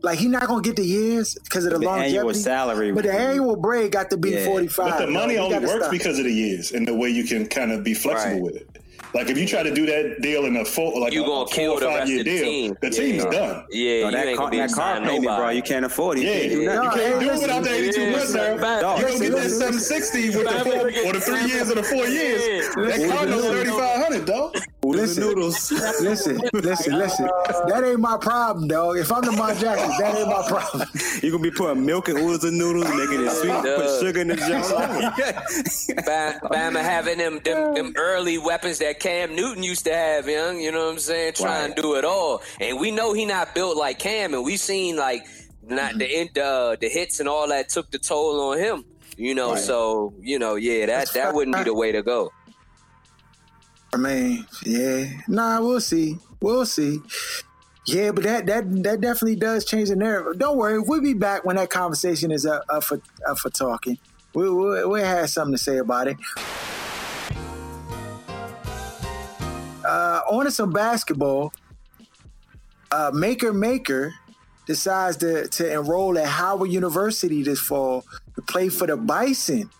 Like 0.00 0.18
he 0.18 0.28
not 0.28 0.46
gonna 0.46 0.62
get 0.62 0.76
the 0.76 0.84
years 0.84 1.36
because 1.42 1.64
of 1.64 1.72
the, 1.72 1.78
the 1.80 1.90
annual 1.90 2.32
salary. 2.32 2.92
But 2.92 3.04
the 3.04 3.12
annual 3.12 3.56
break 3.56 3.92
got 3.92 4.10
to 4.10 4.16
be 4.16 4.30
Yeah. 4.30 4.44
forty 4.44 4.68
five. 4.68 4.90
But 4.98 5.06
the 5.06 5.10
money 5.10 5.38
only 5.38 5.58
works 5.58 5.88
because 5.88 6.18
of 6.18 6.24
the 6.24 6.32
years 6.32 6.70
and 6.72 6.86
the 6.86 6.94
way 6.94 7.08
you 7.10 7.24
can 7.24 7.46
kind 7.46 7.72
of 7.72 7.82
be 7.82 7.94
flexible 7.94 8.34
Right. 8.34 8.42
with 8.42 8.56
it. 8.56 8.68
Like 9.14 9.30
if 9.30 9.38
you 9.38 9.46
try 9.46 9.62
to 9.62 9.74
do 9.74 9.86
that 9.86 10.20
deal 10.20 10.44
in 10.44 10.54
a 10.56 10.64
four, 10.64 11.00
like 11.00 11.14
You 11.14 11.24
a, 11.24 11.26
gonna 11.26 11.40
a 11.42 11.46
four 11.46 11.54
kill 11.54 11.72
or 11.72 11.80
the 11.80 11.86
five 11.86 11.94
rest 12.00 12.10
year 12.10 12.20
of 12.20 12.24
the 12.26 12.30
deal, 12.30 12.44
team. 12.44 12.76
the 12.82 12.86
Yeah. 12.88 12.92
team's 12.92 13.24
done. 13.24 13.64
yeah, 13.70 14.00
No, 14.02 14.10
that, 14.10 14.26
ain't 14.28 14.36
car, 14.36 14.46
gonna 14.46 14.50
be 14.50 14.56
that 14.58 14.72
car 14.72 14.94
signing 14.96 15.08
payment, 15.08 15.36
bro, 15.38 15.48
you 15.48 15.62
can't 15.62 15.84
afford 15.86 16.18
it. 16.18 16.20
You 16.24 16.28
Yeah, 16.28 16.34
can't 16.38 16.50
do 16.52 16.60
you 16.60 16.66
nothing. 16.66 16.82
No, 16.84 16.90
can't 16.90 17.00
hey, 17.00 17.20
do 17.26 17.30
it 17.32 17.40
without 17.40 17.64
the 17.64 17.74
82 17.74 18.10
months, 18.10 18.34
listen, 18.34 18.60
now. 18.60 18.96
You 18.98 19.02
don't 19.06 19.20
get 19.20 19.32
that 19.32 19.50
760 19.50 20.28
with 20.36 20.46
the 20.46 20.58
four 20.60 20.88
or 21.08 21.12
the 21.14 21.20
three 21.20 21.44
years 21.48 21.70
or 21.70 21.74
the 21.74 21.82
four 21.82 22.06
years. 22.06 22.68
That 22.76 23.08
car 23.10 23.26
knows 23.26 23.44
Listen. 23.44 23.64
3,500, 23.64 24.24
dog. 24.26 24.56
Listen, 24.82 25.24
noodles. 25.24 25.72
listen, 25.72 26.38
listen, 26.52 26.98
listen. 26.98 27.26
That 27.68 27.82
ain't 27.84 27.98
my 27.98 28.16
problem, 28.16 28.68
dog. 28.68 28.96
If 28.96 29.10
I'm 29.10 29.22
the 29.22 29.32
Lamar 29.32 29.54
Jackson, 29.54 29.90
that 29.98 30.16
ain't 30.16 30.28
my 30.28 30.44
problem. 30.46 30.88
You're 31.22 31.32
gonna 31.32 31.42
be 31.42 31.50
putting 31.50 31.84
milk 31.84 32.08
and 32.08 32.16
oodles 32.16 32.44
and 32.44 32.56
noodles, 32.56 32.88
making 32.88 33.26
it 33.26 33.30
sweet, 33.30 33.48
Duh. 33.48 33.76
put 33.76 34.00
sugar 34.00 34.20
in 34.20 34.28
the 34.28 34.36
jar. 34.36 36.04
Bam, 36.06 36.40
Bama 36.40 36.80
having 36.80 37.18
them, 37.18 37.40
them 37.44 37.74
them 37.74 37.92
early 37.96 38.38
weapons 38.38 38.78
that 38.78 39.00
Cam 39.00 39.34
Newton 39.34 39.64
used 39.64 39.84
to 39.84 39.92
have, 39.92 40.28
young. 40.28 40.60
You 40.60 40.70
know 40.70 40.86
what 40.86 40.92
I'm 40.92 40.98
saying? 41.00 41.32
Try 41.34 41.64
and 41.64 41.74
do 41.74 41.96
it 41.96 42.04
all, 42.04 42.42
and 42.60 42.78
we 42.78 42.92
know 42.92 43.12
he 43.12 43.26
not 43.26 43.56
built 43.56 43.76
like 43.76 43.98
Cam, 43.98 44.32
and 44.32 44.44
we 44.44 44.56
seen 44.56 44.96
like 44.96 45.26
not 45.62 45.98
the 45.98 46.06
end, 46.06 46.38
uh, 46.38 46.76
the 46.80 46.88
hits 46.88 47.18
and 47.18 47.28
all 47.28 47.48
that 47.48 47.68
took 47.68 47.90
the 47.90 47.98
toll 47.98 48.52
on 48.52 48.58
him. 48.58 48.84
You 49.16 49.34
know, 49.34 49.56
so 49.56 50.14
you 50.20 50.38
know, 50.38 50.54
yeah, 50.54 50.86
that 50.86 51.12
that 51.14 51.34
wouldn't 51.34 51.56
be 51.56 51.64
the 51.64 51.74
way 51.74 51.90
to 51.90 52.02
go. 52.04 52.30
I 53.92 53.96
mean, 53.96 54.46
yeah. 54.64 55.06
Nah, 55.28 55.60
we'll 55.60 55.80
see. 55.80 56.18
We'll 56.40 56.66
see. 56.66 57.00
Yeah, 57.86 58.10
but 58.12 58.24
that 58.24 58.46
that 58.46 58.82
that 58.82 59.00
definitely 59.00 59.36
does 59.36 59.64
change 59.64 59.88
the 59.88 59.96
narrative. 59.96 60.38
Don't 60.38 60.58
worry, 60.58 60.78
we'll 60.78 61.00
be 61.00 61.14
back 61.14 61.46
when 61.46 61.56
that 61.56 61.70
conversation 61.70 62.30
is 62.30 62.44
up, 62.44 62.64
up 62.68 62.84
for 62.84 63.00
up 63.26 63.38
for 63.38 63.48
talking. 63.48 63.98
We 64.34 64.50
we 64.50 64.84
we 64.84 65.00
have 65.00 65.30
something 65.30 65.54
to 65.54 65.58
say 65.58 65.78
about 65.78 66.08
it. 66.08 66.16
Uh, 69.86 70.20
on 70.30 70.44
to 70.44 70.50
some 70.50 70.70
basketball. 70.70 71.54
Uh, 72.90 73.10
Makur 73.10 73.54
Maker 73.54 74.12
decides 74.66 75.16
to 75.18 75.48
to 75.48 75.72
enroll 75.72 76.18
at 76.18 76.26
Howard 76.26 76.70
University 76.70 77.42
this 77.42 77.58
fall 77.58 78.04
to 78.34 78.42
play 78.42 78.68
for 78.68 78.86
the 78.86 78.98
Bison. 78.98 79.70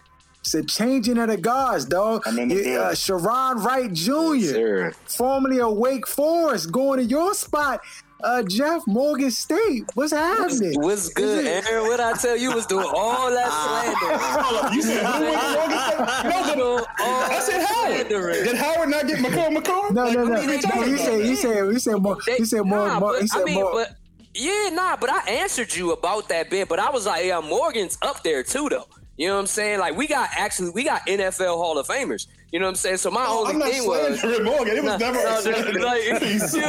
It's 0.48 0.54
a 0.54 0.64
changing 0.64 1.18
of 1.18 1.28
the 1.28 1.36
guards, 1.36 1.84
dog. 1.84 2.22
I'm 2.26 2.38
in 2.38 2.48
the 2.48 2.54
Yeah, 2.56 2.78
uh. 2.80 2.92
Sharone 2.92 3.62
Wright 3.62 3.92
Jr., 3.92 4.54
Sure. 4.54 4.92
formerly 5.04 5.60
of 5.60 5.76
Wake 5.76 6.06
Forest, 6.06 6.72
going 6.72 7.00
to 7.00 7.04
your 7.04 7.34
spot, 7.34 7.80
uh, 8.24 8.42
Jeff 8.44 8.82
Morgan 8.86 9.30
State. 9.30 9.84
What's 9.94 10.12
happening? 10.12 10.80
What's 10.80 11.10
good, 11.10 11.44
Is 11.44 11.66
Aaron? 11.68 11.84
What 11.88 12.00
I 12.00 12.14
tell 12.14 12.34
you 12.34 12.52
was 12.54 12.64
doing 12.64 12.86
all 12.94 13.30
that 13.30 13.50
slander. 13.52 14.74
You 14.74 14.80
said 14.82 15.04
who 15.04 15.22
went 15.24 15.40
to 15.40 15.52
Morgan 15.52 15.78
State? 15.78 16.24
No, 16.24 16.54
Doing 16.54 16.78
but 16.78 16.86
all 16.98 17.30
I 17.30 17.40
said 17.40 17.66
Howard. 17.66 18.08
Did 18.08 18.56
Howard 18.56 18.88
not 18.88 19.06
get 19.06 19.18
McCall 19.18 19.54
McCall? 19.54 19.90
No, 19.92 20.04
Like, 20.04 20.16
no, 20.16 20.24
no. 20.24 20.34
are 20.34 20.40
we 20.40 20.46
no 20.46 20.60
talking 20.62 20.94
about? 20.94 20.98
said, 21.04 21.24
he 21.26 21.36
said, 21.36 21.70
he 21.72 21.78
said 21.78 21.96
more. 22.00 22.16
They- 22.26 22.36
He 22.38 22.44
said 22.46 22.62
more. 22.62 22.86
nah, 22.88 23.00
more 23.00 23.12
but, 23.20 23.28
said 23.28 23.42
I 23.42 23.44
mean, 23.44 23.54
more. 23.56 23.72
but 23.74 23.94
yeah, 24.34 24.70
nah, 24.72 24.96
but 24.96 25.10
I 25.10 25.18
answered 25.30 25.74
you 25.76 25.92
about 25.92 26.28
that 26.30 26.48
bit, 26.48 26.68
but 26.68 26.78
I 26.78 26.88
was 26.90 27.04
like, 27.06 27.26
yeah, 27.26 27.40
Morgan's 27.40 27.98
up 28.02 28.22
there 28.22 28.42
too, 28.42 28.68
though. 28.70 28.86
You 29.18 29.26
know 29.26 29.34
what 29.34 29.40
I'm 29.40 29.46
saying? 29.48 29.80
Like 29.80 29.96
we 29.96 30.06
got 30.06 30.30
actually 30.36 30.70
we 30.70 30.84
got 30.84 31.04
NFL 31.08 31.56
Hall 31.56 31.76
of 31.76 31.88
Famers. 31.88 32.28
You 32.52 32.60
know 32.60 32.66
what 32.66 32.70
I'm 32.70 32.74
saying? 32.76 32.96
So 32.98 33.10
my 33.10 33.24
Oh, 33.26 33.40
only 33.40 33.52
I'm 33.54 33.58
not 33.58 33.68
thing 33.70 33.86
was. 33.86 34.22
Morgan. 34.44 34.76
It 34.76 34.84
was 34.84 34.92
No, 34.92 34.96
never 34.96 35.22
no, 35.22 35.40
slander. 35.40 35.80
like, 35.80 36.04
you 36.04 36.12
know 36.12 36.20
what 36.20 36.22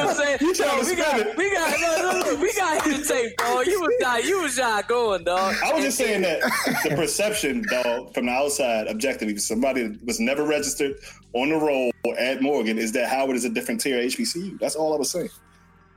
I'm 0.10 0.16
saying? 0.16 0.38
You 0.42 0.54
trying 0.56 0.84
to 0.84 0.90
we 0.90 0.96
got, 0.96 1.20
it. 1.20 1.38
we 1.38 1.54
got, 1.54 1.80
no, 1.80 2.12
no, 2.12 2.32
no, 2.34 2.42
we 2.42 2.54
got 2.54 2.84
hit 2.84 2.98
the 2.98 3.06
tape, 3.06 3.38
dog. 3.38 3.66
You 3.68 3.80
was 3.80 3.94
not, 4.02 4.26
you 4.26 4.42
was 4.42 4.58
not 4.58 4.88
going, 4.90 5.24
dog. 5.24 5.56
I 5.64 5.72
was 5.74 5.84
just 5.86 5.98
saying 6.00 6.24
that 6.24 6.42
the 6.84 6.96
perception, 6.96 7.64
dog, 7.70 8.14
from 8.14 8.26
the 8.26 8.32
outside, 8.32 8.88
objectively, 8.88 9.38
somebody 9.38 9.88
that 9.88 10.06
was 10.06 10.20
never 10.20 10.44
registered 10.44 10.96
on 11.34 11.50
the 11.50 11.56
roll 11.56 11.92
at 12.18 12.42
Morgan, 12.42 12.78
is 12.78 12.92
that 12.94 13.08
Howard 13.08 13.38
is 13.38 13.46
a 13.46 13.50
different 13.50 13.80
tier 13.80 14.02
HBCU. 14.04 14.60
That's 14.60 14.76
all 14.76 14.94
I 14.94 14.98
was 14.98 15.12
saying. 15.12 15.30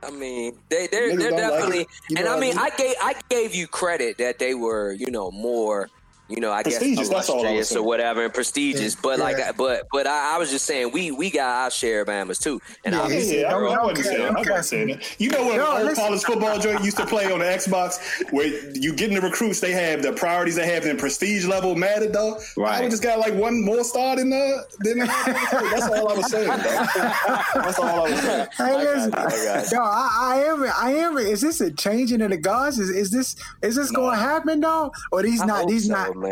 I 0.01 0.11
mean, 0.11 0.55
they 0.69 0.87
they're, 0.87 1.15
they're 1.17 1.31
like 1.31 1.39
definitely, 1.41 1.79
it. 1.81 1.87
And 2.19 2.19
I 2.27 2.35
what 2.35 2.37
I 2.37 2.39
mean, 2.39 2.55
mean? 2.55 2.59
I 2.59 2.69
gave 2.77 2.95
I 3.01 3.15
gave 3.29 3.55
you 3.55 3.67
credit 3.67 4.17
that 4.19 4.37
they 4.39 4.53
were, 4.53 4.93
you 4.93 5.09
know, 5.11 5.31
more, 5.31 5.89
you 6.29 6.39
know, 6.39 6.51
I 6.51 6.63
Prestigious, 6.63 6.97
guess 6.99 7.09
that's 7.09 7.29
all 7.29 7.35
I 7.35 7.41
was 7.41 7.43
illustrious 7.51 7.71
or 7.71 7.73
saying. 7.75 7.85
whatever, 7.85 8.23
and 8.25 8.33
prestigious. 8.33 8.95
But 8.95 9.19
like, 9.19 9.37
Yeah. 9.37 9.51
but 9.51 9.87
but 9.91 10.07
I, 10.07 10.35
I 10.35 10.37
was 10.37 10.49
just 10.49 10.65
saying, 10.65 10.91
we 10.91 11.11
we 11.11 11.29
got 11.29 11.47
our 11.65 11.69
share 11.71 12.01
of 12.01 12.07
Bamas 12.07 12.39
too, 12.39 12.61
and 12.85 12.95
Yeah, 12.95 13.01
I 13.03 13.11
he 13.13 13.41
Yeah, 13.41 13.47
I, 13.47 13.51
don't- 13.51 13.63
I 13.71 13.75
don't 13.75 13.85
wasn't 13.87 13.95
care, 13.95 14.03
saying. 14.17 14.21
I 14.21 14.25
don't 14.27 14.49
wasn't 14.49 14.65
saying 14.65 14.87
that. 14.87 15.19
You 15.21 15.29
know 15.29 15.43
what 15.45 15.55
Yo, 15.55 15.87
old 15.87 15.95
college 15.95 16.23
football 16.23 16.57
joint 16.59 16.83
used 16.83 16.97
to 16.97 17.05
play 17.05 17.31
on 17.31 17.39
the 17.39 17.45
Xbox, 17.45 17.99
where 18.31 18.47
you 18.73 18.93
get 18.95 19.09
in 19.09 19.15
the 19.15 19.21
recruits, 19.21 19.59
they 19.59 19.73
have 19.73 20.01
the 20.01 20.13
priorities 20.13 20.55
they 20.55 20.65
have 20.65 20.85
in 20.85 20.97
prestige 20.97 21.45
level 21.45 21.75
mattered 21.75 22.13
though. 22.13 22.39
Right. 22.57 22.83
I 22.85 22.89
just 22.89 23.03
got 23.03 23.19
like 23.19 23.33
one 23.33 23.63
more 23.63 23.83
star 23.83 24.15
than 24.15 24.29
the 24.29 24.65
than 24.79 24.99
the, 24.99 25.05
That's 25.05 25.87
all 25.87 26.09
I 26.09 26.13
was 26.15 26.31
saying. 26.31 26.47
That's 26.47 27.79
all 27.79 28.05
I 28.05 28.09
was 28.09 28.19
saying. 28.21 28.47
Hey, 28.57 28.75
listen, 28.77 29.11
you, 29.11 29.17
I 29.17 29.45
got 29.61 29.71
yo, 29.71 29.79
I, 29.81 30.09
I 30.21 30.35
am, 30.47 30.63
I 30.63 30.91
am. 30.93 31.17
Is 31.17 31.41
this 31.41 31.59
a 31.61 31.71
changing 31.71 32.21
of 32.21 32.29
the 32.29 32.37
guards? 32.37 32.79
Is, 32.79 32.89
is 32.89 33.11
this, 33.11 33.35
is 33.61 33.75
this 33.75 33.91
going 33.91 34.17
to 34.17 34.23
happen, 34.23 34.59
though? 34.61 34.91
Or 35.11 35.21
these 35.23 35.43
not, 35.43 35.61
hope 35.61 35.69
these 35.69 35.87
so, 35.87 35.93
not? 35.93 36.15
man. 36.15 36.22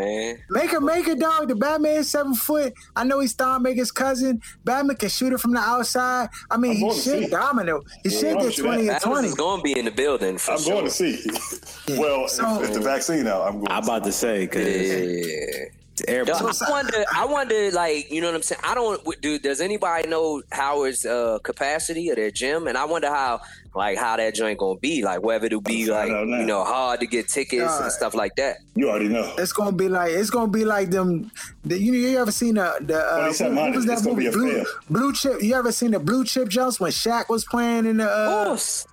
Makur 0.50 0.82
Maker 0.82 1.14
dog. 1.14 1.48
The 1.48 1.54
Batman 1.54 2.02
seven 2.04 2.34
foot. 2.34 2.72
I 2.96 3.04
know 3.04 3.20
he's 3.20 3.32
Thon 3.34 3.62
Maker's 3.62 3.90
cousin. 3.92 4.40
Batman 4.64 4.96
can 4.96 5.08
shoot 5.08 5.32
it 5.32 5.40
from 5.40 5.52
the 5.52 5.60
outside. 5.60 6.28
I 6.50 6.56
mean, 6.56 6.72
I'm 6.72 6.76
he 6.78 6.90
should 7.00 7.22
see. 7.24 7.28
dominate. 7.28 7.82
He 8.02 8.10
should 8.10 8.38
get 8.38 8.56
twenty 8.56 8.86
that- 8.86 9.02
and 9.04 9.12
twenty. 9.12 9.28
is 9.28 9.34
going 9.34 9.58
to 9.60 9.62
be 9.62 9.78
in 9.78 9.84
the 9.84 9.90
building 9.90 10.38
for 10.38 10.52
I'm 10.52 10.58
sure. 10.60 10.72
going 10.74 10.84
to 10.86 10.90
see. 10.90 11.22
Well, 11.98 12.28
So- 12.28 12.62
if, 12.62 12.68
if 12.70 12.74
the 12.74 12.80
vaccine 12.80 13.26
out, 13.26 13.42
I'm 13.42 13.54
going. 13.54 13.66
I'm 13.70 13.82
to 13.82 13.88
about 13.88 14.04
to 14.04 14.12
say 14.12 14.46
because 14.46 14.88
Yeah. 14.88 15.64
Everybody. 16.08 16.44
I 16.66 16.70
wonder. 16.70 17.04
I 17.14 17.24
wonder. 17.26 17.70
Like, 17.70 18.10
you 18.10 18.20
know 18.20 18.28
what 18.28 18.36
I'm 18.36 18.42
saying? 18.42 18.60
I 18.64 18.74
don't. 18.74 19.00
Do 19.20 19.38
does 19.38 19.60
anybody 19.60 20.08
know 20.08 20.42
Howard's 20.50 21.04
uh, 21.04 21.38
capacity 21.42 22.08
of 22.10 22.16
their 22.16 22.30
gym? 22.30 22.66
And 22.66 22.78
I 22.78 22.84
wonder 22.84 23.08
how, 23.08 23.40
like, 23.74 23.98
how 23.98 24.16
that 24.16 24.34
joint 24.34 24.58
gonna 24.58 24.78
be. 24.78 25.02
Like, 25.02 25.22
whether 25.22 25.46
it'll 25.46 25.60
be 25.60 25.86
like, 25.90 26.08
find 26.08 26.14
out 26.14 26.26
now. 26.28 26.40
you 26.40 26.46
know, 26.46 26.64
hard 26.64 27.00
to 27.00 27.06
get 27.06 27.28
tickets 27.28 27.62
Nah. 27.78 27.82
and 27.84 27.92
stuff 27.92 28.14
like 28.14 28.34
that. 28.36 28.58
You 28.74 28.88
already 28.90 29.08
know. 29.08 29.34
It's 29.38 29.52
gonna 29.52 29.72
be 29.72 29.88
like 29.88 30.12
it's 30.12 30.30
gonna 30.30 30.50
be 30.50 30.64
like 30.64 30.90
them. 30.90 31.30
The, 31.64 31.78
you 31.78 31.92
you 31.92 32.18
ever 32.18 32.32
seen 32.32 32.54
the 32.54 32.74
the 32.80 32.98
uh, 32.98 33.26
what, 33.28 33.36
2700, 33.36 33.74
was 33.76 33.86
that 33.86 33.92
it's 33.98 34.06
movie? 34.06 34.22
be 34.22 34.26
a 34.28 34.32
Blue. 34.32 34.64
Blue 34.90 35.12
Chip. 35.12 35.42
You 35.42 35.54
ever 35.54 35.72
seen 35.72 35.90
the 35.92 35.98
Blue 36.00 36.24
Chip 36.24 36.48
jumps 36.48 36.80
when 36.80 36.90
Shaq 36.92 37.28
was 37.28 37.44
playing 37.44 37.86
in 37.86 37.98
the? 37.98 38.04
Of 38.06 38.28
Uh, 38.28 38.44
course. 38.46 38.86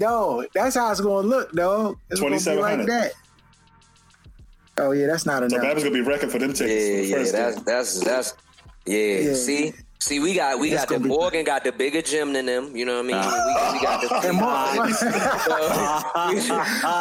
yo, 0.00 0.44
that's 0.54 0.74
how 0.76 0.90
it's 0.90 1.00
gonna 1.00 1.26
look, 1.26 1.52
though. 1.52 1.96
It's 2.10 2.20
gonna 2.20 2.38
be 2.40 2.60
like 2.60 2.86
that. 2.86 3.12
Oh 4.78 4.92
yeah, 4.92 5.06
that's 5.06 5.26
not 5.26 5.42
enough. 5.42 5.50
So 5.52 5.56
enough. 5.58 5.70
Babs 5.70 5.82
gonna 5.84 5.94
be 5.94 6.00
wrecking 6.00 6.30
for 6.30 6.38
them 6.38 6.50
Yeah, 6.50 6.56
tickets. 6.56 6.86
for 6.86 6.96
the 7.02 7.06
yeah. 7.08 7.16
first 7.16 7.32
That's 7.32 7.62
that's 7.62 8.00
that's. 8.04 8.34
Yeah. 8.86 9.18
Yeah. 9.18 9.34
See. 9.34 9.72
See, 10.02 10.18
we 10.18 10.34
got 10.34 10.58
we 10.58 10.72
It's 10.72 10.84
got 10.84 11.00
the 11.00 11.06
Morgan 11.08 11.44
got 11.44 11.62
the 11.62 11.70
bigger 11.70 12.02
gym 12.02 12.32
than 12.32 12.46
them. 12.46 12.74
You 12.76 12.84
know 12.84 13.00
what 13.00 13.04
I 13.04 13.08
mean? 13.08 13.16
we, 13.16 13.78
we 13.78 13.84
got 13.86 14.00
the. 14.00 14.08
And 14.28 14.36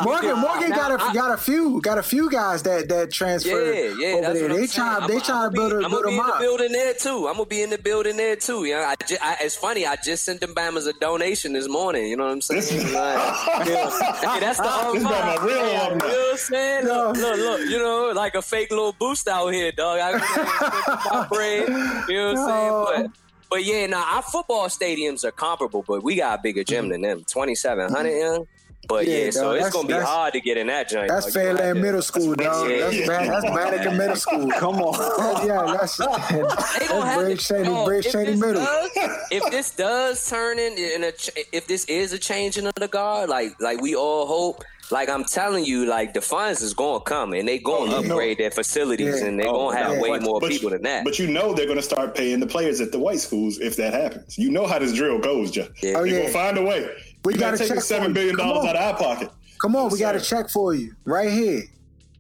Morgan, 0.04 0.40
Morgan 0.40 0.70
Now, 0.70 0.76
got 0.76 0.92
a 0.92 1.04
I- 1.04 1.14
got 1.14 1.32
a 1.34 1.38
few 1.38 1.82
got 1.82 1.98
a 1.98 2.04
few 2.04 2.30
guys 2.30 2.62
that 2.64 2.90
that 2.90 3.12
transferred 3.12 3.76
Yeah, 3.76 3.96
yeah, 4.10 4.16
over 4.28 4.34
there. 4.34 4.48
They 4.50 4.68
try 4.68 4.98
saying. 5.00 5.08
they 5.08 5.20
try 5.20 5.46
I'm 5.46 5.52
to 5.52 5.56
build 5.58 5.72
be, 5.72 5.78
a 5.78 5.80
I'm 5.86 5.92
build 5.92 6.04
gonna 6.04 6.12
be 6.12 6.20
in 6.22 6.28
the 6.28 6.34
building 6.40 6.72
there 6.74 6.94
too. 6.94 7.28
I'm 7.28 7.34
gonna 7.38 7.46
be 7.46 7.62
in 7.64 7.70
the 7.72 7.78
building 7.78 8.18
there 8.18 8.36
too. 8.36 8.66
You 8.66 8.76
know, 8.76 8.84
I, 8.84 8.96
ju- 9.06 9.18
I, 9.22 9.38
it's 9.42 9.56
funny. 9.56 9.86
I 9.88 9.96
just 10.04 10.24
sent 10.24 10.42
them 10.42 10.54
Bama's 10.54 10.86
a 10.88 10.94
donation 10.94 11.54
this 11.54 11.68
morning. 11.68 12.06
You 12.08 12.18
know 12.18 12.26
what 12.26 12.34
I'm 12.34 12.42
saying? 12.42 12.62
Like, 12.92 13.68
yeah. 13.68 13.90
Hey, 14.34 14.40
that's 14.40 14.58
the 14.58 14.64
whole 14.68 14.94
This 14.94 15.04
vibe. 15.04 15.44
Real 15.44 15.56
Hey, 15.56 15.76
alumni. 15.88 16.06
You 16.06 16.12
know 16.12 16.18
what 16.20 16.32
I'm 16.32 16.38
saying? 16.38 16.86
No. 16.86 17.08
Look, 17.12 17.18
look, 17.18 17.38
look. 17.38 17.62
You 17.70 17.80
know, 17.80 18.12
like 18.16 18.36
a 18.36 18.42
fake 18.42 18.70
little 18.70 18.94
boost 18.94 19.28
out 19.28 19.50
here, 19.50 19.72
dog. 19.72 20.00
I 20.00 20.12
got 20.20 21.12
my 21.12 21.28
bread. 21.28 21.68
You 22.10 22.16
know 22.18 22.34
what 22.34 22.38
I'm 22.40 22.48
No. 22.48 22.48
saying? 22.48 22.91
But, 22.96 23.12
but 23.50 23.66
yeah, 23.66 23.86
now 23.88 24.06
our 24.16 24.22
football 24.22 24.68
stadiums 24.68 25.24
are 25.24 25.32
comparable, 25.32 25.84
but 25.88 26.04
we 26.04 26.16
got 26.16 26.40
a 26.40 26.42
bigger 26.42 26.64
gym 26.64 26.86
mm-hmm. 26.86 26.92
than 26.92 27.02
them. 27.02 27.24
2,700 27.28 28.10
mm-hmm. 28.10 28.20
young. 28.20 28.48
But 28.88 29.08
Yeah, 29.08 29.26
yeah, 29.26 29.30
so 29.32 29.54
dog, 29.56 29.62
it's 29.66 29.70
gonna 29.70 29.88
be 29.88 29.94
hard 29.94 30.34
to 30.34 30.42
get 30.42 30.58
in 30.58 30.68
that 30.68 30.90
joint. 30.90 31.08
That's 31.10 31.32
dog. 31.32 31.36
You 31.36 31.42
gonna 31.50 31.50
have 31.50 31.66
Fairland 31.68 31.74
to- 31.76 31.82
Middle 31.82 32.02
School, 32.02 32.36
dog. 32.36 32.68
That's 32.68 32.96
yeah. 32.96 33.08
bad. 33.08 33.30
That's 33.30 33.46
Banneker 33.56 33.92
Middle 33.92 34.16
School. 34.26 34.52
Come 34.52 34.76
on. 34.82 35.48
yeah, 35.48 35.78
that's 35.80 35.98
They 35.98 36.06
gonna 36.06 36.48
that's 36.48 36.90
have 36.90 37.20
Bridge 37.20 37.38
to, 37.40 37.44
Shady, 37.46 37.64
dog, 37.64 37.86
Bridge 37.86 38.06
if 38.08 38.12
Shady 38.12 38.32
this 38.32 38.40
Middle. 38.40 38.66
Does, 38.66 38.90
if 39.32 39.52
this 39.52 39.76
does 39.76 40.30
turn 40.30 40.60
in, 40.60 40.74
in 40.78 41.04
a, 41.04 41.14
if 41.54 41.68
this 41.68 41.86
is 41.86 42.12
a 42.14 42.20
changing 42.20 42.66
of 42.68 42.74
the 42.76 42.88
guard, 42.88 43.30
like 43.30 43.60
like 43.62 43.80
we 43.82 43.96
all 43.96 44.26
hope, 44.26 44.64
like 44.90 45.08
I'm 45.10 45.24
telling 45.24 45.64
you, 45.64 45.86
like 45.86 46.14
the 46.14 46.22
funds 46.22 46.62
is 46.62 46.74
gonna 46.74 47.00
come 47.02 47.34
and 47.34 47.48
they 47.48 47.60
gonna 47.60 47.94
Oh, 47.96 48.02
you 48.02 48.08
know. 48.08 48.16
upgrade 48.16 48.40
their 48.40 48.52
facilities 48.52 49.22
Yeah. 49.22 49.28
and 49.28 49.40
they 49.40 49.46
Oh, 49.46 49.70
gonna 49.70 49.78
have 49.78 49.94
yeah. 49.94 50.02
way 50.02 50.20
more 50.20 50.40
But 50.42 50.50
people 50.50 50.70
you- 50.72 50.78
than 50.78 50.82
that. 50.84 51.06
But 51.06 51.18
you 51.20 51.28
know 51.28 51.54
they're 51.54 51.68
gonna 51.68 51.82
start 51.82 52.14
paying 52.16 52.40
the 52.42 52.48
players 52.48 52.82
at 52.82 52.92
the 52.92 53.00
white 53.00 53.20
schools 53.20 53.60
if 53.60 53.76
that 53.78 53.94
happens. 53.94 54.38
You 54.38 54.50
know 54.52 54.66
how 54.68 54.80
this 54.80 54.92
drill 54.94 55.20
goes, 55.20 55.52
Jeff. 55.52 55.70
Yeah. 55.82 55.94
Oh, 55.96 56.04
They're 56.04 56.08
yeah. 56.08 56.20
gonna 56.24 56.34
find 56.34 56.58
a 56.58 56.64
way. 56.64 56.90
We 57.24 57.34
We 57.34 57.40
gotta 57.40 57.58
gotta 57.58 57.58
take 57.60 57.68
check 57.70 57.78
the 57.78 57.82
seven 57.82 58.08
for 58.10 58.14
billion 58.16 58.32
you. 58.34 58.38
Come 58.38 58.48
dollars 58.50 58.70
out 58.70 58.76
of 58.76 58.82
our 58.82 58.98
pocket. 58.98 59.30
Come 59.62 59.76
on, 59.76 59.84
Yes, 59.86 59.94
we 59.94 60.00
got 60.00 60.16
a 60.16 60.20
check 60.22 60.50
for 60.50 60.74
you 60.74 60.96
right 61.06 61.32
here. 61.32 61.64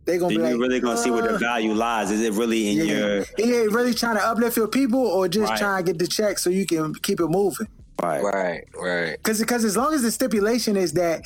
They 0.05 0.17
gonna 0.17 0.29
Then 0.29 0.37
be 0.43 0.49
you're 0.49 0.57
like, 0.59 0.61
really 0.69 0.79
gonna 0.79 0.97
see 0.97 1.11
where 1.11 1.23
the 1.23 1.35
uh, 1.35 1.37
value 1.39 1.73
lies. 1.73 2.11
Is 2.11 2.21
it 2.21 2.33
really 2.33 2.69
in 2.71 2.77
Yeah, 2.77 2.83
your 2.95 3.25
yeah, 3.37 3.57
really 3.75 3.93
trying 3.93 4.15
to 4.17 4.23
uplift 4.23 4.57
your 4.57 4.67
people, 4.67 4.99
or 4.99 5.27
just 5.27 5.49
Right. 5.51 5.59
trying 5.59 5.85
to 5.85 5.91
get 5.91 5.99
the 5.99 6.07
check 6.07 6.37
so 6.39 6.49
you 6.49 6.65
can 6.65 6.93
keep 6.95 7.19
it 7.19 7.27
moving. 7.27 7.67
right? 8.01 8.23
right, 8.23 8.63
right. 8.79 9.17
Because 9.17 9.39
because 9.39 9.63
as 9.63 9.77
long 9.77 9.93
as 9.93 10.01
the 10.01 10.11
stipulation 10.11 10.75
is 10.75 10.93
that 10.93 11.21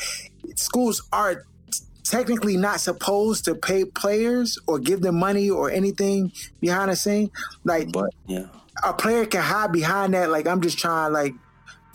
schools 0.56 1.02
are 1.14 1.44
technically 2.04 2.56
not 2.58 2.80
supposed 2.80 3.46
to 3.46 3.56
pay 3.56 3.84
players 3.86 4.60
or 4.68 4.78
give 4.80 5.02
them 5.02 5.16
money 5.18 5.50
or 5.50 5.72
anything 5.72 6.32
behind 6.62 6.92
the 6.92 6.96
scene, 6.96 7.32
like 7.64 7.92
But 7.92 8.10
yeah, 8.28 8.46
a 8.84 8.94
player 8.94 9.26
can 9.26 9.42
hide 9.42 9.72
behind 9.72 10.14
that. 10.14 10.30
Like 10.30 10.48
I'm 10.48 10.62
just 10.62 10.78
trying 10.78 11.14
like 11.14 11.34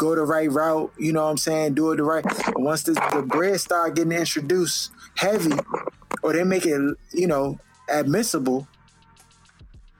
go 0.01 0.15
the 0.15 0.23
right 0.23 0.51
route. 0.51 0.93
You 0.99 1.13
know 1.13 1.25
what 1.25 1.31
I'm 1.31 1.37
saying? 1.37 1.75
Do 1.75 1.93
it 1.93 1.97
the 1.97 2.03
right. 2.03 2.25
Once 2.57 2.85
the, 2.85 2.93
the 3.15 3.23
bread 3.23 3.61
start 3.61 3.95
getting 3.95 4.13
introduced 4.13 4.93
heavy, 5.17 5.53
or 6.23 6.33
they 6.33 6.43
make 6.43 6.65
it 6.65 6.81
you 7.13 7.27
know 7.27 7.61
admissible, 7.89 8.67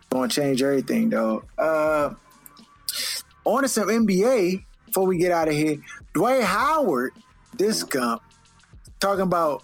gonna 0.09 0.29
change 0.29 0.63
everything 0.63 1.11
though. 1.11 1.45
Uh, 1.59 2.15
on 3.45 3.63
to 3.63 3.69
some 3.69 3.89
NBA 3.89 4.65
before 4.87 5.07
we 5.07 5.19
get 5.19 5.33
out 5.33 5.49
of 5.49 5.55
here. 5.55 5.77
Dwight 6.15 6.45
Howard, 6.45 7.13
this 7.57 7.85
gump, 7.85 8.23
talking 9.01 9.23
about 9.23 9.63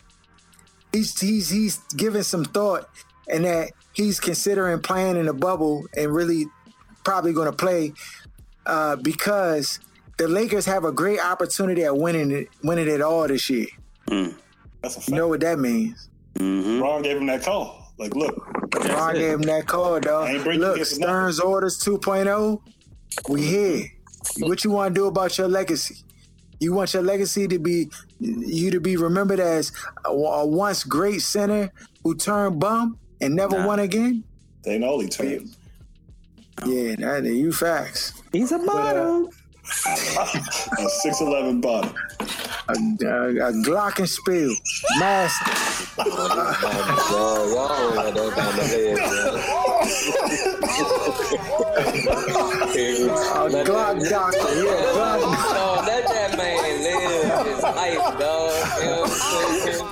he's 0.93 1.18
he's 1.18 1.49
he's 1.49 1.78
giving 1.97 2.22
some 2.22 2.45
thought 2.45 2.91
and 3.26 3.47
that 3.47 3.72
he's 3.95 4.20
considering 4.20 4.80
playing 4.80 5.16
in 5.16 5.28
a 5.28 5.32
bubble 5.32 5.87
and 5.97 6.14
really 6.14 6.45
probably 7.05 7.32
going 7.32 7.51
to 7.51 7.57
play 7.57 7.95
uh, 8.66 8.97
because 8.97 9.80
the 10.17 10.29
Lakers 10.29 10.64
have 10.67 10.85
a 10.85 10.93
great 10.93 11.21
opportunity 11.21 11.85
at 11.85 11.97
winning 11.97 12.31
it, 12.31 12.49
winning 12.62 12.89
it 12.89 13.01
all 13.01 13.27
this 13.29 13.49
year. 13.51 13.67
Mm. 14.09 14.35
That's 14.83 14.97
a 14.97 15.01
fact. 15.01 15.09
You 15.11 15.17
know 15.17 15.29
what 15.29 15.41
that 15.41 15.59
means? 15.59 16.09
Mm-hmm. 16.39 16.83
Ron 16.83 17.03
gave 17.03 17.17
him 17.17 17.27
that 17.27 17.43
call. 17.43 17.93
Like, 17.99 18.14
look, 18.14 18.47
Ron 18.75 19.14
gave 19.14 19.35
him 19.35 19.43
that 19.43 19.67
call, 19.67 19.99
dog. 20.01 20.29
ain't 20.29 20.45
bring 20.45 20.61
you 20.61 20.67
Look, 20.67 20.77
here 20.77 20.85
for 20.85 20.95
Stern's 20.95 21.41
orders 21.41 21.79
2.0. 21.83 22.61
We 23.29 23.43
here. 23.43 23.85
What 24.39 24.64
you 24.64 24.71
want 24.71 24.95
to 24.95 25.01
do 25.01 25.07
about 25.07 25.39
your 25.39 25.49
legacy? 25.49 25.97
You 26.61 26.73
want 26.73 26.93
your 26.95 27.03
legacy 27.03 27.47
to 27.49 27.59
be 27.59 27.91
you 28.19 28.71
to 28.71 28.81
be 28.81 28.97
remembered 28.97 29.41
as 29.41 29.73
a, 30.05 30.11
a 30.11 30.47
once 30.47 30.85
great 30.85 31.21
center 31.21 31.71
who 32.03 32.14
turned 32.14 32.59
bum 32.59 32.99
and 33.21 33.35
never 33.35 33.67
won 33.67 33.79
again? 33.79 34.25
they 34.62 34.79
know 34.79 34.99
he 34.99 35.09
turned. 35.09 35.55
Yeah, 36.64 36.97
that 36.97 37.25
you 37.25 37.53
facts. 37.53 38.21
He's 38.33 38.53
a 38.53 38.59
bottom. 38.59 39.31
A 40.79 40.89
six 41.03 41.21
eleven 41.21 41.61
bottom. 41.61 41.93
A, 42.69 42.73
a, 42.73 42.77
a 42.77 43.53
glockenspiel, 43.67 44.55
master. 44.99 45.51
Yo, 45.99 46.05
y'all 47.51 47.69
don't 47.69 47.97
want 47.97 48.14
that 48.14 48.33
kind 48.37 48.59
of 48.59 48.67
head, 48.67 48.99
A 53.47 53.64
Glock 53.64 53.97
doctor. 54.09 54.39
Yeah, 54.62 54.93
Glock. 54.95 55.21
No, 55.55 55.83
let 55.87 56.05
that 56.07 56.31
man 56.37 56.59
live 56.83 57.47
his 57.47 57.62
life, 57.62 58.19
dog. 58.19 58.53
You 58.81 58.87
know 58.87 59.01
what 59.03 59.11
I'm 59.11 59.17
saying? 59.62 59.87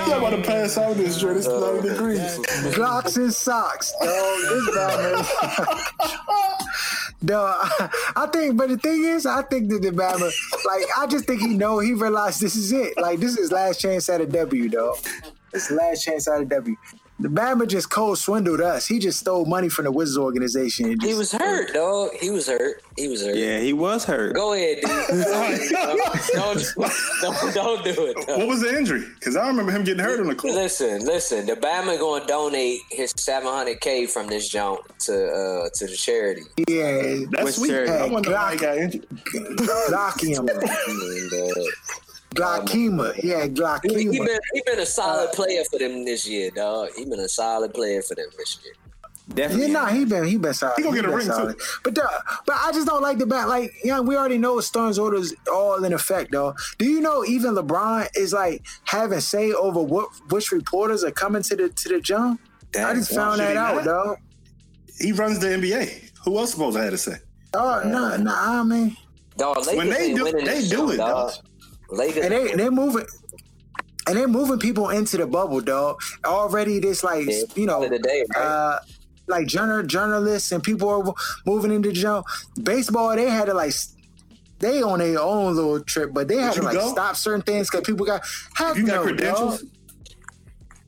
I'm 0.00 0.18
about 0.18 0.30
to 0.30 0.42
pass 0.42 0.76
out 0.78 0.96
this 0.96 1.20
joint. 1.20 1.38
It's 1.38 1.46
90 1.46 1.88
degrees. 1.88 2.38
Glocks 2.74 3.16
and 3.16 3.32
socks. 3.32 3.92
Dog, 4.00 4.08
this 4.08 4.74
Batman. 4.74 5.14
Dog, 5.14 5.78
I, 7.30 7.90
I 8.16 8.26
think, 8.26 8.56
but 8.56 8.68
the 8.68 8.78
thing 8.78 9.04
is, 9.04 9.26
I 9.26 9.42
think 9.42 9.70
that 9.70 9.82
the 9.82 9.90
Bama, 9.90 10.32
like, 10.64 10.86
I 10.96 11.06
just 11.06 11.24
think 11.26 11.40
he 11.40 11.54
know, 11.54 11.78
he 11.78 11.92
realized 11.92 12.40
this 12.40 12.56
is 12.56 12.72
it. 12.72 12.96
Like, 12.98 13.18
this 13.18 13.36
is 13.36 13.50
last 13.52 13.80
chance 13.80 14.08
at 14.08 14.20
a 14.20 14.26
W, 14.26 14.68
dog. 14.68 14.98
This 15.52 15.70
last 15.70 16.04
chance 16.04 16.28
at 16.28 16.42
a 16.42 16.44
W. 16.44 16.76
The 17.20 17.28
Bama 17.28 17.66
just 17.66 17.90
cold 17.90 18.16
swindled 18.18 18.60
us. 18.60 18.86
He 18.86 19.00
just 19.00 19.18
stole 19.18 19.44
money 19.44 19.68
from 19.68 19.86
the 19.86 19.90
Wizards 19.92 20.18
organization. 20.18 20.92
and 20.92 21.02
He 21.02 21.14
was 21.14 21.32
hurt, 21.32 21.74
dog. 21.74 22.10
He 22.20 22.30
was 22.30 22.46
hurt. 22.46 22.80
He 22.96 23.08
was 23.08 23.24
hurt. 23.24 23.34
Yeah, 23.34 23.58
he 23.58 23.72
was 23.72 24.04
hurt. 24.04 24.34
Go 24.36 24.52
ahead, 24.52 24.78
dude. 24.82 24.90
don't, 26.32 26.74
don't, 27.20 27.54
don't 27.54 27.84
do 27.84 28.06
it. 28.06 28.16
dog. 28.26 28.38
What 28.38 28.46
was 28.46 28.60
the 28.60 28.76
injury? 28.78 29.04
Because 29.18 29.34
I 29.34 29.48
remember 29.48 29.72
him 29.72 29.82
getting 29.82 30.04
hurt 30.04 30.20
on 30.20 30.28
the 30.28 30.34
court. 30.36 30.54
Listen, 30.54 31.04
listen. 31.04 31.46
The 31.46 31.56
Bama 31.56 31.98
gonna 31.98 32.24
donate 32.24 32.82
his 32.90 33.12
700k 33.14 34.08
from 34.08 34.28
this 34.28 34.48
junk 34.48 34.80
to 35.00 35.12
uh 35.28 35.68
to 35.74 35.86
the 35.86 35.96
charity. 35.96 36.42
Yeah, 36.68 37.24
That's 37.32 37.44
Which 37.44 37.54
sweet. 37.56 37.68
charity? 37.70 37.92
I 37.92 38.06
wonder 38.06 38.30
why 38.30 38.52
he 38.52 38.58
got 38.58 38.78
injured. 38.78 39.06
Glaucoma. 39.88 40.52
And, 40.52 41.32
uh, 42.30 42.34
Glaucoma. 42.34 43.12
Yeah, 43.22 43.42
he, 43.42 43.42
he 43.42 43.48
Glaucoma. 43.54 43.94
been 44.12 44.38
he 44.54 44.62
been 44.66 44.80
a 44.80 44.86
solid 44.86 45.32
player 45.32 45.62
for 45.70 45.78
them 45.78 46.04
this 46.04 46.26
year, 46.28 46.50
dog. 46.50 46.90
He 46.96 47.04
been 47.04 47.20
a 47.20 47.28
solid 47.28 47.74
player 47.74 48.02
for 48.02 48.14
them 48.14 48.26
this 48.36 48.58
year. 48.64 48.74
Definitely. 49.34 49.66
Yeah, 49.66 49.72
nah, 49.72 49.86
he 49.86 50.04
been 50.06 50.24
he 50.24 50.38
been 50.38 50.54
solid. 50.54 50.74
He 50.78 50.82
gonna 50.84 50.96
get 50.96 51.04
a 51.04 51.08
been 51.08 51.16
ring, 51.18 51.26
too. 51.26 51.54
But 51.84 51.94
the, 51.94 52.08
but 52.46 52.56
I 52.62 52.72
just 52.72 52.86
don't 52.86 53.02
like 53.02 53.18
the 53.18 53.26
back. 53.26 53.46
Like, 53.46 53.72
yeah, 53.84 54.00
we 54.00 54.16
already 54.16 54.38
know 54.38 54.58
Stern's 54.60 54.98
orders 54.98 55.34
all 55.52 55.84
in 55.84 55.92
effect, 55.92 56.32
though. 56.32 56.54
Do 56.78 56.86
you 56.86 57.00
know 57.00 57.24
even 57.26 57.54
LeBron 57.54 58.08
is 58.16 58.32
like 58.32 58.64
having 58.84 59.20
say 59.20 59.52
over 59.52 59.82
what 59.82 60.08
which 60.30 60.50
reporters 60.50 61.04
are 61.04 61.10
coming 61.10 61.42
to 61.42 61.56
the 61.56 61.68
to 61.68 61.88
the 61.90 62.00
jump? 62.00 62.40
I 62.78 62.94
just 62.94 63.14
found 63.14 63.40
that 63.40 63.56
out, 63.56 63.76
not? 63.76 63.84
dog. 63.84 64.16
He 64.98 65.12
runs 65.12 65.38
the 65.40 65.48
NBA. 65.48 66.10
Who 66.24 66.38
else 66.38 66.52
supposed 66.52 66.76
to 66.76 66.82
have 66.82 66.92
to 66.92 66.98
say? 66.98 67.16
Oh 67.54 67.82
no, 67.84 68.16
no, 68.16 68.34
I 68.34 68.62
mean, 68.62 68.96
Dog, 69.36 69.64
When 69.74 69.88
they 69.88 70.12
do- 70.14 70.24
they 70.32 70.42
this 70.44 70.68
do 70.70 70.90
it, 70.90 70.96
dog. 70.96 71.32
dog. 71.32 71.44
Lakers, 71.90 72.24
and 72.24 72.32
they 72.32 72.52
they 72.54 72.70
moving. 72.70 73.06
And 74.06 74.16
they're 74.16 74.26
moving 74.26 74.58
people 74.58 74.88
into 74.88 75.18
the 75.18 75.26
bubble, 75.26 75.60
dog. 75.60 76.00
Already, 76.24 76.78
this 76.78 77.04
like 77.04 77.26
Yeah, 77.28 77.42
you 77.54 77.66
know, 77.66 77.86
the 77.86 77.98
day, 77.98 78.24
right? 78.34 78.42
uh, 78.42 78.78
like 79.26 79.46
journal 79.46 79.82
journalists 79.82 80.50
and 80.50 80.62
people 80.62 80.88
are 80.88 81.14
moving 81.44 81.70
into 81.70 81.92
jump. 81.92 82.24
Baseball, 82.62 83.14
they 83.16 83.28
had 83.28 83.46
to 83.46 83.54
like 83.54 83.74
they 84.60 84.82
on 84.82 85.00
their 85.00 85.20
own 85.20 85.54
little 85.54 85.80
trip, 85.80 86.14
but 86.14 86.26
they 86.26 86.36
had 86.36 86.54
to 86.54 86.62
like 86.62 86.74
go? 86.74 86.90
stop 86.90 87.16
certain 87.16 87.42
things 87.42 87.68
because 87.70 87.86
people 87.86 88.06
got 88.06 88.22
heck 88.54 88.76
You 88.76 88.86
got 88.86 88.96
no, 88.96 89.02
credentials? 89.02 89.60
dog. 89.60 89.68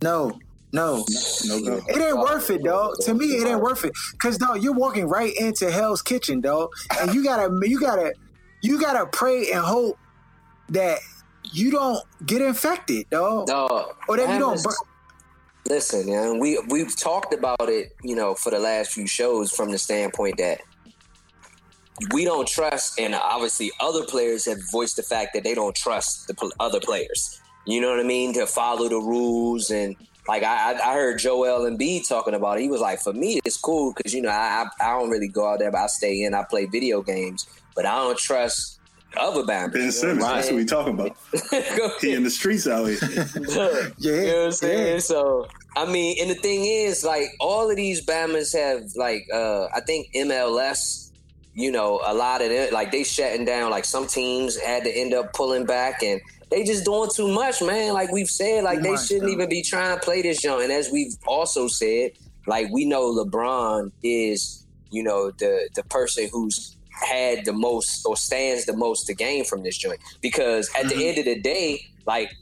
No, 0.02 0.40
no, 0.72 1.04
No 1.44 1.60
go. 1.62 1.80
it 1.88 2.00
ain't 2.00 2.16
worth 2.18 2.48
it, 2.48 2.62
dog. 2.64 2.94
To 3.02 3.12
me, 3.12 3.26
it 3.26 3.46
ain't 3.46 3.60
worth 3.60 3.84
it. 3.84 3.92
Cause 4.18 4.38
dog, 4.38 4.62
you're 4.62 4.72
walking 4.72 5.06
right 5.08 5.34
into 5.36 5.70
Hell's 5.70 6.00
Kitchen, 6.00 6.40
dog, 6.40 6.70
and 7.00 7.12
you 7.12 7.22
gotta, 7.22 7.52
you 7.68 7.78
gotta, 7.78 8.14
you 8.62 8.80
gotta 8.80 9.04
pray 9.06 9.50
and 9.50 9.60
hope 9.60 9.98
that 10.70 10.98
you 11.52 11.70
don't 11.70 12.02
get 12.26 12.42
infected, 12.42 13.08
dog, 13.10 13.46
dog. 13.46 13.96
or 14.08 14.16
that 14.16 14.32
you 14.32 14.38
don't. 14.38 14.60
Listen, 15.68 16.06
man, 16.06 16.38
we 16.38 16.58
we've 16.68 16.96
talked 16.96 17.34
about 17.34 17.68
it, 17.68 17.94
you 18.02 18.14
know, 18.14 18.34
for 18.34 18.50
the 18.50 18.58
last 18.58 18.92
few 18.92 19.06
shows 19.06 19.52
from 19.52 19.70
the 19.70 19.78
standpoint 19.78 20.38
that 20.38 20.60
we 22.12 22.24
don't 22.24 22.48
trust, 22.48 22.98
and 22.98 23.14
obviously 23.14 23.70
other 23.78 24.04
players 24.04 24.46
have 24.46 24.58
voiced 24.72 24.96
the 24.96 25.02
fact 25.02 25.34
that 25.34 25.44
they 25.44 25.54
don't 25.54 25.76
trust 25.76 26.28
the 26.28 26.34
pl- 26.34 26.52
other 26.58 26.80
players. 26.80 27.40
You 27.66 27.80
know 27.80 27.90
what 27.90 28.00
I 28.00 28.04
mean? 28.04 28.32
To 28.34 28.46
follow 28.46 28.88
the 28.88 28.96
rules 28.96 29.70
and 29.70 29.96
like 30.26 30.42
I, 30.42 30.72
I 30.72 30.90
I 30.90 30.94
heard 30.94 31.18
Joel 31.18 31.70
Embiid 31.70 32.08
talking 32.08 32.34
about 32.34 32.58
it. 32.58 32.62
He 32.62 32.68
was 32.70 32.80
like, 32.80 33.00
for 33.00 33.12
me, 33.12 33.40
it's 33.44 33.58
cool 33.58 33.92
because 33.94 34.14
you 34.14 34.22
know 34.22 34.30
I, 34.30 34.64
I 34.80 34.88
I 34.88 34.98
don't 34.98 35.10
really 35.10 35.28
go 35.28 35.46
out 35.46 35.58
there, 35.58 35.70
but 35.70 35.82
I 35.82 35.86
stay 35.88 36.22
in. 36.22 36.34
I 36.34 36.42
play 36.42 36.66
video 36.66 37.02
games, 37.02 37.46
but 37.76 37.84
I 37.84 37.96
don't 37.96 38.18
trust 38.18 38.79
other 39.18 39.42
Bama. 39.42 39.72
Ben 39.72 39.90
Simmons. 39.92 40.20
That's 40.24 40.46
what 40.48 40.56
we 40.56 40.64
talking 40.64 40.94
about. 40.94 41.16
He 42.00 42.12
in 42.12 42.22
the 42.22 42.30
streets 42.30 42.66
out 42.66 42.86
here. 42.86 42.98
Yeah, 43.98 44.12
you 44.12 44.26
know 44.26 44.36
what 44.38 44.44
I'm 44.46 44.52
saying? 44.52 44.92
yeah. 44.94 44.98
So 45.00 45.46
I 45.76 45.90
mean, 45.90 46.16
and 46.20 46.30
the 46.30 46.34
thing 46.34 46.64
is, 46.64 47.04
like, 47.04 47.28
all 47.40 47.70
of 47.70 47.76
these 47.76 48.04
Bammers 48.04 48.52
have 48.56 48.82
like 48.96 49.26
uh 49.32 49.66
I 49.74 49.80
think 49.80 50.08
MLS, 50.14 51.10
you 51.54 51.70
know, 51.72 52.00
a 52.04 52.14
lot 52.14 52.42
of 52.42 52.50
it 52.50 52.72
like 52.72 52.92
they 52.92 53.04
shutting 53.04 53.44
down, 53.44 53.70
like 53.70 53.84
some 53.84 54.06
teams 54.06 54.56
had 54.58 54.84
to 54.84 54.90
end 54.90 55.14
up 55.14 55.32
pulling 55.32 55.66
back 55.66 56.02
and 56.02 56.20
they 56.50 56.64
just 56.64 56.84
doing 56.84 57.08
too 57.14 57.28
much, 57.28 57.62
man. 57.62 57.92
Like 57.92 58.10
we've 58.10 58.28
said, 58.28 58.64
like 58.64 58.78
Too 58.78 58.82
they 58.82 58.90
much, 58.92 59.06
shouldn't 59.06 59.26
though. 59.26 59.32
even 59.32 59.48
be 59.48 59.62
trying 59.62 59.96
to 59.96 60.04
play 60.04 60.22
this 60.22 60.42
young. 60.42 60.60
And 60.62 60.72
as 60.72 60.90
we've 60.90 61.14
also 61.26 61.68
said, 61.68 62.10
like 62.48 62.68
we 62.72 62.84
know 62.86 63.14
LeBron 63.14 63.92
is, 64.02 64.66
you 64.90 65.02
know, 65.04 65.30
the 65.30 65.68
the 65.76 65.84
person 65.84 66.28
who's 66.32 66.76
had 67.00 67.44
the 67.44 67.52
most 67.52 68.04
or 68.06 68.16
stands 68.16 68.66
the 68.66 68.76
most 68.76 69.06
to 69.06 69.14
gain 69.14 69.44
from 69.44 69.62
this 69.62 69.76
joint. 69.76 70.00
Because 70.20 70.70
at 70.78 70.88
the 70.88 71.08
end 71.08 71.18
of 71.18 71.24
the 71.24 71.40
day, 71.40 71.86
like 72.06 72.32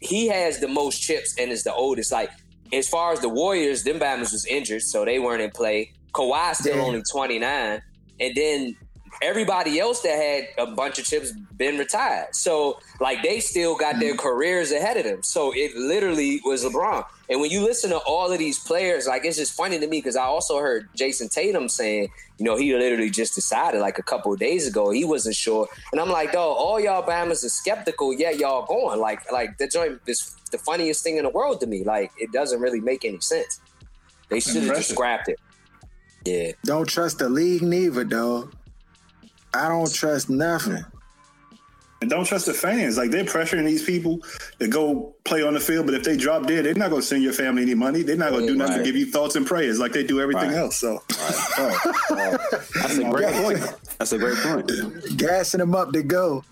he 0.00 0.28
has 0.28 0.60
the 0.60 0.68
most 0.68 1.00
chips 1.00 1.34
and 1.38 1.50
is 1.50 1.64
the 1.64 1.74
oldest. 1.74 2.12
Like 2.12 2.30
as 2.72 2.88
far 2.88 3.12
as 3.12 3.20
the 3.20 3.28
Warriors, 3.28 3.84
them 3.84 3.98
Bama's 3.98 4.32
was 4.32 4.46
injured, 4.46 4.82
so 4.82 5.04
they 5.04 5.18
weren't 5.18 5.42
in 5.42 5.50
play. 5.50 5.92
Kawhi 6.12 6.54
still 6.54 6.80
only 6.80 7.02
29. 7.10 7.82
And 8.20 8.34
then 8.34 8.76
everybody 9.22 9.78
else 9.78 10.00
that 10.02 10.16
had 10.16 10.48
a 10.58 10.70
bunch 10.72 10.98
of 10.98 11.04
chips 11.04 11.32
been 11.56 11.78
retired. 11.78 12.34
So 12.34 12.80
like 13.00 13.22
they 13.22 13.40
still 13.40 13.76
got 13.76 14.00
their 14.00 14.12
mm-hmm. 14.12 14.20
careers 14.20 14.72
ahead 14.72 14.96
of 14.96 15.04
them. 15.04 15.22
So 15.22 15.52
it 15.54 15.76
literally 15.76 16.40
was 16.44 16.64
LeBron. 16.64 17.04
And 17.30 17.40
when 17.40 17.50
you 17.50 17.62
listen 17.62 17.90
to 17.90 17.98
all 17.98 18.30
of 18.30 18.38
these 18.38 18.58
players, 18.58 19.06
like 19.06 19.24
it's 19.24 19.36
just 19.36 19.54
funny 19.54 19.78
to 19.78 19.86
me 19.86 19.98
because 19.98 20.16
I 20.16 20.24
also 20.24 20.58
heard 20.58 20.88
Jayson 20.94 21.28
Tatum 21.28 21.68
saying, 21.68 22.10
you 22.38 22.44
know, 22.44 22.56
he 22.56 22.74
literally 22.74 23.10
just 23.10 23.34
decided 23.34 23.80
like 23.80 23.98
a 23.98 24.02
couple 24.02 24.32
of 24.32 24.38
days 24.38 24.66
ago 24.66 24.90
he 24.90 25.04
wasn't 25.04 25.36
sure. 25.36 25.68
And 25.92 26.00
I'm 26.00 26.10
like, 26.10 26.32
dog, 26.32 26.56
all 26.58 26.80
y'all 26.80 27.02
Bamas 27.02 27.44
are 27.44 27.48
skeptical, 27.48 28.12
yet 28.12 28.38
y'all 28.38 28.66
going. 28.66 29.00
Like, 29.00 29.30
like 29.32 29.58
the 29.58 29.68
joint 29.68 30.00
is 30.06 30.36
the 30.50 30.58
funniest 30.58 31.02
thing 31.02 31.16
in 31.16 31.24
the 31.24 31.30
world 31.30 31.60
to 31.60 31.66
me. 31.66 31.84
Like, 31.84 32.12
it 32.18 32.32
doesn't 32.32 32.60
really 32.60 32.80
make 32.80 33.04
any 33.04 33.20
sense. 33.20 33.60
They 34.28 34.40
should 34.40 34.62
have 34.64 34.76
just 34.76 34.90
scrapped 34.90 35.28
it. 35.28 35.38
Yeah. 36.24 36.52
Don't 36.64 36.88
trust 36.88 37.18
the 37.18 37.28
league 37.28 37.62
neither, 37.62 38.04
dog. 38.04 38.54
I 39.54 39.68
don't 39.68 39.92
trust 39.92 40.28
nothing. 40.30 40.84
And 42.02 42.10
don't 42.10 42.24
trust 42.26 42.44
the 42.46 42.52
fans. 42.52 42.98
Like 42.98 43.10
they're 43.10 43.24
pressuring 43.24 43.64
these 43.64 43.82
people 43.82 44.20
to 44.58 44.68
go 44.68 45.14
play 45.24 45.42
on 45.42 45.54
the 45.54 45.60
field, 45.60 45.86
but 45.86 45.94
if 45.94 46.02
they 46.04 46.16
drop 46.18 46.46
dead, 46.46 46.66
they're 46.66 46.74
not 46.74 46.90
going 46.90 47.00
to 47.00 47.06
send 47.06 47.22
your 47.22 47.32
family 47.32 47.62
any 47.62 47.72
money. 47.74 48.02
They're 48.02 48.16
not 48.16 48.30
going 48.30 48.42
to 48.46 48.52
do 48.52 48.56
nothing 48.58 48.72
Right. 48.74 48.78
to 48.80 48.84
give 48.84 48.96
you 48.96 49.06
thoughts 49.06 49.36
and 49.36 49.46
prayers 49.46 49.78
like 49.78 49.92
they 49.92 50.02
do 50.04 50.20
everything 50.20 50.50
Right. 50.50 50.58
else. 50.58 50.76
So 50.76 51.02
That's 51.08 52.98
a 52.98 53.04
great 53.10 53.32
point. 53.34 53.60
That's 53.98 54.12
a 54.12 54.18
great 54.18 54.36
point. 54.38 54.70
Gassing 55.16 55.60
them 55.60 55.74
up 55.74 55.92
to 55.92 56.02
go. 56.02 56.44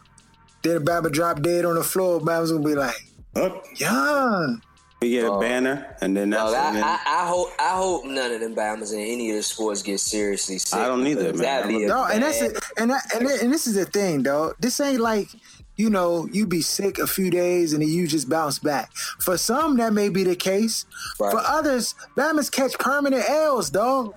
Then 0.63 0.85
Baba 0.85 1.11
drop 1.11 1.43
dead 1.43 1.65
on 1.65 1.75
the 1.75 1.83
floor. 1.85 2.21
Baba's 2.21 2.53
gonna 2.53 2.65
be 2.65 2.75
like, 2.75 2.95
up, 3.37 3.65
young. 3.77 4.63
We 5.03 5.11
get 5.11 5.25
a 5.25 5.33
uh, 5.33 5.41
banner, 5.41 5.97
and 6.01 6.17
then 6.17 6.31
that's. 6.31 6.53
Dog, 6.53 6.77
I, 6.77 6.81
I, 6.81 7.01
I 7.23 7.27
hope 7.29 7.49
I 7.59 7.77
hope 7.77 8.05
none 8.05 8.31
of 8.31 8.41
them 8.41 8.55
Bama's 8.55 8.93
in 8.93 9.01
any 9.01 9.31
of 9.31 9.37
the 9.37 9.43
sports 9.43 9.83
get 9.83 9.99
seriously 9.99 10.59
sick. 10.59 10.79
I 10.79 10.87
don't 10.87 11.07
either, 11.07 11.25
man. 11.25 11.37
That'd 11.37 11.69
be 11.69 11.85
a 11.85 11.89
No, 11.89 12.05
and 12.05 12.23
that's 12.23 12.41
it. 12.41 12.57
And 12.79 12.91
that, 12.91 13.03
and, 13.15 13.27
and 13.29 13.53
this 13.53 13.67
is 13.67 13.75
the 13.75 13.85
thing, 13.85 14.23
though. 14.23 14.55
This 14.61 14.79
ain't 14.81 15.01
like 15.01 15.29
you 15.77 15.91
know 15.91 16.29
you 16.33 16.47
be 16.47 16.61
sick 16.61 16.99
a 16.99 17.07
few 17.07 17.31
days 17.31 17.73
and 17.73 17.83
then 17.83 17.89
you 17.89 18.07
just 18.07 18.29
bounce 18.29 18.59
back. 18.59 18.95
For 19.21 19.37
some, 19.37 19.77
that 19.79 19.93
may 19.93 20.09
be 20.09 20.23
the 20.25 20.37
case. 20.37 20.87
Right. 21.19 21.33
For 21.33 21.41
others, 21.41 21.95
Bama's 22.17 22.51
catch 22.51 22.79
permanent 22.79 23.29
L's, 23.29 23.71
dog. 23.71 24.15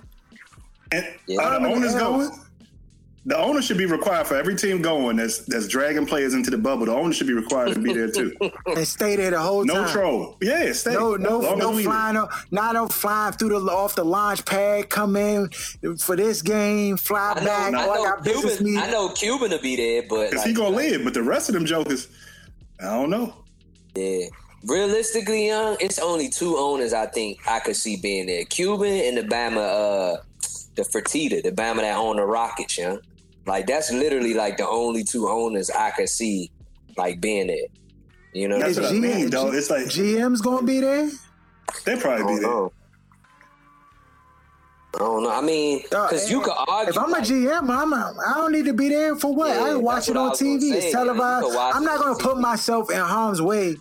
And 0.92 1.04
Yeah. 1.26 1.42
are 1.42 1.60
the 1.60 1.66
owners 1.66 1.94
L's? 1.94 2.28
going? 2.28 2.45
The 3.28 3.36
owner 3.36 3.60
should 3.60 3.76
be 3.76 3.86
required 3.86 4.28
for 4.28 4.36
every 4.36 4.54
team 4.54 4.80
going 4.80 5.16
that's 5.16 5.38
that's 5.46 5.66
dragging 5.66 6.06
players 6.06 6.32
into 6.32 6.48
the 6.48 6.58
bubble. 6.58 6.86
The 6.86 6.94
owner 6.94 7.12
should 7.12 7.26
be 7.26 7.32
required 7.32 7.74
to 7.74 7.80
be 7.80 7.92
there 7.92 8.08
too. 8.08 8.32
And 8.66 8.86
stay 8.86 9.16
there 9.16 9.32
the 9.32 9.40
whole 9.40 9.64
No 9.64 9.74
time. 9.74 9.82
No 9.86 9.92
troll. 9.92 10.36
Yeah, 10.40 10.72
stay. 10.72 10.92
No, 10.94 11.16
no, 11.16 11.40
no 11.56 11.76
flying, 11.78 12.16
o- 12.16 12.28
not 12.52 12.74
no 12.74 12.86
flying 12.86 13.32
through 13.32 13.48
the 13.48 13.56
off 13.56 13.96
the 13.96 14.04
launch 14.04 14.44
pad. 14.44 14.88
Come 14.90 15.16
in 15.16 15.48
for 15.98 16.14
this 16.14 16.40
game, 16.40 16.96
fly 16.96 17.32
I 17.36 17.40
know, 17.40 17.46
back. 17.46 17.74
I 17.74 17.86
oh, 17.86 17.90
I 17.90 17.96
know 17.96 18.04
got 18.04 18.24
Cuban. 18.24 18.64
meeting. 18.64 18.80
I 18.80 18.90
know 18.90 19.08
Cuban 19.08 19.50
to 19.50 19.58
be 19.58 19.74
there, 19.74 20.02
but 20.08 20.30
Cause 20.30 20.38
like, 20.38 20.46
he 20.46 20.52
gonna 20.54 20.76
live, 20.76 21.02
but 21.02 21.12
the 21.14 21.22
rest 21.22 21.48
of 21.48 21.54
them 21.54 21.66
jokers, 21.66 22.06
I 22.80 22.84
don't 22.94 23.10
know. 23.10 23.34
Yeah. 23.96 24.26
Realistically, 24.64 25.46
young, 25.48 25.76
it's 25.80 25.98
only 25.98 26.28
two 26.28 26.56
owners 26.56 26.92
I 26.92 27.06
think 27.06 27.38
I 27.48 27.58
could 27.58 27.76
see 27.76 27.96
being 27.96 28.26
there: 28.26 28.44
Cuban 28.44 28.92
and 28.92 29.16
the 29.16 29.22
Bama, 29.22 29.58
uh, 29.58 30.22
the 30.76 30.82
Fertitta, 30.82 31.42
the 31.42 31.50
Bama 31.50 31.78
that 31.78 31.96
own 31.96 32.16
the 32.16 32.24
Rockets, 32.24 32.78
young. 32.78 33.00
Like 33.46 33.66
that's 33.66 33.92
literally 33.92 34.34
like 34.34 34.56
the 34.56 34.68
only 34.68 35.04
two 35.04 35.28
owners 35.28 35.70
I 35.70 35.90
could 35.90 36.08
see 36.08 36.50
like 36.96 37.20
being 37.20 37.46
there. 37.46 37.56
You 38.32 38.48
know, 38.48 38.56
what 38.56 38.66
I'm 38.66 38.72
That's 38.74 38.86
what 38.86 38.96
I 38.96 38.98
mean, 38.98 39.30
dog. 39.30 39.54
It's 39.54 39.70
like 39.70 39.86
GM's 39.86 40.40
gonna 40.40 40.66
be 40.66 40.80
there. 40.80 41.10
they'll 41.84 41.98
probably 42.00 42.34
be 42.34 42.40
there. 42.40 42.50
know. 42.50 42.72
I 44.94 44.98
don't 44.98 45.22
know. 45.24 45.30
I 45.30 45.42
mean, 45.42 45.82
uh, 45.86 45.88
Dog, 45.90 46.10
because 46.10 46.30
you 46.30 46.40
could 46.40 46.54
argue. 46.68 46.90
If 46.90 46.98
I'm 46.98 47.12
a 47.12 47.18
GM, 47.18 47.68
I'm 47.68 47.92
a, 47.92 48.14
I 48.28 48.34
don't 48.34 48.52
need 48.52 48.64
to 48.64 48.72
be 48.72 48.88
there 48.88 49.14
for 49.14 49.34
what? 49.34 49.48
Yeah, 49.54 49.62
I 49.62 49.68
can 49.70 49.82
watch 49.82 50.08
it 50.08 50.16
on 50.16 50.30
TV. 50.30 50.60
say, 50.60 50.78
It's 50.78 50.92
televised. 50.92 51.54
I'm 51.54 51.84
not 51.84 51.98
gonna 52.00 52.18
put 52.18 52.38
myself 52.38 52.90
in 52.90 52.96
harm's 52.98 53.42
way, 53.42 53.76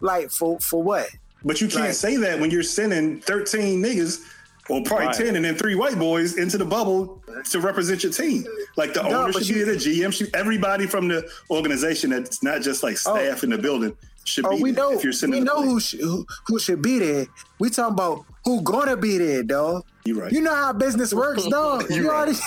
like 0.00 0.30
for 0.30 0.58
for 0.60 0.82
what? 0.82 1.08
But 1.44 1.60
you 1.60 1.68
can't 1.68 1.84
Right. 1.84 1.94
say 1.94 2.16
that 2.16 2.40
when 2.40 2.50
you're 2.50 2.64
sending 2.64 3.20
13 3.20 3.80
niggas 3.80 4.20
or 4.68 4.82
probably 4.82 5.06
Right. 5.06 5.14
10 5.16 5.36
and 5.36 5.44
then 5.44 5.54
three 5.54 5.76
white 5.76 5.96
boys 5.98 6.36
into 6.36 6.58
the 6.58 6.64
bubble 6.64 7.22
to 7.44 7.60
represent 7.60 8.02
your 8.02 8.12
team. 8.12 8.44
Like 8.76 8.94
the 8.94 9.02
No, 9.02 9.22
owner 9.24 9.32
but 9.32 9.44
should 9.44 9.54
be 9.54 9.60
you- 9.60 9.64
there, 9.66 9.74
the 9.74 9.80
GM 9.80 10.12
should 10.12 10.34
everybody 10.34 10.86
from 10.86 11.08
the 11.08 11.28
organization 11.50 12.10
that's 12.10 12.42
not 12.42 12.62
just 12.62 12.82
like 12.82 12.94
oh. 13.06 13.16
staff 13.16 13.44
in 13.44 13.50
the 13.50 13.58
building 13.58 13.96
should 14.24 14.44
Oh, 14.44 14.56
be 14.56 14.62
we 14.62 14.70
there 14.72 14.84
know 14.84 14.92
if 14.92 15.04
you're 15.04 15.10
we 15.10 15.16
sending 15.16 15.44
know 15.44 15.62
who, 15.62 15.78
sh- 15.80 15.96
who 16.00 16.26
who 16.46 16.58
should 16.58 16.82
be 16.82 16.98
there. 16.98 17.26
We 17.60 17.70
talking 17.70 17.94
about 17.94 18.24
who 18.44 18.60
gonna 18.62 18.96
be 18.96 19.18
there, 19.18 19.42
dog. 19.42 19.84
You 20.04 20.20
right. 20.20 20.32
You 20.32 20.40
know 20.40 20.54
how 20.54 20.72
business 20.72 21.14
works, 21.14 21.44
dog. 21.48 21.88
You 21.90 21.96
you 22.02 22.10
right. 22.10 22.28
already, 22.28 22.38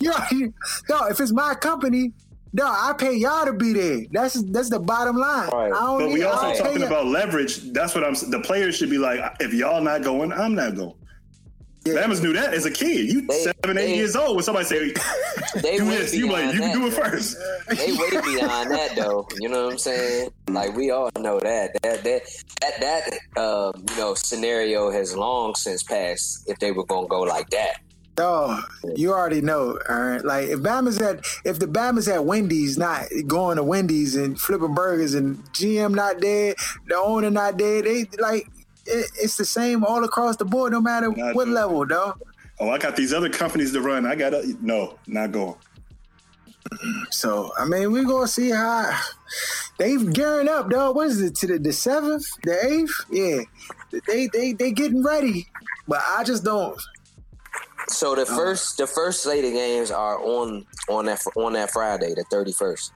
you 0.00 0.12
already, 0.12 0.52
dog. 0.88 1.10
If 1.10 1.20
it's 1.20 1.32
my 1.32 1.54
company, 1.54 2.12
dog, 2.54 2.74
I 2.74 2.92
pay 2.94 3.14
y'all 3.14 3.44
to 3.44 3.52
be 3.52 3.72
there. 3.74 4.00
That's 4.10 4.42
that's 4.50 4.70
the 4.70 4.78
bottom 4.78 5.16
line. 5.16 5.48
Right. 5.50 5.66
I 5.72 5.80
don't 5.80 5.98
But 6.00 6.08
we 6.08 6.14
need, 6.14 6.24
I 6.24 6.30
also 6.30 6.46
don't 6.46 6.56
talking 6.58 6.80
ya- 6.80 6.86
about 6.86 7.06
leverage. 7.06 7.72
That's 7.72 7.94
what 7.94 8.04
I'm. 8.04 8.14
The 8.30 8.40
players 8.40 8.76
should 8.76 8.90
be 8.90 8.98
like, 8.98 9.20
if 9.40 9.52
y'all 9.52 9.82
not 9.82 10.02
going, 10.02 10.32
I'm 10.32 10.54
not 10.54 10.76
going. 10.76 10.94
Yeah. 11.94 12.02
Bama's 12.02 12.20
knew 12.22 12.32
that 12.34 12.54
as 12.54 12.64
a 12.66 12.70
kid. 12.70 13.10
You 13.12 13.26
They- 13.26 13.42
seven, 13.44 13.78
eight 13.78 13.86
they- 13.86 13.96
years 13.96 14.16
old. 14.16 14.36
When 14.36 14.44
somebody 14.44 14.66
say, 14.66 14.92
they 15.62 15.78
"Do 15.78 15.84
this," 15.86 16.14
you 16.14 16.30
like, 16.30 16.50
beyond 16.50 16.54
you 16.54 16.60
can 16.60 16.80
do 16.80 16.86
it 16.86 16.90
that, 16.90 17.10
first. 17.10 17.36
they 17.68 17.92
way 17.92 18.10
beyond 18.10 18.70
that 18.70 18.96
though. 18.96 19.26
You 19.40 19.48
know 19.48 19.64
what 19.66 19.72
I'm 19.72 19.78
saying? 19.78 20.30
Like 20.48 20.74
we 20.76 20.90
all 20.90 21.10
know 21.18 21.40
that 21.40 21.70
that 21.82 22.04
that 22.04 22.22
that 22.60 22.80
that 22.80 23.40
um, 23.40 23.84
you 23.90 23.96
know 23.96 24.14
scenario 24.14 24.90
has 24.90 25.16
long 25.16 25.54
since 25.54 25.82
passed. 25.82 26.48
If 26.48 26.58
they 26.58 26.72
were 26.72 26.84
gonna 26.86 27.08
go 27.08 27.20
like 27.22 27.50
that, 27.50 27.80
Oh, 28.20 28.60
you 28.96 29.12
already 29.12 29.40
know, 29.40 29.78
Aaron. 29.88 30.22
Like 30.26 30.48
if 30.48 30.58
Bama's 30.58 31.00
at 31.00 31.24
if 31.44 31.60
the 31.60 31.66
Bama's 31.66 32.08
at 32.08 32.24
Wendy's, 32.24 32.76
not 32.76 33.04
going 33.28 33.56
to 33.58 33.62
Wendy's 33.62 34.16
and 34.16 34.40
flipping 34.40 34.74
burgers, 34.74 35.14
and 35.14 35.36
GM 35.54 35.94
not 35.94 36.20
dead, 36.20 36.56
the 36.88 36.96
owner 36.96 37.30
not 37.30 37.56
dead, 37.58 37.84
they 37.84 38.06
like 38.18 38.48
it, 38.88 39.10
it's 39.20 39.36
the 39.36 39.44
same 39.44 39.84
all 39.84 40.02
across 40.04 40.36
the 40.36 40.44
board, 40.44 40.72
no 40.72 40.80
matter 40.80 41.10
Not 41.10 41.34
what 41.34 41.44
true. 41.44 41.54
level, 41.54 41.84
dog. 41.84 42.20
Oh, 42.60 42.70
I 42.70 42.78
got 42.78 42.96
these 42.96 43.12
other 43.12 43.28
companies 43.28 43.72
to 43.72 43.80
run. 43.80 44.04
I 44.06 44.14
got 44.16 44.30
to 44.30 44.56
no, 44.60 44.98
not 45.06 45.32
going. 45.32 45.56
So 47.10 47.50
I 47.58 47.64
mean, 47.64 47.92
we're 47.92 48.04
gonna 48.04 48.28
see 48.28 48.50
how 48.50 48.98
they've 49.78 50.12
gearing 50.12 50.48
up, 50.48 50.68
dog. 50.68 50.96
What 50.96 51.06
is 51.08 51.20
it 51.22 51.34
to 51.36 51.46
the 51.46 51.58
the 51.58 51.72
seventh, 51.72 52.26
the 52.42 52.62
eighth? 52.66 52.92
Yeah, 53.10 53.40
they 54.06 54.28
they 54.32 54.52
they 54.52 54.72
getting 54.72 55.02
ready, 55.02 55.46
but 55.86 56.02
I 56.06 56.24
just 56.24 56.44
don't. 56.44 56.78
so 57.88 58.14
the 58.14 58.22
uh, 58.22 58.24
first 58.26 58.76
the 58.76 58.86
first 58.86 59.22
slate 59.22 59.44
of 59.44 59.52
games 59.52 59.90
are 59.90 60.18
on 60.22 60.66
on 60.90 61.06
that 61.06 61.22
on 61.36 61.54
that 61.54 61.70
Friday, 61.70 62.12
the 62.14 62.24
31st. 62.30 62.90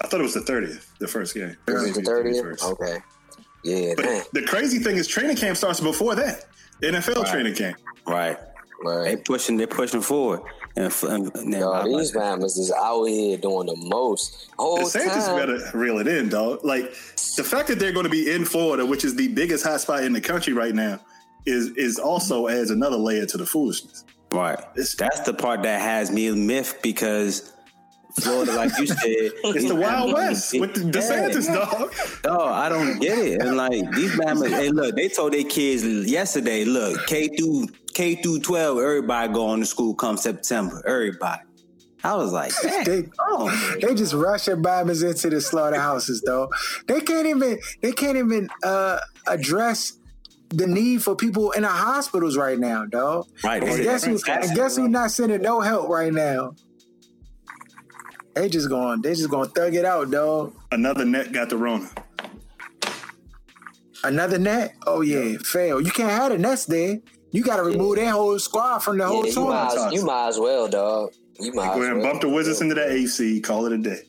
I 0.00 0.06
thought 0.06 0.20
it 0.20 0.24
was 0.24 0.34
the 0.34 0.40
30th, 0.40 0.86
the 0.98 1.08
first 1.08 1.34
game. 1.34 1.56
Is 1.68 1.96
it 1.96 2.04
the 2.04 2.10
30th? 2.10 2.62
Okay. 2.72 2.98
Yeah, 3.64 3.94
damn. 3.96 4.18
But 4.18 4.28
the 4.32 4.42
crazy 4.42 4.78
thing 4.78 4.96
is, 4.96 5.06
training 5.06 5.36
camp 5.36 5.56
starts 5.56 5.80
before 5.80 6.14
that. 6.16 6.44
The 6.80 6.88
NFL 6.88 7.30
training 7.30 7.54
camp. 7.54 7.78
right. 8.06 8.38
They 8.84 8.88
Right. 8.90 9.24
pushing. 9.24 9.56
They 9.56 9.66
pushing 9.66 10.00
forward. 10.00 10.40
And, 10.74 10.86
f- 10.86 11.04
and, 11.04 11.32
and 11.36 11.52
Dog, 11.52 11.84
these 11.86 12.10
Bama's 12.12 12.56
is 12.56 12.72
out 12.72 13.04
here 13.04 13.36
doing 13.36 13.66
the 13.68 13.76
most. 13.76 14.48
Whole 14.58 14.78
DeSantis 14.78 15.26
time. 15.26 15.36
better 15.36 15.58
reel 15.78 15.98
it 16.00 16.08
in, 16.08 16.28
dog. 16.30 16.64
Like 16.64 16.90
the 17.36 17.44
fact 17.44 17.68
that 17.68 17.78
they're 17.78 17.92
going 17.92 18.06
to 18.06 18.10
be 18.10 18.32
in 18.32 18.44
Florida, 18.44 18.84
which 18.84 19.04
is 19.04 19.14
the 19.14 19.28
biggest 19.28 19.64
hotspot 19.64 20.04
in 20.04 20.12
the 20.12 20.20
country 20.20 20.52
right 20.52 20.74
now, 20.74 20.98
is 21.46 21.68
is 21.76 22.00
also 22.00 22.48
adds 22.48 22.70
another 22.70 22.96
layer 22.96 23.24
to 23.26 23.36
the 23.36 23.46
foolishness. 23.46 24.02
Right. 24.32 24.58
It's- 24.72 24.96
That's 24.96 25.20
the 25.20 25.34
part 25.34 25.62
that 25.62 25.80
has 25.80 26.10
me 26.10 26.32
miffed 26.32 26.82
because 26.82 27.51
Florida, 28.20 28.52
like 28.52 28.76
you 28.78 28.86
said, 28.86 28.98
It's 29.44 29.68
the 29.68 29.74
Wild 29.74 30.12
West 30.12 30.58
with 30.58 30.74
the 30.74 30.80
DeSantis, 30.80 31.46
dog. 31.52 31.92
Oh, 32.24 32.46
I 32.46 32.68
don't 32.68 32.98
get 33.00 33.18
it. 33.18 33.40
And 33.42 33.56
like 33.56 33.90
these 33.92 34.12
Bama, 34.12 34.48
hey, 34.48 34.68
look, 34.70 34.94
they 34.96 35.08
told 35.08 35.32
their 35.32 35.44
kids 35.44 35.84
yesterday, 36.10 36.64
look, 36.64 37.06
K 37.06 37.28
through 37.28 37.68
K 37.94 38.16
through 38.16 38.40
twelve, 38.40 38.78
everybody 38.78 39.32
going 39.32 39.60
to 39.60 39.66
school 39.66 39.94
come 39.94 40.16
September. 40.16 40.82
Everybody. 40.86 41.42
I 42.04 42.16
was 42.16 42.32
like, 42.32 42.52
They, 42.84 43.04
oh, 43.20 43.76
they 43.80 43.94
just 43.94 44.12
rushing 44.12 44.62
Bama's 44.62 45.02
into 45.02 45.30
the 45.30 45.40
slaughterhouses, 45.40 46.20
though. 46.22 46.50
They 46.86 47.00
can't 47.00 47.26
even 47.26 47.58
they 47.80 47.92
can't 47.92 48.16
even 48.16 48.48
uh, 48.62 48.98
address 49.26 49.98
the 50.48 50.66
need 50.66 51.02
for 51.02 51.16
people 51.16 51.52
in 51.52 51.62
the 51.62 51.68
hospitals 51.68 52.36
right 52.36 52.58
now, 52.58 52.84
dog. 52.84 53.26
right. 53.44 53.62
And 53.62 53.82
guess 53.82 54.04
who? 54.04 54.18
And 54.28 54.54
guess 54.54 54.76
who 54.76 54.88
not 54.88 55.10
sending 55.10 55.42
no 55.42 55.60
help 55.60 55.88
right 55.88 56.12
now? 56.12 56.54
They 58.34 58.48
just 58.48 58.68
going. 58.68 59.02
They 59.02 59.14
just 59.14 59.28
going 59.30 59.48
to 59.48 59.52
thug 59.54 59.74
it 59.74 59.84
out, 59.84 60.10
dog. 60.10 60.54
Another 60.70 61.04
net 61.04 61.32
got 61.32 61.50
the 61.50 61.56
Rona. 61.56 61.88
Another 64.04 64.38
net? 64.38 64.74
Oh 64.86 65.00
yeah, 65.00 65.36
fail. 65.44 65.80
You 65.80 65.90
can't 65.90 66.10
have 66.10 66.32
the 66.32 66.38
nets 66.38 66.66
there. 66.66 66.98
You 67.30 67.42
got 67.42 67.56
to 67.56 67.62
remove 67.62 67.96
that 67.96 68.10
whole 68.10 68.38
squad 68.38 68.80
from 68.80 68.98
the 68.98 69.06
whole 69.06 69.22
Yeah, 69.22 69.28
you 69.28 69.34
tour. 69.34 69.48
might, 69.48 69.66
as, 69.68 69.74
well, 69.74 69.84
dog. 69.84 69.92
you 69.94 70.04
might 70.04 70.28
as 70.28 70.38
well, 70.38 70.68
dog. 70.68 71.12
You 71.40 71.52
might 71.52 71.66
Go 71.68 71.72
as 71.72 71.78
ahead 71.78 71.92
and 71.92 72.00
well. 72.02 72.10
bump 72.10 72.20
the 72.22 72.28
Wizards 72.28 72.60
into 72.60 72.74
the 72.74 72.90
AC. 72.90 73.40
Call 73.40 73.66
it 73.66 73.72
a 73.72 73.78
day. 73.78 74.02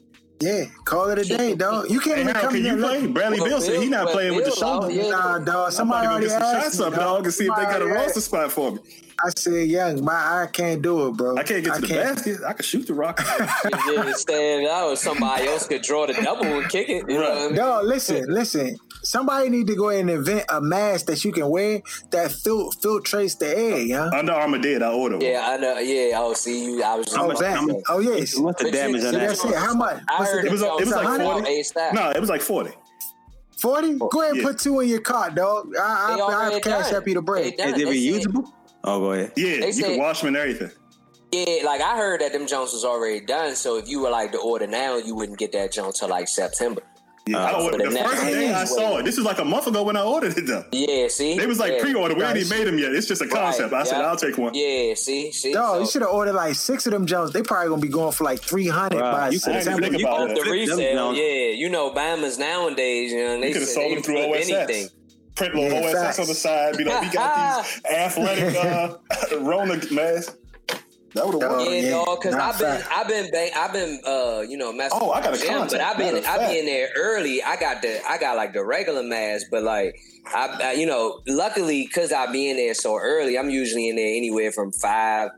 Yeah, 0.44 0.66
call 0.86 1.10
it 1.10 1.20
a 1.20 1.24
day, 1.24 1.56
dog. 1.56 1.89
You 1.89 2.00
can't 2.00 2.16
Hey, 2.18 2.22
even 2.24 2.36
how 2.36 2.41
come 2.41 2.54
can 2.54 2.66
you 2.66 2.78
play? 2.78 3.08
Bradley 3.08 3.39
Well, 3.39 3.50
Beal 3.50 3.62
said 3.62 3.82
he 3.82 3.88
not 3.89 4.06
Beal- 4.08 4.14
playing 4.14 4.36
with 4.36 4.46
the 4.46 4.52
Bill 4.60 4.64
out, 4.70 4.82
shoulder. 4.84 4.94
yeah. 4.94 5.10
Nah, 5.10 5.39
dog. 5.39 5.72
Somebody 5.72 6.06
about 6.06 6.10
to 6.10 6.10
already 6.12 6.28
go 6.28 6.32
get 6.34 6.41
some 6.41 6.56
asked 6.56 6.64
shots 6.64 6.80
me, 6.80 6.86
up, 6.86 6.96
dog, 6.96 7.24
and 7.26 7.34
see 7.34 7.46
if 7.46 7.56
they 7.56 7.64
got 7.64 7.82
a 7.82 7.86
roster 7.88 8.22
spot 8.22 8.52
for 8.52 8.72
me. 8.72 8.80
I 9.26 9.30
said, 9.38 9.68
young, 9.70 10.04
my 10.04 10.14
I 10.44 10.48
can't 10.52 10.82
do 10.82 11.08
it, 11.08 11.12
bro. 11.16 11.38
I 11.38 11.44
can't 11.44 11.64
get 11.64 11.76
to 11.76 11.82
the 11.82 11.88
basket. 11.88 12.39
I 12.46 12.54
can 12.54 12.64
shoot 12.66 12.88
the 12.88 12.94
rock. 12.94 13.22
Stand 14.16 14.68
out, 14.68 14.88
or 14.89 14.96
somebody 14.96 15.48
else 15.48 15.68
could 15.68 15.82
draw 15.84 16.06
the 16.08 16.14
double 16.14 16.46
and 16.46 16.70
kick 16.70 16.89
it. 16.89 17.10
You 17.10 17.20
know 17.20 17.30
what 17.30 17.38
I 17.38 17.46
mean? 17.48 17.56
Dog, 17.56 17.86
listen, 17.86 18.26
listen. 18.28 18.76
Somebody 19.04 19.50
need 19.50 19.68
to 19.68 19.76
go 19.76 19.89
ahead 19.89 20.02
and 20.02 20.10
invent 20.10 20.46
a 20.50 20.62
mask 20.62 21.08
that 21.08 21.26
you 21.26 21.34
can 21.34 21.50
wear 21.50 21.82
that 22.12 22.32
fil- 22.32 22.72
filtrates 22.72 23.38
the 23.38 23.48
air, 23.58 23.80
yeah. 23.80 24.10
Under 24.14 24.32
Armour 24.32 24.60
did. 24.60 24.82
I 24.82 24.91
ordered 24.94 25.18
one. 25.18 25.26
Yeah, 25.26 25.45
I 25.45 25.57
know. 25.57 25.78
Yeah, 25.80 26.14
oh, 26.15 26.34
see 26.34 26.65
you. 26.72 26.84
I 26.84 26.95
was 26.95 27.07
oh, 27.07 27.11
just 27.11 27.18
Oh, 27.20 27.26
about 27.26 27.38
to 27.38 27.44
that. 27.44 27.70
say. 27.76 27.84
Oh, 27.90 27.99
yes. 27.99 28.40
What's 28.40 28.64
the 28.64 28.70
But 28.72 28.74
you- 28.74 28.80
damage 28.80 29.03
on 29.03 29.11
that? 29.14 29.28
That's 29.28 29.44
it. 29.45 29.56
How 29.56 29.74
much? 29.74 30.02
I 30.10 30.20
What's 30.20 30.32
heard 30.34 30.45
It 30.45 30.51
was, 30.51 30.61
Jones 30.61 30.81
it 30.81 30.85
was 30.88 30.95
like 30.95 31.22
40. 31.22 31.95
No, 31.95 32.10
it 32.11 32.19
was 32.19 32.30
like 32.30 32.41
40. 32.41 32.72
40? 33.61 33.97
Go 33.97 34.07
ahead 34.22 34.31
and 34.34 34.38
Yeah. 34.41 34.47
put 34.47 34.60
two 34.60 34.80
in 34.81 34.89
your 34.89 34.99
cart, 35.01 35.35
dog. 35.35 35.73
I, 35.80 36.15
They 36.15 36.22
I, 36.22 36.26
already 36.26 36.55
I'll 36.55 36.61
cash 36.61 36.88
done. 36.89 36.95
up 37.01 37.07
you 37.07 37.14
the 37.14 37.22
They 37.22 37.26
break. 37.26 37.57
done. 37.57 37.73
Is 37.73 37.81
it 37.81 37.88
reusable? 37.88 38.51
Oh, 38.84 38.99
go 38.99 39.11
ahead. 39.14 39.31
Yeah, 39.38 39.60
They 39.61 39.68
you 39.68 39.73
said- 39.73 39.85
can 39.85 39.99
wash 39.99 40.19
them 40.22 40.30
and 40.30 40.38
everything. 40.38 40.72
Yeah, 41.31 41.65
like 41.65 41.81
I 41.81 41.97
heard 41.97 42.22
that 42.22 42.31
them 42.34 42.45
Jones 42.45 42.73
was 42.73 42.85
already 42.85 43.19
done. 43.22 43.55
So 43.55 43.77
if 43.77 43.88
you 43.88 44.01
were 44.01 44.10
like 44.11 44.31
to 44.34 44.38
order 44.39 44.68
now, 44.68 44.97
you 44.97 45.15
wouldn't 45.15 45.39
get 45.39 45.51
that 45.53 45.72
Jones 45.72 45.97
till 45.99 46.10
like 46.10 46.27
September. 46.27 46.81
Yeah, 47.26 47.38
Uh, 47.38 47.45
I 47.45 47.52
for 47.52 47.58
ordered, 47.62 47.80
the 47.86 47.90
the 47.91 48.04
first 48.04 48.22
day. 48.24 48.34
day 48.34 48.54
I 48.54 48.66
saw 48.66 48.98
it. 48.98 49.06
This 49.06 49.16
was 49.16 49.26
like 49.26 49.40
a 49.40 49.45
month 49.45 49.68
ago 49.68 49.84
when 49.84 49.95
I 49.95 50.04
ordered 50.04 50.38
it 50.38 50.45
though. 50.45 50.66
Yeah, 50.74 51.08
see, 51.08 51.38
They 51.38 51.45
was 51.48 51.58
like 51.58 51.74
yeah. 51.74 51.82
pre-order. 51.82 52.16
We 52.16 52.22
ain't 52.22 52.34
Right. 52.34 52.38
even 52.44 52.58
made 52.58 52.68
them 52.68 52.78
yet. 52.78 52.94
It's 52.94 53.08
just 53.08 53.22
a 53.22 53.28
concept. 53.28 53.72
I 53.74 53.84
said 53.84 54.00
yeah. 54.00 54.08
I'll 54.08 54.18
take 54.18 54.38
one. 54.38 54.54
Yeah, 54.54 54.94
see, 54.95 55.32
see. 55.32 55.54
Dog, 55.54 55.80
you 55.82 55.88
should 55.88 56.02
have 56.02 56.12
ordered 56.12 56.34
like 56.34 56.56
six 56.56 56.86
of 56.86 56.91
them 56.91 57.06
Jones. 57.06 57.32
They 57.32 57.41
probably 57.41 57.70
gonna 57.70 57.82
be 57.82 57.88
going 57.88 58.12
for 58.12 58.26
like 58.26 58.41
300 58.41 59.00
Right. 59.00 59.12
by 59.12 59.30
You 59.30 59.40
could've 59.40 59.64
September. 59.64 59.88
think 59.88 60.00
you 60.02 60.06
about 60.08 60.28
the 60.30 60.36
them 60.41 60.52
resale, 60.52 61.14
yeah. 61.16 61.52
You 61.54 61.70
know, 61.70 61.91
Bama's 61.91 62.38
nowadays, 62.38 63.14
you 63.14 63.24
know, 63.24 63.40
they 63.40 63.54
could've 63.54 63.70
sold 63.70 63.95
them 63.95 64.04
through 64.04 64.16
flip 64.18 64.30
OSS. 64.41 64.50
anything. 64.52 64.90
Print 65.36 65.56
little 65.56 65.72
Yeah, 65.80 65.86
OSS 65.88 65.94
facts. 65.94 66.20
on 66.20 66.28
the 66.28 66.34
side. 66.36 66.78
Be 66.78 66.84
like, 66.84 67.02
we 67.04 67.10
got 67.10 67.64
these 67.64 67.82
athletic 67.91 68.56
uh, 68.64 68.95
Rona 69.40 69.80
masks. 69.91 70.36
That 71.14 71.26
would 71.27 71.41
have 71.41 71.52
worked. 71.52 71.69
yeah, 71.69 71.77
yeah, 71.77 71.90
dog. 71.91 72.22
Because 72.22 72.35
I've 72.35 72.60
been. 72.60 72.84
I've 72.91 73.07
been, 73.07 73.31
bang, 73.31 73.52
I've 73.56 73.73
been, 73.73 74.02
uh, 74.06 74.41
you 74.48 74.57
know, 74.57 74.73
messing. 74.73 74.99
Oh, 75.02 75.11
I 75.11 75.22
got 75.22 75.35
a 75.35 75.38
the 75.38 75.44
gym, 75.45 75.57
contact. 75.60 75.72
but 75.72 75.81
I've 75.81 75.98
been, 75.98 76.15
I've 76.18 76.23
fact. 76.23 76.52
been 76.52 76.65
there 76.65 76.90
early. 76.95 77.44
I 77.44 77.56
got 77.56 77.81
the, 77.81 78.02
I 78.07 78.18
got 78.18 78.35
like 78.35 78.53
the 78.53 78.64
regular 78.65 79.03
mask, 79.03 79.48
but 79.52 79.64
like, 79.64 79.99
I, 80.34 80.60
I 80.64 80.72
you 80.73 80.85
know, 80.85 81.22
luckily 81.27 81.85
because 81.85 82.11
I 82.11 82.31
be 82.31 82.49
in 82.49 82.57
there 82.57 82.73
so 82.73 82.98
early, 82.98 83.38
I'm 83.38 83.49
usually 83.49 83.90
in 83.90 83.95
there 83.95 84.15
anywhere 84.15 84.52
from 84.52 84.72
five 84.72 85.30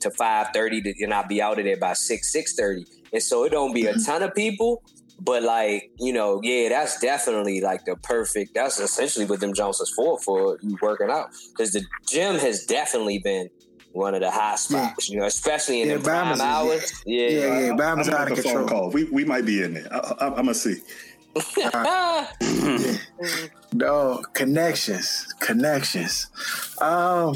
to 0.00 0.10
five 0.10 0.48
thirty, 0.52 0.82
and 1.00 1.14
I'll 1.14 1.26
be 1.26 1.40
out 1.40 1.58
of 1.58 1.64
there 1.64 1.78
by 1.78 1.94
six, 1.94 2.30
six 2.32 2.54
thirty, 2.54 2.84
and 3.12 3.22
so 3.22 3.44
it 3.44 3.50
don't 3.50 3.72
be 3.72 3.86
a 3.86 3.94
ton 3.94 4.22
of 4.22 4.34
people. 4.34 4.82
But 5.18 5.42
like, 5.42 5.90
you 5.98 6.12
know, 6.12 6.40
yeah, 6.42 6.68
that's 6.68 7.00
definitely 7.00 7.62
like 7.62 7.86
the 7.86 7.96
perfect. 7.96 8.52
That's 8.54 8.78
essentially 8.78 9.24
what 9.24 9.40
them 9.40 9.54
Johnsons 9.54 9.90
for 9.96 10.18
for 10.18 10.58
you 10.60 10.76
working 10.82 11.08
out 11.08 11.30
because 11.52 11.72
the 11.72 11.82
gym 12.06 12.34
has 12.36 12.66
definitely 12.66 13.20
been 13.20 13.48
one 13.96 14.14
of 14.14 14.20
the 14.20 14.30
hot 14.30 14.58
spots. 14.58 15.08
You 15.08 15.20
know, 15.20 15.26
especially 15.26 15.82
in 15.82 15.88
Yeah, 15.88 15.96
the 15.96 16.04
prime 16.04 16.26
Bama's- 16.26 16.40
hours. 16.40 17.02
Yeah, 17.06 17.28
Yeah, 17.28 17.58
yeah, 17.60 17.70
I'm 17.72 17.78
Bama's 17.78 18.08
gonna 18.08 18.20
out 18.20 18.30
of 18.30 18.36
make 18.36 18.46
a 18.46 18.48
phone 18.48 18.58
control. 18.66 18.80
call. 18.82 18.90
We 18.90 19.04
we 19.04 19.24
might 19.24 19.46
be 19.46 19.62
in 19.62 19.74
there. 19.74 19.88
I, 19.92 19.98
I, 19.98 20.26
I'm 20.28 20.34
gonna 20.34 20.54
see. 20.54 20.76
No 23.72 24.22
connections, 24.34 25.34
connections. 25.40 26.28
Um, 26.80 27.34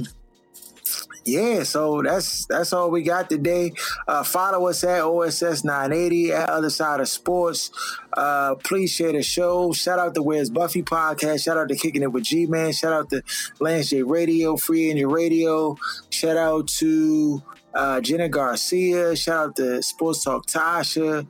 yeah. 1.25 1.63
So 1.63 2.03
that's 2.03 2.47
that's 2.47 2.73
all 2.73 2.91
we 2.91 3.03
got 3.03 3.29
today. 3.31 3.73
Uh, 4.09 4.23
follow 4.23 4.69
us 4.69 4.83
at 4.85 5.03
OSS 5.03 5.65
980 5.65 6.33
at 6.33 6.49
Other 6.49 6.71
Side 6.71 7.01
of 7.01 7.09
Sports. 7.09 7.71
Uh, 8.13 8.55
please 8.57 8.91
share 8.91 9.13
the 9.13 9.23
show. 9.23 9.73
Shout 9.73 9.99
out 9.99 10.15
to 10.15 10.23
Where's 10.23 10.51
Buffy 10.51 10.83
podcast. 10.83 11.45
Shout 11.45 11.57
out 11.57 11.69
to 11.69 11.77
Kicking 11.77 12.03
It 12.03 12.13
with 12.13 12.25
G 12.25 12.47
Man. 12.47 12.73
Shout 12.73 12.93
out 12.93 13.11
to 13.11 13.23
Lance 13.61 13.91
J 13.91 14.03
Radio, 14.03 14.57
Free 14.57 14.91
in 14.91 14.97
Your 14.97 15.11
Radio. 15.11 15.77
Shout 16.11 16.37
out 16.37 16.69
to 16.69 17.43
uh, 17.75 18.01
Jenna 18.01 18.29
Garcia. 18.29 19.15
Shout 19.17 19.49
out 19.49 19.57
to 19.57 19.83
Sports 19.83 20.25
Talk 20.25 20.47
Tasha. 20.47 21.27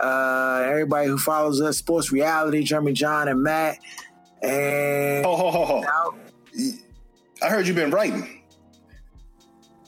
Uh, 0.00 0.64
everybody 0.68 1.08
who 1.08 1.16
follows 1.18 1.60
us, 1.60 1.78
Sports 1.78 2.12
Reality, 2.12 2.62
Jeremy 2.62 2.92
John 2.92 3.28
and 3.28 3.42
Matt. 3.42 3.78
And 4.42 5.24
Oh, 5.24 5.36
ho, 5.36 5.50
ho, 5.50 5.64
ho. 5.64 5.84
I 7.42 7.48
heard 7.48 7.66
you've 7.66 7.76
been 7.76 7.90
writing. 7.90 8.42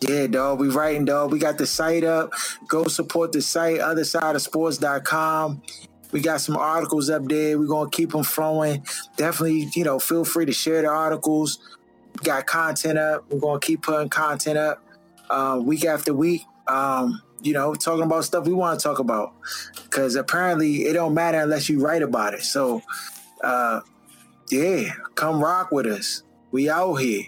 Yeah, 0.00 0.26
dog, 0.26 0.60
we 0.60 0.68
writing, 0.68 1.04
dog. 1.04 1.32
We 1.32 1.38
got 1.38 1.58
the 1.58 1.66
site 1.66 2.04
up. 2.04 2.32
Go 2.68 2.84
support 2.84 3.32
the 3.32 3.42
site, 3.42 3.80
othersideofsports.com. 3.80 5.62
We 6.12 6.20
got 6.20 6.40
some 6.40 6.56
articles 6.56 7.10
up 7.10 7.24
there. 7.26 7.58
We're 7.58 7.66
going 7.66 7.90
to 7.90 7.96
keep 7.96 8.12
them 8.12 8.22
flowing. 8.22 8.84
Definitely, 9.16 9.68
you 9.74 9.84
know, 9.84 9.98
feel 9.98 10.24
free 10.24 10.46
to 10.46 10.52
share 10.52 10.82
the 10.82 10.88
articles. 10.88 11.58
We 12.18 12.24
got 12.24 12.46
content 12.46 12.98
up. 12.98 13.30
We're 13.30 13.40
going 13.40 13.60
to 13.60 13.66
keep 13.66 13.82
putting 13.82 14.08
content 14.08 14.56
up 14.56 14.82
uh, 15.28 15.60
week 15.62 15.84
after 15.84 16.14
week. 16.14 16.42
Um, 16.66 17.22
you 17.42 17.52
know, 17.52 17.74
talking 17.74 18.04
about 18.04 18.24
stuff 18.24 18.46
we 18.46 18.52
want 18.52 18.78
to 18.78 18.82
talk 18.82 18.98
about. 19.00 19.34
Because 19.82 20.14
apparently 20.14 20.86
it 20.86 20.94
don't 20.94 21.14
matter 21.14 21.40
unless 21.40 21.68
you 21.68 21.80
write 21.80 22.02
about 22.02 22.34
it. 22.34 22.42
So, 22.42 22.82
uh, 23.42 23.80
yeah, 24.50 24.92
come 25.14 25.42
rock 25.42 25.70
with 25.72 25.86
us. 25.86 26.22
We 26.50 26.70
out 26.70 26.94
here 26.96 27.24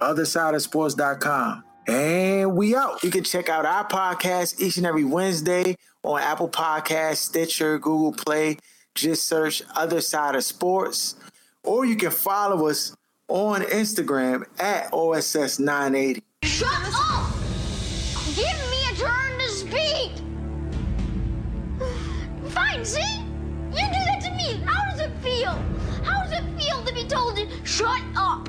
othersideofsports.com. 0.00 1.63
And 1.86 2.56
we 2.56 2.74
out. 2.74 3.02
You 3.02 3.10
can 3.10 3.24
check 3.24 3.48
out 3.48 3.66
our 3.66 3.86
podcast 3.86 4.60
each 4.60 4.76
and 4.76 4.86
every 4.86 5.04
Wednesday 5.04 5.76
on 6.02 6.20
Apple 6.20 6.48
Podcasts, 6.48 7.16
Stitcher, 7.18 7.78
Google 7.78 8.12
Play. 8.12 8.58
Just 8.94 9.26
search 9.26 9.62
Other 9.74 10.00
Side 10.00 10.34
of 10.34 10.44
Sports. 10.44 11.16
Or 11.62 11.84
you 11.84 11.96
can 11.96 12.10
follow 12.10 12.68
us 12.68 12.96
on 13.28 13.62
Instagram 13.62 14.44
at 14.58 14.90
OSS980. 14.92 16.22
Shut 16.44 16.68
up! 16.72 17.32
Give 18.34 18.70
me 18.70 18.84
a 18.90 18.94
turn 18.96 19.38
to 19.38 19.48
speak! 19.48 20.12
Fine, 22.50 22.84
see? 22.84 23.00
You 23.72 23.86
do 23.86 24.00
that 24.04 24.20
to 24.22 24.30
me. 24.32 24.62
How 24.64 24.90
does 24.90 25.00
it 25.00 25.10
feel? 25.22 25.52
How 26.04 26.22
does 26.22 26.32
it 26.32 26.44
feel 26.60 26.84
to 26.84 26.94
be 26.94 27.04
told 27.06 27.36
to 27.36 27.48
shut 27.64 28.02
up? 28.14 28.48